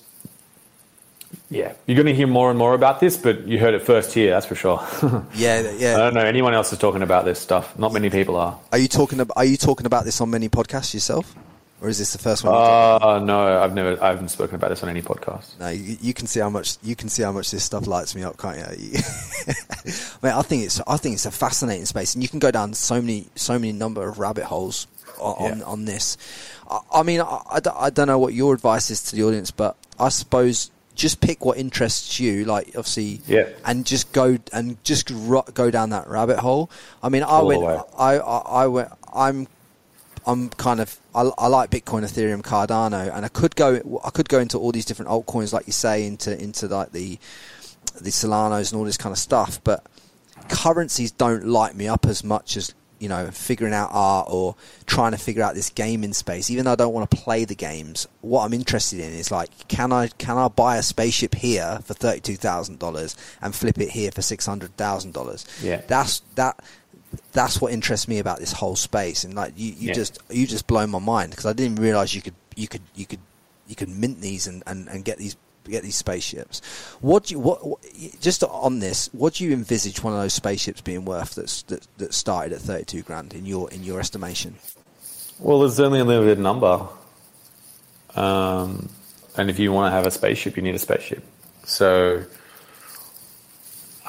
yeah, 1.50 1.72
you're 1.86 1.96
going 1.96 2.06
to 2.06 2.14
hear 2.14 2.26
more 2.26 2.50
and 2.50 2.58
more 2.58 2.74
about 2.74 3.00
this, 3.00 3.16
but 3.16 3.46
you 3.46 3.58
heard 3.58 3.74
it 3.74 3.82
first 3.82 4.12
here, 4.12 4.30
that's 4.30 4.46
for 4.46 4.54
sure. 4.54 4.80
Yeah, 5.34 5.70
yeah. 5.78 5.94
I 5.94 5.98
don't 5.98 6.14
know 6.14 6.20
anyone 6.24 6.52
else 6.54 6.72
is 6.72 6.78
talking 6.78 7.02
about 7.02 7.24
this 7.24 7.38
stuff. 7.38 7.78
Not 7.78 7.92
many 7.92 8.10
people 8.10 8.36
are. 8.36 8.58
Are 8.72 8.78
you 8.78 8.88
talking 8.88 9.20
about 9.20 9.36
Are 9.36 9.44
you 9.44 9.56
talking 9.56 9.86
about 9.86 10.04
this 10.04 10.20
on 10.20 10.30
many 10.30 10.48
podcasts 10.48 10.92
yourself, 10.94 11.34
or 11.80 11.88
is 11.88 11.98
this 11.98 12.12
the 12.12 12.18
first 12.18 12.44
one? 12.44 12.54
Uh, 12.54 13.18
no, 13.20 13.62
I've 13.62 13.72
never, 13.74 14.02
I 14.02 14.08
haven't 14.08 14.28
spoken 14.28 14.56
about 14.56 14.70
this 14.70 14.82
on 14.82 14.88
any 14.88 15.00
podcast. 15.02 15.58
No, 15.58 15.68
you, 15.68 15.96
you 16.00 16.12
can 16.14 16.26
see 16.26 16.40
how 16.40 16.50
much 16.50 16.76
you 16.82 16.94
can 16.96 17.08
see 17.08 17.22
how 17.22 17.32
much 17.32 17.50
this 17.50 17.64
stuff 17.64 17.86
lights 17.86 18.14
me 18.14 18.22
up, 18.24 18.36
can't 18.36 18.58
you? 18.78 18.90
Mate, 20.22 20.32
I 20.32 20.42
think 20.42 20.64
it's 20.64 20.80
I 20.86 20.96
think 20.96 21.14
it's 21.14 21.26
a 21.26 21.30
fascinating 21.30 21.86
space, 21.86 22.14
and 22.14 22.22
you 22.22 22.28
can 22.28 22.38
go 22.40 22.50
down 22.50 22.74
so 22.74 23.00
many 23.00 23.26
so 23.36 23.58
many 23.58 23.72
number 23.72 24.06
of 24.08 24.18
rabbit 24.18 24.44
holes 24.44 24.86
on 25.20 25.34
on, 25.52 25.58
Yeah. 25.58 25.64
on 25.64 25.84
this. 25.84 26.16
I, 26.70 26.80
I 26.92 27.02
mean, 27.02 27.20
I, 27.20 27.40
I 27.50 27.60
I 27.76 27.90
don't 27.90 28.06
know 28.08 28.18
what 28.18 28.34
your 28.34 28.54
advice 28.54 28.90
is 28.90 29.02
to 29.04 29.16
the 29.16 29.22
audience, 29.24 29.50
but 29.50 29.76
I 29.98 30.08
suppose 30.10 30.70
just 30.98 31.20
pick 31.20 31.44
what 31.44 31.56
interests 31.56 32.18
you. 32.20 32.44
Like 32.44 32.68
obviously, 32.76 33.20
Yeah. 33.26 33.48
and 33.64 33.86
just 33.86 34.12
go 34.12 34.36
and 34.52 34.82
just 34.84 35.10
ro- 35.14 35.44
go 35.54 35.70
down 35.70 35.90
that 35.90 36.08
rabbit 36.08 36.40
hole. 36.40 36.70
I 37.02 37.08
mean, 37.08 37.22
I 37.22 37.26
All 37.26 37.46
went. 37.46 37.62
I, 37.96 38.16
I, 38.18 38.38
I 38.64 38.66
went, 38.66 38.88
I'm 39.14 39.46
I'm 40.26 40.50
kind 40.50 40.80
of 40.80 40.98
I, 41.14 41.30
I 41.38 41.46
like 41.46 41.70
Bitcoin, 41.70 42.02
Ethereum, 42.02 42.42
Cardano, 42.42 43.14
and 43.14 43.24
I 43.24 43.28
could 43.28 43.56
go 43.56 44.00
I 44.04 44.10
could 44.10 44.28
go 44.28 44.40
into 44.40 44.58
all 44.58 44.72
these 44.72 44.84
different 44.84 45.10
altcoins, 45.10 45.52
like 45.52 45.66
you 45.66 45.72
say, 45.72 46.04
into 46.06 46.38
into 46.38 46.66
like 46.66 46.92
the 46.92 47.18
the 48.00 48.10
Solanos 48.10 48.70
and 48.72 48.78
all 48.78 48.84
this 48.84 48.96
kind 48.98 49.12
of 49.12 49.18
stuff, 49.18 49.60
but 49.64 49.86
currencies 50.48 51.10
don't 51.12 51.44
light 51.46 51.74
me 51.74 51.88
up 51.88 52.06
as 52.06 52.22
much 52.24 52.56
as 52.56 52.74
you 52.98 53.08
know 53.08 53.30
figuring 53.30 53.72
out 53.72 53.90
art 53.92 54.26
or 54.30 54.56
trying 54.86 55.12
to 55.12 55.18
figure 55.18 55.42
out 55.42 55.54
this 55.54 55.70
gaming 55.70 56.12
space. 56.12 56.50
Even 56.50 56.64
though 56.64 56.72
I 56.72 56.76
don't 56.76 56.92
want 56.92 57.10
to 57.10 57.16
play 57.16 57.44
the 57.44 57.54
games, 57.54 58.06
what 58.20 58.44
I'm 58.44 58.52
interested 58.52 59.00
in 59.00 59.12
is 59.12 59.30
like, 59.30 59.50
can 59.68 59.92
I 59.92 60.08
can 60.08 60.36
I 60.36 60.48
buy 60.48 60.76
a 60.76 60.82
spaceship 60.82 61.34
here 61.34 61.80
for 61.84 61.94
thirty 61.94 62.20
two 62.20 62.36
thousand 62.36 62.78
dollars 62.78 63.16
and 63.40 63.54
flip 63.54 63.78
it 63.78 63.90
here 63.90 64.10
for 64.10 64.22
six 64.22 64.46
hundred 64.46 64.76
thousand 64.76 65.14
dollars? 65.14 65.46
Yeah. 65.62 65.82
that's 65.86 66.20
that. 66.34 66.58
That's 67.32 67.58
what 67.58 67.72
interests 67.72 68.06
me 68.06 68.18
about 68.18 68.38
this 68.38 68.52
whole 68.52 68.76
space, 68.76 69.24
and 69.24 69.34
like 69.34 69.54
you, 69.56 69.72
you 69.72 69.88
Yeah. 69.88 69.94
just 69.94 70.18
you 70.28 70.46
just 70.46 70.66
blow 70.66 70.86
my 70.86 70.98
mind 70.98 71.30
because 71.30 71.46
I 71.46 71.54
didn't 71.54 71.76
realize 71.80 72.14
you 72.14 72.20
could 72.20 72.34
you 72.54 72.68
could 72.68 72.82
you 72.94 73.06
could 73.06 73.20
you 73.66 73.74
could 73.74 73.88
mint 73.88 74.20
these 74.20 74.46
and, 74.46 74.62
and, 74.66 74.88
and 74.88 75.04
get 75.04 75.16
these 75.18 75.36
get 75.70 75.82
these 75.82 75.96
spaceships. 75.96 76.60
What 77.00 77.24
do 77.24 77.34
you 77.34 77.40
what, 77.40 77.66
what 77.66 77.80
just 78.20 78.42
on 78.44 78.78
this? 78.80 79.08
What 79.12 79.34
do 79.34 79.44
you 79.44 79.52
envisage 79.52 80.02
one 80.02 80.12
of 80.12 80.20
those 80.20 80.34
spaceships 80.34 80.80
being 80.80 81.04
worth 81.04 81.34
that's, 81.34 81.62
that 81.64 81.86
that 81.98 82.14
started 82.14 82.52
at 82.52 82.60
thirty 82.60 82.84
two 82.84 83.02
grand 83.02 83.34
in 83.34 83.46
your 83.46 83.70
in 83.70 83.84
your 83.84 84.00
estimation? 84.00 84.56
Well, 85.38 85.60
there's 85.60 85.78
only 85.80 86.00
a 86.00 86.04
limited 86.04 86.38
number. 86.38 86.88
Um, 88.16 88.88
and 89.36 89.50
if 89.50 89.58
you 89.58 89.72
want 89.72 89.92
to 89.92 89.96
have 89.96 90.06
a 90.06 90.10
spaceship, 90.10 90.56
you 90.56 90.62
need 90.62 90.74
a 90.74 90.80
spaceship. 90.80 91.22
So 91.64 92.24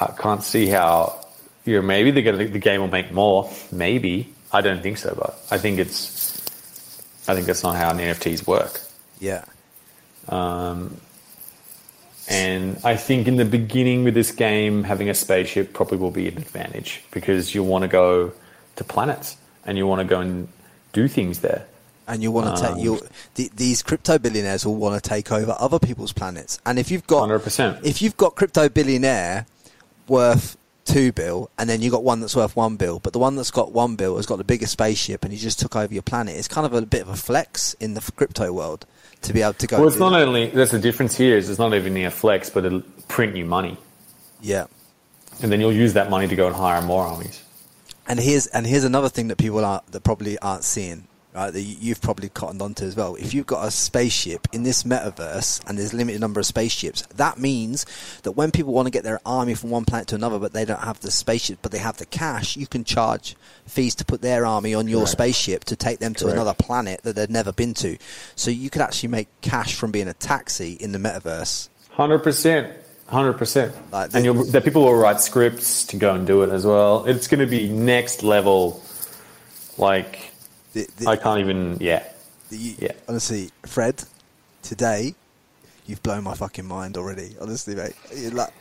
I 0.00 0.12
can't 0.18 0.42
see 0.42 0.66
how, 0.66 1.24
you 1.64 1.76
know, 1.76 1.82
maybe 1.82 2.10
they're 2.10 2.22
gonna, 2.22 2.46
the 2.46 2.58
game 2.58 2.80
will 2.80 2.88
make 2.88 3.12
more. 3.12 3.50
Maybe. 3.70 4.34
I 4.52 4.62
don't 4.62 4.82
think 4.82 4.98
so, 4.98 5.14
but 5.14 5.38
I 5.50 5.58
think 5.58 5.78
it's, 5.78 6.40
I 7.28 7.34
think 7.34 7.46
that's 7.46 7.62
not 7.62 7.76
how 7.76 7.92
NFTs 7.92 8.46
work. 8.46 8.80
Yeah, 9.20 9.44
And 12.30 12.78
I 12.84 12.96
think 12.96 13.26
in 13.26 13.36
the 13.36 13.44
beginning 13.44 14.04
with 14.04 14.14
this 14.14 14.30
game, 14.30 14.84
having 14.84 15.10
a 15.10 15.14
spaceship 15.14 15.72
probably 15.72 15.98
will 15.98 16.10
be 16.12 16.28
an 16.28 16.38
advantage 16.38 17.02
because 17.10 17.54
you'll 17.54 17.66
want 17.66 17.82
to 17.82 17.88
go 17.88 18.32
to 18.76 18.84
planets 18.84 19.36
and 19.66 19.76
you 19.76 19.86
want 19.86 20.00
to 20.00 20.04
go 20.06 20.20
and 20.20 20.48
do 20.92 21.08
things 21.08 21.40
there. 21.40 21.66
and 22.06 22.22
you 22.22 22.30
want 22.32 22.56
to 22.56 22.64
Um, 22.66 22.74
take 22.74 22.84
you 22.84 23.00
the, 23.34 23.50
these 23.54 23.82
crypto 23.82 24.18
billionaires 24.18 24.64
will 24.66 24.76
want 24.76 25.00
to 25.00 25.08
take 25.08 25.30
over 25.30 25.54
other 25.58 25.78
people's 25.78 26.12
planets. 26.12 26.58
And 26.66 26.78
if 26.78 26.90
you've 26.90 27.06
got 27.06 27.28
100%. 27.28 27.84
if 27.84 28.00
you've 28.02 28.16
got 28.16 28.34
crypto 28.36 28.68
billionaire 28.68 29.46
worth 30.08 30.56
two 30.84 31.12
bill, 31.12 31.50
and 31.58 31.68
then 31.70 31.82
you 31.82 31.90
got 31.90 32.02
one 32.02 32.20
that's 32.20 32.34
worth 32.34 32.56
one 32.56 32.76
bill, 32.76 32.98
but 32.98 33.12
the 33.12 33.18
one 33.20 33.36
that's 33.36 33.50
got 33.52 33.70
one 33.72 33.94
bill 33.96 34.16
has 34.16 34.26
got 34.26 34.38
the 34.38 34.44
biggest 34.44 34.72
spaceship, 34.72 35.22
and 35.24 35.32
he 35.32 35.38
just 35.38 35.60
took 35.60 35.76
over 35.76 35.92
your 35.92 36.02
planet. 36.02 36.34
It's 36.36 36.48
kind 36.48 36.66
of 36.66 36.72
a 36.72 36.82
bit 36.82 37.02
of 37.02 37.08
a 37.08 37.16
flex 37.16 37.74
in 37.74 37.94
the 37.94 38.00
crypto 38.16 38.52
world 38.52 38.86
to 39.22 39.32
be 39.32 39.42
able 39.42 39.54
to 39.54 39.66
go. 39.66 39.78
Well, 39.78 39.88
it's 39.88 39.98
not 39.98 40.10
that. 40.10 40.26
only 40.26 40.46
that's 40.46 40.70
the 40.70 40.78
difference 40.78 41.16
here 41.16 41.36
is 41.36 41.48
it's 41.48 41.58
not 41.58 41.74
even 41.74 41.94
near 41.94 42.10
flex, 42.10 42.50
but 42.50 42.64
it'll 42.64 42.82
print 43.08 43.36
you 43.36 43.44
money, 43.44 43.76
yeah. 44.40 44.66
and 45.42 45.50
then 45.52 45.60
you'll 45.60 45.72
use 45.72 45.94
that 45.94 46.10
money 46.10 46.28
to 46.28 46.36
go 46.36 46.46
and 46.46 46.56
hire 46.56 46.82
more 46.82 47.04
armies. 47.06 47.42
And 48.06 48.18
here's 48.18 48.46
and 48.48 48.66
here's 48.66 48.84
another 48.84 49.08
thing 49.08 49.28
that 49.28 49.36
people 49.36 49.64
are 49.64 49.82
that 49.90 50.02
probably 50.02 50.38
aren't 50.38 50.64
seeing, 50.64 51.06
right? 51.34 51.50
That 51.52 51.60
you- 51.60 51.76
you've 51.80 52.00
probably 52.00 52.28
cottoned 52.28 52.60
onto 52.62 52.84
as 52.84 52.96
well. 52.96 53.14
If 53.16 53.32
you've 53.34 53.46
got 53.46 53.66
a 53.66 53.70
spaceship 53.70 54.48
in 54.52 54.62
this 54.64 54.82
metaverse 54.82 55.60
and 55.66 55.78
there's 55.78 55.92
a 55.92 55.96
limited 55.96 56.20
number 56.20 56.40
of 56.40 56.46
spaceships, 56.46 57.02
that 57.16 57.38
means 57.38 57.86
that 58.22 58.32
when 58.32 58.50
people 58.50 58.72
want 58.72 58.86
to 58.86 58.90
get 58.90 59.04
their 59.04 59.20
army 59.24 59.54
from 59.54 59.70
one 59.70 59.84
planet 59.84 60.08
to 60.08 60.14
another, 60.16 60.38
but 60.38 60.52
they 60.52 60.64
don't 60.64 60.80
have 60.80 61.00
the 61.00 61.10
spaceship, 61.10 61.58
but 61.62 61.70
they 61.72 61.78
have 61.78 61.96
the 61.98 62.06
cash, 62.06 62.56
you 62.56 62.66
can 62.66 62.84
charge 62.84 63.36
fees 63.66 63.94
to 63.94 64.04
put 64.04 64.22
their 64.22 64.44
army 64.44 64.74
on 64.74 64.88
your 64.88 65.00
Correct. 65.02 65.12
spaceship 65.12 65.64
to 65.64 65.76
take 65.76 66.00
them 66.00 66.14
to 66.14 66.24
Correct. 66.24 66.34
another 66.36 66.54
planet 66.54 67.00
that 67.04 67.14
they've 67.16 67.30
never 67.30 67.52
been 67.52 67.74
to. 67.74 67.96
So 68.34 68.50
you 68.50 68.68
could 68.70 68.82
actually 68.82 69.10
make 69.10 69.28
cash 69.40 69.74
from 69.74 69.90
being 69.92 70.08
a 70.08 70.14
taxi 70.14 70.72
in 70.72 70.92
the 70.92 70.98
metaverse. 70.98 71.68
Hundred 71.90 72.20
percent, 72.20 72.72
hundred 73.06 73.34
percent. 73.34 73.72
Like 73.92 74.10
And 74.14 74.24
you'll, 74.24 74.44
the 74.44 74.60
people 74.60 74.82
will 74.82 74.94
write 74.94 75.20
scripts 75.20 75.84
to 75.86 75.96
go 75.96 76.14
and 76.14 76.26
do 76.26 76.42
it 76.42 76.50
as 76.50 76.64
well. 76.66 77.04
It's 77.04 77.28
going 77.28 77.40
to 77.40 77.46
be 77.46 77.68
next 77.68 78.22
level. 78.22 78.82
Like 79.78 80.29
The, 80.72 80.88
the, 80.98 81.08
I 81.08 81.16
can't 81.16 81.40
even. 81.40 81.78
Yeah, 81.80 82.04
You, 82.50 82.74
Yeah. 82.78 82.92
Honestly, 83.08 83.50
Fred, 83.66 84.04
today 84.62 85.14
you've 85.90 86.02
blown 86.04 86.22
my 86.22 86.34
fucking 86.34 86.64
mind 86.64 86.96
already. 86.96 87.34
Honestly, 87.40 87.74
mate. 87.74 87.94
Like, 88.32 88.52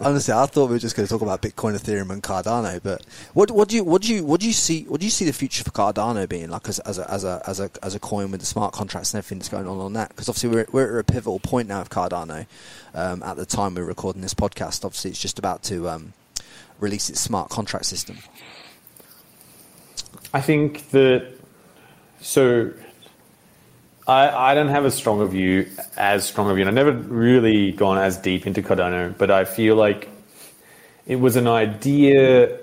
honestly, 0.00 0.32
I 0.32 0.46
thought 0.46 0.66
we 0.66 0.72
were 0.72 0.78
just 0.78 0.96
going 0.96 1.06
to 1.06 1.12
talk 1.12 1.20
about 1.20 1.42
Bitcoin, 1.42 1.76
Ethereum, 1.76 2.10
and 2.10 2.22
Cardano. 2.22 2.82
But 2.82 3.04
what 3.34 3.50
what 3.50 3.68
do 3.68 3.76
you 3.76 3.84
what 3.84 4.02
do 4.02 4.14
you 4.14 4.24
what 4.24 4.40
do 4.40 4.46
you 4.46 4.52
see 4.52 4.84
what 4.84 5.00
do 5.00 5.06
you 5.06 5.10
see 5.10 5.26
the 5.26 5.32
future 5.32 5.62
for 5.62 5.70
Cardano 5.70 6.28
being 6.28 6.48
like 6.48 6.68
as, 6.68 6.78
as 6.80 6.98
a 6.98 7.12
as 7.12 7.24
a 7.24 7.42
as 7.46 7.60
a 7.60 7.70
as 7.82 7.94
a 7.94 8.00
coin 8.00 8.30
with 8.30 8.40
the 8.40 8.46
smart 8.46 8.72
contracts 8.72 9.12
and 9.12 9.18
everything 9.18 9.38
that's 9.38 9.50
going 9.50 9.68
on 9.68 9.78
on 9.78 9.92
that? 9.92 10.08
Because 10.08 10.28
obviously 10.28 10.50
we're 10.50 10.66
we're 10.72 10.98
at 10.98 11.00
a 11.08 11.12
pivotal 11.12 11.38
point 11.38 11.68
now 11.68 11.82
of 11.82 11.90
Cardano. 11.90 12.46
Um, 12.94 13.22
at 13.22 13.36
the 13.36 13.46
time 13.46 13.74
we're 13.74 13.84
recording 13.84 14.22
this 14.22 14.34
podcast, 14.34 14.84
obviously 14.84 15.10
it's 15.10 15.20
just 15.20 15.38
about 15.38 15.62
to 15.64 15.88
um, 15.88 16.14
release 16.80 17.10
its 17.10 17.20
smart 17.20 17.50
contract 17.50 17.84
system. 17.84 18.18
I 20.32 20.40
think 20.40 20.90
that. 20.90 21.32
So. 22.20 22.72
I, 24.06 24.52
I 24.52 24.54
don't 24.54 24.68
have 24.68 24.86
a 24.86 24.90
stronger 24.90 25.26
view, 25.26 25.68
as 25.98 26.24
strong 26.26 26.50
a 26.50 26.54
view. 26.54 26.66
And 26.66 26.68
I've 26.70 26.86
never 26.86 26.92
really 26.92 27.72
gone 27.72 27.98
as 27.98 28.16
deep 28.16 28.46
into 28.46 28.62
Cardano, 28.62 29.14
but 29.18 29.30
I 29.30 29.44
feel 29.44 29.76
like 29.76 30.08
it 31.06 31.16
was 31.16 31.36
an 31.36 31.46
idea 31.46 32.58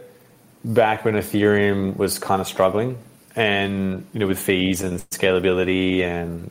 back 0.64 1.06
when 1.06 1.14
Ethereum 1.14 1.96
was 1.98 2.18
kind 2.18 2.42
of 2.42 2.48
struggling, 2.48 2.98
and 3.36 4.06
you 4.14 4.20
know, 4.20 4.28
with 4.28 4.40
fees 4.40 4.82
and 4.82 5.00
scalability 5.12 6.02
and 6.02 6.50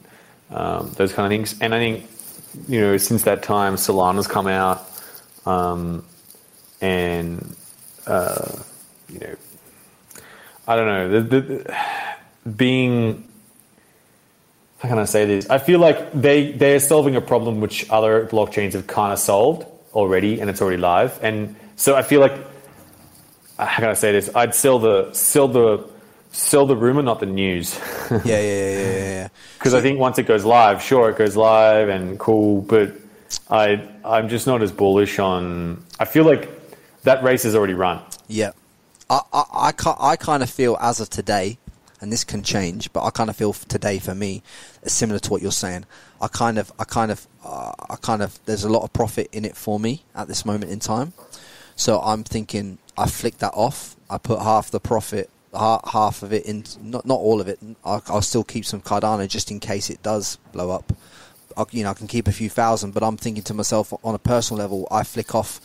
um, 0.50 0.92
those 0.96 1.12
kind 1.12 1.26
of 1.26 1.30
things. 1.30 1.60
And 1.60 1.74
I 1.74 1.78
think 1.78 2.08
you 2.68 2.80
know, 2.80 2.96
since 2.96 3.24
that 3.24 3.42
time, 3.42 3.74
Solana's 3.74 4.26
come 4.26 4.46
out, 4.46 4.88
um, 5.46 6.04
and 6.80 7.56
uh, 8.06 8.52
you 9.08 9.18
know, 9.18 9.34
I 10.66 10.76
don't 10.76 10.86
know, 10.86 11.08
the, 11.08 11.20
the, 11.20 11.40
the, 11.40 12.50
being 12.50 13.28
how 14.84 14.90
can 14.90 14.98
I 14.98 15.06
say 15.06 15.24
this? 15.24 15.48
I 15.48 15.56
feel 15.56 15.78
like 15.78 16.12
they 16.12 16.52
they're 16.52 16.78
solving 16.78 17.16
a 17.16 17.20
problem 17.22 17.62
which 17.62 17.88
other 17.88 18.26
blockchains 18.26 18.74
have 18.74 18.86
kind 18.86 19.14
of 19.14 19.18
solved 19.18 19.66
already, 19.94 20.40
and 20.40 20.50
it's 20.50 20.60
already 20.60 20.76
live. 20.76 21.18
And 21.22 21.56
so 21.76 21.96
I 21.96 22.02
feel 22.02 22.20
like 22.20 22.32
uh, 23.58 23.64
how 23.64 23.76
can 23.80 23.88
I 23.88 23.94
say 23.94 24.12
this? 24.12 24.28
I'd 24.34 24.54
sell 24.54 24.78
the 24.78 25.10
sell 25.14 25.48
the 25.48 25.88
sell 26.32 26.66
the 26.66 26.76
rumor, 26.76 27.00
not 27.00 27.18
the 27.20 27.26
news, 27.26 27.80
yeah, 28.10 28.20
yeah, 28.24 28.24
yeah, 28.24 28.40
yeah, 28.42 28.78
yeah, 28.78 28.98
yeah. 28.98 29.28
because 29.58 29.72
I 29.72 29.80
think 29.80 29.98
once 29.98 30.18
it 30.18 30.26
goes 30.26 30.44
live, 30.44 30.82
sure, 30.82 31.08
it 31.08 31.16
goes 31.16 31.34
live 31.34 31.88
and 31.88 32.18
cool, 32.18 32.60
but 32.60 32.92
I 33.48 33.88
I'm 34.04 34.28
just 34.28 34.46
not 34.46 34.60
as 34.62 34.70
bullish 34.70 35.18
on. 35.18 35.82
I 35.98 36.04
feel 36.04 36.24
like 36.24 36.50
that 37.04 37.22
race 37.22 37.46
is 37.46 37.54
already 37.54 37.74
run. 37.74 38.02
Yeah, 38.28 38.50
I, 39.10 39.20
I, 39.32 39.44
I, 39.52 39.94
I 40.00 40.16
kind 40.16 40.42
of 40.42 40.50
feel 40.50 40.76
as 40.80 41.00
of 41.00 41.10
today, 41.10 41.58
and 42.00 42.12
this 42.12 42.24
can 42.24 42.42
change, 42.42 42.92
but 42.92 43.04
I 43.04 43.10
kind 43.10 43.30
of 43.30 43.36
feel 43.36 43.52
today 43.52 43.98
for 43.98 44.14
me, 44.14 44.42
is 44.82 44.92
similar 44.92 45.18
to 45.20 45.30
what 45.30 45.42
you're 45.42 45.52
saying. 45.52 45.84
I 46.20 46.28
kind 46.28 46.58
of, 46.58 46.72
I 46.78 46.84
kind 46.84 47.10
of, 47.10 47.26
uh, 47.44 47.72
I 47.90 47.96
kind 47.96 48.22
of, 48.22 48.38
there's 48.46 48.64
a 48.64 48.68
lot 48.68 48.82
of 48.82 48.92
profit 48.92 49.28
in 49.32 49.44
it 49.44 49.56
for 49.56 49.78
me 49.78 50.02
at 50.14 50.28
this 50.28 50.44
moment 50.44 50.70
in 50.70 50.80
time. 50.80 51.12
So 51.76 52.00
I'm 52.00 52.24
thinking 52.24 52.78
I 52.96 53.08
flick 53.08 53.38
that 53.38 53.52
off. 53.54 53.96
I 54.08 54.18
put 54.18 54.40
half 54.40 54.70
the 54.70 54.80
profit, 54.80 55.28
ha- 55.52 55.80
half 55.90 56.22
of 56.22 56.32
it 56.32 56.46
in, 56.46 56.64
not 56.82 57.04
not 57.04 57.18
all 57.18 57.40
of 57.40 57.48
it. 57.48 57.58
I'll, 57.84 58.02
I'll 58.06 58.22
still 58.22 58.44
keep 58.44 58.64
some 58.64 58.80
Cardano 58.80 59.28
just 59.28 59.50
in 59.50 59.60
case 59.60 59.90
it 59.90 60.02
does 60.02 60.36
blow 60.52 60.70
up. 60.70 60.92
I, 61.56 61.64
you 61.70 61.84
know, 61.84 61.90
I 61.90 61.94
can 61.94 62.06
keep 62.06 62.28
a 62.28 62.32
few 62.32 62.48
thousand, 62.48 62.94
but 62.94 63.02
I'm 63.02 63.16
thinking 63.16 63.42
to 63.44 63.54
myself 63.54 63.92
on 64.04 64.14
a 64.14 64.18
personal 64.18 64.60
level, 64.60 64.86
I 64.90 65.02
flick 65.02 65.34
off 65.34 65.60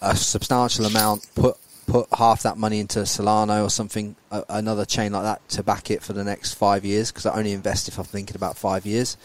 a 0.00 0.16
substantial 0.16 0.86
amount, 0.86 1.28
put 1.34 1.56
put 1.92 2.08
half 2.18 2.42
that 2.42 2.56
money 2.56 2.80
into 2.80 3.00
Solana 3.00 3.62
or 3.62 3.68
something, 3.68 4.16
a, 4.30 4.42
another 4.48 4.86
chain 4.86 5.12
like 5.12 5.24
that 5.24 5.46
to 5.50 5.62
back 5.62 5.90
it 5.90 6.02
for 6.02 6.14
the 6.14 6.24
next 6.24 6.54
five 6.54 6.86
years 6.86 7.12
because 7.12 7.26
I 7.26 7.36
only 7.36 7.52
invest 7.52 7.86
if 7.88 7.98
I'm 7.98 8.04
thinking 8.06 8.34
about 8.34 8.56
five 8.56 8.86
years, 8.86 9.16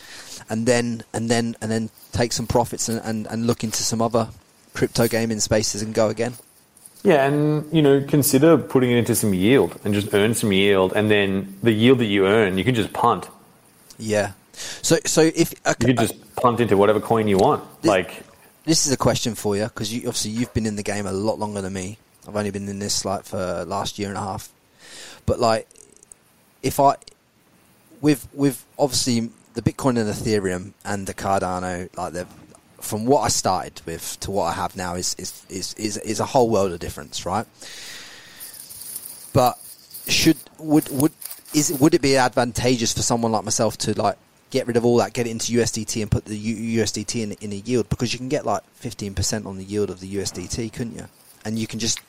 and 0.49 0.65
then 0.67 1.03
and 1.13 1.29
then 1.31 1.55
and 1.61 1.71
then 1.71 1.89
take 2.11 2.33
some 2.33 2.45
profits 2.45 2.89
and, 2.89 2.99
and, 3.05 3.25
and 3.27 3.47
look 3.47 3.63
into 3.63 3.83
some 3.83 4.01
other 4.01 4.27
crypto 4.73 5.07
gaming 5.07 5.39
spaces 5.39 5.81
and 5.81 5.93
go 5.93 6.09
again. 6.09 6.33
Yeah, 7.03 7.25
and 7.25 7.71
you 7.71 7.81
know, 7.81 8.03
consider 8.03 8.57
putting 8.57 8.91
it 8.91 8.97
into 8.97 9.15
some 9.15 9.33
yield 9.33 9.79
and 9.85 9.93
just 9.93 10.13
earn 10.13 10.33
some 10.33 10.51
yield, 10.51 10.91
and 10.93 11.09
then 11.09 11.57
the 11.63 11.71
yield 11.71 11.99
that 11.99 12.05
you 12.05 12.27
earn, 12.27 12.57
you 12.57 12.65
can 12.65 12.75
just 12.75 12.91
punt. 12.91 13.29
Yeah. 13.97 14.33
So 14.81 14.97
so 15.05 15.21
if 15.21 15.53
uh, 15.65 15.73
You 15.79 15.87
okay, 15.87 15.93
can 15.93 16.07
just 16.07 16.35
punt 16.35 16.59
into 16.59 16.75
whatever 16.75 16.99
coin 16.99 17.29
you 17.29 17.37
want. 17.37 17.63
This- 17.81 17.89
Like, 17.89 18.23
this 18.65 18.85
is 18.85 18.91
a 18.91 18.97
question 18.97 19.35
for 19.35 19.55
you 19.55 19.63
because 19.63 19.93
you, 19.93 19.99
obviously 20.09 20.31
you've 20.31 20.53
been 20.53 20.65
in 20.65 20.75
the 20.75 20.83
game 20.83 21.05
a 21.07 21.13
lot 21.13 21.39
longer 21.39 21.61
than 21.61 21.71
me. 21.71 21.97
I've 22.27 22.35
only 22.35 22.51
been 22.51 22.67
in 22.67 22.79
this 22.79 23.05
like 23.05 23.23
for 23.23 23.63
last 23.65 23.97
year 23.97 24.09
and 24.09 24.17
a 24.17 24.21
half. 24.21 24.49
But 25.25 25.39
like, 25.39 25.67
if 26.61 26.79
I 26.79 26.95
with 28.01 28.27
with 28.33 28.65
obviously 28.77 29.29
the 29.53 29.61
Bitcoin 29.61 29.97
and 29.97 30.09
Ethereum 30.09 30.73
and 30.83 31.07
the 31.07 31.13
Cardano, 31.13 31.95
like 31.97 32.13
the 32.13 32.27
from 32.79 33.05
what 33.05 33.21
I 33.21 33.27
started 33.29 33.81
with 33.85 34.19
to 34.21 34.31
what 34.31 34.45
I 34.45 34.53
have 34.53 34.75
now 34.75 34.95
is 34.95 35.15
is 35.15 35.45
is 35.49 35.73
is, 35.75 35.97
is 35.97 36.19
a 36.19 36.25
whole 36.25 36.49
world 36.49 36.71
of 36.71 36.79
difference, 36.79 37.25
right? 37.25 37.45
But 39.33 39.57
should 40.07 40.37
would 40.59 40.89
would 40.89 41.11
is 41.53 41.71
would 41.79 41.93
it 41.93 42.01
be 42.01 42.17
advantageous 42.17 42.93
for 42.93 43.01
someone 43.01 43.31
like 43.31 43.43
myself 43.43 43.77
to 43.79 43.99
like 43.99 44.17
get 44.49 44.67
rid 44.67 44.77
of 44.77 44.85
all 44.85 44.97
that, 44.97 45.13
get 45.13 45.27
it 45.27 45.31
into 45.31 45.51
USDT, 45.53 46.01
and 46.01 46.09
put 46.09 46.25
the 46.25 46.37
U- 46.37 46.81
USDT 46.81 47.21
in, 47.21 47.31
in 47.33 47.51
a 47.51 47.55
yield 47.55 47.89
because 47.89 48.13
you 48.13 48.19
can 48.19 48.29
get 48.29 48.45
like 48.45 48.63
fifteen 48.75 49.13
percent 49.13 49.45
on 49.45 49.57
the 49.57 49.63
yield 49.63 49.89
of 49.89 49.99
the 49.99 50.15
USDT, 50.15 50.71
couldn't 50.73 50.95
you? 50.95 51.07
And 51.45 51.57
you 51.57 51.67
can 51.67 51.79
just 51.79 51.99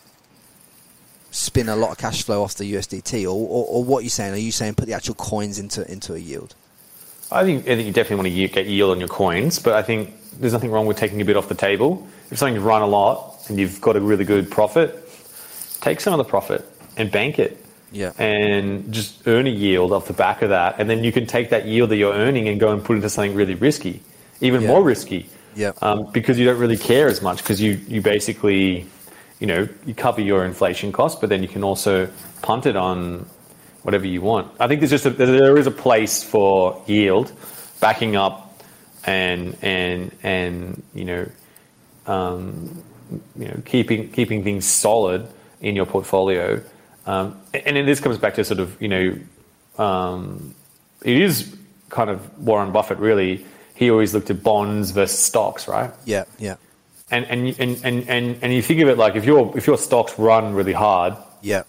spin 1.30 1.68
a 1.68 1.76
lot 1.76 1.90
of 1.90 1.98
cash 1.98 2.22
flow 2.22 2.42
off 2.42 2.54
the 2.54 2.72
USDT, 2.72 3.24
or, 3.24 3.28
or, 3.28 3.66
or 3.66 3.84
what 3.84 3.98
are 4.00 4.02
you 4.02 4.08
saying? 4.10 4.32
Are 4.34 4.36
you 4.38 4.52
saying 4.52 4.74
put 4.74 4.86
the 4.86 4.94
actual 4.94 5.14
coins 5.14 5.58
into 5.58 5.90
into 5.90 6.14
a 6.14 6.18
yield? 6.18 6.54
I 7.30 7.44
think, 7.44 7.64
I 7.68 7.76
think 7.76 7.86
you 7.86 7.92
definitely 7.92 8.16
want 8.30 8.34
to 8.34 8.48
get 8.54 8.66
yield 8.66 8.90
on 8.90 9.00
your 9.00 9.08
coins, 9.08 9.58
but 9.58 9.74
I 9.74 9.82
think 9.82 10.14
there's 10.40 10.54
nothing 10.54 10.70
wrong 10.70 10.86
with 10.86 10.96
taking 10.96 11.20
a 11.20 11.24
bit 11.24 11.36
off 11.36 11.48
the 11.48 11.54
table. 11.54 12.06
If 12.30 12.38
something's 12.38 12.62
run 12.62 12.80
a 12.80 12.86
lot 12.86 13.38
and 13.48 13.58
you've 13.58 13.80
got 13.80 13.96
a 13.96 14.00
really 14.00 14.24
good 14.24 14.50
profit, 14.50 14.98
take 15.80 16.00
some 16.00 16.14
of 16.14 16.18
the 16.18 16.24
profit 16.24 16.64
and 16.96 17.10
bank 17.10 17.38
it. 17.38 17.62
Yeah. 17.92 18.12
And 18.18 18.92
just 18.92 19.26
earn 19.26 19.46
a 19.46 19.50
yield 19.50 19.92
off 19.92 20.06
the 20.06 20.12
back 20.12 20.42
of 20.42 20.50
that. 20.50 20.76
And 20.78 20.88
then 20.88 21.04
you 21.04 21.12
can 21.12 21.26
take 21.26 21.50
that 21.50 21.66
yield 21.66 21.90
that 21.90 21.96
you're 21.96 22.12
earning 22.14 22.48
and 22.48 22.60
go 22.60 22.72
and 22.72 22.84
put 22.84 22.96
into 22.96 23.08
something 23.08 23.34
really 23.34 23.54
risky, 23.54 24.02
even 24.40 24.62
Yeah. 24.62 24.68
more 24.68 24.82
risky. 24.82 25.28
Yeah. 25.54 25.72
Um, 25.82 26.10
because 26.12 26.38
you 26.38 26.44
don't 26.44 26.58
really 26.58 26.76
care 26.76 27.08
as 27.08 27.20
much 27.22 27.38
because 27.38 27.60
you, 27.60 27.80
you 27.88 28.00
basically, 28.02 28.86
you 29.40 29.46
know, 29.46 29.68
you 29.86 29.94
cover 29.94 30.20
your 30.20 30.44
inflation 30.44 30.92
cost, 30.92 31.20
but 31.20 31.28
then 31.30 31.42
you 31.42 31.48
can 31.48 31.62
also 31.62 32.08
punt 32.42 32.66
it 32.66 32.76
on 32.76 33.28
whatever 33.82 34.06
you 34.06 34.20
want. 34.20 34.52
I 34.60 34.66
think 34.66 34.80
there's 34.80 34.90
just 34.90 35.06
a, 35.06 35.10
there 35.10 35.56
is 35.56 35.66
a 35.66 35.70
place 35.70 36.22
for 36.22 36.82
yield, 36.86 37.32
backing 37.80 38.16
up, 38.16 38.62
and 39.04 39.56
and 39.62 40.10
and 40.22 40.82
you 40.94 41.04
know, 41.04 41.30
um, 42.06 42.82
you 43.38 43.48
know, 43.48 43.62
keeping 43.64 44.10
keeping 44.10 44.44
things 44.44 44.66
solid 44.66 45.26
in 45.60 45.76
your 45.76 45.86
portfolio. 45.86 46.62
Um, 47.06 47.40
and 47.54 47.76
then 47.76 47.86
this 47.86 48.00
comes 48.00 48.18
back 48.18 48.34
to 48.34 48.44
sort 48.44 48.60
of 48.60 48.80
you 48.82 48.88
know, 48.88 49.18
um, 49.82 50.54
it 51.02 51.16
is 51.16 51.56
kind 51.88 52.10
of 52.10 52.38
Warren 52.38 52.72
Buffett 52.72 52.98
really. 52.98 53.46
He 53.74 53.90
always 53.92 54.12
looked 54.12 54.28
at 54.28 54.42
bonds 54.42 54.90
versus 54.90 55.18
stocks, 55.20 55.68
right? 55.68 55.92
Yeah, 56.04 56.24
yeah, 56.38 56.56
And 57.10 57.24
and 57.26 57.58
and 57.58 57.80
and 57.84 58.08
and, 58.08 58.38
and 58.42 58.52
you 58.52 58.60
think 58.62 58.80
of 58.82 58.88
it 58.88 58.98
like 58.98 59.16
if 59.16 59.24
your 59.24 59.56
if 59.56 59.66
your 59.66 59.78
stocks 59.78 60.18
run 60.18 60.54
really 60.54 60.74
hard, 60.74 61.16
yeah, 61.40 61.62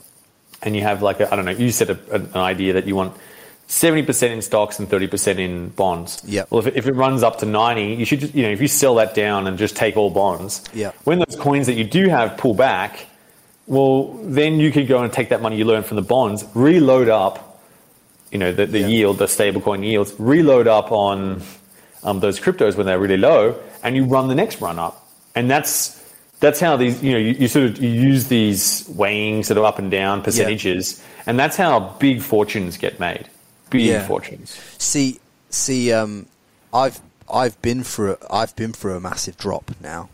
and 0.61 0.75
you 0.75 0.81
have 0.81 1.01
like 1.01 1.21
I 1.21 1.35
don't 1.35 1.45
know, 1.45 1.51
you 1.51 1.71
set 1.71 1.89
a, 1.89 1.97
an 2.13 2.31
idea 2.35 2.73
that 2.73 2.85
you 2.87 2.95
want 2.95 3.15
seventy 3.67 4.03
percent 4.03 4.33
in 4.33 4.41
stocks 4.41 4.79
and 4.79 4.89
thirty 4.89 5.07
percent 5.07 5.39
in 5.39 5.69
bonds. 5.69 6.21
Yep. 6.25 6.51
Well, 6.51 6.59
if 6.59 6.67
it, 6.67 6.75
if 6.75 6.87
it 6.87 6.93
runs 6.93 7.23
up 7.23 7.39
to 7.39 7.45
ninety, 7.45 7.93
you 7.95 8.03
should 8.03 8.19
just 8.19 8.35
you 8.35 8.43
know 8.43 8.49
if 8.49 8.59
you 8.59 8.67
sell 8.67 8.95
that 8.95 9.15
down 9.15 9.47
and 9.47 9.57
just 9.57 9.77
take 9.77 9.95
all 9.95 10.09
bonds. 10.09 10.61
Yep. 10.73 10.93
When 11.05 11.19
those 11.19 11.37
coins 11.39 11.67
that 11.67 11.75
you 11.75 11.85
do 11.85 12.09
have 12.09 12.35
pull 12.37 12.53
back, 12.53 13.05
well, 13.65 14.11
then 14.23 14.59
you 14.59 14.71
could 14.73 14.87
go 14.89 15.01
and 15.03 15.13
take 15.13 15.29
that 15.29 15.41
money 15.41 15.55
you 15.55 15.63
learned 15.63 15.85
from 15.85 15.95
the 15.95 16.01
bonds, 16.01 16.43
reload 16.53 17.07
up, 17.07 17.61
you 18.31 18.39
know, 18.39 18.51
the, 18.51 18.65
the 18.65 18.79
Yeah. 18.79 18.87
yield, 18.87 19.19
the 19.19 19.25
stablecoin 19.27 19.85
yields, 19.85 20.13
reload 20.19 20.67
up 20.67 20.91
on 20.91 21.43
um, 22.03 22.19
those 22.19 22.39
cryptos 22.41 22.75
when 22.75 22.85
they're 22.87 22.99
really 22.99 23.17
low, 23.17 23.55
and 23.83 23.95
you 23.95 24.03
run 24.03 24.27
the 24.27 24.35
next 24.35 24.59
run 24.59 24.79
up, 24.79 24.98
and 25.39 25.49
that's 25.49 25.95
that's 26.39 26.59
how 26.59 26.77
these 26.77 27.01
you 27.03 27.11
know 27.13 27.17
you, 27.17 27.31
you 27.31 27.47
sort 27.47 27.65
of 27.65 27.81
you 27.81 27.89
use 27.89 28.27
these 28.27 28.87
weighing 28.89 29.43
sort 29.43 29.57
of 29.57 29.63
up 29.63 29.79
and 29.79 29.89
down 29.89 30.21
percentages, 30.21 31.03
and 31.25 31.39
that's 31.39 31.55
how 31.57 31.79
big 31.99 32.21
fortunes 32.21 32.77
get 32.77 32.99
made. 32.99 33.27
Big 33.69 33.81
Yeah. 33.83 34.05
fortunes. 34.07 34.59
See, 34.77 35.19
see, 35.49 35.91
um, 35.93 36.25
I've 36.73 36.99
I've 37.31 37.59
been 37.61 37.83
through 37.83 38.13
a, 38.21 38.33
I've 38.33 38.55
been 38.55 38.73
through 38.73 38.95
a 38.95 38.99
massive 38.99 39.37
drop 39.37 39.71
now. 39.81 40.09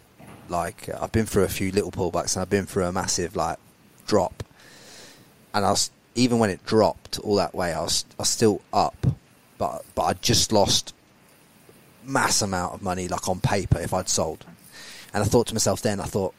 Like 0.48 0.90
uh, 0.90 1.00
I've 1.02 1.12
been 1.12 1.26
through 1.26 1.44
a 1.44 1.48
few 1.50 1.72
little 1.72 1.92
pullbacks, 1.92 2.36
and 2.36 2.42
I've 2.42 2.50
been 2.50 2.66
through 2.66 2.86
a 2.86 2.92
massive 2.92 3.36
like 3.36 3.58
drop. 4.08 4.44
And 5.54 5.66
I 5.66 5.70
was 5.72 5.90
even 6.16 6.38
when 6.40 6.50
it 6.50 6.66
dropped 6.66 7.20
all 7.20 7.36
that 7.36 7.54
way, 7.56 7.74
I 7.74 7.82
was 7.82 8.06
I 8.20 8.22
was 8.24 8.30
still 8.30 8.62
up, 8.74 8.96
but 9.58 9.84
but 9.96 10.04
I 10.04 10.14
just 10.14 10.52
lost 10.52 10.94
mass 12.04 12.42
amount 12.42 12.74
of 12.76 12.82
money 12.84 13.08
like 13.08 13.28
on 13.28 13.40
paper 13.40 13.80
if 13.80 13.94
I'd 13.94 14.10
sold. 14.10 14.46
And 15.16 15.24
I 15.24 15.28
thought 15.28 15.48
to 15.48 15.56
myself 15.56 15.82
then, 15.82 16.02
I 16.02 16.04
thought 16.04 16.34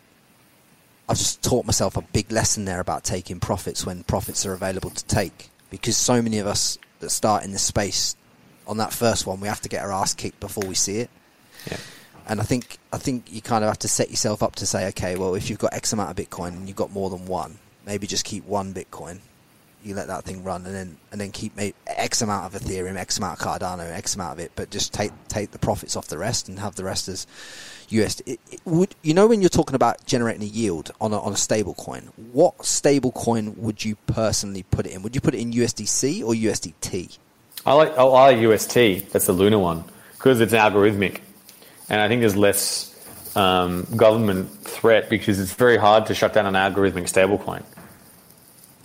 I've 1.09 1.17
just 1.17 1.43
taught 1.43 1.65
myself 1.65 1.97
a 1.97 2.03
big 2.03 2.31
lesson 2.31 2.67
there 2.67 2.79
about 2.79 3.05
taking 3.05 3.41
profits 3.41 3.87
when 3.87 4.05
profits 4.05 4.45
are 4.45 4.53
available 4.53 4.91
to 4.91 5.05
take. 5.07 5.49
Because 5.71 5.97
so 5.97 6.21
many 6.21 6.39
of 6.41 6.47
us 6.47 6.77
that 7.01 7.09
start 7.09 7.43
in 7.43 7.53
this 7.53 7.63
space, 7.63 8.17
on 8.67 8.77
that 8.77 8.93
first 8.93 9.27
one, 9.27 9.41
we 9.41 9.49
have 9.49 9.63
to 9.63 9.71
get 9.71 9.83
our 9.83 9.91
ass 9.91 10.13
kicked 10.13 10.41
before 10.41 10.67
we 10.67 10.75
see 10.75 10.99
it. 10.99 11.11
Yeah. 11.71 11.79
And 12.29 12.39
I 12.39 12.45
think 12.45 12.77
I 12.93 12.99
think 12.99 13.33
you 13.33 13.41
kind 13.41 13.65
of 13.65 13.69
have 13.69 13.79
to 13.79 13.89
set 13.89 14.11
yourself 14.11 14.43
up 14.43 14.57
to 14.57 14.67
say, 14.67 14.89
okay, 14.89 15.17
well, 15.17 15.37
if 15.37 15.49
you've 15.49 15.59
got 15.59 15.73
X 15.73 15.95
amount 15.95 16.11
of 16.11 16.17
Bitcoin 16.17 16.49
and 16.49 16.69
you've 16.69 16.77
got 16.77 16.93
more 16.93 17.09
than 17.09 17.25
one, 17.25 17.59
maybe 17.87 18.07
just 18.07 18.27
keep 18.27 18.45
one 18.45 18.75
Bitcoin. 18.75 19.21
You 19.83 19.95
let 19.95 20.09
that 20.09 20.25
thing 20.25 20.45
run, 20.45 20.67
and 20.67 20.75
then 20.75 20.97
and 21.13 21.21
then 21.21 21.31
keep 21.31 21.53
X 21.87 22.21
amount 22.21 22.53
of 22.53 22.61
Ethereum, 22.61 22.97
X 22.97 23.17
amount 23.17 23.41
of 23.41 23.47
Cardano, 23.47 23.91
X 23.91 24.17
amount 24.17 24.35
of 24.35 24.41
it, 24.41 24.53
but 24.55 24.69
just 24.69 24.93
take 24.93 25.13
take 25.29 25.53
the 25.53 25.59
profits 25.59 25.97
off 25.97 26.09
the 26.09 26.19
rest 26.19 26.49
and 26.51 26.59
have 26.59 26.75
the 26.75 26.85
rest 26.85 27.09
as 27.09 27.27
USD. 27.89 28.23
It, 28.27 28.41
it 28.51 28.61
would 28.65 28.95
you 29.03 29.15
know 29.15 29.27
when 29.27 29.41
you're 29.41 29.49
talking 29.49 29.75
about 29.75 30.05
generating 30.07 30.43
a 30.43 30.47
yield 30.47 30.91
on 31.01 31.13
a, 31.13 31.21
on 31.21 31.33
a 31.33 31.37
stable 31.37 31.75
coin? 31.75 32.11
What 32.33 32.65
stable 32.65 33.13
coin 33.13 33.55
would 33.57 33.85
you 33.85 33.97
personally 34.07 34.65
put 34.65 34.87
it 34.87 34.93
in? 34.93 35.03
Would 35.03 35.15
you 35.15 35.21
put 35.21 35.35
it 35.35 35.41
in 35.41 35.53
USDC 35.53 36.23
or 36.23 36.33
USDT? 36.35 37.19
I 37.65 37.73
like 37.75 37.95
oh, 37.97 38.15
I 38.15 38.33
like 38.33 38.39
UST. 38.39 39.11
That's 39.13 39.27
the 39.27 39.33
Luna 39.33 39.59
one 39.59 39.85
because 40.13 40.41
it's 40.41 40.53
algorithmic, 40.53 41.21
and 41.89 42.01
I 42.01 42.09
think 42.09 42.21
there's 42.21 42.37
less 42.37 42.93
um, 43.37 43.87
government 43.97 44.51
threat 44.63 45.11
because 45.11 45.39
it's 45.39 45.53
very 45.53 45.77
hard 45.77 46.07
to 46.07 46.15
shut 46.15 46.33
down 46.33 46.47
an 46.47 46.55
algorithmic 46.55 47.05
stablecoin. 47.05 47.65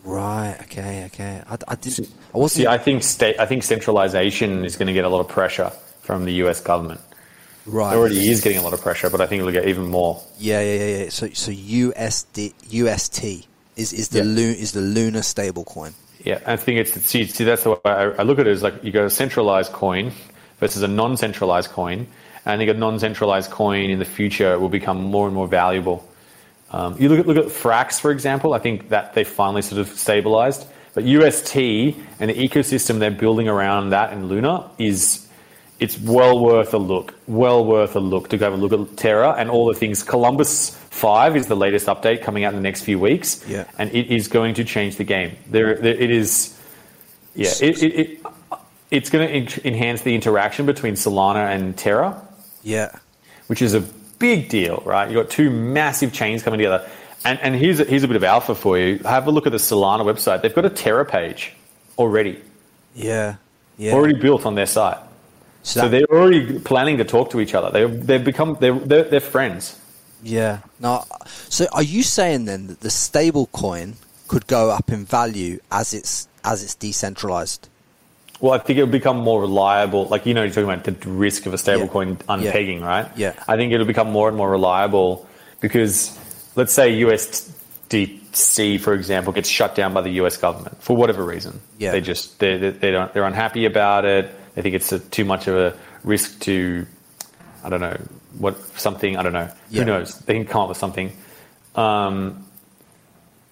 Right. 0.04 0.58
Okay. 0.64 1.06
Okay. 1.06 1.41
I, 1.47 1.58
I 1.68 1.76
didn't. 1.76 2.12
I 2.34 2.38
wasn't. 2.38 2.64
See, 2.64 2.68
I 2.68 2.78
think 2.78 3.04
state, 3.04 3.39
I 3.39 3.45
think 3.45 3.64
centralization 3.64 4.66
is 4.66 4.76
going 4.76 4.88
to 4.88 4.93
get 4.93 5.06
a 5.06 5.10
lot 5.10 5.20
of 5.20 5.28
pressure 5.28 5.72
from 6.02 6.26
the 6.26 6.34
U.S. 6.34 6.60
government. 6.60 7.02
Right. 7.66 7.93
It 7.93 7.97
already 7.97 8.30
is 8.30 8.41
getting 8.41 8.57
a 8.57 8.64
lot 8.64 8.74
of 8.74 8.82
pressure, 8.82 9.09
but 9.09 9.22
I 9.22 9.28
think 9.28 9.39
it'll 9.41 9.51
get 9.51 9.68
even 9.68 9.88
more. 9.88 10.22
Yeah, 10.39 10.62
yeah, 10.62 10.74
yeah, 10.74 10.97
yeah. 11.03 11.09
So, 11.09 11.30
so 11.30 11.51
USD, 11.51 12.53
UST 12.70 13.47
is 13.76 13.93
is 13.93 14.09
the 14.09 14.20
Yeah. 14.20 14.24
Lu- 14.26 14.55
is 14.57 14.72
the 14.72 14.82
Luna 14.82 15.22
stable 15.24 15.64
coin. 15.64 15.93
Yeah, 16.24 16.39
I 16.45 16.55
think 16.55 16.80
it's 16.80 16.93
see, 17.05 17.26
see 17.26 17.43
that's 17.43 17.64
the 17.64 17.72
way 17.72 17.78
I, 17.86 18.03
I 18.09 18.24
look 18.24 18.39
at 18.39 18.47
it 18.47 18.51
is 18.51 18.64
like 18.64 18.84
you 18.84 18.91
got 18.91 19.05
a 19.05 19.09
centralized 19.09 19.72
coin 19.74 20.12
versus 20.59 20.84
a 20.84 20.88
non-centralized 20.88 21.70
coin, 21.72 22.07
and 22.45 22.53
I 22.53 22.57
think 22.57 22.70
a 22.70 22.80
non-centralized 22.80 23.51
coin 23.51 23.89
in 23.89 23.99
the 23.99 24.05
future 24.05 24.57
will 24.59 24.70
become 24.70 25.01
more 25.03 25.28
and 25.28 25.36
more 25.36 25.47
valuable. 25.47 26.07
Um, 26.72 26.95
you 26.99 27.09
look 27.09 27.20
at 27.20 27.28
look 27.28 27.38
at 27.38 27.45
Frax 27.51 27.99
for 27.99 28.12
example. 28.12 28.53
I 28.53 28.59
think 28.59 28.89
that 28.89 29.14
they 29.14 29.24
finally 29.24 29.62
sort 29.62 29.82
of 29.82 29.88
stabilized, 29.89 30.66
but 30.93 31.03
UST 31.03 31.55
and 31.55 32.30
the 32.30 32.34
ecosystem 32.49 32.99
they're 32.99 33.12
building 33.12 33.47
around 33.47 33.91
that 33.91 34.14
and 34.14 34.30
Luna 34.30 34.70
is 34.80 35.28
it's 35.82 35.99
well 35.99 36.39
worth 36.39 36.73
a 36.73 36.77
look. 36.77 37.13
Well 37.27 37.65
worth 37.65 37.95
a 37.97 37.99
look 37.99 38.29
to 38.29 38.38
go 38.38 38.45
have 38.49 38.53
a 38.53 38.61
look 38.63 38.71
at 38.71 38.95
Terra 38.97 39.32
and 39.34 39.49
all 39.49 39.65
the 39.67 39.73
things. 39.73 40.03
Columbus 40.03 40.77
Five 40.91 41.36
is 41.36 41.47
the 41.47 41.55
latest 41.55 41.88
update 41.88 42.22
coming 42.22 42.43
out 42.43 42.53
in 42.53 42.60
the 42.60 42.64
next 42.64 42.84
few 42.84 42.99
weeks, 42.99 43.43
Yeah. 43.47 43.64
and 43.80 43.89
it 43.95 44.14
is 44.14 44.27
going 44.27 44.53
to 44.56 44.64
change 44.64 44.97
the 44.97 45.03
game. 45.03 45.35
There, 45.49 45.76
there 45.76 45.95
it 45.95 46.11
is. 46.11 46.57
Yeah, 47.34 47.49
it, 47.61 47.81
it, 47.81 47.99
it 47.99 48.26
it's 48.91 49.10
going 49.10 49.47
to 49.47 49.68
enhance 49.68 50.01
the 50.03 50.14
interaction 50.14 50.65
between 50.65 50.93
Solana 50.95 51.47
and 51.56 51.76
Terra, 51.77 52.22
Yeah. 52.61 52.91
which 53.47 53.61
is 53.61 53.73
a 53.73 53.80
big 54.19 54.49
deal, 54.49 54.84
right? 54.85 55.10
You've 55.10 55.23
got 55.26 55.31
two 55.31 55.49
massive 55.49 56.11
chains 56.14 56.43
coming 56.43 56.60
together. 56.60 56.88
And, 57.23 57.39
and 57.39 57.56
here's, 57.56 57.80
a, 57.80 57.85
here's 57.85 58.03
a 58.03 58.07
bit 58.07 58.18
of 58.18 58.23
alpha 58.26 58.53
for 58.53 58.77
you. 58.77 58.99
Have 58.99 59.27
a 59.27 59.31
look 59.31 59.45
at 59.47 59.51
the 59.53 59.57
Solana 59.60 60.03
website. 60.03 60.41
They've 60.41 60.53
got 60.53 60.65
a 60.65 60.69
Terra 60.69 61.06
page 61.06 61.53
already, 61.97 62.39
Yeah. 62.93 63.35
Yeah. 63.77 63.93
already 63.93 64.15
built 64.19 64.45
on 64.45 64.56
their 64.56 64.65
site. 64.68 64.97
So 65.63 65.81
that- 65.81 65.89
they're 65.89 66.05
already 66.19 66.59
planning 66.59 66.97
to 66.97 67.03
talk 67.03 67.29
to 67.31 67.39
each 67.39 67.53
other. 67.53 67.69
They, 67.71 67.85
they've 67.85 68.23
become, 68.23 68.57
they're, 68.59 68.73
they're, 68.77 69.03
they're 69.03 69.19
friends. 69.19 69.77
Yeah. 70.23 70.59
No. 70.79 71.03
So, 71.49 71.65
are 71.71 71.81
you 71.83 72.03
saying 72.03 72.45
then 72.45 72.67
that 72.67 72.81
the 72.81 72.89
stable 72.91 73.47
coin 73.47 73.95
could 74.27 74.45
go 74.47 74.69
up 74.69 74.91
in 74.91 75.03
value 75.05 75.59
as 75.71 75.93
it's 75.93 76.27
as 76.43 76.63
it's 76.63 76.75
decentralized? 76.75 77.67
Well, 78.39 78.53
I 78.53 78.59
think 78.59 78.77
it'll 78.79 78.89
become 78.91 79.17
more 79.17 79.41
reliable. 79.41 80.05
Like, 80.05 80.25
you 80.27 80.33
know, 80.33 80.41
you're 80.43 80.51
talking 80.51 80.69
about 80.69 80.83
the 80.83 81.09
risk 81.09 81.45
of 81.47 81.53
a 81.53 81.57
Yeah. 81.57 81.63
stablecoin 81.63 82.19
Yeah. 82.19 82.51
unpegging, 82.51 82.81
right? 82.81 83.07
Yeah. 83.15 83.33
I 83.47 83.55
think 83.55 83.71
it'll 83.73 83.85
become 83.88 84.11
more 84.11 84.27
and 84.27 84.38
more 84.38 84.49
reliable 84.49 85.27
because, 85.59 86.17
let's 86.55 86.73
say 86.73 86.91
USDC, 87.01 88.79
for 88.79 88.93
example, 88.93 89.33
gets 89.33 89.49
shut 89.49 89.75
down 89.75 89.93
by 89.93 90.01
the 90.01 90.11
US 90.21 90.38
government 90.38 90.81
for 90.81 90.95
whatever 90.95 91.23
reason. 91.23 91.59
Yeah. 91.77 91.91
They 91.91 92.01
just, 92.01 92.39
they, 92.39 92.57
they 92.57 92.91
don't, 92.91 93.13
they're 93.13 93.25
unhappy 93.25 93.65
about 93.65 94.05
it. 94.05 94.29
They 94.56 94.61
think 94.61 94.76
it's 94.76 94.91
a, 94.91 94.99
too 94.99 95.26
much 95.26 95.48
of 95.48 95.56
a 95.56 95.78
risk 96.03 96.40
to, 96.41 96.86
I 97.64 97.69
don't 97.69 97.82
know, 97.82 97.99
what, 98.38 98.57
something, 98.80 99.18
I 99.18 99.23
don't 99.23 99.34
know. 99.34 99.49
Yeah. 99.69 99.82
Who 99.82 99.86
knows? 99.86 100.18
They 100.19 100.34
can 100.34 100.45
come 100.45 100.61
up 100.61 100.69
with 100.69 100.78
something. 100.78 101.15
Um, 101.76 102.45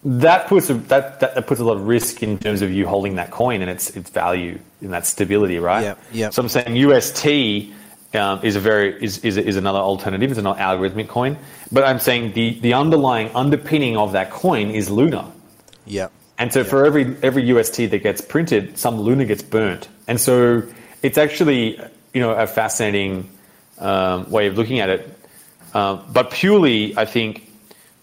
that 0.04 0.48
puts 0.48 0.70
a, 0.70 0.76
that, 0.76 1.20
that 1.20 1.36
that 1.36 1.48
puts 1.48 1.60
a 1.60 1.66
lot 1.66 1.76
of 1.76 1.88
risk 1.88 2.24
in 2.24 2.38
terms 2.38 2.62
of 2.62 2.72
you 2.72 2.88
holding 2.88 3.16
that 3.16 3.32
coin 3.32 3.62
and 3.62 3.70
its 3.70 3.90
its 3.98 4.10
value 4.10 4.60
in 4.82 4.92
that 4.92 5.06
stability, 5.06 5.60
right? 5.60 5.84
Yep, 5.84 6.00
yep. 6.14 6.34
So 6.34 6.42
I'm 6.42 6.48
saying 6.48 6.76
UST 6.76 7.26
um, 8.16 8.40
is 8.44 8.56
a 8.56 8.60
very 8.62 9.04
is, 9.04 9.18
is 9.20 9.36
is 9.36 9.58
another 9.58 9.80
alternative. 9.80 10.32
It's 10.32 10.40
an 10.40 10.46
algorithmic 10.46 11.10
coin, 11.10 11.38
but 11.72 11.84
I'm 11.84 12.00
saying 12.00 12.32
the 12.32 12.60
the 12.62 12.74
underlying 12.74 13.30
underpinning 13.36 13.98
of 13.98 14.14
that 14.14 14.32
coin 14.32 14.72
is 14.72 14.90
Luna. 14.90 15.32
Yeah. 15.86 16.08
And 16.38 16.54
so 16.54 16.64
for 16.64 16.86
every 16.86 17.18
every 17.22 17.44
UST 17.44 17.78
that 17.92 18.02
gets 18.02 18.22
printed, 18.22 18.78
some 18.78 19.02
Luna 19.02 19.26
gets 19.26 19.44
burnt. 19.44 19.90
And 20.08 20.20
so 20.20 20.64
it's 21.02 21.18
actually 21.18 21.80
you 22.14 22.22
know 22.22 22.32
a 22.32 22.48
fascinating 22.48 23.30
um, 23.80 24.30
way 24.30 24.48
of 24.48 24.58
looking 24.58 24.80
at 24.80 24.90
it. 24.90 25.20
Um, 25.74 26.04
but 26.12 26.32
purely, 26.32 26.98
I 26.98 27.06
think 27.06 27.50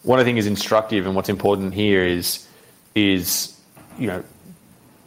one 0.02 0.20
I 0.20 0.24
think 0.24 0.38
is 0.38 0.46
instructive, 0.46 1.06
and 1.06 1.14
what's 1.14 1.28
important 1.28 1.74
here 1.74 2.04
is 2.04 2.46
is 2.94 3.58
you 3.98 4.06
know 4.06 4.22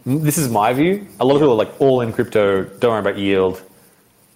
this 0.06 0.38
is 0.38 0.50
my 0.50 0.74
view. 0.74 1.08
A 1.20 1.26
lot 1.26 1.36
of 1.36 1.42
people 1.42 1.54
are 1.54 1.56
like 1.56 1.82
all 1.82 2.02
in 2.02 2.14
crypto, 2.14 2.64
don't 2.64 2.92
worry 2.92 3.00
about 3.00 3.18
yield, 3.18 3.62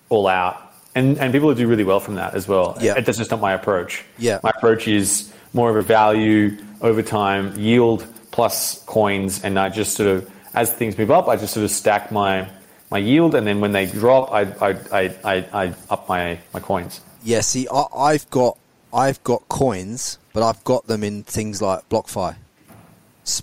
all 0.10 0.28
out. 0.28 0.60
And, 0.96 1.18
and 1.18 1.34
people 1.34 1.54
do 1.56 1.68
really 1.68 1.84
well 1.84 2.00
from 2.00 2.16
that 2.16 2.36
as 2.36 2.48
well. 2.48 2.78
Yeah. 2.80 3.00
That's 3.00 3.18
just 3.18 3.32
not 3.32 3.42
my 3.42 3.54
approach. 3.54 4.04
Yeah. 4.20 4.40
My 4.44 4.52
approach 4.52 4.88
is 4.88 5.34
more 5.54 5.72
of 5.72 5.76
a 5.76 5.82
value 5.82 6.58
over 6.82 7.02
time, 7.02 7.58
yield 7.58 8.06
plus 8.32 8.84
coins, 8.86 9.44
and 9.44 9.58
I 9.58 9.70
just 9.70 9.96
sort 9.96 10.10
of, 10.10 10.30
as 10.54 10.72
things 10.72 10.98
move 10.98 11.10
up, 11.10 11.28
I 11.28 11.36
just 11.36 11.54
sort 11.54 11.64
of 11.64 11.72
stack 11.72 12.12
my 12.12 12.48
my 12.94 12.99
yield, 12.99 13.34
and 13.34 13.48
then 13.48 13.60
when 13.60 13.72
they 13.72 13.88
drop, 13.88 14.32
I 14.32 14.41
I, 14.61 14.70
I, 14.91 15.15
I, 15.24 15.36
I 15.52 15.74
up 15.90 16.07
my, 16.07 16.38
my 16.53 16.60
coins. 16.60 17.02
Yeah, 17.24 17.41
see, 17.41 17.68
I, 17.68 17.86
I've 17.95 18.30
got 18.30 18.56
I've 18.94 19.22
got 19.24 19.49
coins, 19.49 20.20
but 20.32 20.44
I've 20.44 20.64
got 20.64 20.86
them 20.86 21.03
in 21.03 21.24
things 21.24 21.60
like 21.60 21.90
BlockFi. 21.90 22.36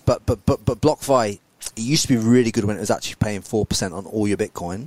But 0.06 0.24
but 0.24 0.46
but 0.46 0.64
but 0.64 0.80
BlockFi, 0.80 1.40
it 1.76 1.82
used 1.82 2.02
to 2.02 2.08
be 2.08 2.16
really 2.16 2.52
good 2.52 2.64
when 2.64 2.76
it 2.76 2.80
was 2.80 2.92
actually 2.92 3.16
paying 3.16 3.40
four 3.40 3.66
percent 3.66 3.92
on 3.92 4.06
all 4.06 4.28
your 4.28 4.36
Bitcoin. 4.36 4.86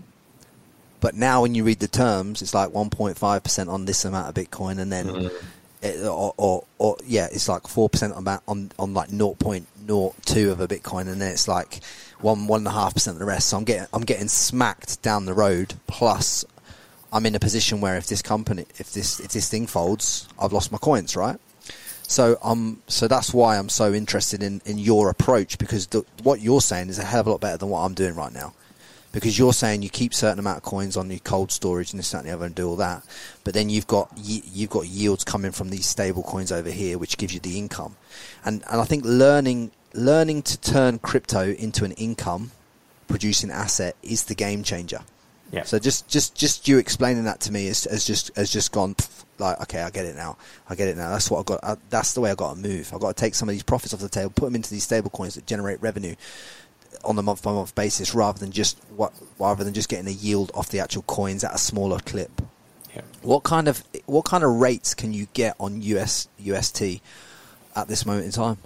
But 1.01 1.13
now, 1.13 1.41
when 1.41 1.53
you 1.55 1.65
read 1.65 1.79
the 1.79 1.89
terms, 1.89 2.41
it's 2.41 2.53
like 2.53 2.71
one 2.71 2.89
point 2.89 3.17
five 3.17 3.43
percent 3.43 3.69
on 3.69 3.83
this 3.83 4.05
amount 4.05 4.29
of 4.29 4.33
Bitcoin, 4.41 4.79
and 4.79 4.89
then 4.89 5.07
mm-hmm. 5.07 5.45
it, 5.81 6.05
or, 6.05 6.33
or 6.37 6.63
or 6.77 6.95
yeah, 7.05 7.27
it's 7.29 7.49
like 7.49 7.67
four 7.67 7.89
percent 7.89 8.13
on 8.13 8.25
on 8.47 8.71
on 8.79 8.93
like 8.93 9.09
zero 9.09 9.33
point 9.33 9.67
zero 9.85 10.15
two 10.23 10.51
of 10.51 10.61
a 10.61 10.69
Bitcoin, 10.69 11.09
and 11.09 11.19
then 11.19 11.33
it's 11.33 11.49
like 11.49 11.81
one 12.23 12.47
one 12.47 12.61
and 12.61 12.67
a 12.67 12.71
half 12.71 12.93
percent 12.93 13.15
of 13.15 13.19
the 13.19 13.25
rest. 13.25 13.49
So 13.49 13.57
I'm 13.57 13.65
getting 13.65 13.87
I'm 13.93 14.01
getting 14.01 14.27
smacked 14.27 15.01
down 15.01 15.25
the 15.25 15.33
road. 15.33 15.75
Plus, 15.87 16.45
I'm 17.11 17.25
in 17.25 17.35
a 17.35 17.39
position 17.39 17.81
where 17.81 17.95
if 17.97 18.07
this 18.07 18.21
company, 18.21 18.65
if 18.79 18.93
this 18.93 19.19
if 19.19 19.31
this 19.31 19.49
thing 19.49 19.67
folds, 19.67 20.27
I've 20.39 20.53
lost 20.53 20.71
my 20.71 20.77
coins, 20.77 21.15
right? 21.15 21.37
So 22.03 22.37
um, 22.43 22.81
so 22.87 23.07
that's 23.07 23.33
why 23.33 23.57
I'm 23.57 23.69
so 23.69 23.93
interested 23.93 24.41
in, 24.41 24.61
in 24.65 24.77
your 24.77 25.09
approach 25.09 25.57
because 25.57 25.87
the, 25.87 26.05
what 26.23 26.41
you're 26.41 26.61
saying 26.61 26.89
is 26.89 26.99
a 26.99 27.03
hell 27.03 27.21
of 27.21 27.27
a 27.27 27.31
lot 27.31 27.41
better 27.41 27.57
than 27.57 27.69
what 27.69 27.81
I'm 27.81 27.93
doing 27.93 28.15
right 28.15 28.33
now. 28.33 28.53
Because 29.11 29.37
you're 29.37 29.53
saying 29.53 29.83
you 29.83 29.89
keep 29.89 30.11
certain 30.11 30.39
amount 30.39 30.57
of 30.57 30.63
coins 30.63 30.97
on 30.97 31.07
your 31.11 31.19
cold 31.19 31.51
storage 31.51 31.91
and 31.91 31.99
this 31.99 32.09
that 32.11 32.19
and 32.19 32.27
the 32.27 32.33
other 32.33 32.47
and 32.47 32.55
do 32.55 32.67
all 32.67 32.77
that, 32.77 33.03
but 33.43 33.53
then 33.53 33.69
you've 33.69 33.85
got 33.85 34.11
you've 34.17 34.71
got 34.71 34.87
yields 34.87 35.23
coming 35.23 35.51
from 35.51 35.69
these 35.69 35.85
stable 35.85 36.23
coins 36.23 36.51
over 36.51 36.71
here, 36.71 36.97
which 36.97 37.17
gives 37.17 37.31
you 37.31 37.39
the 37.39 37.59
income, 37.59 37.95
and 38.43 38.63
and 38.71 38.81
I 38.81 38.85
think 38.85 39.05
learning 39.05 39.69
learning 39.93 40.41
to 40.43 40.59
turn 40.59 40.99
crypto 40.99 41.51
into 41.51 41.85
an 41.85 41.91
income 41.93 42.51
producing 43.07 43.51
asset 43.51 43.95
is 44.01 44.25
the 44.25 44.35
game 44.35 44.63
changer. 44.63 45.01
Yeah. 45.51 45.63
So 45.63 45.77
just 45.77 46.07
just 46.07 46.33
just 46.33 46.67
you 46.67 46.79
explaining 46.79 47.25
that 47.25 47.39
to 47.41 47.51
me 47.51 47.67
has, 47.67 47.83
has 47.83 48.05
just 48.05 48.35
has 48.35 48.51
just 48.51 48.71
gone 48.71 48.95
pff, 48.95 49.23
like 49.37 49.61
okay, 49.61 49.83
I 49.83 49.91
get 49.91 50.05
it 50.05 50.15
now. 50.15 50.35
I 50.67 50.73
get 50.73 50.87
it 50.87 50.97
now. 50.97 51.11
That's 51.11 51.29
what 51.29 51.41
I 51.41 51.43
got. 51.43 51.63
I, 51.63 51.77
that's 51.91 52.13
the 52.13 52.21
way 52.21 52.31
I 52.31 52.35
got 52.35 52.55
to 52.55 52.59
move. 52.59 52.91
I 52.91 52.97
got 52.97 53.15
to 53.15 53.19
take 53.19 53.35
some 53.35 53.47
of 53.47 53.53
these 53.53 53.61
profits 53.61 53.93
off 53.93 53.99
the 53.99 54.09
table, 54.09 54.31
put 54.31 54.45
them 54.45 54.55
into 54.55 54.71
these 54.71 54.83
stable 54.83 55.11
coins 55.11 55.35
that 55.35 55.45
generate 55.45 55.79
revenue 55.79 56.15
on 57.03 57.19
a 57.19 57.21
month 57.21 57.43
by 57.43 57.51
month 57.51 57.75
basis, 57.75 58.15
rather 58.15 58.39
than 58.39 58.51
just 58.51 58.79
what 58.95 59.13
rather 59.37 59.63
than 59.63 59.75
just 59.75 59.89
getting 59.89 60.07
a 60.07 60.15
yield 60.15 60.51
off 60.55 60.69
the 60.69 60.79
actual 60.79 61.03
coins 61.03 61.43
at 61.43 61.53
a 61.53 61.59
smaller 61.59 61.99
clip. 61.99 62.41
Yeah. 62.95 63.01
What 63.21 63.43
kind 63.43 63.67
of 63.67 63.83
what 64.07 64.25
kind 64.25 64.43
of 64.43 64.49
rates 64.49 64.95
can 64.95 65.13
you 65.13 65.27
get 65.33 65.55
on 65.59 65.83
US 65.83 66.27
UST 66.39 66.81
at 67.75 67.87
this 67.87 68.07
moment 68.07 68.25
in 68.25 68.31
time? 68.31 68.57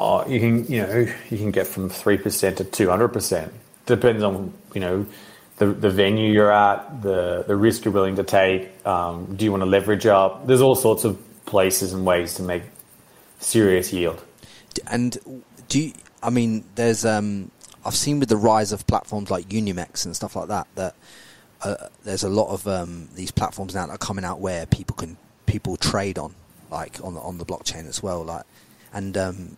Oh, 0.00 0.26
you 0.28 0.40
can 0.40 0.66
you 0.66 0.82
know 0.82 0.98
you 1.30 1.36
can 1.36 1.50
get 1.50 1.66
from 1.66 1.88
three 1.88 2.18
percent 2.18 2.58
to 2.58 2.64
two 2.64 2.88
hundred 2.88 3.08
percent. 3.08 3.52
Depends 3.86 4.22
on 4.22 4.52
you 4.74 4.80
know 4.80 5.06
the 5.56 5.66
the 5.66 5.90
venue 5.90 6.32
you're 6.32 6.52
at, 6.52 7.02
the 7.02 7.44
the 7.46 7.56
risk 7.56 7.84
you're 7.84 7.94
willing 7.94 8.16
to 8.16 8.24
take. 8.24 8.86
Um, 8.86 9.34
do 9.36 9.44
you 9.44 9.50
want 9.50 9.62
to 9.62 9.68
leverage 9.68 10.06
up? 10.06 10.46
There's 10.46 10.60
all 10.60 10.76
sorts 10.76 11.04
of 11.04 11.18
places 11.46 11.92
and 11.92 12.06
ways 12.06 12.34
to 12.34 12.42
make 12.42 12.62
serious 13.40 13.92
yield. 13.92 14.22
And 14.86 15.16
do 15.68 15.80
you, 15.80 15.92
I 16.22 16.30
mean 16.30 16.64
there's 16.74 17.04
um 17.04 17.50
I've 17.84 17.96
seen 17.96 18.20
with 18.20 18.28
the 18.28 18.36
rise 18.36 18.72
of 18.72 18.86
platforms 18.86 19.30
like 19.30 19.48
Unimex 19.48 20.04
and 20.04 20.14
stuff 20.14 20.36
like 20.36 20.48
that 20.48 20.66
that 20.74 20.94
uh, 21.62 21.88
there's 22.04 22.22
a 22.22 22.28
lot 22.28 22.48
of 22.50 22.68
um, 22.68 23.08
these 23.14 23.30
platforms 23.30 23.74
now 23.74 23.86
that 23.86 23.92
are 23.92 23.98
coming 23.98 24.24
out 24.24 24.40
where 24.40 24.66
people 24.66 24.94
can 24.94 25.16
people 25.46 25.76
trade 25.76 26.18
on 26.18 26.34
like 26.70 27.02
on 27.02 27.14
the 27.14 27.20
on 27.20 27.38
the 27.38 27.44
blockchain 27.44 27.88
as 27.88 28.02
well 28.02 28.22
like 28.22 28.44
and 28.92 29.16
um, 29.16 29.56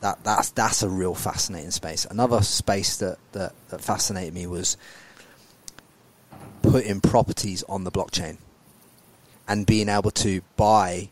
that 0.00 0.22
that's 0.24 0.50
that's 0.50 0.82
a 0.82 0.88
real 0.88 1.14
fascinating 1.14 1.70
space. 1.70 2.04
Another 2.04 2.42
space 2.42 2.96
that 2.98 3.18
that, 3.32 3.52
that 3.68 3.80
fascinated 3.80 4.34
me 4.34 4.46
was 4.46 4.76
putting 6.62 7.00
properties 7.00 7.62
on 7.68 7.84
the 7.84 7.90
blockchain 7.90 8.38
and 9.48 9.66
being 9.66 9.88
able 9.88 10.10
to 10.10 10.42
buy 10.56 11.08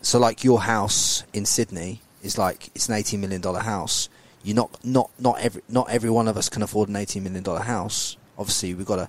so 0.00 0.18
like 0.18 0.44
your 0.44 0.60
house 0.60 1.24
in 1.32 1.44
Sydney 1.44 2.00
is 2.22 2.38
like 2.38 2.70
it's 2.74 2.88
an 2.88 2.94
eighteen 2.94 3.20
million 3.20 3.40
dollar 3.40 3.60
house. 3.60 4.08
You 4.42 4.54
not 4.54 4.84
not 4.84 5.10
not 5.18 5.40
every 5.40 5.62
not 5.68 5.90
every 5.90 6.10
one 6.10 6.28
of 6.28 6.36
us 6.36 6.48
can 6.48 6.62
afford 6.62 6.88
an 6.88 6.96
eighteen 6.96 7.24
million 7.24 7.42
dollar 7.42 7.60
house. 7.60 8.16
Obviously, 8.38 8.74
we've 8.74 8.86
got 8.86 8.96
to, 8.96 9.08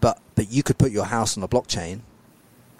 but 0.00 0.20
but 0.34 0.50
you 0.50 0.62
could 0.62 0.78
put 0.78 0.90
your 0.90 1.04
house 1.04 1.36
on 1.36 1.44
a 1.44 1.48
blockchain, 1.48 2.00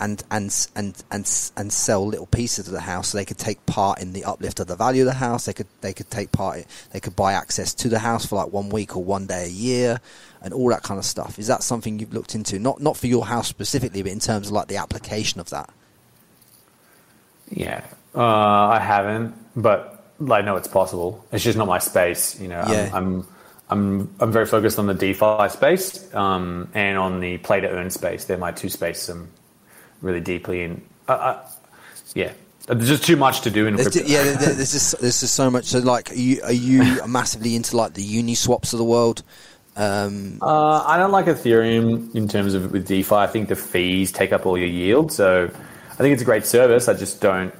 and 0.04 0.22
and 0.30 0.68
and 0.76 1.02
and 1.10 1.50
and 1.56 1.72
sell 1.72 2.06
little 2.06 2.26
pieces 2.26 2.66
of 2.68 2.74
the 2.74 2.80
house. 2.80 3.08
So 3.08 3.18
they 3.18 3.24
could 3.24 3.38
take 3.38 3.64
part 3.64 4.00
in 4.00 4.12
the 4.12 4.24
uplift 4.24 4.60
of 4.60 4.66
the 4.66 4.76
value 4.76 5.02
of 5.02 5.06
the 5.06 5.14
house. 5.14 5.46
They 5.46 5.54
could 5.54 5.66
they 5.80 5.94
could 5.94 6.10
take 6.10 6.30
part. 6.30 6.66
They 6.92 7.00
could 7.00 7.16
buy 7.16 7.32
access 7.32 7.72
to 7.74 7.88
the 7.88 7.98
house 7.98 8.26
for 8.26 8.36
like 8.36 8.52
one 8.52 8.68
week 8.68 8.96
or 8.96 9.02
one 9.02 9.26
day 9.26 9.46
a 9.46 9.48
year, 9.48 10.00
and 10.42 10.52
all 10.52 10.68
that 10.68 10.82
kind 10.82 10.98
of 10.98 11.06
stuff. 11.06 11.38
Is 11.38 11.46
that 11.46 11.62
something 11.62 11.98
you've 11.98 12.12
looked 12.12 12.34
into? 12.34 12.58
Not 12.58 12.80
not 12.80 12.96
for 12.96 13.06
your 13.06 13.24
house 13.24 13.48
specifically, 13.48 14.02
but 14.02 14.12
in 14.12 14.20
terms 14.20 14.48
of 14.48 14.52
like 14.52 14.68
the 14.68 14.76
application 14.76 15.40
of 15.40 15.48
that. 15.50 15.70
Yeah, 17.50 17.84
uh, 18.14 18.22
I 18.22 18.80
haven't, 18.80 19.34
but 19.56 20.04
I 20.30 20.42
know 20.42 20.56
it's 20.56 20.68
possible. 20.68 21.24
It's 21.32 21.44
just 21.44 21.56
not 21.56 21.66
my 21.66 21.78
space. 21.78 22.38
You 22.38 22.48
know, 22.48 22.62
Yeah. 22.68 22.90
I'm, 22.92 22.94
I'm 22.94 23.26
I'm 23.70 24.14
I'm 24.20 24.32
very 24.32 24.46
focused 24.46 24.78
on 24.78 24.86
the 24.86 24.94
DeFi 24.94 25.48
space 25.48 26.14
um, 26.14 26.68
and 26.74 26.98
on 26.98 27.20
the 27.20 27.38
play 27.38 27.60
to 27.60 27.68
earn 27.70 27.90
space. 27.90 28.26
They're 28.26 28.36
my 28.36 28.52
two 28.52 28.68
spaces 28.68 29.08
I'm 29.08 29.28
really 30.04 30.20
deeply 30.20 30.62
in. 30.62 30.82
Uh, 31.08 31.12
uh, 31.12 31.48
yeah, 32.14 32.32
there's 32.68 32.88
just 32.88 33.04
too 33.04 33.16
much 33.16 33.40
to 33.42 33.50
do 33.50 33.66
in 33.66 33.74
There's 33.76 33.88
crypto. 33.88 34.06
ju- 34.08 34.12
yeah, 34.14 34.22
there- 34.22 34.34
there- 34.36 34.54
there's 34.54 34.72
just 34.72 35.00
there's 35.00 35.20
just 35.20 35.34
so 35.34 35.50
much. 35.50 35.64
So, 35.64 35.80
like, 35.80 36.10
are 36.12 36.14
you 36.14 36.40
are 36.44 36.52
you 36.52 37.00
massively 37.08 37.56
into 37.56 37.76
like 37.76 37.94
the 37.94 38.02
Uniswaps 38.04 38.72
of 38.72 38.78
the 38.78 38.84
world? 38.84 39.22
Um, 39.76 40.38
Uh, 40.40 40.84
I 40.86 40.96
don't 40.98 41.10
like 41.10 41.26
Ethereum 41.26 42.14
in 42.14 42.28
terms 42.28 42.54
of 42.54 42.70
with 42.70 42.86
DeFi. 42.86 43.14
I 43.16 43.26
think 43.26 43.48
the 43.48 43.56
fees 43.56 44.12
take 44.12 44.32
up 44.32 44.46
all 44.46 44.56
your 44.56 44.68
yield. 44.68 45.10
So 45.10 45.50
I 45.90 45.96
think 45.96 46.12
it's 46.12 46.22
a 46.22 46.24
great 46.24 46.46
service. 46.46 46.86
I 46.88 46.94
just 46.94 47.20
don't 47.20 47.52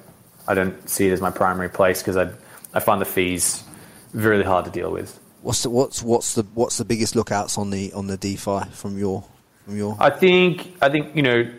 I 0.47 0.55
don't 0.55 0.89
see 0.89 1.09
it 1.09 1.13
as 1.13 1.21
my 1.21 1.31
primary 1.31 1.69
place 1.71 2.01
because 2.03 2.17
I 2.17 2.31
I 2.73 2.81
find 2.81 3.01
the 3.01 3.05
fees 3.07 3.63
really 4.13 4.45
hard 4.45 4.65
to 4.67 4.71
deal 4.71 4.91
with. 4.93 5.19
what's 5.43 5.63
the, 5.65 5.71
what's 5.71 6.03
what's 6.03 6.35
the 6.37 6.45
what's 6.55 6.77
the 6.79 6.85
biggest 6.85 7.17
lookouts 7.17 7.59
on 7.59 7.71
the 7.71 7.93
on 7.95 8.07
the 8.07 8.17
DeFi 8.17 8.61
from 8.73 8.97
your 8.97 9.25
from 9.65 9.77
your? 9.77 9.97
I 9.99 10.11
think 10.11 10.77
I 10.81 10.89
think 10.91 11.17
you 11.17 11.23
know 11.23 11.51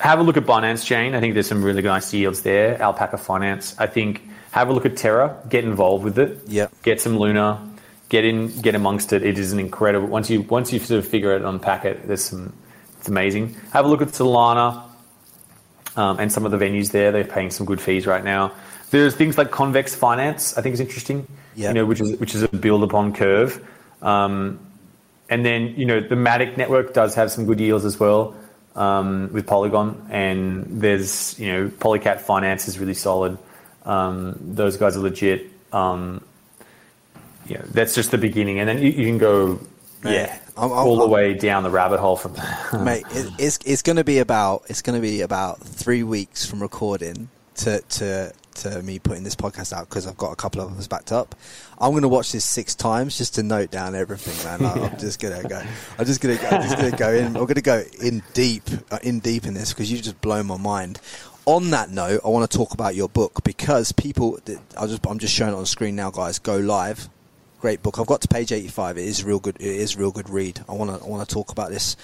have 0.00 0.18
a 0.18 0.22
look 0.22 0.38
at 0.38 0.44
Binance 0.44 0.84
Chain. 0.84 1.14
I 1.14 1.20
think 1.20 1.34
there's 1.34 1.46
some 1.46 1.62
really 1.62 1.82
nice 1.82 2.12
yields 2.12 2.40
there. 2.40 2.80
Alpaca 2.80 3.18
Finance. 3.18 3.76
I 3.78 3.86
think 3.86 4.22
have 4.50 4.68
a 4.70 4.72
look 4.72 4.86
at 4.86 4.96
Terra. 4.96 5.36
Get 5.48 5.62
involved 5.62 6.04
with 6.04 6.18
it. 6.18 6.40
Yeah. 6.46 6.68
Get 6.82 7.00
some 7.02 7.18
Luna. 7.18 7.60
Get 8.08 8.24
in. 8.24 8.48
Get 8.62 8.74
amongst 8.74 9.12
it. 9.12 9.22
It 9.22 9.38
is 9.38 9.52
an 9.52 9.60
incredible. 9.60 10.08
Once 10.08 10.30
you 10.30 10.40
once 10.40 10.72
you 10.72 10.78
sort 10.78 11.04
of 11.04 11.06
figure 11.06 11.36
it, 11.36 11.42
unpack 11.42 11.84
it. 11.84 12.08
There's 12.08 12.24
some. 12.24 12.54
It's 12.98 13.08
amazing. 13.08 13.54
Have 13.72 13.84
a 13.84 13.88
look 13.88 14.00
at 14.00 14.08
Solana. 14.08 14.84
Um, 15.96 16.18
and 16.18 16.32
some 16.32 16.46
of 16.46 16.52
the 16.52 16.56
venues 16.56 16.92
there, 16.92 17.12
they're 17.12 17.24
paying 17.24 17.50
some 17.50 17.66
good 17.66 17.80
fees 17.80 18.06
right 18.06 18.24
now. 18.24 18.52
There's 18.90 19.14
things 19.14 19.36
like 19.36 19.50
Convex 19.50 19.94
Finance. 19.94 20.56
I 20.56 20.62
think 20.62 20.72
is 20.72 20.80
interesting. 20.80 21.26
Yeah. 21.56 21.68
You 21.68 21.74
know, 21.74 21.84
which 21.84 22.00
is 22.00 22.18
which 22.18 22.34
is 22.34 22.42
a 22.42 22.48
build 22.48 22.82
upon 22.84 23.12
curve. 23.12 23.62
Um, 24.00 24.60
and 25.28 25.44
then, 25.44 25.74
you 25.76 25.84
know, 25.84 26.00
the 26.00 26.14
Matic 26.14 26.56
network 26.56 26.94
does 26.94 27.14
have 27.16 27.30
some 27.30 27.44
good 27.44 27.60
yields 27.60 27.84
as 27.84 28.00
well 28.00 28.34
um, 28.76 29.30
with 29.32 29.46
Polygon. 29.46 30.06
And 30.10 30.80
there's, 30.82 31.38
you 31.38 31.52
know, 31.52 31.68
Polycat 31.68 32.20
Finance 32.20 32.68
is 32.68 32.78
really 32.78 32.94
solid. 32.94 33.38
Um, 33.84 34.36
those 34.40 34.76
guys 34.76 34.96
are 34.96 35.00
legit. 35.00 35.50
Um, 35.72 36.22
you 37.46 37.56
know, 37.56 37.64
that's 37.72 37.94
just 37.94 38.10
the 38.10 38.18
beginning. 38.18 38.58
And 38.60 38.68
then 38.68 38.78
you, 38.78 38.90
you 38.90 39.06
can 39.06 39.18
go, 39.18 39.58
yeah, 40.04 40.38
I'm- 40.56 40.70
I'm- 40.72 40.86
all 40.86 40.96
the 40.96 41.02
I'm- 41.02 41.10
way 41.10 41.34
down 41.34 41.62
the 41.62 41.70
rabbit 41.70 41.98
hole 42.00 42.16
from 42.16 42.34
there. 42.34 42.58
Mate, 42.84 43.04
it, 43.10 43.32
it's 43.38 43.58
it's 43.64 43.82
going 43.82 43.96
to 43.96 44.04
be 44.04 44.18
about 44.18 44.62
it's 44.68 44.82
going 44.82 44.94
to 44.96 45.02
be 45.02 45.20
about 45.22 45.60
three 45.60 46.02
weeks 46.02 46.44
from 46.46 46.60
recording 46.62 47.28
to 47.56 47.80
to 47.80 48.32
to 48.60 48.82
me 48.82 48.98
putting 48.98 49.24
this 49.24 49.36
podcast 49.36 49.72
out 49.72 49.88
because 49.88 50.06
I've 50.06 50.16
got 50.16 50.32
a 50.32 50.36
couple 50.36 50.60
of 50.60 50.78
us 50.78 50.86
backed 50.86 51.12
up. 51.12 51.34
I'm 51.78 51.90
going 51.90 52.02
to 52.02 52.08
watch 52.08 52.32
this 52.32 52.44
six 52.44 52.74
times 52.74 53.18
just 53.18 53.34
to 53.36 53.42
note 53.42 53.70
down 53.70 53.94
everything, 53.94 54.36
man. 54.44 54.60
Like, 54.60 54.92
I'm 54.92 54.98
just 54.98 55.20
gonna 55.20 55.42
go. 55.42 55.62
I'm 55.98 56.06
just 56.06 56.20
gonna. 56.20 56.36
Go, 56.36 56.46
I'm 56.48 56.62
just 56.62 56.76
gonna 56.76 56.96
go 56.96 57.12
in. 57.12 57.36
I'm 57.36 57.46
gonna 57.46 57.60
go 57.60 57.82
in 58.02 58.22
deep, 58.34 58.62
uh, 58.90 58.98
in 59.02 59.20
deep 59.20 59.46
in 59.46 59.54
this 59.54 59.72
because 59.72 59.90
you've 59.90 60.02
just 60.02 60.20
blown 60.20 60.46
my 60.46 60.56
mind. 60.56 61.00
On 61.46 61.70
that 61.70 61.90
note, 61.90 62.20
I 62.24 62.28
want 62.28 62.50
to 62.50 62.56
talk 62.56 62.74
about 62.74 62.94
your 62.94 63.08
book 63.08 63.42
because 63.44 63.92
people. 63.92 64.38
I 64.78 64.86
just 64.86 65.06
I'm 65.06 65.18
just 65.18 65.34
showing 65.34 65.52
it 65.52 65.56
on 65.56 65.66
screen 65.66 65.96
now, 65.96 66.10
guys. 66.10 66.38
Go 66.38 66.56
live. 66.58 67.08
Great 67.60 67.82
book. 67.82 67.98
I've 67.98 68.06
got 68.06 68.22
to 68.22 68.28
page 68.28 68.52
eighty-five. 68.52 68.96
It 68.98 69.04
is 69.04 69.22
real 69.22 69.38
good. 69.38 69.56
It 69.56 69.66
is 69.66 69.96
real 69.96 70.10
good 70.10 70.28
read. 70.28 70.60
I 70.68 70.72
want 70.72 70.90
to 70.90 71.04
I 71.04 71.08
want 71.08 71.28
to 71.28 71.32
talk 71.32 71.52
about 71.52 71.70
this, 71.70 71.96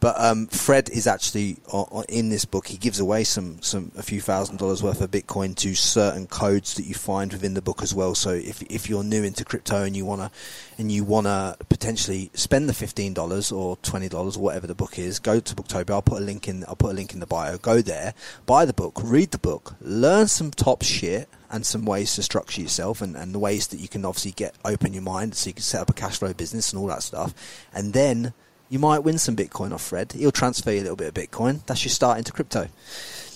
but 0.00 0.14
um, 0.20 0.46
Fred 0.46 0.90
is 0.90 1.06
actually 1.06 1.56
uh, 1.72 2.02
in 2.08 2.28
this 2.28 2.44
book. 2.44 2.66
He 2.66 2.76
gives 2.76 3.00
away 3.00 3.24
some 3.24 3.60
some 3.62 3.90
a 3.96 4.02
few 4.02 4.20
thousand 4.20 4.58
dollars 4.58 4.82
worth 4.82 5.00
of 5.00 5.10
Bitcoin 5.10 5.56
to 5.56 5.74
certain 5.74 6.26
codes 6.26 6.74
that 6.74 6.84
you 6.84 6.94
find 6.94 7.32
within 7.32 7.54
the 7.54 7.62
book 7.62 7.82
as 7.82 7.94
well. 7.94 8.14
So 8.14 8.30
if 8.30 8.62
if 8.62 8.88
you're 8.88 9.04
new 9.04 9.22
into 9.24 9.44
crypto 9.44 9.82
and 9.82 9.96
you 9.96 10.04
wanna 10.04 10.30
and 10.76 10.92
you 10.92 11.04
wanna 11.04 11.56
potentially 11.68 12.30
spend 12.34 12.68
the 12.68 12.74
fifteen 12.74 13.14
dollars 13.14 13.50
or 13.50 13.76
twenty 13.78 14.08
dollars 14.08 14.36
or 14.36 14.42
whatever 14.42 14.66
the 14.66 14.74
book 14.74 14.98
is, 14.98 15.18
go 15.18 15.40
to 15.40 15.54
Booktober. 15.54 15.90
I'll 15.90 16.02
put 16.02 16.20
a 16.20 16.24
link 16.24 16.48
in. 16.48 16.64
I'll 16.68 16.76
put 16.76 16.90
a 16.90 16.94
link 16.94 17.14
in 17.14 17.20
the 17.20 17.26
bio. 17.26 17.56
Go 17.58 17.80
there, 17.80 18.14
buy 18.46 18.64
the 18.64 18.74
book, 18.74 19.00
read 19.02 19.30
the 19.30 19.38
book, 19.38 19.74
learn 19.80 20.28
some 20.28 20.50
top 20.50 20.82
shit 20.82 21.28
and 21.50 21.64
some 21.64 21.84
ways 21.84 22.14
to 22.14 22.22
structure 22.22 22.60
yourself 22.60 23.00
and, 23.00 23.16
and 23.16 23.34
the 23.34 23.38
ways 23.38 23.68
that 23.68 23.80
you 23.80 23.88
can 23.88 24.04
obviously 24.04 24.32
get 24.32 24.54
open 24.64 24.92
your 24.92 25.02
mind 25.02 25.34
so 25.34 25.48
you 25.48 25.54
can 25.54 25.62
set 25.62 25.80
up 25.80 25.90
a 25.90 25.94
cash 25.94 26.18
flow 26.18 26.32
business 26.32 26.72
and 26.72 26.80
all 26.80 26.88
that 26.88 27.02
stuff. 27.02 27.34
And 27.72 27.92
then 27.92 28.32
you 28.68 28.78
might 28.78 29.00
win 29.00 29.18
some 29.18 29.36
Bitcoin 29.36 29.72
off 29.72 29.82
Fred. 29.82 30.12
He'll 30.12 30.30
transfer 30.30 30.70
you 30.70 30.80
a 30.80 30.82
little 30.82 30.96
bit 30.96 31.08
of 31.08 31.14
Bitcoin. 31.14 31.64
That's 31.66 31.84
your 31.84 31.90
start 31.90 32.18
into 32.18 32.32
crypto. 32.32 32.68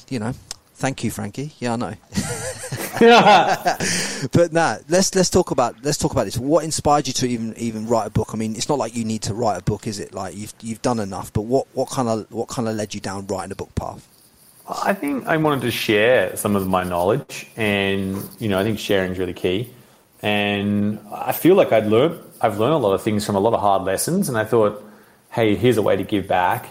You 0.08 0.18
know. 0.18 0.34
Thank 0.74 1.04
you, 1.04 1.12
Frankie. 1.12 1.52
Yeah, 1.60 1.74
I 1.74 1.76
know. 1.76 1.94
but 4.32 4.52
nah, 4.52 4.78
let's 4.88 5.14
let's 5.14 5.30
talk 5.30 5.52
about 5.52 5.76
let's 5.84 5.96
talk 5.96 6.10
about 6.10 6.24
this. 6.24 6.36
What 6.36 6.64
inspired 6.64 7.06
you 7.06 7.12
to 7.12 7.28
even 7.28 7.54
even 7.56 7.86
write 7.86 8.08
a 8.08 8.10
book? 8.10 8.30
I 8.32 8.36
mean, 8.36 8.56
it's 8.56 8.68
not 8.68 8.78
like 8.78 8.96
you 8.96 9.04
need 9.04 9.22
to 9.22 9.34
write 9.34 9.60
a 9.60 9.62
book, 9.62 9.86
is 9.86 10.00
it? 10.00 10.12
Like 10.12 10.34
you've 10.34 10.52
you've 10.60 10.82
done 10.82 10.98
enough. 10.98 11.32
But 11.32 11.42
what 11.42 11.68
what 11.72 11.88
kind 11.88 12.08
of 12.08 12.28
what 12.32 12.48
kind 12.48 12.66
of 12.68 12.74
led 12.74 12.94
you 12.94 13.00
down 13.00 13.28
writing 13.28 13.52
a 13.52 13.54
book 13.54 13.72
path? 13.76 14.08
I 14.84 14.94
think 14.94 15.26
I 15.26 15.36
wanted 15.36 15.62
to 15.62 15.70
share 15.70 16.36
some 16.36 16.56
of 16.56 16.66
my 16.66 16.84
knowledge, 16.84 17.46
and 17.56 18.28
you 18.38 18.48
know, 18.48 18.58
I 18.58 18.64
think 18.64 18.78
sharing 18.78 19.12
is 19.12 19.18
really 19.18 19.34
key. 19.34 19.70
And 20.22 21.00
I 21.12 21.32
feel 21.32 21.56
like 21.56 21.72
I'd 21.72 21.86
learned, 21.86 22.20
I've 22.40 22.58
learned 22.60 22.74
a 22.74 22.78
lot 22.78 22.94
of 22.94 23.02
things 23.02 23.26
from 23.26 23.34
a 23.34 23.40
lot 23.40 23.54
of 23.54 23.60
hard 23.60 23.82
lessons, 23.82 24.28
and 24.28 24.38
I 24.38 24.44
thought, 24.44 24.82
hey, 25.30 25.56
here's 25.56 25.76
a 25.76 25.82
way 25.82 25.96
to 25.96 26.04
give 26.04 26.28
back. 26.28 26.68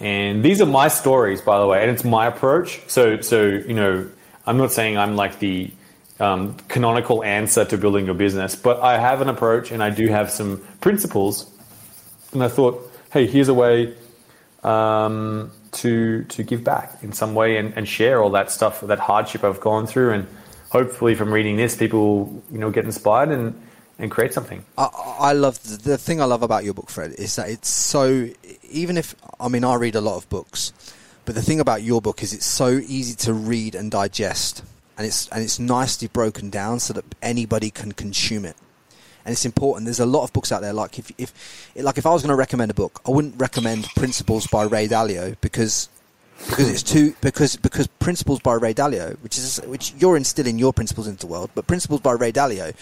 And 0.00 0.42
these 0.42 0.60
are 0.60 0.66
my 0.66 0.88
stories, 0.88 1.40
by 1.40 1.60
the 1.60 1.66
way, 1.66 1.82
and 1.82 1.90
it's 1.90 2.04
my 2.04 2.26
approach. 2.26 2.80
So, 2.88 3.20
so 3.20 3.44
you 3.44 3.74
know, 3.74 4.08
I'm 4.46 4.56
not 4.56 4.72
saying 4.72 4.98
I'm 4.98 5.14
like 5.16 5.38
the 5.38 5.70
um, 6.18 6.54
canonical 6.68 7.22
answer 7.22 7.64
to 7.64 7.78
building 7.78 8.06
your 8.06 8.14
business, 8.14 8.56
but 8.56 8.80
I 8.80 8.98
have 8.98 9.20
an 9.20 9.28
approach, 9.28 9.70
and 9.70 9.82
I 9.82 9.90
do 9.90 10.08
have 10.08 10.30
some 10.30 10.62
principles. 10.80 11.50
And 12.32 12.42
I 12.42 12.48
thought, 12.48 12.90
hey, 13.12 13.26
here's 13.26 13.48
a 13.48 13.54
way. 13.54 13.94
Um, 14.62 15.50
to 15.72 16.24
to 16.24 16.42
give 16.42 16.64
back 16.64 16.98
in 17.02 17.12
some 17.12 17.34
way 17.34 17.56
and, 17.56 17.72
and 17.76 17.86
share 17.86 18.22
all 18.22 18.30
that 18.30 18.50
stuff, 18.50 18.80
that 18.80 18.98
hardship 18.98 19.44
I've 19.44 19.60
gone 19.60 19.86
through, 19.86 20.12
and 20.12 20.26
hopefully 20.70 21.14
from 21.14 21.32
reading 21.32 21.56
this, 21.56 21.76
people 21.76 22.42
you 22.50 22.58
know 22.58 22.70
get 22.70 22.84
inspired 22.84 23.30
and 23.30 23.60
and 23.98 24.10
create 24.10 24.32
something. 24.32 24.64
I, 24.78 24.88
I 25.20 25.32
love 25.34 25.62
the, 25.84 25.98
thing 25.98 26.22
I 26.22 26.24
love 26.24 26.42
about 26.42 26.64
your 26.64 26.72
book, 26.72 26.88
Fred, 26.88 27.12
is 27.12 27.36
that 27.36 27.50
it's 27.50 27.68
so. 27.68 28.28
Even 28.70 28.96
if 28.96 29.14
I 29.38 29.48
mean 29.48 29.64
I 29.64 29.74
read 29.74 29.94
a 29.94 30.00
lot 30.00 30.16
of 30.16 30.28
books, 30.28 30.72
but 31.24 31.34
the 31.34 31.42
thing 31.42 31.60
about 31.60 31.82
your 31.82 32.00
book 32.00 32.22
is 32.22 32.32
it's 32.32 32.46
so 32.46 32.68
easy 32.68 33.14
to 33.26 33.32
read 33.32 33.74
and 33.74 33.90
digest, 33.90 34.64
and 34.96 35.06
it's 35.06 35.28
and 35.28 35.42
it's 35.42 35.58
nicely 35.58 36.08
broken 36.08 36.50
down 36.50 36.80
so 36.80 36.92
that 36.94 37.04
anybody 37.22 37.70
can 37.70 37.92
consume 37.92 38.44
it 38.44 38.56
and 39.24 39.32
it's 39.32 39.44
important. 39.44 39.86
There's 39.86 40.00
a 40.00 40.06
lot 40.06 40.24
of 40.24 40.32
books 40.32 40.52
out 40.52 40.62
there. 40.62 40.72
Like 40.72 40.98
if, 40.98 41.10
if 41.18 41.72
like 41.76 41.98
if 41.98 42.06
I 42.06 42.10
was 42.10 42.22
going 42.22 42.30
to 42.30 42.36
recommend 42.36 42.70
a 42.70 42.74
book, 42.74 43.00
I 43.06 43.10
wouldn't 43.10 43.40
recommend 43.40 43.84
Principles 43.96 44.46
by 44.46 44.64
Ray 44.64 44.88
Dalio 44.88 45.36
because 45.40 45.88
because 46.48 46.70
it's 46.70 46.82
too 46.82 47.14
because 47.20 47.56
because 47.56 47.86
Principles 47.86 48.40
by 48.40 48.54
Ray 48.54 48.74
Dalio, 48.74 49.16
which 49.22 49.36
is 49.38 49.60
which 49.66 49.92
you're 49.98 50.16
instilling 50.16 50.58
your 50.58 50.72
principles 50.72 51.06
into 51.06 51.26
the 51.26 51.32
world, 51.32 51.50
but 51.54 51.66
Principles 51.66 52.00
by 52.00 52.12
Ray 52.12 52.32
Dalio. 52.32 52.74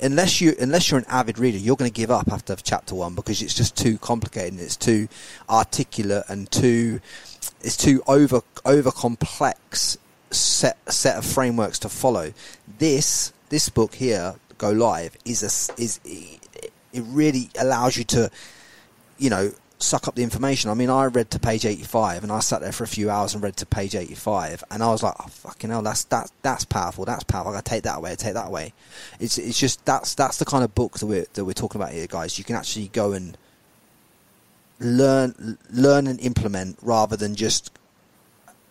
Unless 0.00 0.40
you 0.40 0.54
unless 0.58 0.90
you're 0.90 0.98
an 0.98 1.06
avid 1.08 1.38
reader, 1.38 1.56
you're 1.56 1.76
going 1.76 1.90
to 1.90 1.94
give 1.94 2.10
up 2.10 2.30
after 2.32 2.56
chapter 2.56 2.96
one 2.96 3.14
because 3.14 3.40
it's 3.40 3.54
just 3.54 3.76
too 3.76 3.96
complicated 3.98 4.54
and 4.54 4.60
it's 4.60 4.76
too 4.76 5.08
articulate 5.48 6.24
and 6.28 6.50
too 6.50 7.00
it's 7.60 7.76
too 7.76 8.02
over 8.08 8.40
over 8.64 8.90
complex 8.90 9.96
set 10.32 10.76
set 10.92 11.16
of 11.16 11.24
frameworks 11.24 11.78
to 11.78 11.88
follow. 11.88 12.32
This 12.78 13.32
this 13.50 13.68
book 13.68 13.94
here 13.94 14.34
go 14.58 14.70
live 14.70 15.16
is 15.24 15.42
a, 15.42 15.80
is 15.80 16.00
it 16.04 17.04
really 17.06 17.50
allows 17.58 17.96
you 17.96 18.04
to 18.04 18.30
you 19.18 19.30
know 19.30 19.52
suck 19.78 20.08
up 20.08 20.14
the 20.14 20.22
information. 20.22 20.70
I 20.70 20.74
mean, 20.74 20.90
I 20.90 21.06
read 21.06 21.30
to 21.32 21.38
page 21.38 21.66
85 21.66 22.22
and 22.22 22.32
I 22.32 22.40
sat 22.40 22.60
there 22.60 22.72
for 22.72 22.84
a 22.84 22.88
few 22.88 23.10
hours 23.10 23.34
and 23.34 23.42
read 23.42 23.56
to 23.58 23.66
page 23.66 23.94
85 23.94 24.64
and 24.70 24.82
I 24.82 24.88
was 24.88 25.02
like, 25.02 25.14
oh, 25.20 25.26
fucking 25.28 25.70
hell, 25.70 25.82
that's, 25.82 26.04
that, 26.04 26.30
that's 26.42 26.64
powerful. 26.64 27.04
That's 27.04 27.24
powerful. 27.24 27.54
I 27.54 27.60
take 27.60 27.82
that 27.84 27.98
away. 27.98 28.12
I 28.12 28.14
take 28.14 28.34
that 28.34 28.46
away. 28.46 28.72
It's, 29.20 29.38
it's 29.38 29.58
just, 29.58 29.84
that's, 29.84 30.14
that's 30.14 30.38
the 30.38 30.44
kind 30.44 30.64
of 30.64 30.74
book 30.74 30.98
that 30.98 31.06
we're, 31.06 31.26
that 31.34 31.44
we're 31.44 31.52
talking 31.52 31.80
about 31.80 31.92
here, 31.92 32.06
guys. 32.06 32.38
You 32.38 32.44
can 32.44 32.56
actually 32.56 32.88
go 32.88 33.12
and 33.12 33.36
learn, 34.80 35.58
learn 35.70 36.06
and 36.06 36.18
implement 36.20 36.78
rather 36.82 37.16
than 37.16 37.34
just 37.34 37.70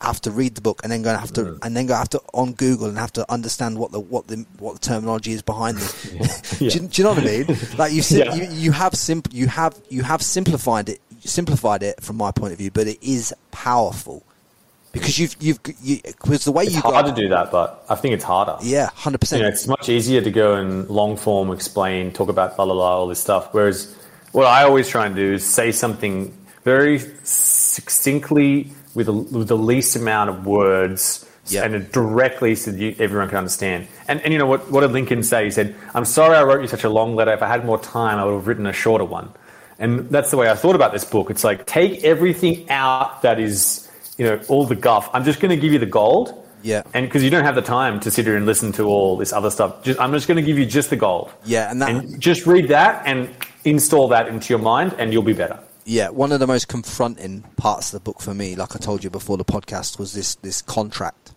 have 0.03 0.21
to 0.21 0.31
read 0.31 0.55
the 0.55 0.61
book 0.61 0.81
and 0.83 0.91
then 0.91 1.01
go 1.01 1.09
and 1.09 1.19
have 1.19 1.31
to 1.33 1.57
and 1.63 1.75
then 1.75 1.85
go 1.85 1.95
have 1.95 2.09
to 2.09 2.21
on 2.33 2.53
Google 2.53 2.87
and 2.87 2.97
have 2.97 3.13
to 3.13 3.31
understand 3.31 3.77
what 3.77 3.91
the 3.91 3.99
what 3.99 4.27
the 4.27 4.45
what 4.59 4.73
the 4.73 4.79
terminology 4.79 5.31
is 5.31 5.41
behind 5.41 5.77
it. 5.79 6.13
yeah. 6.13 6.27
do, 6.59 6.65
you, 6.65 6.71
do, 6.71 6.89
you 6.93 7.03
know 7.03 7.13
what 7.13 7.23
I 7.23 7.25
mean? 7.25 7.57
Like 7.77 7.93
you, 7.93 8.03
yeah. 8.09 8.35
you 8.35 8.47
you 8.51 8.71
have 8.71 8.93
simp- 8.95 9.33
you 9.33 9.47
have 9.47 9.79
you 9.89 10.03
have 10.03 10.21
simplified 10.21 10.89
it 10.89 10.99
simplified 11.21 11.83
it 11.83 12.01
from 12.01 12.17
my 12.17 12.31
point 12.31 12.53
of 12.53 12.59
view, 12.59 12.71
but 12.71 12.87
it 12.87 13.01
is 13.01 13.33
powerful 13.51 14.23
because 14.91 15.17
you've 15.17 15.35
you've 15.39 15.59
you, 15.81 15.99
because 16.03 16.45
the 16.45 16.51
way 16.51 16.65
it's 16.65 16.75
you 16.75 16.81
hard 16.81 17.05
to 17.05 17.11
do 17.11 17.29
that, 17.29 17.51
but 17.51 17.83
I 17.89 17.95
think 17.95 18.13
it's 18.13 18.23
harder. 18.23 18.57
Yeah, 18.61 18.89
hundred 18.93 19.21
percent. 19.21 19.39
You 19.39 19.43
know, 19.47 19.49
it's 19.49 19.67
much 19.67 19.89
easier 19.89 20.21
to 20.21 20.31
go 20.31 20.55
and 20.55 20.89
long 20.89 21.17
form 21.17 21.51
explain, 21.51 22.11
talk 22.11 22.29
about 22.29 22.57
la 22.57 22.65
la 22.65 22.73
la 22.73 22.97
all 22.97 23.07
this 23.07 23.19
stuff. 23.19 23.53
Whereas 23.53 23.95
what 24.31 24.45
I 24.45 24.63
always 24.63 24.87
try 24.87 25.05
and 25.05 25.15
do 25.15 25.33
is 25.33 25.45
say 25.45 25.71
something 25.71 26.35
very 26.63 26.99
succinctly 27.23 28.71
with, 28.95 29.09
a, 29.09 29.13
with 29.13 29.47
the 29.47 29.57
least 29.57 29.95
amount 29.95 30.29
of 30.29 30.45
words 30.45 31.25
yep. 31.47 31.65
and 31.65 31.91
directly 31.91 32.55
so 32.55 32.71
that 32.71 32.99
everyone 32.99 33.29
can 33.29 33.37
understand. 33.37 33.87
And, 34.07 34.21
and 34.21 34.33
you 34.33 34.39
know 34.39 34.45
what, 34.45 34.69
what 34.71 34.81
did 34.81 34.91
Lincoln 34.91 35.23
say? 35.23 35.45
He 35.45 35.51
said, 35.51 35.75
I'm 35.93 36.05
sorry 36.05 36.35
I 36.35 36.43
wrote 36.43 36.61
you 36.61 36.67
such 36.67 36.83
a 36.83 36.89
long 36.89 37.15
letter. 37.15 37.33
If 37.33 37.41
I 37.41 37.47
had 37.47 37.65
more 37.65 37.79
time, 37.79 38.19
I 38.19 38.25
would 38.25 38.33
have 38.33 38.47
written 38.47 38.65
a 38.65 38.73
shorter 38.73 39.05
one. 39.05 39.29
And 39.79 40.09
that's 40.09 40.31
the 40.31 40.37
way 40.37 40.49
I 40.49 40.55
thought 40.55 40.75
about 40.75 40.93
this 40.93 41.03
book. 41.03 41.29
It's 41.29 41.43
like, 41.43 41.65
take 41.65 42.03
everything 42.03 42.69
out 42.69 43.23
that 43.23 43.39
is, 43.39 43.89
you 44.17 44.25
know, 44.25 44.39
all 44.47 44.65
the 44.65 44.75
guff. 44.75 45.09
I'm 45.13 45.23
just 45.23 45.39
going 45.39 45.49
to 45.49 45.57
give 45.57 45.73
you 45.73 45.79
the 45.79 45.85
gold. 45.85 46.39
Yeah. 46.61 46.83
And 46.93 47.05
because 47.07 47.23
you 47.23 47.29
don't 47.29 47.43
have 47.43 47.55
the 47.55 47.61
time 47.61 47.99
to 48.01 48.11
sit 48.11 48.25
here 48.25 48.37
and 48.37 48.45
listen 48.45 48.71
to 48.73 48.85
all 48.85 49.17
this 49.17 49.33
other 49.33 49.49
stuff, 49.49 49.83
just, 49.83 49.99
I'm 49.99 50.13
just 50.13 50.27
going 50.27 50.37
to 50.37 50.43
give 50.43 50.57
you 50.57 50.65
just 50.65 50.89
the 50.89 50.95
gold. 50.95 51.31
Yeah. 51.43 51.69
And, 51.69 51.81
that, 51.81 51.89
and 51.89 52.21
just 52.21 52.45
read 52.45 52.69
that 52.69 53.05
and 53.05 53.29
install 53.65 54.09
that 54.09 54.27
into 54.27 54.53
your 54.53 54.59
mind, 54.59 54.95
and 54.97 55.11
you'll 55.11 55.23
be 55.23 55.33
better 55.33 55.59
yeah, 55.85 56.09
one 56.09 56.31
of 56.31 56.39
the 56.39 56.47
most 56.47 56.67
confronting 56.67 57.41
parts 57.57 57.93
of 57.93 57.99
the 57.99 58.03
book 58.03 58.21
for 58.21 58.33
me, 58.33 58.55
like 58.55 58.75
I 58.75 58.79
told 58.79 59.03
you 59.03 59.09
before 59.09 59.37
the 59.37 59.45
podcast, 59.45 59.99
was 59.99 60.13
this 60.13 60.35
this 60.35 60.61
contract. 60.61 61.31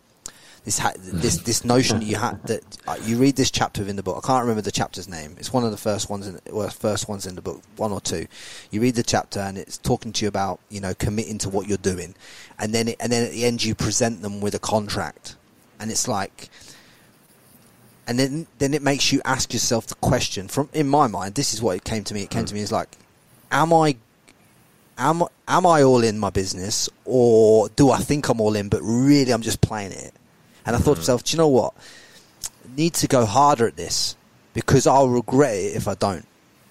This 0.64 0.78
ha- 0.80 0.94
this 0.98 1.38
this 1.38 1.64
notion 1.64 2.00
that 2.00 2.06
you 2.06 2.16
had 2.16 2.42
that 2.48 2.78
uh, 2.88 2.96
you 3.04 3.18
read 3.18 3.36
this 3.36 3.52
chapter 3.52 3.82
within 3.82 3.94
the 3.94 4.02
book. 4.02 4.20
I 4.22 4.26
can't 4.26 4.42
remember 4.42 4.62
the 4.62 4.72
chapter's 4.72 5.08
name. 5.08 5.36
It's 5.38 5.52
one 5.52 5.64
of 5.64 5.70
the 5.70 5.76
first 5.76 6.10
ones 6.10 6.26
in 6.26 6.40
well, 6.50 6.68
first 6.70 7.08
ones 7.08 7.24
in 7.24 7.36
the 7.36 7.40
book, 7.40 7.62
one 7.76 7.92
or 7.92 8.00
two. 8.00 8.26
You 8.72 8.80
read 8.80 8.96
the 8.96 9.04
chapter 9.04 9.38
and 9.38 9.56
it's 9.56 9.78
talking 9.78 10.12
to 10.12 10.24
you 10.24 10.28
about 10.28 10.58
you 10.68 10.80
know 10.80 10.92
committing 10.94 11.38
to 11.38 11.48
what 11.48 11.68
you're 11.68 11.78
doing, 11.78 12.16
and 12.58 12.74
then 12.74 12.88
it, 12.88 12.96
and 12.98 13.12
then 13.12 13.24
at 13.24 13.30
the 13.30 13.44
end 13.44 13.62
you 13.62 13.76
present 13.76 14.22
them 14.22 14.40
with 14.40 14.56
a 14.56 14.58
contract, 14.58 15.36
and 15.78 15.90
it's 15.92 16.08
like 16.08 16.50
and 18.08 18.18
then 18.18 18.46
then 18.58 18.74
it 18.74 18.82
makes 18.82 19.12
you 19.12 19.20
ask 19.24 19.52
yourself 19.52 19.86
the 19.86 19.94
question 19.96 20.48
from 20.48 20.68
in 20.72 20.88
my 20.88 21.06
mind 21.06 21.34
this 21.34 21.52
is 21.52 21.60
what 21.60 21.76
it 21.76 21.84
came 21.84 22.04
to 22.04 22.14
me 22.14 22.22
it 22.22 22.30
came 22.30 22.44
to 22.44 22.54
me 22.54 22.62
as 22.62 22.70
like 22.70 22.96
am 23.50 23.72
i 23.72 23.96
am 24.98 25.22
am 25.48 25.66
I 25.66 25.82
all 25.82 26.02
in 26.02 26.18
my 26.18 26.30
business, 26.30 26.88
or 27.04 27.68
do 27.70 27.90
I 27.90 27.98
think 27.98 28.28
I'm 28.28 28.40
all 28.40 28.56
in, 28.56 28.68
but 28.68 28.80
really 28.82 29.32
I'm 29.32 29.42
just 29.42 29.60
playing 29.60 29.92
it? 29.92 30.12
And 30.64 30.74
I 30.74 30.78
thought 30.78 30.94
to 30.94 30.96
hmm. 30.96 31.00
myself, 31.00 31.24
do 31.24 31.32
you 31.34 31.38
know 31.38 31.48
what? 31.48 31.74
I 32.44 32.76
need 32.76 32.94
to 32.94 33.06
go 33.06 33.24
harder 33.24 33.66
at 33.68 33.76
this 33.76 34.16
because 34.54 34.86
I'll 34.86 35.08
regret 35.08 35.54
it 35.54 35.76
if 35.76 35.86
I 35.86 35.94
don't. 35.94 36.26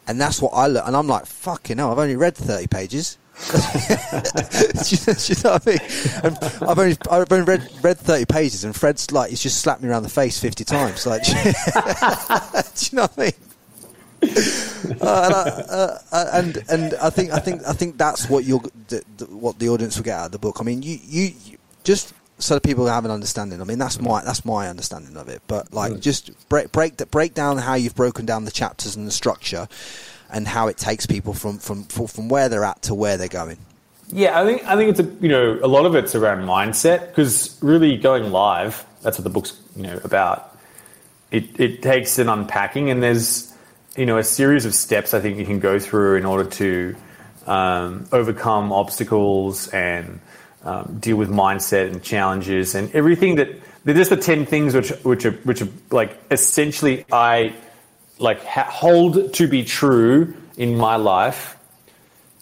And 0.07 0.19
that's 0.19 0.41
what 0.41 0.49
I 0.53 0.67
learned. 0.67 0.87
And 0.87 0.95
I'm 0.95 1.07
like, 1.07 1.25
fucking 1.25 1.77
hell, 1.77 1.91
I've 1.91 1.97
only 1.97 2.15
read 2.15 2.35
30 2.35 2.67
pages. 2.67 3.17
do, 3.51 3.57
you, 3.57 4.97
do, 4.97 5.33
you, 5.33 5.35
know 5.43 5.51
what 5.51 5.67
I 5.67 5.69
mean? 5.69 5.79
And 6.23 6.37
I've 6.69 6.79
only 6.79 6.97
I've 7.11 7.31
only 7.31 7.43
read 7.43 7.69
read 7.81 7.97
thirty 7.97 8.23
pages, 8.23 8.63
and 8.63 8.73
Fred's 8.73 9.11
like 9.11 9.29
he's 9.29 9.43
just 9.43 9.59
slapped 9.59 9.83
me 9.83 9.89
around 9.89 10.03
the 10.03 10.09
face 10.09 10.39
fifty 10.39 10.63
times. 10.63 11.05
Like, 11.05 11.23
do 11.25 11.31
you 11.33 11.43
know 12.95 13.01
what 13.01 13.13
I 13.17 13.21
mean? 13.21 13.33
Uh, 15.01 15.05
uh, 15.05 15.97
uh, 16.11 16.29
and 16.33 16.63
and 16.69 16.93
I 16.95 17.09
think 17.09 17.31
I 17.31 17.39
think 17.39 17.65
I 17.67 17.73
think 17.73 17.97
that's 17.97 18.29
what 18.29 18.45
you 18.45 18.59
what 19.29 19.59
the 19.59 19.69
audience 19.69 19.97
will 19.97 20.03
get 20.03 20.17
out 20.17 20.25
of 20.27 20.31
the 20.31 20.39
book. 20.39 20.57
I 20.59 20.63
mean, 20.63 20.81
you, 20.81 20.97
you, 21.03 21.31
you 21.45 21.57
just 21.83 22.13
so 22.37 22.55
that 22.55 22.63
people 22.63 22.87
have 22.87 23.05
an 23.05 23.11
understanding. 23.11 23.61
I 23.61 23.63
mean, 23.63 23.79
that's 23.79 23.99
my 23.99 24.23
that's 24.23 24.43
my 24.45 24.67
understanding 24.67 25.15
of 25.17 25.29
it. 25.29 25.41
But 25.47 25.73
like, 25.73 25.93
mm. 25.93 26.01
just 26.01 26.31
break 26.49 26.71
break 26.71 26.97
break 27.11 27.33
down 27.33 27.57
how 27.57 27.75
you've 27.75 27.95
broken 27.95 28.25
down 28.25 28.45
the 28.45 28.51
chapters 28.51 28.95
and 28.95 29.07
the 29.07 29.11
structure, 29.11 29.67
and 30.29 30.47
how 30.47 30.67
it 30.67 30.77
takes 30.77 31.05
people 31.05 31.33
from 31.33 31.57
from 31.59 31.83
from 31.85 32.29
where 32.29 32.49
they're 32.49 32.65
at 32.65 32.81
to 32.83 32.93
where 32.95 33.17
they're 33.17 33.27
going. 33.27 33.57
Yeah, 34.11 34.39
I 34.39 34.45
think 34.45 34.65
I 34.65 34.75
think 34.75 34.91
it's 34.91 34.99
a 34.99 35.23
you 35.23 35.29
know 35.29 35.59
a 35.63 35.67
lot 35.67 35.85
of 35.85 35.95
it's 35.95 36.13
around 36.13 36.45
mindset 36.45 37.07
because 37.07 37.57
really 37.61 37.97
going 37.97 38.31
live. 38.31 38.85
That's 39.01 39.17
what 39.17 39.23
the 39.23 39.29
book's 39.29 39.57
you 39.75 39.83
know 39.83 39.99
about. 40.03 40.57
It 41.31 41.59
it 41.59 41.81
takes 41.81 42.19
an 42.19 42.29
unpacking, 42.29 42.89
and 42.89 43.01
there's 43.01 43.51
you 43.97 44.05
know 44.05 44.17
a 44.17 44.23
series 44.23 44.65
of 44.65 44.73
steps 44.73 45.13
I 45.13 45.19
think 45.19 45.37
you 45.37 45.45
can 45.45 45.59
go 45.59 45.79
through 45.79 46.17
in 46.17 46.25
order 46.25 46.49
to 46.51 46.95
um, 47.47 48.07
overcome 48.11 48.71
obstacles 48.71 49.67
and 49.69 50.19
um, 50.63 50.97
deal 50.99 51.15
with 51.17 51.29
mindset 51.29 51.91
and 51.91 52.01
challenges 52.03 52.75
and 52.75 52.93
everything 52.95 53.35
that 53.35 53.49
they're 53.83 53.95
just 53.95 54.09
the 54.09 54.17
10 54.17 54.45
things 54.47 54.73
which 54.73 54.89
which 55.03 55.25
are 55.25 55.31
which 55.43 55.61
are 55.61 55.67
like 55.91 56.17
essentially 56.31 57.05
I 57.11 57.55
like 58.19 58.43
ha- 58.43 58.69
hold 58.69 59.33
to 59.35 59.47
be 59.47 59.63
true 59.63 60.35
in 60.57 60.75
my 60.75 60.95
life 60.95 61.57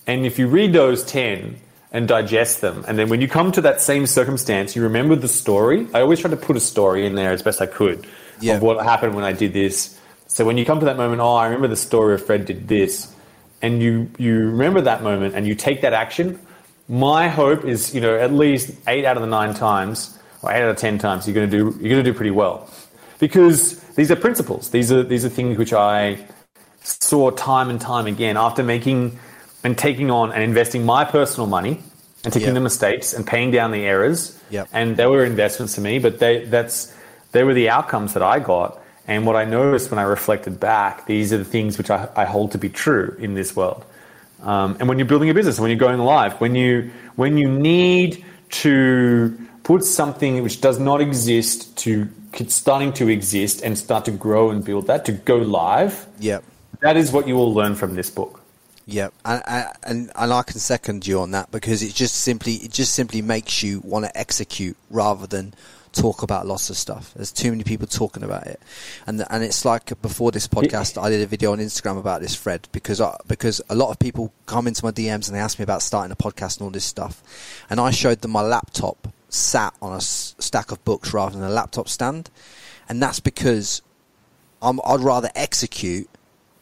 and 0.08 0.26
if 0.26 0.40
you 0.40 0.48
read 0.48 0.74
those 0.74 1.04
10 1.04 1.60
and 1.92 2.08
digest 2.08 2.62
them 2.62 2.84
and 2.88 2.98
then 2.98 3.10
when 3.10 3.22
you 3.22 3.28
come 3.28 3.52
to 3.52 3.62
that 3.62 3.82
same 3.82 4.08
circumstance 4.08 4.76
you 4.76 4.84
remember 4.84 5.16
the 5.16 5.28
story 5.28 5.88
I 5.94 6.02
always 6.02 6.20
try 6.20 6.30
to 6.32 6.38
put 6.38 6.56
a 6.56 6.60
story 6.62 7.06
in 7.06 7.16
there 7.16 7.32
as 7.32 7.44
best 7.44 7.62
I 7.62 7.66
could 7.68 8.08
Yeah. 8.40 8.56
of 8.56 8.62
what 8.62 8.84
happened 8.84 9.16
when 9.16 9.24
I 9.26 9.34
did 9.34 9.52
this 9.54 10.00
so 10.34 10.44
when 10.46 10.58
you 10.58 10.66
come 10.66 10.80
to 10.80 10.86
that 10.86 10.98
moment 10.98 11.22
oh 11.22 11.36
I 11.36 11.46
remember 11.46 11.68
the 11.68 11.76
story 11.90 12.14
of 12.16 12.26
Fred 12.26 12.46
did 12.46 12.68
this 12.68 13.14
and 13.62 13.82
you 13.82 14.10
you 14.18 14.34
remember 14.48 14.82
that 14.82 15.04
moment 15.04 15.36
and 15.36 15.48
you 15.48 15.56
take 15.56 15.82
that 15.82 15.94
action 15.94 16.40
my 16.90 17.28
hope 17.30 17.64
is 17.66 17.94
you 17.96 18.02
know 18.02 18.16
at 18.18 18.32
least 18.34 18.72
eight 18.88 19.06
out 19.06 19.16
of 19.18 19.22
the 19.22 19.28
nine 19.40 19.54
times 19.54 20.18
or 20.42 20.52
eight 20.52 20.62
out 20.64 20.70
of 20.70 20.78
ten 20.78 20.98
times 20.98 21.28
you're 21.28 21.36
going 21.36 21.50
to 21.50 21.58
do 21.58 21.64
you're 21.80 21.90
going 21.94 22.04
to 22.04 22.10
do 22.12 22.14
pretty 22.14 22.32
well 22.32 22.70
because 23.20 23.80
these 23.96 24.12
are 24.12 24.16
principles 24.18 24.70
these 24.72 24.92
are 24.92 25.04
these 25.04 25.24
are 25.24 25.30
things 25.30 25.58
which 25.58 25.72
i 25.74 26.18
saw 26.82 27.30
time 27.32 27.70
and 27.70 27.80
time 27.80 28.06
again 28.08 28.36
after 28.36 28.62
making 28.64 29.18
and 29.64 29.78
taking 29.78 30.12
on 30.12 30.34
and 30.34 30.44
investing 30.44 30.86
my 30.86 31.06
personal 31.06 31.48
money 31.48 31.80
and 32.26 32.34
taking 32.34 32.48
Yep. 32.50 32.56
the 32.56 32.60
mistakes 32.62 33.14
and 33.14 33.26
paying 33.26 33.52
down 33.52 33.72
the 33.72 33.86
errors 33.86 34.38
Yep. 34.50 34.68
and 34.74 34.98
they 34.98 35.06
were 35.06 35.24
investments 35.24 35.76
to 35.76 35.82
me 35.82 36.00
but 36.00 36.20
they 36.20 36.44
that's 36.46 36.94
they 37.32 37.44
were 37.44 37.54
the 37.54 37.70
outcomes 37.70 38.14
that 38.14 38.24
i 38.24 38.40
got 38.40 38.78
and 39.08 39.26
what 39.26 39.36
i 39.36 39.46
noticed 39.46 39.92
when 39.92 40.00
i 40.00 40.04
reflected 40.04 40.60
back 40.60 41.06
these 41.06 41.32
are 41.34 41.38
the 41.38 41.46
things 41.46 41.78
which 41.78 41.90
i, 41.90 42.08
I 42.16 42.26
hold 42.26 42.52
to 42.54 42.58
be 42.58 42.70
true 42.70 43.16
in 43.20 43.34
this 43.34 43.56
world 43.56 43.86
um, 44.44 44.76
and 44.80 44.90
when 44.90 45.00
you're 45.00 45.08
building 45.08 45.30
a 45.30 45.34
business, 45.34 45.60
when 45.60 45.70
you're 45.70 45.80
going 45.80 46.00
live, 46.00 46.40
when 46.42 46.54
you 46.54 46.92
when 47.16 47.38
you 47.38 47.50
need 47.50 48.24
to 48.50 49.38
put 49.64 49.86
something 49.86 50.44
which 50.44 50.60
does 50.60 50.80
not 50.80 51.00
exist 51.00 51.76
to 51.78 52.10
starting 52.48 52.92
to 52.94 53.08
exist 53.08 53.62
and 53.62 53.78
start 53.78 54.06
to 54.06 54.12
grow 54.12 54.50
and 54.50 54.66
build 54.66 54.88
that 54.88 55.06
to 55.06 55.12
go 55.12 55.38
live, 55.38 56.08
Yep. 56.20 56.44
that 56.82 56.98
is 56.98 57.12
what 57.12 57.28
you 57.28 57.36
will 57.36 57.54
learn 57.54 57.76
from 57.76 57.96
this 57.96 58.10
book. 58.10 58.42
Yeah, 58.86 59.10
and, 59.24 59.42
and 59.84 60.12
and 60.14 60.34
I 60.34 60.44
can 60.44 60.60
second 60.60 61.08
you 61.08 61.22
on 61.22 61.32
that 61.32 61.50
because 61.52 61.82
it 61.82 61.94
just 61.94 62.16
simply 62.16 62.56
it 62.56 62.72
just 62.72 62.94
simply 62.94 63.22
makes 63.22 63.64
you 63.64 63.80
want 63.80 64.04
to 64.06 64.18
execute 64.18 64.76
rather 64.90 65.26
than 65.26 65.54
talk 65.94 66.24
about 66.24 66.46
lots 66.46 66.70
of 66.70 66.78
stuff. 66.78 67.14
There's 67.16 67.32
too 67.32 67.52
many 67.52 67.64
people 67.64 67.88
talking 67.88 68.24
about 68.24 68.48
it, 68.48 68.60
and 69.08 69.24
and 69.30 69.44
it's 69.44 69.64
like 69.64 69.92
uh, 69.92 69.96
before 70.02 70.32
this 70.32 70.48
podcast, 70.48 71.02
I 71.02 71.10
did 71.10 71.22
a 71.22 71.28
video 71.28 71.54
on 71.54 71.60
Instagram 71.60 71.98
about 71.98 72.22
this 72.22 72.36
Fred 72.36 72.68
because 72.72 73.00
I, 73.00 73.16
because 73.28 73.62
a 73.70 73.76
lot 73.76 73.92
of 73.92 74.00
people 74.00 74.34
come 74.46 74.68
into 74.68 74.84
my 74.84 74.92
DMs 74.92 75.28
and 75.28 75.36
they 75.36 75.40
ask 75.40 75.58
me 75.60 75.64
about 75.64 75.82
starting 75.82 76.12
a 76.12 76.16
podcast 76.16 76.58
and 76.58 76.66
all 76.66 76.72
this 76.72 76.86
stuff, 76.86 77.24
and 77.70 77.80
I 77.80 77.92
showed 77.92 78.22
them 78.22 78.32
my 78.32 78.42
laptop 78.42 79.08
sat 79.30 79.74
on 79.82 79.94
a 79.94 79.98
s- 79.98 80.36
stack 80.40 80.72
of 80.72 80.84
books 80.84 81.14
rather 81.14 81.38
than 81.38 81.48
a 81.48 81.54
laptop 81.54 81.88
stand, 81.88 82.30
and 82.90 83.02
that's 83.02 83.20
because 83.20 83.82
I'm, 84.62 84.80
I'd 84.86 85.00
rather 85.00 85.30
execute 85.36 86.10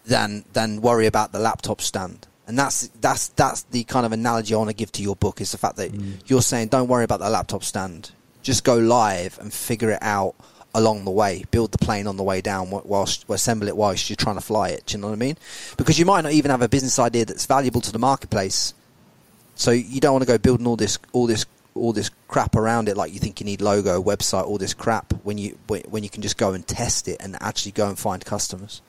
than 0.05 0.45
than 0.53 0.81
worry 0.81 1.05
about 1.05 1.31
the 1.31 1.39
laptop 1.39 1.81
stand. 1.81 2.27
And 2.47 2.57
that's 2.57 2.87
that's 2.99 3.29
that's 3.29 3.63
the 3.63 3.83
kind 3.85 4.05
of 4.05 4.11
analogy 4.11 4.53
I 4.53 4.57
want 4.57 4.69
to 4.69 4.75
give 4.75 4.91
to 4.93 5.03
your 5.03 5.15
book 5.15 5.39
is 5.39 5.51
the 5.51 5.57
fact 5.57 5.77
that 5.77 5.91
mm. 5.91 6.19
you're 6.25 6.41
saying 6.41 6.67
don't 6.67 6.87
worry 6.87 7.05
about 7.05 7.19
the 7.19 7.29
laptop 7.29 7.63
stand, 7.63 8.11
just 8.41 8.63
go 8.63 8.77
live 8.77 9.37
and 9.39 9.53
figure 9.53 9.91
it 9.91 9.99
out 10.01 10.35
along 10.73 11.05
the 11.05 11.11
way. 11.11 11.43
Build 11.51 11.71
the 11.71 11.77
plane 11.77 12.07
on 12.07 12.17
the 12.17 12.23
way 12.23 12.41
down 12.41 12.69
whilst 12.69 13.29
assemble 13.29 13.67
it 13.67 13.75
whilst 13.75 14.09
you're 14.09 14.15
trying 14.15 14.35
to 14.35 14.41
fly 14.41 14.69
it. 14.69 14.85
Do 14.85 14.97
you 14.97 15.01
know 15.01 15.07
what 15.07 15.13
I 15.13 15.17
mean? 15.17 15.37
Because 15.77 15.99
you 15.99 16.05
might 16.05 16.21
not 16.21 16.33
even 16.33 16.51
have 16.51 16.61
a 16.61 16.69
business 16.69 16.99
idea 16.99 17.25
that's 17.25 17.45
valuable 17.45 17.81
to 17.81 17.91
the 17.91 17.99
marketplace, 17.99 18.73
so 19.55 19.71
you 19.71 19.99
don't 19.99 20.13
want 20.13 20.23
to 20.23 20.27
go 20.27 20.37
building 20.37 20.67
all 20.67 20.75
this 20.75 20.97
all 21.13 21.27
this 21.27 21.45
all 21.73 21.93
this 21.93 22.09
crap 22.27 22.55
around 22.55 22.89
it 22.89 22.97
like 22.97 23.13
you 23.13 23.19
think 23.19 23.39
you 23.39 23.45
need 23.45 23.61
logo, 23.61 24.01
website, 24.01 24.45
all 24.45 24.57
this 24.57 24.73
crap 24.73 25.13
when 25.23 25.37
you 25.37 25.57
when 25.67 26.03
you 26.03 26.09
can 26.09 26.21
just 26.21 26.37
go 26.37 26.53
and 26.53 26.67
test 26.67 27.07
it 27.07 27.17
and 27.19 27.37
actually 27.41 27.71
go 27.71 27.87
and 27.87 27.97
find 27.97 28.25
customers. 28.25 28.81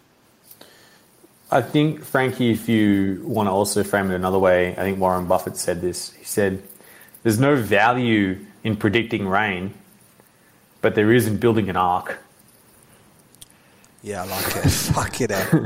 I 1.51 1.61
think, 1.61 2.03
Frankie, 2.03 2.51
if 2.51 2.67
you 2.67 3.23
want 3.27 3.47
to 3.47 3.51
also 3.51 3.85
frame 3.85 4.11
it 4.11 4.15
another 4.15 4.39
way, 4.39 4.71
I 4.71 4.77
think 4.77 4.99
Warren 4.99 5.27
Buffett 5.27 5.59
said 5.59 5.83
this. 5.83 6.11
He 6.15 6.25
said, 6.25 6.63
There's 7.23 7.39
no 7.39 7.57
value 7.57 8.39
in 8.65 8.77
predicting 8.77 9.27
rain, 9.27 9.75
but 10.81 10.95
there 10.95 11.13
is 11.13 11.27
in 11.27 11.39
building 11.39 11.69
an 11.69 11.77
ark. 11.77 12.19
Yeah, 14.03 14.23
I 14.23 14.27
like 14.27 14.57
it. 14.57 14.71
Fuck 14.95 15.21
it 15.21 15.31
out. 15.31 15.55
Eh? 15.55 15.59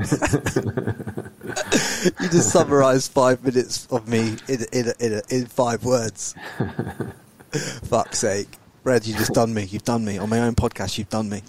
you 2.23 2.29
just 2.29 2.51
summarised 2.51 3.13
five 3.13 3.43
minutes 3.43 3.87
of 3.91 4.07
me 4.09 4.37
in 4.49 4.67
in 4.73 4.93
in, 5.01 5.23
in 5.31 5.47
five 5.47 5.85
words. 5.85 6.35
Fuck's 7.85 8.19
sake, 8.19 8.59
Brad, 8.83 9.07
you've 9.07 9.17
just 9.17 9.33
done 9.33 9.55
me. 9.55 9.65
You've 9.65 9.85
done 9.85 10.05
me 10.05 10.19
on 10.19 10.29
my 10.29 10.41
own 10.41 10.55
podcast. 10.55 10.99
You've 10.99 11.09
done 11.09 11.31
me. 11.31 11.43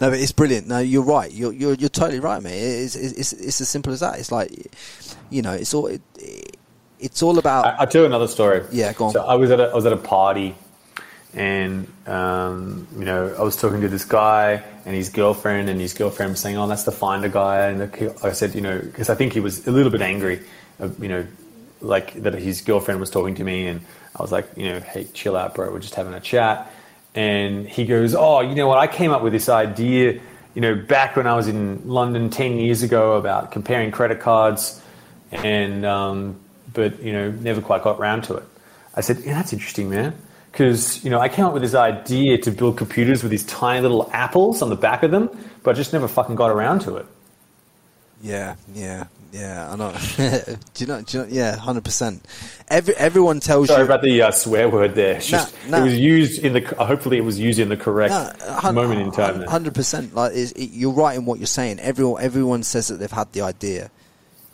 no, 0.00 0.10
but 0.10 0.20
it's 0.20 0.32
brilliant. 0.32 0.68
No, 0.68 0.78
you're 0.78 1.02
right. 1.02 1.32
You're 1.32 1.52
you're, 1.52 1.74
you're 1.74 1.88
totally 1.88 2.20
right, 2.20 2.42
mate. 2.42 2.60
It's, 2.60 2.94
it's 2.94 3.12
it's 3.12 3.32
it's 3.32 3.60
as 3.62 3.68
simple 3.70 3.94
as 3.94 4.00
that. 4.00 4.18
It's 4.18 4.30
like, 4.30 4.52
you 5.30 5.40
know, 5.40 5.52
it's 5.52 5.72
all 5.72 5.86
it, 5.86 6.02
it's 7.02 7.22
all 7.22 7.38
about. 7.38 7.66
I, 7.66 7.70
I'll 7.80 7.86
tell 7.86 8.02
you 8.02 8.06
another 8.06 8.28
story. 8.28 8.64
Yeah, 8.70 8.92
go 8.92 9.06
on. 9.06 9.12
So 9.12 9.24
I 9.24 9.34
was 9.34 9.50
at 9.50 9.60
a, 9.60 9.64
I 9.64 9.74
was 9.74 9.84
at 9.84 9.92
a 9.92 9.96
party, 9.96 10.54
and 11.34 11.86
um, 12.06 12.86
you 12.96 13.04
know 13.04 13.34
I 13.38 13.42
was 13.42 13.56
talking 13.56 13.80
to 13.80 13.88
this 13.88 14.04
guy 14.04 14.62
and 14.86 14.94
his 14.94 15.08
girlfriend, 15.08 15.68
and 15.68 15.80
his 15.80 15.94
girlfriend 15.94 16.32
was 16.32 16.40
saying, 16.40 16.56
"Oh, 16.56 16.66
that's 16.66 16.84
the 16.84 16.92
finder 16.92 17.28
guy." 17.28 17.68
And 17.68 17.80
the, 17.80 18.20
I 18.22 18.32
said, 18.32 18.54
you 18.54 18.60
know, 18.60 18.78
because 18.78 19.10
I 19.10 19.14
think 19.14 19.32
he 19.32 19.40
was 19.40 19.66
a 19.66 19.72
little 19.72 19.90
bit 19.90 20.00
angry, 20.00 20.40
uh, 20.80 20.88
you 21.00 21.08
know, 21.08 21.26
like 21.80 22.14
that 22.22 22.34
his 22.34 22.60
girlfriend 22.60 23.00
was 23.00 23.10
talking 23.10 23.34
to 23.34 23.44
me, 23.44 23.66
and 23.66 23.80
I 24.16 24.22
was 24.22 24.32
like, 24.32 24.48
you 24.56 24.70
know, 24.70 24.80
hey, 24.80 25.04
chill 25.12 25.36
out, 25.36 25.54
bro. 25.54 25.70
We're 25.72 25.80
just 25.80 25.94
having 25.94 26.14
a 26.14 26.20
chat. 26.20 26.72
And 27.14 27.68
he 27.68 27.84
goes, 27.84 28.14
"Oh, 28.14 28.40
you 28.40 28.54
know 28.54 28.68
what? 28.68 28.78
I 28.78 28.86
came 28.86 29.10
up 29.10 29.22
with 29.22 29.32
this 29.32 29.48
idea." 29.48 30.20
You 30.54 30.60
know, 30.60 30.74
back 30.74 31.16
when 31.16 31.26
I 31.26 31.34
was 31.34 31.48
in 31.48 31.88
London 31.88 32.30
ten 32.30 32.58
years 32.58 32.82
ago, 32.82 33.16
about 33.16 33.50
comparing 33.52 33.90
credit 33.90 34.20
cards, 34.20 34.80
and 35.30 35.84
um, 35.84 36.38
but 36.72 37.00
you 37.02 37.12
know 37.12 37.30
never 37.30 37.60
quite 37.60 37.82
got 37.82 37.98
round 37.98 38.24
to 38.24 38.36
it. 38.36 38.44
I 38.94 39.00
said, 39.00 39.20
yeah, 39.20 39.34
that's 39.34 39.52
interesting, 39.52 39.88
man, 39.88 40.14
because 40.50 41.02
you 41.04 41.10
know 41.10 41.18
I 41.18 41.28
came 41.28 41.44
up 41.44 41.52
with 41.52 41.62
this 41.62 41.74
idea 41.74 42.38
to 42.38 42.50
build 42.50 42.76
computers 42.76 43.22
with 43.22 43.30
these 43.30 43.46
tiny 43.46 43.80
little 43.80 44.10
apples 44.12 44.62
on 44.62 44.68
the 44.68 44.76
back 44.76 45.02
of 45.02 45.10
them, 45.10 45.30
but 45.62 45.70
I 45.70 45.74
just 45.74 45.92
never 45.92 46.08
fucking 46.08 46.36
got 46.36 46.50
around 46.50 46.80
to 46.82 46.96
it. 46.96 47.06
Yeah, 48.22 48.54
yeah, 48.72 49.06
yeah. 49.32 49.72
I 49.72 49.76
know. 49.76 49.92
do 50.74 50.84
you 50.84 50.86
know? 50.86 51.02
Do 51.02 51.18
you 51.18 51.24
know 51.24 51.28
yeah, 51.28 51.56
hundred 51.56 51.84
percent. 51.84 52.24
Every 52.68 52.94
everyone 52.94 53.40
tells 53.40 53.66
Sorry 53.66 53.80
you. 53.80 53.86
Sorry 53.86 53.94
about 53.96 54.04
the 54.04 54.22
uh, 54.22 54.30
swear 54.30 54.68
word 54.68 54.94
there. 54.94 55.14
No, 55.14 55.20
just, 55.20 55.54
no. 55.68 55.78
It 55.78 55.84
was 55.84 55.98
used 55.98 56.44
in 56.44 56.52
the. 56.52 56.60
Hopefully, 56.60 57.16
it 57.18 57.24
was 57.24 57.40
used 57.40 57.58
in 57.58 57.68
the 57.68 57.76
correct 57.76 58.14
moment 58.72 59.00
in 59.00 59.10
time. 59.10 59.42
Hundred 59.42 59.74
percent. 59.74 60.14
Like 60.14 60.34
it, 60.34 60.56
you're 60.56 60.92
right 60.92 61.16
in 61.16 61.24
what 61.24 61.40
you're 61.40 61.46
saying. 61.46 61.80
Everyone 61.80 62.22
everyone 62.22 62.62
says 62.62 62.88
that 62.88 62.98
they've 62.98 63.10
had 63.10 63.32
the 63.32 63.42
idea. 63.42 63.90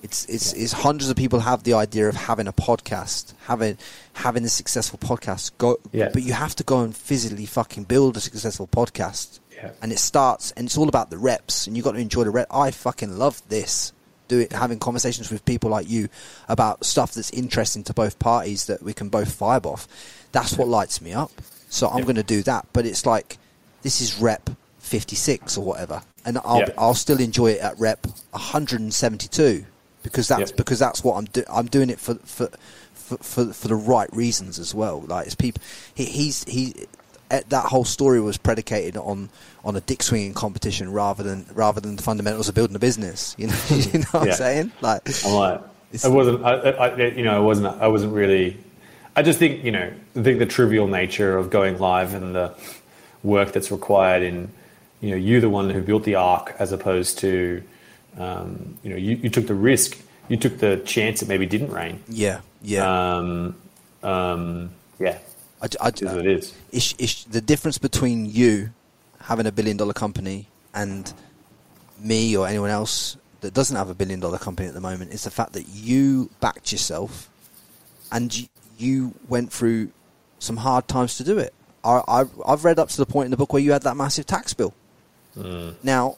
It's 0.02 0.24
it's, 0.26 0.52
it's 0.52 0.72
hundreds 0.72 1.10
of 1.10 1.16
people 1.16 1.40
have 1.40 1.64
the 1.64 1.74
idea 1.74 2.08
of 2.08 2.14
having 2.16 2.46
a 2.46 2.52
podcast, 2.52 3.32
having 3.46 3.76
having 4.14 4.44
a 4.44 4.48
successful 4.48 4.98
podcast. 4.98 5.50
Go, 5.58 5.78
Yeah. 5.92 6.10
but 6.12 6.22
you 6.22 6.32
have 6.34 6.54
to 6.56 6.64
go 6.64 6.80
and 6.80 6.96
physically 6.96 7.46
fucking 7.46 7.84
build 7.84 8.16
a 8.16 8.20
successful 8.20 8.68
podcast. 8.68 9.40
Yeah. 9.54 9.72
And 9.82 9.90
it 9.90 9.98
starts, 9.98 10.52
and 10.52 10.66
it's 10.66 10.78
all 10.78 10.88
about 10.88 11.10
the 11.10 11.18
reps, 11.18 11.66
and 11.66 11.76
you 11.76 11.82
got 11.82 11.92
to 11.92 11.98
enjoy 11.98 12.22
the 12.24 12.30
rep. 12.30 12.46
I 12.50 12.70
fucking 12.70 13.18
love 13.18 13.42
this. 13.48 13.92
Do 14.28 14.38
it, 14.38 14.52
having 14.52 14.78
conversations 14.78 15.30
with 15.32 15.44
people 15.44 15.70
like 15.70 15.88
you 15.90 16.08
about 16.48 16.84
stuff 16.84 17.12
that's 17.14 17.30
interesting 17.30 17.82
to 17.84 17.94
both 17.94 18.18
parties 18.20 18.66
that 18.66 18.82
we 18.82 18.92
can 18.92 19.08
both 19.08 19.36
vibe 19.38 19.66
off. 19.66 19.88
That's 20.32 20.56
what 20.56 20.68
lights 20.68 21.00
me 21.00 21.12
up. 21.12 21.32
So 21.70 21.88
I'm 21.88 21.98
Yeah. 21.98 22.04
going 22.04 22.16
to 22.16 22.22
do 22.22 22.42
that. 22.44 22.66
But 22.72 22.86
it's 22.86 23.04
like 23.04 23.38
this 23.82 24.00
is 24.00 24.18
rep 24.20 24.50
56 24.78 25.56
or 25.56 25.64
whatever, 25.64 26.02
and 26.24 26.38
I'll 26.44 26.60
Yeah. 26.60 26.68
I'll 26.78 26.94
still 26.94 27.18
enjoy 27.20 27.52
it 27.52 27.60
at 27.60 27.78
rep 27.80 28.06
172 28.32 29.64
because 30.02 30.28
that's 30.28 30.50
Yeah. 30.50 30.56
because 30.56 30.78
that's 30.78 31.02
what 31.04 31.16
I'm 31.16 31.24
do- 31.26 31.44
I'm 31.48 31.66
doing 31.66 31.90
it 31.90 31.98
for 32.00 32.14
for, 32.24 32.48
for 32.94 33.16
for 33.18 33.52
for 33.52 33.68
the 33.68 33.74
right 33.74 34.12
reasons 34.14 34.58
as 34.58 34.74
well. 34.74 35.00
Like 35.06 35.26
it's 35.26 35.34
people 35.34 35.62
he, 35.94 36.04
he's 36.04 36.44
he 36.44 36.74
eh, 37.30 37.42
that 37.48 37.66
whole 37.66 37.84
story 37.84 38.20
was 38.20 38.36
predicated 38.38 38.96
on 38.96 39.28
on 39.64 39.76
a 39.76 39.80
dick 39.80 40.02
swinging 40.02 40.34
competition 40.34 40.92
rather 40.92 41.22
than 41.22 41.46
rather 41.52 41.80
than 41.80 41.96
the 41.96 42.02
fundamentals 42.02 42.48
of 42.48 42.54
building 42.54 42.76
a 42.76 42.78
business. 42.78 43.34
You 43.38 43.48
know, 43.48 43.54
you 43.70 43.98
know 44.00 44.04
what 44.12 44.26
Yeah. 44.26 44.32
I'm 44.32 44.38
saying? 44.38 44.72
Like 44.80 45.24
I'm 45.24 45.32
like, 45.34 45.60
I 46.04 46.08
wasn't, 46.08 46.44
I, 46.44 46.52
I, 46.52 46.88
I- 46.88 46.96
you 47.08 47.24
know, 47.24 47.34
I 47.36 47.40
wasn't, 47.40 47.80
I 47.82 47.88
wasn't 47.88 48.12
really. 48.12 48.56
I 49.16 49.22
just 49.22 49.38
think, 49.40 49.64
you 49.64 49.72
know, 49.72 49.90
I 50.16 50.22
think 50.22 50.38
the 50.38 50.46
trivial 50.46 50.86
nature 50.86 51.36
of 51.36 51.50
going 51.50 51.78
live 51.78 52.14
and 52.14 52.36
the 52.36 52.54
work 53.24 53.50
that's 53.52 53.72
required 53.72 54.22
in, 54.22 54.48
you 55.00 55.10
know, 55.10 55.16
you 55.16 55.40
the 55.40 55.50
one 55.50 55.70
who 55.70 55.82
built 55.82 56.04
the 56.04 56.14
ark 56.14 56.54
as 56.60 56.70
opposed 56.70 57.18
to, 57.18 57.60
um, 58.16 58.78
you 58.82 58.90
know, 58.90 58.96
you, 58.96 59.16
you 59.16 59.30
took 59.30 59.46
the 59.46 59.54
risk, 59.54 59.98
you 60.28 60.36
took 60.36 60.58
the 60.58 60.78
chance 60.78 61.22
it 61.22 61.28
maybe 61.28 61.46
didn't 61.46 61.70
rain. 61.70 62.02
yeah, 62.08 62.40
yeah. 62.62 63.16
Um, 63.16 63.56
um, 64.02 64.70
yeah, 64.98 65.18
I, 65.62 65.68
I, 65.80 65.88
it 65.88 66.02
is 66.02 66.12
it 66.12 66.26
is. 66.26 66.54
it's, 66.72 66.94
it's 66.98 67.24
the 67.24 67.40
difference 67.40 67.78
between 67.78 68.26
you 68.26 68.70
having 69.20 69.46
a 69.46 69.52
billion 69.52 69.76
dollar 69.76 69.92
company 69.92 70.46
and 70.74 71.12
me 72.00 72.36
or 72.36 72.46
anyone 72.46 72.70
else 72.70 73.16
that 73.40 73.54
doesn't 73.54 73.76
have 73.76 73.90
a 73.90 73.94
billion 73.94 74.20
dollar 74.20 74.38
company 74.38 74.68
at 74.68 74.74
the 74.74 74.80
moment 74.80 75.12
is 75.12 75.24
the 75.24 75.30
fact 75.30 75.52
that 75.52 75.68
you 75.68 76.30
backed 76.40 76.72
yourself 76.72 77.28
and 78.10 78.36
you, 78.36 78.46
you 78.76 79.14
went 79.28 79.52
through 79.52 79.90
some 80.38 80.56
hard 80.56 80.88
times 80.88 81.16
to 81.16 81.24
do 81.24 81.38
it. 81.38 81.52
I, 81.84 82.02
I, 82.08 82.24
I've 82.46 82.64
read 82.64 82.78
up 82.78 82.88
to 82.88 82.96
the 82.96 83.06
point 83.06 83.26
in 83.26 83.30
the 83.30 83.36
book 83.36 83.52
where 83.52 83.62
you 83.62 83.72
had 83.72 83.82
that 83.82 83.96
massive 83.96 84.26
tax 84.26 84.54
bill. 84.54 84.74
Now, 85.84 86.16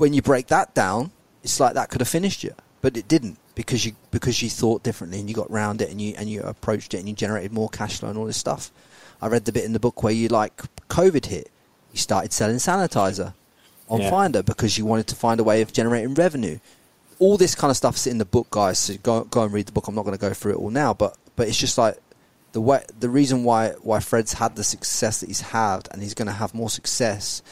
when 0.00 0.14
you 0.14 0.22
break 0.22 0.46
that 0.46 0.72
down, 0.72 1.10
it's 1.44 1.60
like 1.60 1.74
that 1.74 1.90
could 1.90 2.00
have 2.00 2.08
finished 2.08 2.42
you, 2.42 2.54
but 2.80 2.96
it 2.96 3.06
didn't 3.06 3.36
because 3.54 3.84
you 3.84 3.92
because 4.10 4.40
you 4.40 4.48
thought 4.48 4.82
differently 4.82 5.20
and 5.20 5.28
you 5.28 5.34
got 5.34 5.50
round 5.50 5.82
it 5.82 5.90
and 5.90 6.00
you 6.00 6.14
and 6.16 6.30
you 6.30 6.40
approached 6.40 6.94
it 6.94 7.00
and 7.00 7.08
you 7.08 7.14
generated 7.14 7.52
more 7.52 7.68
cash 7.68 7.98
flow 7.98 8.08
and 8.08 8.16
all 8.16 8.24
this 8.24 8.38
stuff. 8.38 8.72
I 9.20 9.26
read 9.26 9.44
the 9.44 9.52
bit 9.52 9.64
in 9.64 9.74
the 9.74 9.78
book 9.78 10.02
where 10.02 10.12
you 10.14 10.28
like 10.28 10.62
COVID 10.88 11.26
hit, 11.26 11.50
you 11.92 11.98
started 11.98 12.32
selling 12.32 12.56
sanitizer 12.56 13.34
on 13.90 14.00
Yeah. 14.00 14.08
Finder 14.08 14.42
because 14.42 14.78
you 14.78 14.86
wanted 14.86 15.06
to 15.08 15.14
find 15.14 15.38
a 15.38 15.44
way 15.44 15.60
of 15.60 15.70
generating 15.70 16.14
revenue. 16.14 16.60
All 17.18 17.36
this 17.36 17.54
kind 17.54 17.70
of 17.70 17.76
stuff's 17.76 18.06
in 18.06 18.16
the 18.16 18.24
book, 18.24 18.46
guys. 18.48 18.78
So 18.78 18.94
go 19.02 19.24
go 19.24 19.42
and 19.42 19.52
read 19.52 19.66
the 19.66 19.72
book. 19.72 19.86
I'm 19.86 19.94
not 19.94 20.06
going 20.06 20.16
to 20.16 20.26
go 20.28 20.32
through 20.32 20.52
it 20.52 20.56
all 20.56 20.70
now, 20.70 20.94
but 20.94 21.14
but 21.36 21.46
it's 21.46 21.58
just 21.58 21.76
like 21.76 21.98
the 22.52 22.62
way 22.62 22.82
the 22.98 23.10
reason 23.10 23.44
why 23.44 23.72
why 23.82 24.00
Fred's 24.00 24.32
had 24.32 24.56
the 24.56 24.64
success 24.64 25.20
that 25.20 25.26
he's 25.26 25.42
had 25.42 25.88
and 25.92 26.00
he's 26.00 26.14
going 26.14 26.28
to 26.28 26.40
have 26.40 26.54
more 26.54 26.70
success 26.70 27.42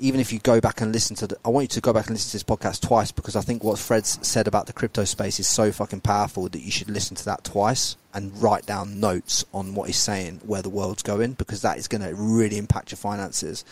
even 0.00 0.18
if 0.18 0.32
you 0.32 0.38
go 0.38 0.60
back 0.62 0.80
and 0.80 0.92
listen 0.92 1.14
to 1.14 1.26
the, 1.26 1.36
I 1.44 1.50
want 1.50 1.64
you 1.64 1.68
to 1.68 1.80
go 1.82 1.92
back 1.92 2.06
and 2.06 2.14
listen 2.14 2.30
to 2.30 2.34
this 2.34 2.42
podcast 2.42 2.80
twice 2.80 3.12
because 3.12 3.36
I 3.36 3.42
think 3.42 3.62
what 3.62 3.78
Fred's 3.78 4.18
said 4.26 4.48
about 4.48 4.66
the 4.66 4.72
crypto 4.72 5.04
space 5.04 5.38
is 5.38 5.46
so 5.46 5.70
fucking 5.70 6.00
powerful 6.00 6.48
that 6.48 6.62
you 6.62 6.70
should 6.70 6.88
listen 6.88 7.16
to 7.16 7.24
that 7.26 7.44
twice 7.44 7.96
and 8.14 8.36
write 8.42 8.64
down 8.64 8.98
notes 8.98 9.44
on 9.52 9.74
what 9.74 9.88
he's 9.88 9.98
saying, 9.98 10.40
where 10.44 10.62
the 10.62 10.70
world's 10.70 11.02
going, 11.02 11.34
because 11.34 11.60
that 11.60 11.76
is 11.76 11.86
going 11.86 12.00
to 12.00 12.14
really 12.14 12.56
impact 12.56 12.90
your 12.90 12.96
finances. 12.96 13.62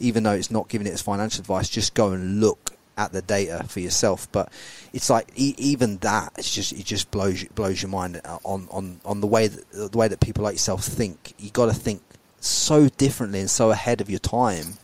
Even 0.00 0.22
though 0.22 0.32
it's 0.32 0.50
not 0.50 0.68
giving 0.68 0.86
it 0.86 0.94
as 0.94 1.02
financial 1.02 1.42
advice, 1.42 1.68
just 1.68 1.92
go 1.92 2.12
and 2.12 2.40
look 2.40 2.72
at 2.96 3.12
the 3.12 3.20
data 3.20 3.62
for 3.68 3.80
yourself. 3.80 4.32
But 4.32 4.50
it's 4.94 5.10
like 5.10 5.30
e- 5.36 5.54
even 5.58 5.98
that, 5.98 6.32
it's 6.38 6.54
just 6.54 6.72
it 6.72 6.86
just 6.86 7.10
blows 7.10 7.44
blows 7.44 7.82
your 7.82 7.90
mind 7.90 8.18
uh, 8.24 8.38
on 8.44 8.66
on 8.70 8.98
on 9.04 9.20
the 9.20 9.26
way 9.26 9.46
that 9.48 9.70
the 9.92 9.98
way 9.98 10.08
that 10.08 10.20
people 10.20 10.42
like 10.42 10.54
yourself 10.54 10.84
think. 10.84 11.34
You 11.38 11.50
got 11.50 11.66
to 11.66 11.74
think 11.74 12.00
so 12.40 12.88
differently 12.88 13.40
and 13.40 13.50
so 13.50 13.70
ahead 13.70 14.00
of 14.00 14.08
your 14.08 14.20
time 14.20 14.78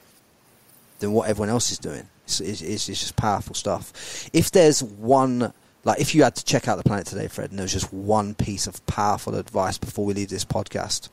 than 0.99 1.13
what 1.13 1.29
everyone 1.29 1.51
else 1.51 1.71
is 1.71 1.79
doing. 1.79 2.09
It's, 2.25 2.41
it's, 2.41 2.63
it's 2.63 2.87
just 2.87 3.17
powerful 3.17 3.55
stuff. 3.55 4.29
If 4.33 4.51
there's 4.51 4.83
one, 4.83 5.53
like 5.85 6.01
if 6.01 6.15
you 6.15 6.23
had 6.23 6.37
to 6.37 6.45
check 6.45 6.69
out 6.69 6.77
the 6.77 6.85
planet 6.85 7.07
today, 7.07 7.29
Fred, 7.29 7.51
and 7.51 7.59
there 7.59 7.65
was 7.65 7.73
just 7.73 7.93
one 7.93 8.35
piece 8.35 8.67
of 8.67 8.85
powerful 8.87 9.35
advice 9.37 9.79
before 9.79 10.05
we 10.05 10.15
leave 10.15 10.29
this 10.29 10.45
podcast 10.45 11.09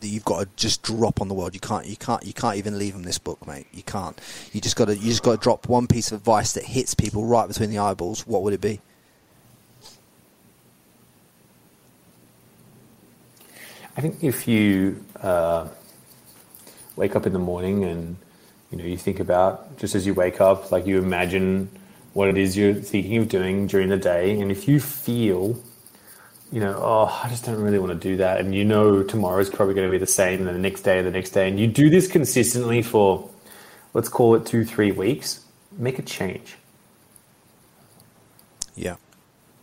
that 0.00 0.08
you've 0.08 0.24
got 0.24 0.40
to 0.40 0.48
just 0.56 0.82
drop 0.82 1.20
on 1.20 1.28
the 1.28 1.34
world, 1.34 1.54
you 1.54 1.60
can't, 1.60 1.86
you 1.86 1.96
can't, 1.96 2.24
you 2.24 2.32
can't 2.32 2.56
even 2.56 2.78
leave 2.78 2.92
them 2.92 3.02
this 3.02 3.18
book, 3.18 3.44
mate. 3.46 3.66
You 3.72 3.82
can't. 3.82 4.18
You 4.52 4.60
just 4.60 4.76
got 4.76 4.86
to, 4.86 4.96
you 4.96 5.08
just 5.08 5.22
got 5.22 5.32
to 5.32 5.38
drop 5.38 5.68
one 5.68 5.86
piece 5.86 6.12
of 6.12 6.18
advice 6.18 6.52
that 6.52 6.64
hits 6.64 6.94
people 6.94 7.24
right 7.24 7.48
between 7.48 7.70
the 7.70 7.78
eyeballs. 7.78 8.26
What 8.26 8.42
would 8.42 8.52
it 8.52 8.60
be? 8.60 8.80
I 13.96 14.00
think 14.00 14.22
if 14.22 14.48
you 14.48 15.04
uh, 15.22 15.68
wake 16.96 17.14
up 17.14 17.26
in 17.26 17.32
the 17.32 17.38
morning 17.38 17.84
and 17.84 18.16
you 18.74 18.82
know 18.82 18.88
you 18.88 18.96
think 18.96 19.20
about 19.20 19.78
just 19.78 19.94
as 19.94 20.04
you 20.04 20.14
wake 20.14 20.40
up, 20.40 20.72
like 20.72 20.84
you 20.84 20.98
imagine 20.98 21.70
what 22.12 22.28
it 22.28 22.36
is 22.36 22.56
you're 22.56 22.74
thinking 22.74 23.18
of 23.18 23.28
doing 23.28 23.68
during 23.68 23.88
the 23.88 23.96
day, 23.96 24.40
and 24.40 24.50
if 24.50 24.66
you 24.66 24.80
feel, 24.80 25.56
you 26.50 26.58
know, 26.58 26.76
oh, 26.82 27.20
I 27.22 27.28
just 27.28 27.44
don't 27.44 27.60
really 27.60 27.78
want 27.78 27.92
to 27.92 28.08
do 28.08 28.16
that, 28.16 28.40
and 28.40 28.52
you 28.52 28.64
know 28.64 29.04
tomorrow's 29.04 29.48
probably 29.48 29.74
going 29.74 29.86
to 29.86 29.92
be 29.92 29.98
the 29.98 30.08
same, 30.08 30.40
and 30.40 30.48
then 30.48 30.54
the 30.54 30.60
next 30.60 30.80
day, 30.82 30.98
and 30.98 31.06
the 31.06 31.12
next 31.12 31.30
day, 31.30 31.48
and 31.48 31.60
you 31.60 31.68
do 31.68 31.88
this 31.88 32.08
consistently 32.08 32.82
for, 32.82 33.30
let's 33.92 34.08
call 34.08 34.34
it 34.34 34.44
two, 34.44 34.64
three 34.64 34.90
weeks, 34.90 35.44
make 35.78 36.00
a 36.00 36.02
change. 36.02 36.56
Yeah. 38.74 38.96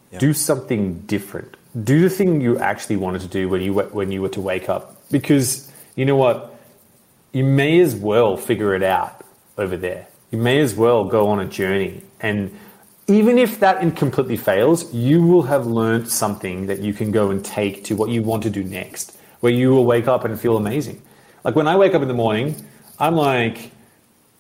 Yeah. 0.10 0.20
do 0.20 0.34
something 0.34 1.00
different. 1.02 1.58
Do 1.84 2.02
the 2.02 2.10
thing 2.10 2.40
you 2.40 2.60
actually 2.60 2.96
wanted 2.96 3.22
to 3.24 3.28
do 3.28 3.50
when 3.50 3.62
you 3.62 3.74
when 3.74 4.14
you 4.14 4.22
were 4.22 4.30
to 4.30 4.42
wake 4.42 4.70
up, 4.70 5.10
because 5.12 5.70
you 5.96 6.06
know 6.06 6.16
what, 6.16 6.51
you 7.32 7.44
may 7.44 7.80
as 7.80 7.96
well 7.96 8.38
figure 8.38 8.76
it 8.76 8.84
out 8.84 9.26
over 9.58 9.78
there. 9.78 10.08
You 10.32 10.38
may 10.38 10.60
as 10.60 10.76
well 10.76 11.06
go 11.06 11.28
on 11.28 11.40
a 11.40 11.46
journey, 11.46 12.02
and 12.20 12.58
even 13.08 13.38
if 13.38 13.60
that 13.60 13.96
completely 13.96 14.38
fails, 14.38 14.94
you 14.94 15.22
will 15.22 15.44
have 15.44 15.68
learned 15.68 16.08
something 16.08 16.68
that 16.68 16.80
you 16.80 16.94
can 16.94 17.12
go 17.12 17.30
and 17.32 17.44
take 17.44 17.84
to 17.86 17.96
what 17.96 18.10
you 18.10 18.24
want 18.24 18.44
to 18.44 18.50
do 18.50 18.64
next, 18.64 19.18
where 19.42 19.52
you 19.52 19.70
will 19.72 19.86
wake 19.86 20.08
up 20.08 20.24
and 20.24 20.40
feel 20.40 20.56
amazing. 20.56 21.02
Like 21.44 21.56
when 21.56 21.68
I 21.68 21.76
wake 21.76 21.94
up 21.94 22.02
in 22.02 22.08
the 22.08 22.14
morning, 22.14 22.56
I'm 23.00 23.16
like 23.16 23.72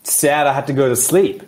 sad 0.03 0.47
I 0.47 0.53
had 0.53 0.67
to 0.67 0.73
go 0.73 0.87
to 0.89 0.95
sleep 0.95 1.43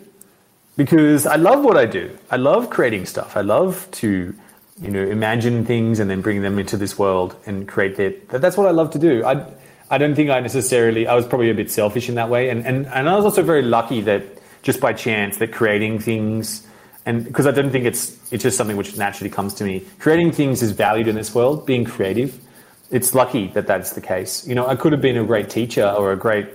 because 0.76 1.26
I 1.26 1.36
love 1.36 1.64
what 1.64 1.76
I 1.76 1.86
do. 1.86 2.16
I 2.30 2.36
love 2.36 2.70
creating 2.70 3.06
stuff. 3.06 3.36
I 3.36 3.40
love 3.40 3.88
to, 3.92 4.34
you 4.80 4.90
know, 4.90 5.02
imagine 5.02 5.64
things 5.64 6.00
and 6.00 6.10
then 6.10 6.20
bring 6.20 6.42
them 6.42 6.58
into 6.58 6.76
this 6.76 6.98
world 6.98 7.36
and 7.46 7.66
create 7.68 7.96
that- 7.96 8.28
That's 8.28 8.56
what 8.56 8.66
I 8.66 8.70
love 8.72 8.90
to 8.90 8.98
do. 8.98 9.24
I, 9.24 9.44
I 9.94 9.98
don't 9.98 10.16
think 10.16 10.28
I 10.28 10.40
necessarily. 10.40 11.06
I 11.06 11.14
was 11.14 11.24
probably 11.24 11.50
a 11.50 11.54
bit 11.54 11.70
selfish 11.70 12.08
in 12.08 12.16
that 12.16 12.28
way, 12.28 12.50
and 12.50 12.66
and 12.66 12.86
and 12.86 13.08
I 13.08 13.14
was 13.14 13.24
also 13.24 13.42
very 13.42 13.62
lucky 13.62 14.00
that 14.02 14.22
just 14.62 14.80
by 14.80 14.92
chance 14.92 15.36
that 15.36 15.52
creating 15.52 16.00
things. 16.00 16.66
And 17.06 17.22
because 17.24 17.46
I 17.46 17.52
don't 17.52 17.70
think 17.70 17.84
it's 17.84 18.18
it's 18.32 18.42
just 18.42 18.56
something 18.56 18.76
which 18.76 18.96
naturally 18.96 19.30
comes 19.30 19.54
to 19.54 19.64
me. 19.64 19.84
Creating 20.00 20.32
things 20.32 20.62
is 20.62 20.72
valued 20.72 21.06
in 21.06 21.14
this 21.14 21.32
world. 21.32 21.64
Being 21.64 21.84
creative, 21.84 22.40
it's 22.90 23.14
lucky 23.14 23.46
that 23.48 23.68
that's 23.68 23.92
the 23.92 24.00
case. 24.00 24.46
You 24.48 24.56
know, 24.56 24.66
I 24.66 24.74
could 24.74 24.90
have 24.90 25.02
been 25.02 25.16
a 25.16 25.24
great 25.24 25.48
teacher 25.48 25.86
or 25.86 26.10
a 26.10 26.16
great 26.16 26.48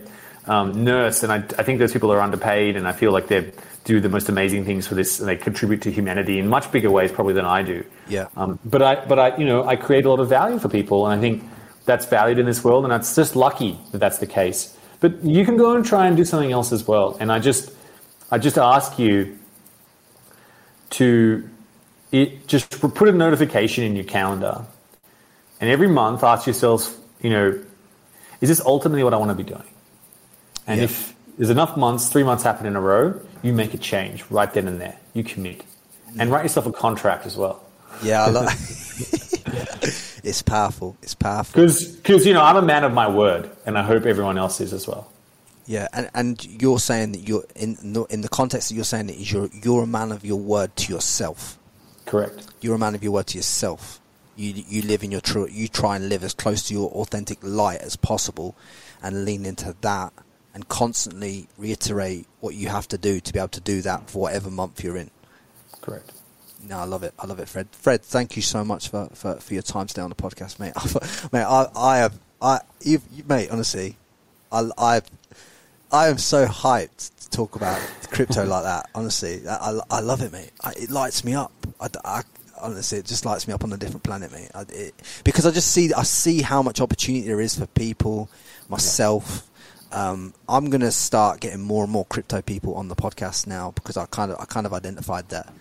um, 0.47 0.83
nurse, 0.83 1.23
and 1.23 1.31
I, 1.31 1.37
I 1.37 1.63
think 1.63 1.79
those 1.79 1.93
people 1.93 2.11
are 2.11 2.19
underpaid, 2.19 2.75
and 2.75 2.87
I 2.87 2.91
feel 2.91 3.13
like 3.13 3.27
they 3.27 3.53
do 3.85 4.01
the 4.01 4.09
most 4.09 4.27
amazing 4.27 4.65
things 4.65 4.85
for 4.85 4.95
this, 4.95 5.19
and 5.19 5.29
they 5.29 5.37
contribute 5.37 5.81
to 5.83 5.91
humanity 5.91 6.39
in 6.39 6.47
much 6.49 6.71
bigger 6.71 6.91
ways 6.91 7.11
probably 7.11 7.33
than 7.33 7.45
I 7.45 7.61
do. 7.61 7.85
Yeah. 8.09 8.27
Um, 8.35 8.59
but 8.65 8.81
I, 8.81 9.05
but 9.05 9.17
I, 9.19 9.37
you 9.37 9.45
know, 9.45 9.63
I 9.63 9.77
create 9.77 10.05
a 10.05 10.09
lot 10.09 10.19
of 10.19 10.27
value 10.27 10.59
for 10.59 10.67
people, 10.67 11.07
and 11.07 11.17
I 11.17 11.21
think 11.21 11.43
that's 11.89 12.05
valued 12.05 12.37
in 12.37 12.45
this 12.45 12.63
world, 12.63 12.85
and 12.85 12.93
it's 12.93 13.15
just 13.15 13.35
lucky 13.35 13.79
that 13.91 13.97
that's 13.97 14.19
the 14.19 14.27
case. 14.27 14.77
But 14.99 15.23
you 15.23 15.43
can 15.43 15.57
go 15.57 15.75
and 15.75 15.83
try 15.83 16.05
and 16.07 16.15
do 16.15 16.23
something 16.23 16.51
else 16.51 16.71
as 16.71 16.87
well, 16.87 17.17
and 17.19 17.31
I 17.31 17.39
just, 17.39 17.71
I 18.29 18.37
just 18.37 18.57
ask 18.59 18.99
you 18.99 19.37
to 20.91 21.49
it, 22.11 22.47
just 22.47 22.79
put 22.79 23.07
a 23.09 23.11
notification 23.11 23.83
in 23.83 23.95
your 23.95 24.05
calendar, 24.05 24.65
and 25.59 25.69
every 25.69 25.87
month 25.87 26.23
ask 26.23 26.45
yourself, 26.45 26.95
you 27.21 27.31
know, 27.31 27.59
is 28.41 28.49
this 28.49 28.61
ultimately 28.61 29.03
what 29.03 29.13
I 29.15 29.17
want 29.17 29.29
to 29.29 29.35
be 29.43 29.43
doing? 29.43 29.69
And 30.67 30.77
Yeah. 30.77 30.85
if 30.85 31.15
there's 31.37 31.49
enough 31.49 31.75
months, 31.75 32.09
three 32.09 32.23
months 32.23 32.43
happen 32.43 32.67
in 32.67 32.75
a 32.75 32.81
row, 32.81 33.19
you 33.41 33.51
make 33.53 33.73
a 33.73 33.77
change 33.77 34.23
right 34.29 34.51
then 34.53 34.67
and 34.67 34.79
there. 34.79 34.97
You 35.13 35.23
commit, 35.23 35.63
and 36.19 36.29
write 36.31 36.43
yourself 36.43 36.65
a 36.67 36.71
contract 36.71 37.25
as 37.25 37.35
well. 37.35 37.63
Yeah, 38.03 38.25
I 38.25 38.29
love. 38.29 38.45
it's 40.23 40.41
powerful. 40.41 40.97
It's 41.01 41.15
powerful. 41.15 41.61
Because 41.61 42.25
you 42.25 42.33
know 42.33 42.41
I'm 42.41 42.55
a 42.57 42.61
man 42.61 42.83
of 42.83 42.93
my 42.93 43.09
word, 43.09 43.49
and 43.65 43.77
I 43.77 43.83
hope 43.83 44.05
everyone 44.05 44.37
else 44.37 44.61
is 44.61 44.73
as 44.73 44.87
well. 44.87 45.11
Yeah, 45.65 45.87
and 45.93 46.09
and 46.13 46.61
you're 46.61 46.79
saying 46.79 47.11
that 47.11 47.27
you're 47.27 47.43
in 47.55 47.75
the- 47.93 48.05
in 48.05 48.21
the 48.21 48.29
context 48.29 48.69
that 48.69 48.75
you're 48.75 48.83
saying 48.83 49.07
that 49.07 49.15
is 49.17 49.31
you're 49.31 49.49
you're 49.53 49.83
a 49.83 49.87
man 49.87 50.11
of 50.11 50.25
your 50.25 50.39
word 50.39 50.75
to 50.77 50.93
yourself. 50.93 51.57
Correct. 52.05 52.47
You're 52.61 52.75
a 52.75 52.79
man 52.79 52.95
of 52.95 53.03
your 53.03 53.11
word 53.11 53.27
to 53.27 53.37
yourself. 53.37 53.99
You 54.35 54.63
you 54.67 54.81
live 54.83 55.03
in 55.03 55.11
your 55.11 55.21
true. 55.21 55.47
You 55.49 55.67
try 55.67 55.95
and 55.95 56.09
live 56.09 56.23
as 56.23 56.33
close 56.33 56.63
to 56.69 56.73
your 56.73 56.89
authentic 56.91 57.37
light 57.41 57.81
as 57.81 57.95
possible, 57.95 58.55
and 59.03 59.25
lean 59.25 59.45
into 59.45 59.75
that, 59.81 60.11
and 60.55 60.67
constantly 60.69 61.47
reiterate 61.57 62.25
what 62.39 62.55
you 62.55 62.69
have 62.69 62.87
to 62.87 62.97
do 62.97 63.19
to 63.19 63.33
be 63.33 63.37
able 63.39 63.49
to 63.49 63.61
do 63.61 63.81
that 63.81 64.09
for 64.09 64.23
whatever 64.23 64.49
month 64.49 64.83
you're 64.83 64.97
in. 64.97 65.11
Correct. 65.81 66.11
No, 66.67 66.77
I 66.77 66.83
love 66.83 67.03
it. 67.03 67.13
I 67.17 67.25
love 67.25 67.39
it, 67.39 67.47
Fred. 67.47 67.67
Fred, 67.71 68.01
thank 68.03 68.35
you 68.35 68.41
so 68.41 68.63
much 68.65 68.89
for, 68.89 69.07
for, 69.13 69.35
for 69.35 69.53
your 69.53 69.63
time 69.63 69.87
today 69.87 70.01
on 70.01 70.09
the 70.09 70.15
podcast, 70.15 70.59
mate. 70.59 70.73
mate, 71.33 71.43
I, 71.43 71.67
I 71.75 71.97
have, 71.99 72.19
I, 72.41 72.59
you, 72.81 73.01
you, 73.13 73.23
mate, 73.27 73.49
honestly, 73.51 73.95
I, 74.51 74.69
I, 74.77 75.01
I 75.91 76.07
am 76.09 76.17
so 76.17 76.45
hyped 76.45 77.11
to 77.21 77.29
talk 77.29 77.55
about 77.55 77.79
crypto 78.11 78.45
like 78.45 78.63
that. 78.63 78.89
Honestly, 78.95 79.47
I, 79.47 79.55
I, 79.55 79.79
I 79.89 79.99
love 80.01 80.21
it, 80.21 80.31
mate. 80.31 80.51
I, 80.61 80.71
it 80.77 80.89
lights 80.89 81.23
me 81.23 81.33
up. 81.33 81.51
I, 81.79 81.87
I- 82.03 82.23
honestly, 82.61 82.99
it 82.99 83.05
just 83.05 83.25
lights 83.25 83.47
me 83.47 83.53
up 83.53 83.63
on 83.63 83.71
a 83.73 83.77
different 83.77 84.03
planet, 84.03 84.31
mate. 84.31 84.49
I, 84.53 84.65
it, 84.69 84.93
because 85.23 85.45
I 85.45 85.51
just 85.51 85.71
see, 85.71 85.93
I 85.93 86.03
see 86.03 86.41
how 86.41 86.61
much 86.61 86.81
opportunity 86.81 87.25
there 87.25 87.39
is 87.41 87.57
for 87.57 87.65
people, 87.67 88.29
myself. 88.67 89.47
Um, 89.91 90.33
I'm 90.47 90.69
gonna 90.69 90.91
start 90.91 91.39
getting 91.39 91.61
more 91.61 91.83
and 91.83 91.91
more 91.91 92.05
crypto 92.05 92.41
people 92.41 92.75
on 92.75 92.89
the 92.89 92.95
podcast 92.95 93.47
now 93.47 93.71
because 93.71 93.97
I 93.97 94.05
kind 94.05 94.31
of, 94.31 94.39
I 94.39 94.45
kind 94.45 94.67
of 94.67 94.73
identified 94.73 95.29
that 95.29 95.51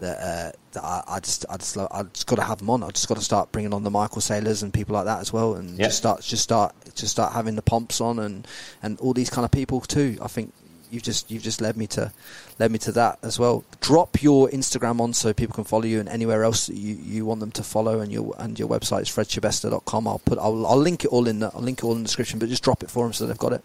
that, 0.00 0.18
uh, 0.18 0.52
that 0.72 0.84
I, 0.84 1.02
I 1.06 1.20
just 1.20 1.46
I 1.48 1.56
just 1.56 1.76
I 1.78 2.02
just 2.12 2.26
got 2.26 2.36
to 2.36 2.42
have 2.42 2.58
them 2.58 2.70
on. 2.70 2.82
I 2.82 2.88
just 2.90 3.08
got 3.08 3.16
to 3.18 3.24
start 3.24 3.52
bringing 3.52 3.72
on 3.72 3.84
the 3.84 3.90
Michael 3.90 4.20
Saylors 4.20 4.62
and 4.62 4.72
people 4.74 4.94
like 4.94 5.04
that 5.06 5.20
as 5.20 5.32
well, 5.32 5.54
and 5.54 5.78
Yeah. 5.78 5.86
just 5.86 5.98
start 5.98 6.22
just 6.22 6.42
start 6.42 6.74
just 6.94 7.12
start 7.12 7.32
having 7.32 7.54
the 7.56 7.62
pumps 7.62 8.00
on 8.00 8.18
and 8.18 8.46
and 8.82 8.98
all 9.00 9.12
these 9.12 9.30
kind 9.30 9.44
of 9.44 9.50
people 9.50 9.80
too. 9.80 10.18
I 10.20 10.26
think 10.28 10.52
you've 10.90 11.02
just 11.04 11.30
you've 11.30 11.42
just 11.42 11.60
led 11.60 11.76
me 11.76 11.86
to 11.86 12.12
led 12.58 12.70
me 12.72 12.78
to 12.80 12.92
that 12.92 13.18
as 13.22 13.38
well. 13.38 13.64
Drop 13.80 14.22
your 14.22 14.48
Instagram 14.48 15.00
on 15.00 15.12
so 15.12 15.32
people 15.32 15.54
can 15.54 15.64
follow 15.64 15.84
you 15.84 16.00
and 16.00 16.08
anywhere 16.08 16.42
else 16.44 16.66
that 16.66 16.76
you, 16.76 16.96
you 16.96 17.24
want 17.24 17.40
them 17.40 17.52
to 17.52 17.62
follow 17.62 18.00
and 18.00 18.10
your 18.10 18.34
and 18.38 18.58
your 18.58 18.68
website 18.68 19.02
is 19.02 19.08
fredschebesta.com. 19.08 20.08
I'll 20.08 20.18
put 20.18 20.38
I'll, 20.38 20.66
I'll 20.66 20.76
link 20.76 21.04
it 21.04 21.08
all 21.08 21.28
in 21.28 21.38
the 21.40 21.50
I'll 21.54 21.62
link 21.62 21.78
it 21.78 21.84
all 21.84 21.92
in 21.92 21.98
the 21.98 22.04
description, 22.04 22.38
but 22.38 22.48
just 22.48 22.64
drop 22.64 22.82
it 22.82 22.90
for 22.90 23.04
them 23.04 23.12
so 23.12 23.26
they've 23.26 23.38
got 23.38 23.52
it. 23.52 23.62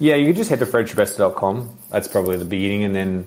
Yeah, 0.00 0.16
you 0.16 0.26
can 0.26 0.34
just 0.36 0.50
head 0.50 0.58
to 0.58 0.66
fredschebesta.com. 0.66 1.70
That's 1.90 2.08
probably 2.08 2.36
the 2.36 2.44
beginning, 2.44 2.82
and 2.84 2.96
then 2.96 3.26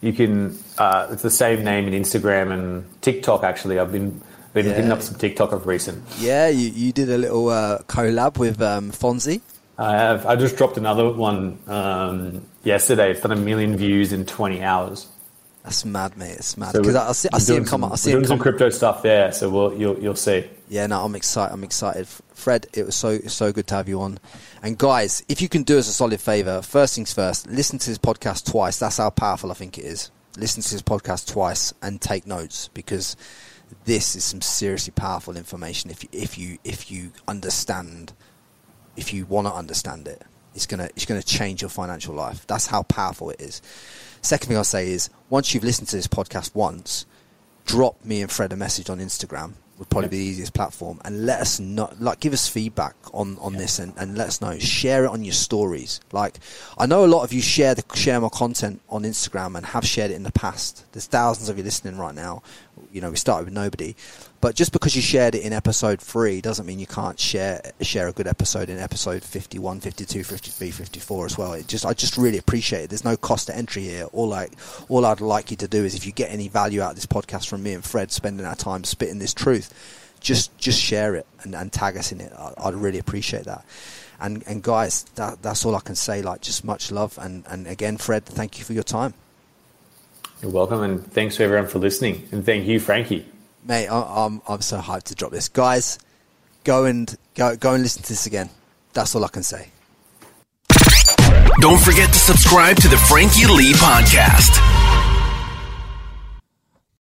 you 0.00 0.12
can. 0.12 0.58
Uh, 0.78 1.08
it's 1.10 1.22
the 1.22 1.30
same 1.30 1.64
name 1.64 1.86
in 1.88 1.94
Instagram 2.00 2.52
and 2.52 2.84
TikTok. 3.02 3.42
Actually, 3.44 3.78
I've 3.78 3.92
been 3.92 4.20
been 4.54 4.66
Yeah. 4.66 4.74
hitting 4.74 4.92
up 4.92 5.02
some 5.02 5.18
TikTok 5.18 5.52
of 5.52 5.66
recent. 5.66 6.02
Yeah, 6.18 6.48
you, 6.48 6.68
you 6.70 6.92
did 6.92 7.10
a 7.10 7.18
little 7.18 7.48
uh, 7.48 7.78
collab 7.82 8.38
with 8.38 8.60
um, 8.62 8.90
Fonzie. 8.92 9.40
I 9.76 9.92
have. 9.92 10.26
I 10.26 10.36
just 10.36 10.56
dropped 10.56 10.76
another 10.76 11.10
one 11.12 11.58
um, 11.68 12.42
yesterday. 12.64 13.10
It's 13.12 13.20
done 13.20 13.32
a 13.32 13.36
million 13.36 13.76
views 13.76 14.12
in 14.12 14.26
20 14.26 14.62
hours. 14.62 15.06
That's 15.62 15.84
mad, 15.84 16.16
mate. 16.16 16.32
It's 16.38 16.56
mad 16.56 16.72
So 16.72 16.80
because 16.80 16.94
we're- 16.94 17.06
I, 17.08 17.12
see, 17.12 17.28
I 17.32 17.38
see 17.38 17.56
him 17.56 17.64
come. 17.64 17.82
some- 17.82 17.92
I 17.92 17.96
see 17.96 18.10
him 18.10 18.18
doing 18.18 18.26
some 18.28 18.38
come. 18.38 18.42
crypto 18.42 18.70
stuff 18.70 19.02
there, 19.02 19.30
so 19.32 19.50
we'll, 19.50 19.74
you'll 19.74 19.98
you'll 20.00 20.14
see. 20.16 20.48
Yeah, 20.68 20.86
no, 20.86 21.02
I'm 21.02 21.14
excited. 21.14 21.52
I'm 21.52 21.64
excited. 21.64 22.06
Fred, 22.34 22.66
it 22.74 22.84
was 22.84 22.94
so 22.94 23.18
so 23.20 23.52
good 23.52 23.66
to 23.68 23.74
have 23.76 23.88
you 23.88 24.00
on. 24.02 24.18
And 24.62 24.76
guys, 24.76 25.24
if 25.28 25.40
you 25.40 25.48
can 25.48 25.62
do 25.62 25.78
us 25.78 25.88
a 25.88 25.92
solid 25.92 26.20
favor, 26.20 26.60
first 26.60 26.94
things 26.94 27.12
first, 27.12 27.46
listen 27.48 27.78
to 27.78 27.88
this 27.88 27.98
podcast 27.98 28.50
twice. 28.50 28.78
That's 28.78 28.98
how 28.98 29.10
powerful 29.10 29.50
I 29.50 29.54
think 29.54 29.78
it 29.78 29.84
is. 29.84 30.10
Listen 30.36 30.62
to 30.62 30.70
this 30.70 30.82
podcast 30.82 31.32
twice 31.32 31.72
and 31.80 32.00
take 32.00 32.26
notes 32.26 32.68
because 32.74 33.16
this 33.84 34.14
is 34.14 34.24
some 34.24 34.42
seriously 34.42 34.92
powerful 34.94 35.36
information. 35.38 35.90
If 35.90 36.04
if 36.12 36.36
you 36.36 36.58
if 36.64 36.90
you 36.90 37.12
understand, 37.26 38.12
if 38.94 39.14
you 39.14 39.24
want 39.24 39.46
to 39.46 39.54
understand 39.54 40.06
it, 40.06 40.22
it's 40.54 40.66
gonna 40.66 40.90
it's 40.94 41.06
gonna 41.06 41.22
change 41.22 41.62
your 41.62 41.70
financial 41.70 42.14
life. 42.14 42.46
That's 42.46 42.66
how 42.66 42.82
powerful 42.82 43.30
it 43.30 43.40
is. 43.40 43.62
Second 44.20 44.48
thing 44.48 44.56
I'll 44.58 44.64
say 44.64 44.90
is 44.90 45.08
once 45.30 45.54
you've 45.54 45.64
listened 45.64 45.88
to 45.88 45.96
this 45.96 46.08
podcast 46.08 46.54
once, 46.54 47.06
drop 47.64 48.04
me 48.04 48.20
and 48.20 48.30
Fred 48.30 48.52
a 48.52 48.56
message 48.56 48.90
on 48.90 48.98
Instagram 48.98 49.54
would 49.78 49.88
probably 49.88 50.08
be 50.08 50.18
the 50.18 50.24
easiest 50.24 50.54
platform. 50.54 51.00
And 51.04 51.24
let 51.24 51.40
us 51.40 51.60
know 51.60 51.92
like 52.00 52.20
give 52.20 52.32
us 52.32 52.48
feedback 52.48 52.96
on 53.12 53.38
on 53.38 53.54
this 53.54 53.78
and, 53.78 53.92
and 53.96 54.16
let 54.18 54.28
us 54.28 54.40
know. 54.40 54.58
Share 54.58 55.04
it 55.04 55.08
on 55.08 55.24
your 55.24 55.34
stories. 55.34 56.00
Like 56.12 56.38
i 56.76 56.86
know 56.86 57.04
a 57.04 57.06
lot 57.06 57.22
of 57.22 57.32
you 57.32 57.40
share 57.40 57.74
the 57.74 57.84
share 57.94 58.20
my 58.20 58.28
content 58.28 58.80
on 58.88 59.02
instagram 59.02 59.56
and 59.56 59.66
have 59.66 59.84
shared 59.86 60.10
it 60.10 60.14
in 60.14 60.22
the 60.24 60.32
past. 60.32 60.84
There's 60.92 61.06
thousands 61.06 61.48
of 61.48 61.58
you 61.58 61.64
listening 61.64 61.98
right 61.98 62.14
now. 62.14 62.42
You 62.92 63.00
know 63.00 63.10
we 63.10 63.16
started 63.16 63.44
with 63.44 63.54
nobody 63.54 63.94
but 64.40 64.54
just 64.54 64.72
because 64.72 64.94
you 64.94 65.02
shared 65.02 65.34
it 65.34 65.42
in 65.42 65.52
episode 65.52 66.00
3 66.00 66.40
doesn't 66.40 66.64
mean 66.64 66.78
you 66.78 66.86
can't 66.86 67.18
share 67.18 67.60
share 67.80 68.08
a 68.08 68.12
good 68.12 68.26
episode 68.26 68.68
in 68.70 68.78
episode 68.78 69.22
51 69.22 69.80
52 69.80 70.24
53 70.24 70.70
54 70.70 71.26
as 71.26 71.38
well. 71.38 71.52
It 71.54 71.66
just 71.66 71.84
i 71.84 71.92
just 71.92 72.16
really 72.16 72.38
appreciate 72.38 72.84
it. 72.84 72.90
There's 72.90 73.04
no 73.04 73.16
cost 73.16 73.48
to 73.48 73.56
entry 73.56 73.82
here. 73.82 74.04
All 74.12 74.28
like 74.28 74.52
all 74.88 75.04
i'd 75.06 75.20
like 75.20 75.50
you 75.50 75.56
to 75.58 75.68
do 75.68 75.84
is 75.84 75.94
if 75.94 76.06
you 76.06 76.12
get 76.12 76.30
any 76.30 76.48
value 76.48 76.80
out 76.80 76.90
of 76.90 76.96
this 76.96 77.06
podcast 77.06 77.48
from 77.48 77.62
me 77.62 77.72
and 77.72 77.84
fred 77.84 78.12
spending 78.12 78.46
our 78.46 78.54
time 78.54 78.84
spitting 78.84 79.18
this 79.18 79.34
truth 79.34 80.14
just 80.20 80.56
just 80.58 80.80
share 80.80 81.14
it 81.14 81.26
and, 81.42 81.54
and 81.54 81.72
tag 81.72 81.96
us 81.96 82.12
in 82.12 82.20
it. 82.20 82.32
I, 82.32 82.52
i'd 82.64 82.74
really 82.74 82.98
appreciate 82.98 83.44
that. 83.44 83.64
And 84.20 84.44
and 84.46 84.62
guys 84.62 85.04
that, 85.16 85.42
that's 85.42 85.64
all 85.64 85.74
i 85.74 85.80
can 85.80 85.96
say. 85.96 86.22
Like 86.22 86.42
just 86.42 86.64
much 86.64 86.92
love. 86.92 87.18
And 87.20 87.44
and 87.48 87.66
again 87.66 87.96
fred 87.96 88.24
thank 88.24 88.58
you 88.58 88.64
for 88.64 88.72
your 88.72 88.84
time. 88.84 89.14
You're 90.42 90.52
welcome, 90.52 90.82
and 90.82 91.04
thanks 91.12 91.34
to 91.36 91.42
everyone 91.42 91.66
for 91.66 91.80
listening. 91.80 92.28
And 92.30 92.46
thank 92.46 92.64
you, 92.64 92.78
Frankie. 92.78 93.26
Mate 93.64 93.88
I, 93.88 94.24
i'm 94.24 94.42
i'm 94.48 94.60
so 94.60 94.78
hyped 94.78 95.04
to 95.04 95.14
drop 95.14 95.32
this. 95.32 95.48
Guys 95.48 95.98
go 96.64 96.84
and 96.84 97.14
go 97.34 97.56
go 97.56 97.74
and 97.74 97.82
listen 97.82 98.02
to 98.02 98.08
this 98.08 98.26
again. 98.26 98.50
That's 98.92 99.14
all 99.14 99.24
i 99.24 99.28
can 99.28 99.42
say. 99.42 99.68
Don't 101.60 101.80
forget 101.80 102.12
to 102.12 102.18
subscribe 102.18 102.76
to 102.76 102.88
the 102.88 102.96
Frankie 102.96 103.46
Lee 103.46 103.72
Podcast. 103.72 104.87